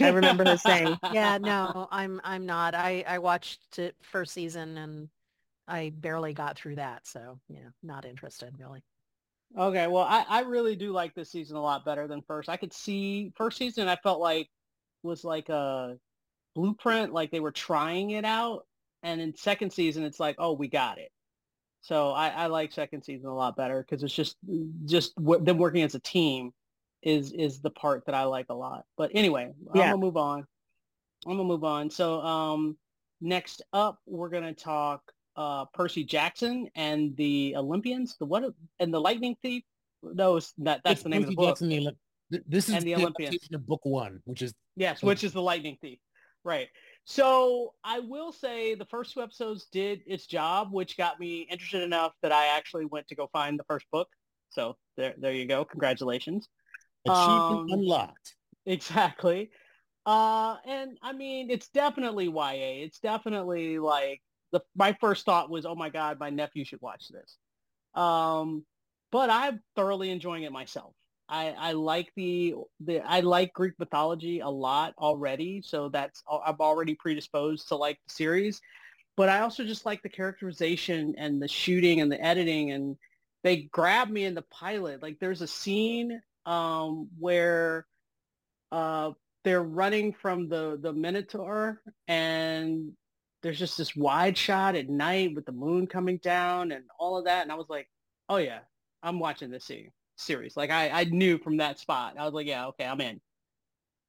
I 0.00 0.08
remember 0.10 0.44
her 0.44 0.56
saying. 0.56 0.98
Yeah, 1.12 1.38
no, 1.38 1.88
I'm 1.90 2.20
I'm 2.24 2.46
not. 2.46 2.74
I 2.74 3.04
I 3.06 3.18
watched 3.18 3.78
it 3.78 3.96
first 4.02 4.32
season 4.32 4.78
and 4.78 5.08
I 5.68 5.92
barely 5.96 6.34
got 6.34 6.56
through 6.56 6.76
that, 6.76 7.06
so 7.06 7.38
yeah, 7.48 7.68
not 7.82 8.04
interested 8.04 8.54
really. 8.58 8.82
Okay, 9.56 9.86
well, 9.86 10.04
I, 10.04 10.24
I 10.28 10.40
really 10.40 10.76
do 10.76 10.92
like 10.92 11.14
this 11.14 11.30
season 11.30 11.56
a 11.56 11.62
lot 11.62 11.84
better 11.84 12.08
than 12.08 12.22
first. 12.22 12.48
I 12.48 12.56
could 12.56 12.72
see 12.72 13.32
first 13.36 13.58
season. 13.58 13.86
I 13.86 13.96
felt 13.96 14.20
like 14.20 14.48
was 15.02 15.24
like 15.24 15.48
a 15.50 15.98
blueprint, 16.54 17.12
like 17.12 17.30
they 17.30 17.40
were 17.40 17.52
trying 17.52 18.10
it 18.10 18.24
out, 18.24 18.66
and 19.02 19.20
in 19.20 19.36
second 19.36 19.72
season, 19.72 20.04
it's 20.04 20.20
like, 20.20 20.36
oh, 20.38 20.52
we 20.52 20.68
got 20.68 20.98
it. 20.98 21.10
So 21.82 22.12
I, 22.12 22.28
I 22.28 22.46
like 22.46 22.72
second 22.72 23.02
season 23.02 23.28
a 23.28 23.34
lot 23.34 23.56
better 23.56 23.82
because 23.82 24.02
it's 24.02 24.14
just 24.14 24.36
just 24.84 25.14
w- 25.16 25.44
them 25.44 25.58
working 25.58 25.82
as 25.82 25.94
a 25.94 26.00
team 26.00 26.52
is 27.02 27.32
is 27.32 27.60
the 27.60 27.70
part 27.70 28.04
that 28.06 28.14
I 28.14 28.24
like 28.24 28.46
a 28.48 28.54
lot. 28.54 28.84
But 28.96 29.10
anyway, 29.14 29.52
Yeah. 29.74 29.82
I'm 29.82 29.90
gonna 29.90 29.96
move 29.98 30.16
on. 30.16 30.46
I'm 31.26 31.32
gonna 31.36 31.44
move 31.44 31.64
on. 31.64 31.90
So 31.90 32.20
um, 32.20 32.76
next 33.20 33.62
up, 33.72 33.98
we're 34.06 34.28
gonna 34.28 34.54
talk 34.54 35.02
uh, 35.36 35.64
Percy 35.74 36.04
Jackson 36.04 36.68
and 36.74 37.16
the 37.16 37.54
Olympians. 37.56 38.16
The 38.18 38.26
what? 38.26 38.44
And 38.80 38.92
the 38.92 39.00
Lightning 39.00 39.36
Thief. 39.42 39.64
No, 40.02 40.38
that 40.58 40.80
that's 40.84 40.84
It's 40.86 41.02
the 41.02 41.08
name 41.08 41.22
of 41.24 41.30
the 41.30 41.36
Percy 41.36 41.36
book. 41.36 41.48
Jackson, 41.48 41.68
the 41.68 41.76
Olymp- 41.78 42.44
This 42.48 42.68
is 42.68 42.74
And 42.74 42.84
the 42.84 42.94
the 42.94 43.00
Olympians. 43.02 43.48
of 43.52 43.66
book 43.66 43.80
one, 43.84 44.20
which 44.24 44.42
is 44.42 44.54
Yes, 44.76 45.02
which 45.02 45.22
is 45.24 45.32
the 45.32 45.42
Lightning 45.42 45.76
Thief. 45.80 45.98
Right. 46.44 46.68
So 47.04 47.74
I 47.84 47.98
will 48.00 48.32
say 48.32 48.74
the 48.74 48.84
first 48.86 49.12
two 49.12 49.22
episodes 49.22 49.66
did 49.72 50.02
its 50.06 50.26
job, 50.26 50.68
which 50.72 50.96
got 50.96 51.18
me 51.20 51.46
interested 51.50 51.82
enough 51.82 52.12
that 52.22 52.32
I 52.32 52.46
actually 52.46 52.84
went 52.86 53.06
to 53.08 53.14
go 53.14 53.28
find 53.32 53.58
the 53.58 53.64
first 53.64 53.86
book. 53.92 54.08
So 54.50 54.76
there, 54.96 55.14
there 55.18 55.32
you 55.32 55.46
go. 55.46 55.64
Congratulations. 55.64 56.48
Achievement 57.04 57.62
Um, 57.62 57.68
unlocked. 57.68 58.34
Exactly. 58.66 59.50
Uh, 60.06 60.56
and 60.66 60.98
I 61.02 61.12
mean, 61.12 61.50
it's 61.50 61.68
definitely 61.68 62.26
YA. 62.26 62.84
It's 62.84 62.98
definitely 63.00 63.78
like 63.78 64.20
the 64.52 64.60
my 64.76 64.96
first 65.00 65.24
thought 65.24 65.50
was, 65.50 65.66
oh 65.66 65.74
my 65.74 65.90
God, 65.90 66.18
my 66.18 66.30
nephew 66.30 66.64
should 66.64 66.80
watch 66.82 67.08
this. 67.08 67.38
Um, 67.94 68.64
but 69.12 69.30
I'm 69.30 69.62
thoroughly 69.76 70.10
enjoying 70.10 70.44
it 70.44 70.52
myself. 70.52 70.94
I, 71.28 71.50
I 71.50 71.72
like 71.72 72.12
the 72.16 72.54
the 72.80 73.00
I 73.00 73.20
like 73.20 73.52
Greek 73.54 73.74
mythology 73.78 74.40
a 74.40 74.48
lot 74.48 74.94
already, 74.98 75.62
so 75.62 75.88
that's 75.88 76.22
I'm 76.30 76.56
already 76.60 76.94
predisposed 76.94 77.68
to 77.68 77.76
like 77.76 77.98
the 78.06 78.12
series. 78.14 78.60
But 79.16 79.28
I 79.28 79.40
also 79.40 79.64
just 79.64 79.86
like 79.86 80.02
the 80.02 80.08
characterization 80.08 81.14
and 81.18 81.40
the 81.42 81.48
shooting 81.48 82.00
and 82.00 82.10
the 82.12 82.20
editing, 82.22 82.72
and 82.72 82.96
they 83.44 83.62
grab 83.72 84.10
me 84.10 84.24
in 84.24 84.34
the 84.34 84.42
pilot. 84.42 85.02
Like 85.02 85.18
there's 85.20 85.42
a 85.42 85.46
scene 85.46 86.20
um, 86.46 87.08
where 87.18 87.86
uh, 88.70 89.12
they're 89.44 89.62
running 89.62 90.12
from 90.12 90.48
the 90.48 90.78
the 90.80 90.92
Minotaur, 90.92 91.80
and 92.08 92.92
there's 93.42 93.58
just 93.58 93.76
this 93.76 93.96
wide 93.96 94.36
shot 94.38 94.76
at 94.76 94.88
night 94.88 95.34
with 95.34 95.46
the 95.46 95.52
moon 95.52 95.86
coming 95.86 96.18
down 96.18 96.72
and 96.72 96.84
all 96.98 97.16
of 97.18 97.24
that, 97.24 97.42
and 97.42 97.52
I 97.52 97.56
was 97.56 97.68
like, 97.68 97.88
oh 98.28 98.36
yeah, 98.36 98.60
I'm 99.02 99.18
watching 99.18 99.50
this 99.50 99.64
se- 99.64 99.90
series. 100.16 100.56
Like 100.56 100.70
I 100.70 100.90
I 100.90 101.04
knew 101.04 101.38
from 101.38 101.58
that 101.58 101.78
spot, 101.78 102.14
I 102.18 102.24
was 102.24 102.34
like, 102.34 102.46
yeah, 102.46 102.66
okay, 102.68 102.86
I'm 102.86 103.00
in. 103.00 103.20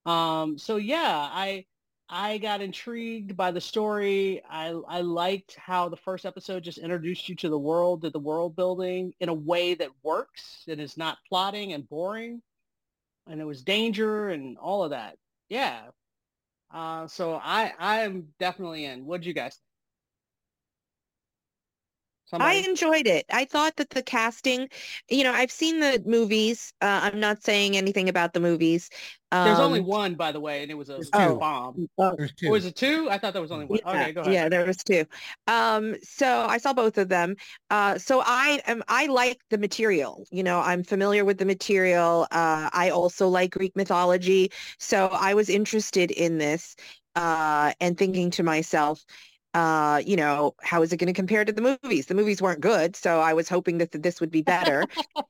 Um, 0.05 0.57
so 0.57 0.77
yeah, 0.77 1.29
I 1.31 1.65
I 2.15 2.37
got 2.37 2.61
intrigued 2.61 3.35
by 3.35 3.49
the 3.49 3.59
story. 3.59 4.43
I 4.47 4.67
I 4.87 5.01
liked 5.01 5.55
how 5.55 5.89
the 5.89 5.97
first 5.97 6.27
episode 6.27 6.63
just 6.63 6.77
introduced 6.77 7.27
you 7.27 7.35
to 7.37 7.49
the 7.49 7.57
world, 7.57 8.03
to 8.03 8.11
the 8.11 8.19
world 8.19 8.55
building 8.55 9.15
in 9.19 9.29
a 9.29 9.33
way 9.33 9.73
that 9.73 9.89
works 10.03 10.63
and 10.67 10.79
is 10.79 10.95
not 10.95 11.17
plotting 11.27 11.73
and 11.73 11.89
boring. 11.89 12.43
And 13.25 13.41
it 13.41 13.45
was 13.45 13.63
danger 13.63 14.29
and 14.29 14.59
all 14.59 14.83
of 14.83 14.91
that. 14.91 15.17
Yeah. 15.49 15.81
Uh, 16.71 17.07
so 17.07 17.39
I 17.43 17.73
I'm 17.79 18.27
definitely 18.39 18.85
in. 18.85 19.05
What'd 19.07 19.25
you 19.25 19.33
guys 19.33 19.55
think? 19.55 19.72
I 22.39 22.55
enjoyed 22.67 23.07
it. 23.07 23.25
I 23.31 23.45
thought 23.45 23.75
that 23.77 23.91
the 23.91 24.03
casting, 24.03 24.69
you 25.09 25.23
know, 25.23 25.31
I've 25.33 25.51
seen 25.51 25.79
the 25.79 26.01
movies. 26.05 26.73
Uh, 26.81 27.01
I'm 27.03 27.19
not 27.19 27.43
saying 27.43 27.77
anything 27.77 28.09
about 28.09 28.33
the 28.33 28.39
movies. 28.39 28.89
There's 29.43 29.59
only 29.59 29.79
Um, 29.79 29.81
one, 29.81 30.15
by 30.15 30.31
the 30.31 30.39
way, 30.39 30.61
and 30.61 30.71
it 30.71 30.75
was 30.75 30.89
a 30.89 30.97
There's 30.97 31.09
two. 31.11 31.39
bomb. 31.39 31.75
There's 31.75 31.89
Oh, 31.97 32.17
two. 32.33 32.49
was 32.51 32.65
it 32.65 32.75
two? 32.75 33.09
I 33.09 33.17
thought 33.17 33.33
there 33.33 33.41
was 33.41 33.51
only 33.51 33.65
one. 33.65 33.79
Yeah, 33.85 33.85
Okay, 33.93 34.13
go 34.13 34.21
ahead. 34.21 34.31
yeah, 34.33 34.49
there 34.49 34.65
was 34.65 34.77
two. 34.77 35.05
Um, 35.47 35.95
so 36.03 36.45
I 36.47 36.57
saw 36.57 36.73
both 36.73 36.97
of 36.97 37.09
them. 37.09 37.35
Uh, 37.69 37.97
so 37.97 38.21
I 38.25 38.61
am 38.67 38.83
I 38.87 39.07
like 39.07 39.41
the 39.49 39.57
material. 39.57 40.25
You 40.31 40.43
know, 40.43 40.59
I'm 40.59 40.83
familiar 40.83 41.25
with 41.25 41.39
the 41.39 41.45
material. 41.45 42.23
Uh, 42.31 42.69
I 42.73 42.89
also 42.91 43.27
like 43.27 43.51
Greek 43.51 43.75
mythology, 43.75 44.51
so 44.79 45.07
I 45.07 45.33
was 45.33 45.49
interested 45.49 46.11
in 46.11 46.37
this 46.37 46.75
uh, 47.15 47.73
and 47.79 47.97
thinking 47.97 48.31
to 48.31 48.43
myself, 48.43 49.03
uh, 49.53 50.01
you 50.05 50.15
know, 50.15 50.55
how 50.61 50.81
is 50.81 50.91
it 50.91 50.97
going 50.97 51.07
to 51.07 51.13
compare 51.13 51.45
to 51.45 51.51
the 51.51 51.77
movies? 51.83 52.07
The 52.07 52.15
movies 52.15 52.41
weren't 52.41 52.61
good, 52.61 52.95
so 52.95 53.19
I 53.19 53.33
was 53.33 53.49
hoping 53.49 53.77
that 53.79 53.91
this 53.91 54.19
would 54.19 54.31
be 54.31 54.41
better. 54.41 54.85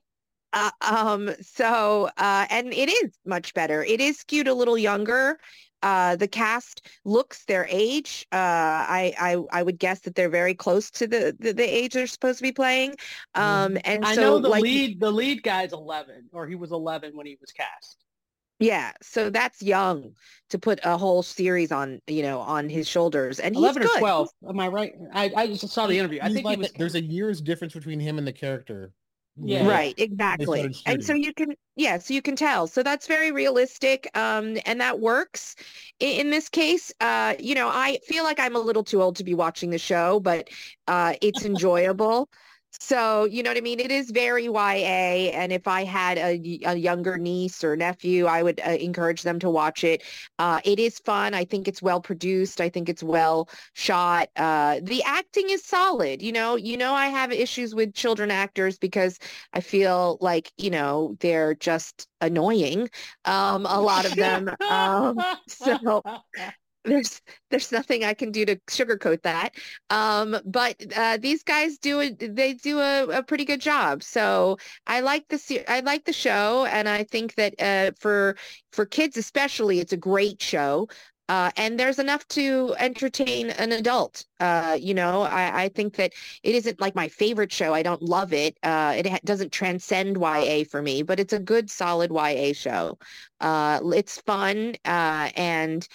Uh, 0.54 0.70
um, 0.82 1.30
so, 1.42 2.08
uh, 2.16 2.46
and 2.48 2.72
it 2.72 2.88
is 2.88 3.18
much 3.26 3.52
better. 3.54 3.82
It 3.82 4.00
is 4.00 4.18
skewed 4.18 4.46
a 4.46 4.54
little 4.54 4.78
younger. 4.78 5.40
Uh, 5.82 6.14
the 6.14 6.28
cast 6.28 6.88
looks 7.04 7.44
their 7.44 7.66
age. 7.68 8.24
Uh, 8.32 8.36
I, 8.36 9.14
I, 9.20 9.36
I 9.50 9.62
would 9.64 9.78
guess 9.78 10.00
that 10.02 10.14
they're 10.14 10.30
very 10.30 10.54
close 10.54 10.92
to 10.92 11.08
the, 11.08 11.36
the, 11.40 11.52
the 11.52 11.64
age 11.64 11.94
they're 11.94 12.06
supposed 12.06 12.38
to 12.38 12.44
be 12.44 12.52
playing. 12.52 12.94
Um, 13.34 13.76
and 13.84 14.04
I 14.04 14.14
so 14.14 14.20
know 14.20 14.38
the 14.38 14.48
like, 14.48 14.62
lead 14.62 15.00
the 15.00 15.10
lead 15.10 15.42
guy's 15.42 15.72
11 15.72 16.30
or 16.32 16.46
he 16.46 16.54
was 16.54 16.70
11 16.70 17.16
when 17.16 17.26
he 17.26 17.36
was 17.40 17.50
cast. 17.50 18.03
Yeah, 18.58 18.92
so 19.02 19.30
that's 19.30 19.62
young 19.62 20.14
to 20.50 20.58
put 20.58 20.80
a 20.84 20.96
whole 20.96 21.22
series 21.22 21.72
on, 21.72 22.00
you 22.06 22.22
know, 22.22 22.40
on 22.40 22.68
his 22.68 22.88
shoulders. 22.88 23.40
And 23.40 23.54
he's 23.54 23.62
11 23.62 23.82
or 23.82 23.86
good. 23.86 23.98
12. 23.98 24.28
Am 24.48 24.60
I 24.60 24.68
right? 24.68 24.92
I, 25.12 25.32
I 25.36 25.46
just 25.48 25.68
saw 25.68 25.86
the 25.86 25.98
interview. 25.98 26.20
I 26.22 26.26
He's 26.26 26.34
think 26.34 26.44
like 26.46 26.56
he 26.56 26.60
was 26.60 26.70
a- 26.70 26.78
there's 26.78 26.94
a 26.94 27.02
year's 27.02 27.40
difference 27.40 27.74
between 27.74 28.00
him 28.00 28.18
and 28.18 28.26
the 28.26 28.32
character. 28.32 28.92
Yeah. 29.36 29.66
Right, 29.68 29.94
exactly. 29.98 30.72
And 30.86 31.04
so 31.04 31.12
you 31.12 31.34
can, 31.34 31.54
yeah, 31.74 31.98
so 31.98 32.14
you 32.14 32.22
can 32.22 32.36
tell. 32.36 32.68
So 32.68 32.84
that's 32.84 33.08
very 33.08 33.32
realistic. 33.32 34.08
Um, 34.16 34.58
and 34.64 34.80
that 34.80 35.00
works 35.00 35.56
in, 35.98 36.20
in 36.26 36.30
this 36.30 36.48
case. 36.48 36.92
Uh, 37.00 37.34
you 37.40 37.56
know, 37.56 37.68
I 37.68 37.98
feel 38.06 38.22
like 38.22 38.38
I'm 38.38 38.54
a 38.54 38.60
little 38.60 38.84
too 38.84 39.02
old 39.02 39.16
to 39.16 39.24
be 39.24 39.34
watching 39.34 39.70
the 39.70 39.78
show, 39.78 40.20
but 40.20 40.48
uh, 40.86 41.14
it's 41.20 41.44
enjoyable. 41.44 42.30
So, 42.80 43.24
you 43.24 43.42
know 43.42 43.50
what 43.50 43.56
I 43.56 43.60
mean? 43.60 43.80
It 43.80 43.90
is 43.90 44.10
very 44.10 44.44
YA. 44.44 45.30
And 45.32 45.52
if 45.52 45.66
I 45.68 45.84
had 45.84 46.18
a 46.18 46.76
younger 46.76 47.16
niece 47.16 47.62
or 47.64 47.76
nephew, 47.76 48.26
I 48.26 48.42
would 48.42 48.60
uh, 48.66 48.70
encourage 48.70 49.22
them 49.22 49.38
to 49.40 49.50
watch 49.50 49.84
it. 49.84 50.02
Uh, 50.38 50.60
it 50.64 50.78
is 50.78 50.98
fun. 50.98 51.34
I 51.34 51.44
think 51.44 51.68
it's 51.68 51.80
well 51.80 52.00
produced. 52.00 52.60
I 52.60 52.68
think 52.68 52.88
it's 52.88 53.02
well 53.02 53.48
shot. 53.74 54.28
Uh, 54.36 54.80
the 54.82 55.02
acting 55.04 55.50
is 55.50 55.64
solid. 55.64 56.20
You 56.20 56.32
know, 56.32 56.56
you 56.56 56.76
know, 56.76 56.92
I 56.94 57.06
have 57.06 57.32
issues 57.32 57.74
with 57.74 57.94
children 57.94 58.30
actors 58.30 58.78
because 58.78 59.18
I 59.52 59.60
feel 59.60 60.18
like, 60.20 60.52
you 60.58 60.70
know, 60.70 61.16
they're 61.20 61.54
just 61.54 62.08
annoying. 62.20 62.90
Um, 63.24 63.66
a 63.66 63.80
lot 63.80 64.04
of 64.04 64.16
them. 64.16 64.50
Um, 64.68 65.24
so 65.48 66.02
there's 66.84 67.22
there's 67.50 67.72
nothing 67.72 68.04
I 68.04 68.14
can 68.14 68.30
do 68.30 68.44
to 68.44 68.56
sugarcoat 68.68 69.22
that. 69.22 69.54
Um, 69.90 70.36
but 70.44 70.76
uh, 70.96 71.18
these 71.18 71.42
guys 71.42 71.78
do 71.78 72.00
it. 72.00 72.34
They 72.36 72.54
do 72.54 72.78
a, 72.80 73.04
a 73.18 73.22
pretty 73.22 73.44
good 73.44 73.60
job. 73.60 74.02
So 74.02 74.58
I 74.86 75.00
like 75.00 75.28
the 75.28 75.64
I 75.68 75.80
like 75.80 76.04
the 76.04 76.12
show, 76.12 76.66
and 76.66 76.88
I 76.88 77.04
think 77.04 77.34
that 77.36 77.54
uh, 77.60 77.92
for 77.98 78.36
for 78.72 78.86
kids 78.86 79.16
especially, 79.16 79.80
it's 79.80 79.92
a 79.92 79.96
great 79.98 80.42
show. 80.42 80.88
Uh, 81.26 81.50
and 81.56 81.80
there's 81.80 81.98
enough 81.98 82.28
to 82.28 82.74
entertain 82.78 83.48
an 83.48 83.72
adult. 83.72 84.26
Uh, 84.40 84.76
you 84.78 84.92
know, 84.92 85.22
I, 85.22 85.62
I 85.64 85.68
think 85.70 85.96
that 85.96 86.12
it 86.42 86.54
isn't 86.54 86.82
like 86.82 86.94
my 86.94 87.08
favorite 87.08 87.50
show. 87.50 87.72
I 87.72 87.82
don't 87.82 88.02
love 88.02 88.34
it. 88.34 88.58
Uh, 88.62 88.92
it 88.98 89.06
ha- 89.06 89.18
doesn't 89.24 89.50
transcend 89.50 90.18
YA 90.18 90.64
for 90.64 90.82
me, 90.82 91.02
but 91.02 91.18
it's 91.18 91.32
a 91.32 91.38
good, 91.38 91.70
solid 91.70 92.12
YA 92.12 92.52
show. 92.52 92.98
Uh, 93.40 93.80
it's 93.94 94.20
fun 94.20 94.74
uh, 94.84 95.30
and 95.34 95.88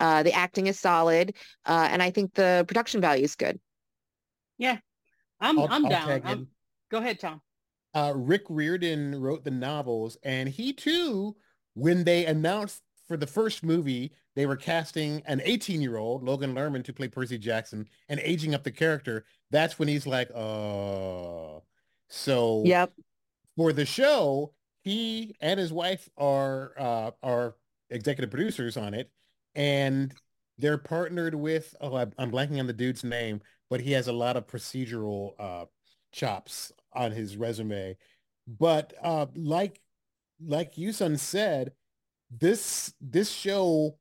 uh, 0.00 0.22
the 0.22 0.32
acting 0.32 0.66
is 0.66 0.78
solid, 0.78 1.34
uh, 1.64 1.88
and 1.90 2.02
I 2.02 2.10
think 2.10 2.34
the 2.34 2.64
production 2.68 3.00
value 3.00 3.24
is 3.24 3.34
good. 3.36 3.58
Yeah, 4.58 4.78
I'm 5.40 5.58
I'll- 5.58 5.68
I'm 5.70 5.84
I'll 5.86 5.90
down. 5.90 6.22
I'm- 6.24 6.48
go 6.90 6.98
ahead, 6.98 7.20
Tom. 7.20 7.40
Uh, 7.94 8.12
Rick 8.14 8.42
Riordan 8.50 9.20
wrote 9.20 9.44
the 9.44 9.50
novels, 9.50 10.18
and 10.22 10.48
he 10.48 10.72
too, 10.72 11.36
when 11.74 12.04
they 12.04 12.26
announced 12.26 12.82
for 13.08 13.16
the 13.16 13.26
first 13.26 13.62
movie, 13.62 14.12
they 14.34 14.44
were 14.44 14.56
casting 14.56 15.22
an 15.26 15.40
18-year-old, 15.44 16.22
Logan 16.22 16.54
Lerman, 16.54 16.84
to 16.84 16.92
play 16.92 17.08
Percy 17.08 17.38
Jackson 17.38 17.88
and 18.08 18.20
aging 18.20 18.54
up 18.54 18.64
the 18.64 18.70
character. 18.72 19.24
That's 19.50 19.78
when 19.78 19.88
he's 19.88 20.06
like, 20.06 20.28
uh, 20.34 21.60
so 22.08 22.62
Yep. 22.66 22.92
for 23.56 23.72
the 23.72 23.86
show, 23.86 24.52
he 24.82 25.34
and 25.40 25.58
his 25.58 25.72
wife 25.72 26.08
are 26.18 26.74
uh, 26.78 27.10
are 27.22 27.56
executive 27.90 28.30
producers 28.30 28.76
on 28.76 28.92
it, 28.92 29.10
and 29.56 30.14
they're 30.58 30.78
partnered 30.78 31.34
with 31.34 31.74
oh 31.80 31.96
I'm, 31.96 32.30
blanking 32.30 32.60
on 32.60 32.66
the 32.66 32.72
dude's 32.72 33.02
name, 33.02 33.40
but 33.68 33.80
he 33.80 33.92
has 33.92 34.06
a 34.06 34.12
lot 34.12 34.36
of 34.36 34.46
procedural 34.46 35.32
uh, 35.38 35.64
chops 36.12 36.72
on 36.92 37.10
his 37.10 37.36
resume. 37.36 37.96
But 38.46 38.94
uh, 39.02 39.26
like 39.34 39.80
like 40.44 40.74
Yusun 40.74 41.18
said, 41.18 41.72
this 42.30 42.94
this 43.00 43.30
show 43.30 43.98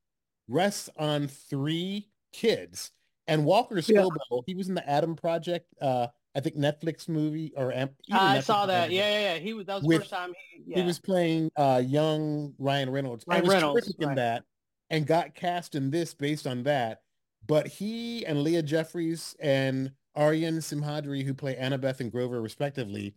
rests 0.47 0.89
on 0.97 1.27
three 1.27 2.09
kids. 2.33 2.91
And 3.27 3.43
Walker 3.43 3.79
Yeah. 3.79 4.05
He 4.45 4.53
was 4.53 4.69
in 4.69 4.75
the 4.75 4.87
Adam 4.87 5.15
Project, 5.15 5.65
uh, 5.81 6.07
I 6.35 6.41
think 6.41 6.57
Netflix 6.57 7.09
movie 7.09 7.53
or 7.57 7.73
Am- 7.73 7.89
I 8.11 8.37
Netflix 8.37 8.43
saw 8.43 8.65
that. 8.67 8.73
Amazon. 8.73 8.91
Yeah, 8.91 9.09
yeah, 9.09 9.33
yeah. 9.33 9.39
He 9.39 9.53
was 9.53 9.65
that 9.65 9.73
was 9.75 9.81
the 9.81 9.87
With- 9.87 10.01
first 10.01 10.11
time 10.11 10.33
he. 10.51 10.63
Yeah. 10.67 10.81
He 10.81 10.85
was 10.85 10.99
playing 10.99 11.49
uh, 11.55 11.81
young 11.83 12.53
Ryan 12.59 12.91
Reynolds. 12.91 13.23
Ryan 13.27 13.47
Reynolds, 13.47 13.95
in 13.97 14.07
right. 14.07 14.15
that 14.15 14.43
and 14.89 15.07
got 15.07 15.35
cast 15.35 15.75
in 15.75 15.89
this 15.89 16.13
based 16.13 16.47
on 16.47 16.63
that. 16.63 17.01
But 17.47 17.67
he 17.67 18.25
and 18.25 18.41
Leah 18.41 18.63
Jeffries 18.63 19.35
and 19.39 19.91
Aryan 20.15 20.57
Simhadri, 20.57 21.23
who 21.23 21.33
play 21.33 21.55
Annabeth 21.55 21.99
and 21.99 22.11
Grover 22.11 22.41
respectively, 22.41 23.13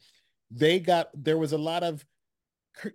they 0.51 0.81
got 0.81 1.09
there 1.15 1.39
was 1.39 1.53
a 1.53 1.59
lot 1.59 1.82
of 1.82 2.05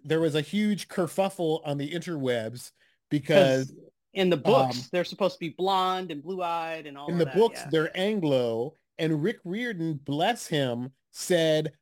there 0.03 0.19
was 0.19 0.35
a 0.35 0.41
huge 0.41 0.87
kerfuffle 0.87 1.61
on 1.65 1.77
the 1.77 1.91
interwebs 1.91 2.71
because 3.09 3.73
in 4.13 4.29
the 4.29 4.37
books 4.37 4.77
um, 4.77 4.83
they're 4.91 5.03
supposed 5.03 5.33
to 5.35 5.39
be 5.39 5.49
blonde 5.49 6.11
and 6.11 6.23
blue-eyed 6.23 6.85
and 6.85 6.97
all 6.97 7.09
in 7.09 7.17
the 7.17 7.25
that, 7.25 7.35
books 7.35 7.59
yeah. 7.59 7.69
they're 7.71 7.97
Anglo 7.97 8.73
and 8.97 9.23
Rick 9.23 9.39
Riordan, 9.43 9.99
bless 10.03 10.47
him, 10.47 10.91
said 11.11 11.73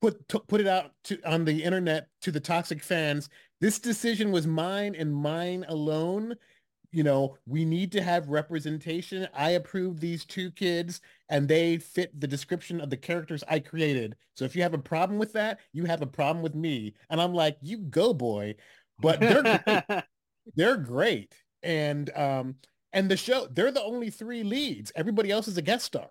put 0.00 0.26
t- 0.28 0.40
put 0.48 0.60
it 0.60 0.66
out 0.66 0.92
to 1.04 1.20
on 1.28 1.44
the 1.44 1.62
internet 1.62 2.08
to 2.22 2.30
the 2.30 2.40
toxic 2.40 2.82
fans. 2.82 3.28
This 3.60 3.78
decision 3.78 4.32
was 4.32 4.46
mine 4.46 4.94
and 4.94 5.14
mine 5.14 5.64
alone. 5.68 6.34
You 6.92 7.04
know, 7.04 7.36
we 7.46 7.64
need 7.64 7.92
to 7.92 8.02
have 8.02 8.28
representation. 8.30 9.28
I 9.32 9.50
approve 9.50 10.00
these 10.00 10.24
two 10.24 10.50
kids 10.50 11.00
and 11.28 11.46
they 11.48 11.78
fit 11.78 12.18
the 12.20 12.26
description 12.26 12.80
of 12.80 12.90
the 12.90 12.96
characters 12.96 13.44
I 13.48 13.60
created. 13.60 14.16
So 14.34 14.44
if 14.44 14.56
you 14.56 14.62
have 14.62 14.74
a 14.74 14.78
problem 14.78 15.18
with 15.18 15.32
that, 15.34 15.60
you 15.72 15.84
have 15.84 16.02
a 16.02 16.06
problem 16.06 16.42
with 16.42 16.54
me. 16.56 16.94
And 17.10 17.20
I'm 17.20 17.34
like, 17.34 17.58
you 17.62 17.78
go 17.78 18.12
boy. 18.14 18.56
But 18.98 19.20
they're 19.20 19.42
great 19.42 19.84
they're 20.56 20.76
great 20.76 21.34
and 21.62 22.10
um 22.16 22.56
and 22.92 23.10
the 23.10 23.16
show 23.16 23.46
they're 23.52 23.70
the 23.72 23.82
only 23.82 24.10
three 24.10 24.42
leads 24.42 24.90
everybody 24.96 25.30
else 25.30 25.48
is 25.48 25.56
a 25.58 25.62
guest 25.62 25.84
star 25.84 26.10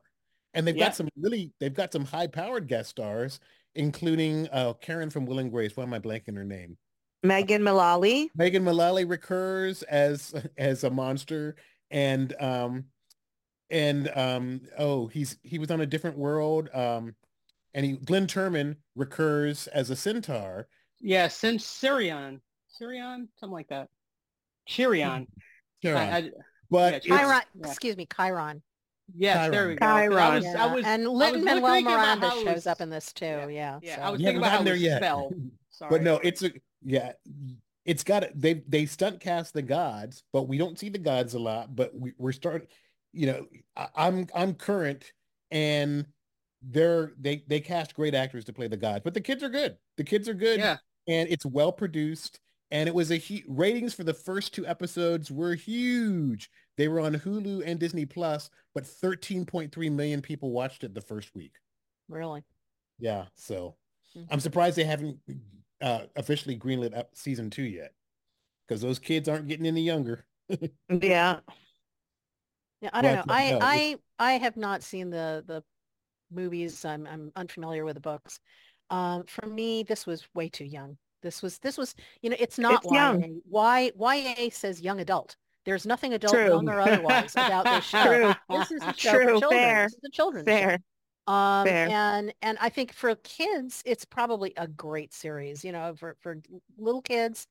and 0.54 0.66
they've 0.68 0.76
Yeah. 0.76 0.86
got 0.86 0.96
some 0.96 1.10
really 1.18 1.52
they've 1.60 1.74
got 1.74 1.92
some 1.92 2.06
high 2.06 2.28
powered 2.28 2.68
guest 2.68 2.90
stars 2.90 3.40
including 3.76 4.48
uh 4.50 4.74
karen 4.74 5.10
from 5.10 5.26
will 5.26 5.40
and 5.40 5.52
grace 5.52 5.76
why 5.76 5.84
am 5.84 5.94
i 5.94 6.00
blanking 6.00 6.36
her 6.36 6.44
name 6.46 6.78
Megan 7.24 7.64
Mullally. 7.64 8.30
megan 8.36 8.64
mullally 8.64 9.06
recurs 9.06 9.84
as 9.84 10.34
as 10.58 10.84
a 10.84 10.90
monster 10.90 11.56
and 11.92 12.34
um 12.40 12.86
and 13.70 14.10
um 14.16 14.62
oh 14.78 15.08
he's 15.08 15.38
he 15.44 15.60
was 15.60 15.70
on 15.72 15.82
a 15.82 15.86
different 15.86 16.18
world 16.18 16.70
um 16.74 17.16
and 17.74 17.86
he 17.86 17.94
Glynn 17.94 18.26
Turman 18.28 18.78
recurs 18.96 19.68
as 19.68 19.90
a 19.90 19.96
centaur 19.96 20.68
yeah, 21.02 21.30
since 21.30 21.66
Sirion, 21.66 22.42
Sirion, 22.78 23.30
something 23.40 23.54
like 23.54 23.70
that. 23.70 23.88
Chirion. 24.68 25.28
Chiron. 25.82 25.98
I, 25.98 26.18
I, 26.18 26.30
but 26.70 27.06
yeah, 27.06 27.18
Chiron, 27.18 27.42
yeah. 27.56 27.68
excuse 27.68 27.96
me, 27.96 28.06
Chiron. 28.14 28.62
yes, 29.16 29.50
there 29.50 29.70
we 29.70 29.76
go. 29.76 29.86
Chiron. 29.86 30.18
I 30.18 30.36
was, 30.36 30.46
I 30.46 30.74
was, 30.76 30.86
and 30.86 31.06
I 31.06 31.10
was 31.10 31.42
Manuel 31.42 31.82
Miranda 31.82 32.32
shows 32.44 32.68
up 32.68 32.82
in 32.82 32.90
this 32.90 33.14
too. 33.14 33.26
yeah, 33.26 33.48
Yeah. 33.48 33.80
yeah, 33.82 33.96
so- 33.96 34.02
I 34.02 34.10
was 34.10 34.20
thinking 34.20 34.38
about 34.38 34.52
how 34.52 34.64
there 34.64 34.74
it 34.74 34.78
was 34.78 34.84
yet. 34.84 34.98
spelled. 34.98 35.36
Sorry. 35.72 35.90
But 35.92 36.02
no, 36.04 36.16
it's 36.22 36.44
a 36.44 36.52
yeah. 36.84 37.14
It's 37.86 38.04
got 38.04 38.26
they 38.36 38.64
they 38.68 38.86
stunt 38.86 39.20
cast 39.20 39.54
the 39.54 39.62
gods, 39.62 40.24
but 40.32 40.44
we 40.48 40.58
don't 40.58 40.78
see 40.78 40.90
the 40.90 41.00
gods 41.00 41.34
a 41.34 41.40
lot. 41.40 41.76
But 41.76 41.96
we, 41.96 42.14
we're 42.18 42.32
starting. 42.34 42.68
You 43.14 43.28
know, 43.28 43.46
I, 43.76 43.88
I'm 43.96 44.28
I'm 44.36 44.54
current, 44.54 45.12
and 45.50 46.06
they're 46.62 47.14
they 47.20 47.44
they 47.48 47.60
cast 47.62 47.96
great 47.96 48.14
actors 48.14 48.46
to 48.46 48.54
play 48.54 48.68
the 48.68 48.78
gods. 48.78 49.02
But 49.04 49.14
the 49.14 49.22
kids 49.22 49.42
are 49.44 49.50
good. 49.50 49.78
The 49.98 50.04
kids 50.04 50.30
are 50.30 50.34
good, 50.34 50.60
yeah. 50.60 50.78
and 51.08 51.30
it's 51.30 51.46
well 51.46 51.72
produced. 51.72 52.40
And 52.72 52.88
it 52.88 52.94
was 52.94 53.10
a 53.12 53.18
hu- 53.18 53.42
ratings 53.48 53.96
for 53.96 54.04
the 54.04 54.14
first 54.14 54.54
two 54.54 54.68
episodes 54.68 55.32
were 55.32 55.56
huge. 55.56 56.52
They 56.78 56.88
were 56.88 57.00
on 57.00 57.16
Hulu 57.16 57.64
and 57.66 57.80
Disney 57.80 58.06
Plus, 58.06 58.52
but 58.76 58.84
13.3 58.84 59.92
million 59.92 60.22
people 60.22 60.52
watched 60.52 60.84
it 60.84 60.94
the 60.94 61.02
first 61.02 61.34
week. 61.34 61.54
Really. 62.10 62.44
Yeah, 63.00 63.26
so 63.34 63.76
Mhm. 64.16 64.28
I'm 64.30 64.40
surprised 64.40 64.76
they 64.78 64.84
haven't 64.84 65.18
uh, 65.82 66.02
officially 66.16 66.58
greenlit 66.58 66.98
up 66.98 67.10
season 67.14 67.50
two 67.50 67.64
yet, 67.64 67.94
because 68.68 68.82
those 68.82 69.00
kids 69.00 69.28
aren't 69.30 69.48
getting 69.48 69.66
any 69.66 69.82
younger. 69.82 70.26
Yeah. 70.90 71.40
Yeah, 72.82 72.90
I 72.94 73.02
don't 73.02 73.18
But, 73.18 73.28
know. 73.28 73.34
I 73.34 73.52
no, 73.52 73.60
I 73.62 73.96
I 74.20 74.32
have 74.34 74.56
not 74.58 74.84
seen 74.84 75.10
the 75.10 75.44
the 75.46 75.64
movies. 76.32 76.86
I'm 76.86 77.06
I'm 77.06 77.32
unfamiliar 77.36 77.84
with 77.86 77.96
the 77.96 78.02
books. 78.02 78.40
Um, 78.90 79.26
for 79.28 79.46
me, 79.46 79.84
this 79.84 80.06
was 80.08 80.28
way 80.34 80.50
too 80.50 80.66
young. 80.66 80.98
This 81.22 81.42
was 81.44 81.60
this 81.60 81.78
was 81.78 81.94
you 82.22 82.30
know 82.30 82.38
it's 82.40 82.58
not 82.58 82.84
It's 82.86 82.94
young. 82.94 83.22
YA. 83.22 83.92
Y 83.98 84.36
YA 84.38 84.50
says 84.52 84.80
young 84.82 85.02
adult. 85.02 85.36
There's 85.66 85.86
nothing 85.86 86.14
adult, 86.14 86.34
True. 86.34 86.48
young 86.48 86.70
or 86.70 86.80
otherwise 86.80 87.34
about 87.34 87.66
this 87.66 87.84
show. 87.90 88.06
True. 88.06 88.34
This 88.58 88.72
is 88.72 88.82
a 88.82 88.94
show 88.96 89.12
True, 89.12 89.24
for 89.36 89.40
children. 89.42 89.52
fair, 89.52 89.84
This 89.84 89.94
is 89.94 90.00
a 90.06 90.12
children's 90.12 90.48
show. 90.48 90.78
Um, 91.30 91.78
and 91.86 92.34
and 92.42 92.58
I 92.62 92.70
think 92.70 92.94
for 92.94 93.16
kids, 93.18 93.84
it's 93.86 94.06
probably 94.06 94.54
a 94.58 94.68
great 94.68 95.14
series. 95.14 95.64
You 95.66 95.72
know, 95.74 95.96
for 95.96 96.18
for 96.22 96.38
little 96.78 97.04
kids. 97.04 97.48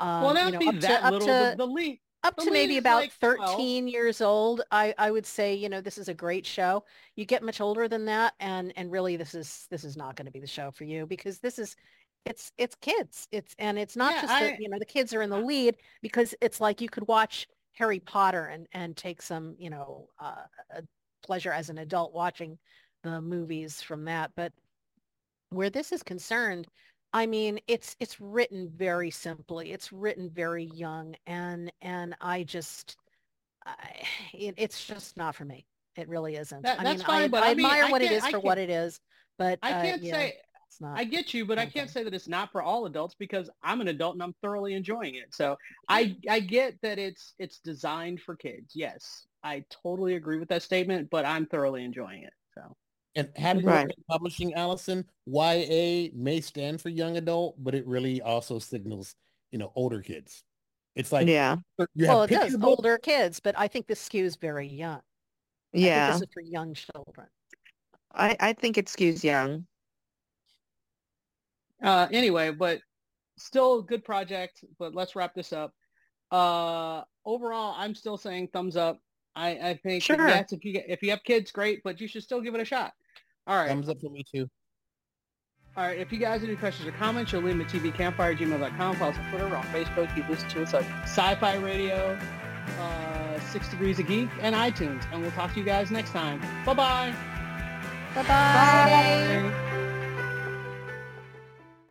Um, 0.00 0.34
Well, 0.34 0.34
you 0.40 0.52
know, 0.52 0.62
be 0.62 0.66
up 0.66 0.78
to 0.80 1.04
up 1.04 1.04
little. 1.06 1.34
to 1.34 1.34
the, 1.34 1.56
the 1.56 1.66
lead. 1.66 2.00
up 2.24 2.36
the 2.36 2.44
to 2.44 2.50
maybe 2.50 2.78
about 2.78 2.94
like 2.94 3.12
12. 3.34 3.68
13 3.72 3.88
years 3.88 4.20
old 4.20 4.62
I, 4.70 4.94
I 4.98 5.10
would 5.10 5.26
say 5.26 5.54
you 5.54 5.68
know 5.68 5.80
this 5.80 5.98
is 5.98 6.08
a 6.08 6.14
great 6.14 6.46
show 6.46 6.84
you 7.16 7.24
get 7.26 7.42
much 7.42 7.60
older 7.60 7.88
than 7.88 8.06
that 8.06 8.34
and 8.40 8.72
and 8.76 8.90
really 8.90 9.16
this 9.16 9.34
is 9.34 9.66
this 9.70 9.84
is 9.84 9.96
not 9.96 10.16
going 10.16 10.26
to 10.26 10.32
be 10.32 10.40
the 10.40 10.46
show 10.46 10.70
for 10.70 10.84
you 10.84 11.06
because 11.06 11.38
this 11.40 11.58
is 11.58 11.76
it's 12.24 12.52
it's 12.58 12.74
kids 12.76 13.28
it's 13.30 13.54
and 13.58 13.78
it's 13.78 13.96
not 13.96 14.16
Yeah, 14.16 14.20
just 14.20 14.38
that 14.38 14.54
you 14.58 14.68
know 14.68 14.78
the 14.78 14.84
kids 14.86 15.12
are 15.14 15.22
in 15.22 15.30
the 15.30 15.38
lead 15.38 15.76
because 16.02 16.34
it's 16.40 16.60
like 16.60 16.80
you 16.80 16.88
could 16.88 17.06
watch 17.08 17.46
harry 17.72 18.00
potter 18.00 18.46
and 18.46 18.66
and 18.72 18.96
take 18.96 19.20
some 19.20 19.54
you 19.58 19.68
know 19.70 20.08
uh, 20.18 20.44
uh, 20.74 20.80
pleasure 21.22 21.52
as 21.52 21.70
an 21.70 21.78
adult 21.78 22.12
watching 22.14 22.58
the 23.04 23.20
movies 23.20 23.80
from 23.80 24.04
that 24.04 24.32
but 24.34 24.52
where 25.50 25.70
this 25.70 25.92
is 25.92 26.02
concerned 26.02 26.66
I 27.14 27.26
mean, 27.26 27.60
it's 27.68 27.94
it's 28.00 28.20
written 28.20 28.68
very 28.68 29.12
simply. 29.12 29.70
It's 29.70 29.92
written 29.92 30.28
very 30.28 30.64
young, 30.64 31.14
and 31.28 31.72
and 31.80 32.16
I 32.20 32.42
just, 32.42 32.96
I, 33.64 33.76
it, 34.34 34.54
it's 34.58 34.84
just 34.84 35.16
not 35.16 35.36
for 35.36 35.44
me. 35.44 35.64
It 35.94 36.08
really 36.08 36.34
isn't. 36.34 36.62
That- 36.62 36.80
I 36.80 36.82
mean, 36.82 36.98
fine, 36.98 37.22
I, 37.22 37.28
but 37.28 37.44
I 37.44 37.50
I 37.50 37.54
mean, 37.54 37.66
admire 37.66 37.88
what 37.88 38.02
it 38.02 38.10
is 38.10 38.26
for 38.26 38.40
what 38.40 38.58
it 38.58 38.68
is, 38.68 39.00
but 39.38 39.60
I 39.62 39.70
uh, 39.70 39.82
can't 39.82 40.02
yeah, 40.02 40.12
say 40.12 40.34
it's 40.66 40.80
not. 40.80 40.98
I 40.98 41.04
get 41.04 41.32
you, 41.32 41.46
but 41.46 41.56
I 41.56 41.66
can't 41.66 41.88
say 41.88 42.02
that 42.02 42.14
it's 42.14 42.26
not 42.26 42.50
for 42.50 42.62
all 42.62 42.84
adults 42.86 43.14
because 43.16 43.48
I'm 43.62 43.80
an 43.80 43.86
adult 43.86 44.14
and 44.14 44.22
I'm 44.22 44.34
thoroughly 44.42 44.74
enjoying 44.74 45.14
it. 45.14 45.32
So 45.32 45.56
I 45.88 46.16
I 46.28 46.40
get 46.40 46.80
that 46.82 46.98
it's 46.98 47.34
it's 47.38 47.60
designed 47.60 48.22
for 48.22 48.34
kids. 48.34 48.72
Yes, 48.74 49.24
I 49.44 49.64
totally 49.70 50.16
agree 50.16 50.40
with 50.40 50.48
that 50.48 50.64
statement, 50.64 51.10
but 51.10 51.24
I'm 51.24 51.46
thoroughly 51.46 51.84
enjoying 51.84 52.24
it. 52.24 52.32
So 52.54 52.74
And 53.16 53.30
had 53.36 53.64
Right. 53.64 53.84
Brooklyn 53.86 54.04
Publishing, 54.08 54.54
Allison, 54.54 55.04
YA 55.26 56.10
may 56.14 56.40
stand 56.40 56.80
for 56.80 56.88
young 56.88 57.16
adult, 57.16 57.62
but 57.62 57.74
it 57.74 57.86
really 57.86 58.20
also 58.20 58.58
signals, 58.58 59.14
you 59.52 59.58
know, 59.58 59.72
older 59.76 60.02
kids. 60.02 60.42
It's 60.96 61.12
like 61.12 61.28
Yeah. 61.28 61.56
you 61.94 62.06
have 62.06 62.14
well, 62.14 62.22
it 62.24 62.30
does 62.30 62.56
book- 62.56 62.78
older 62.78 62.98
kids, 62.98 63.38
but 63.40 63.56
I 63.58 63.68
think 63.68 63.86
this 63.86 64.06
skews 64.08 64.38
very 64.38 64.66
young. 64.66 64.98
I 64.98 65.76
think 65.76 65.86
Yeah. 65.86 66.12
this 66.12 66.22
is 66.22 66.28
for 66.32 66.40
young 66.40 66.74
children. 66.74 67.28
I, 68.12 68.36
I 68.40 68.52
think 68.52 68.78
it 68.78 68.86
skews 68.86 69.22
young. 69.22 69.66
uh, 71.82 72.08
anyway, 72.10 72.50
but 72.50 72.80
still 73.36 73.80
a 73.80 73.82
good 73.82 74.04
project. 74.04 74.64
But 74.78 74.94
let's 74.94 75.14
wrap 75.16 75.34
this 75.34 75.52
up. 75.52 75.74
Uh, 76.30 77.02
overall, 77.24 77.74
I'm 77.76 77.94
still 77.94 78.16
saying 78.16 78.48
thumbs 78.52 78.76
up. 78.76 79.00
I, 79.36 79.50
I 79.70 79.80
think 79.82 80.02
Sure. 80.02 80.16
yes, 80.16 80.52
if 80.52 80.64
you 80.64 80.72
get, 80.72 80.86
if 80.88 81.02
you 81.02 81.10
have 81.10 81.22
kids, 81.24 81.50
great, 81.50 81.82
but 81.82 82.00
you 82.00 82.06
should 82.08 82.22
still 82.22 82.40
give 82.40 82.54
it 82.54 82.60
a 82.60 82.64
shot. 82.64 82.92
All 83.46 83.56
right. 83.56 83.68
Thumbs 83.68 83.88
up 83.88 84.00
for 84.00 84.10
me 84.10 84.24
too. 84.30 84.48
All 85.76 85.84
right, 85.84 85.98
if 85.98 86.12
you 86.12 86.18
guys 86.18 86.40
have 86.40 86.48
any 86.48 86.56
questions 86.56 86.88
or 86.88 86.92
comments, 86.92 87.32
you'll 87.32 87.42
leave 87.42 87.58
them 87.58 87.62
at 87.62 87.68
tvcampfire@gmail.com. 87.68 88.96
Follow 88.96 89.10
us 89.10 89.18
on 89.18 89.30
Twitter, 89.30 89.48
we're 89.48 89.56
on 89.56 89.64
Facebook. 89.64 90.16
You 90.16 90.24
listen 90.28 90.48
to 90.50 90.62
us 90.62 90.72
on 90.72 90.84
Sci-Fi 91.02 91.56
Radio, 91.56 92.16
uh, 92.78 93.40
Six 93.40 93.68
Degrees 93.70 93.98
of 93.98 94.06
Geek, 94.06 94.28
and 94.40 94.54
iTunes. 94.54 95.04
And 95.12 95.20
we'll 95.20 95.32
talk 95.32 95.52
to 95.54 95.58
you 95.58 95.66
guys 95.66 95.90
next 95.90 96.10
time. 96.10 96.40
Bye-bye. 96.64 97.12
Bye-bye. 98.14 98.24
Bye. 98.28 99.60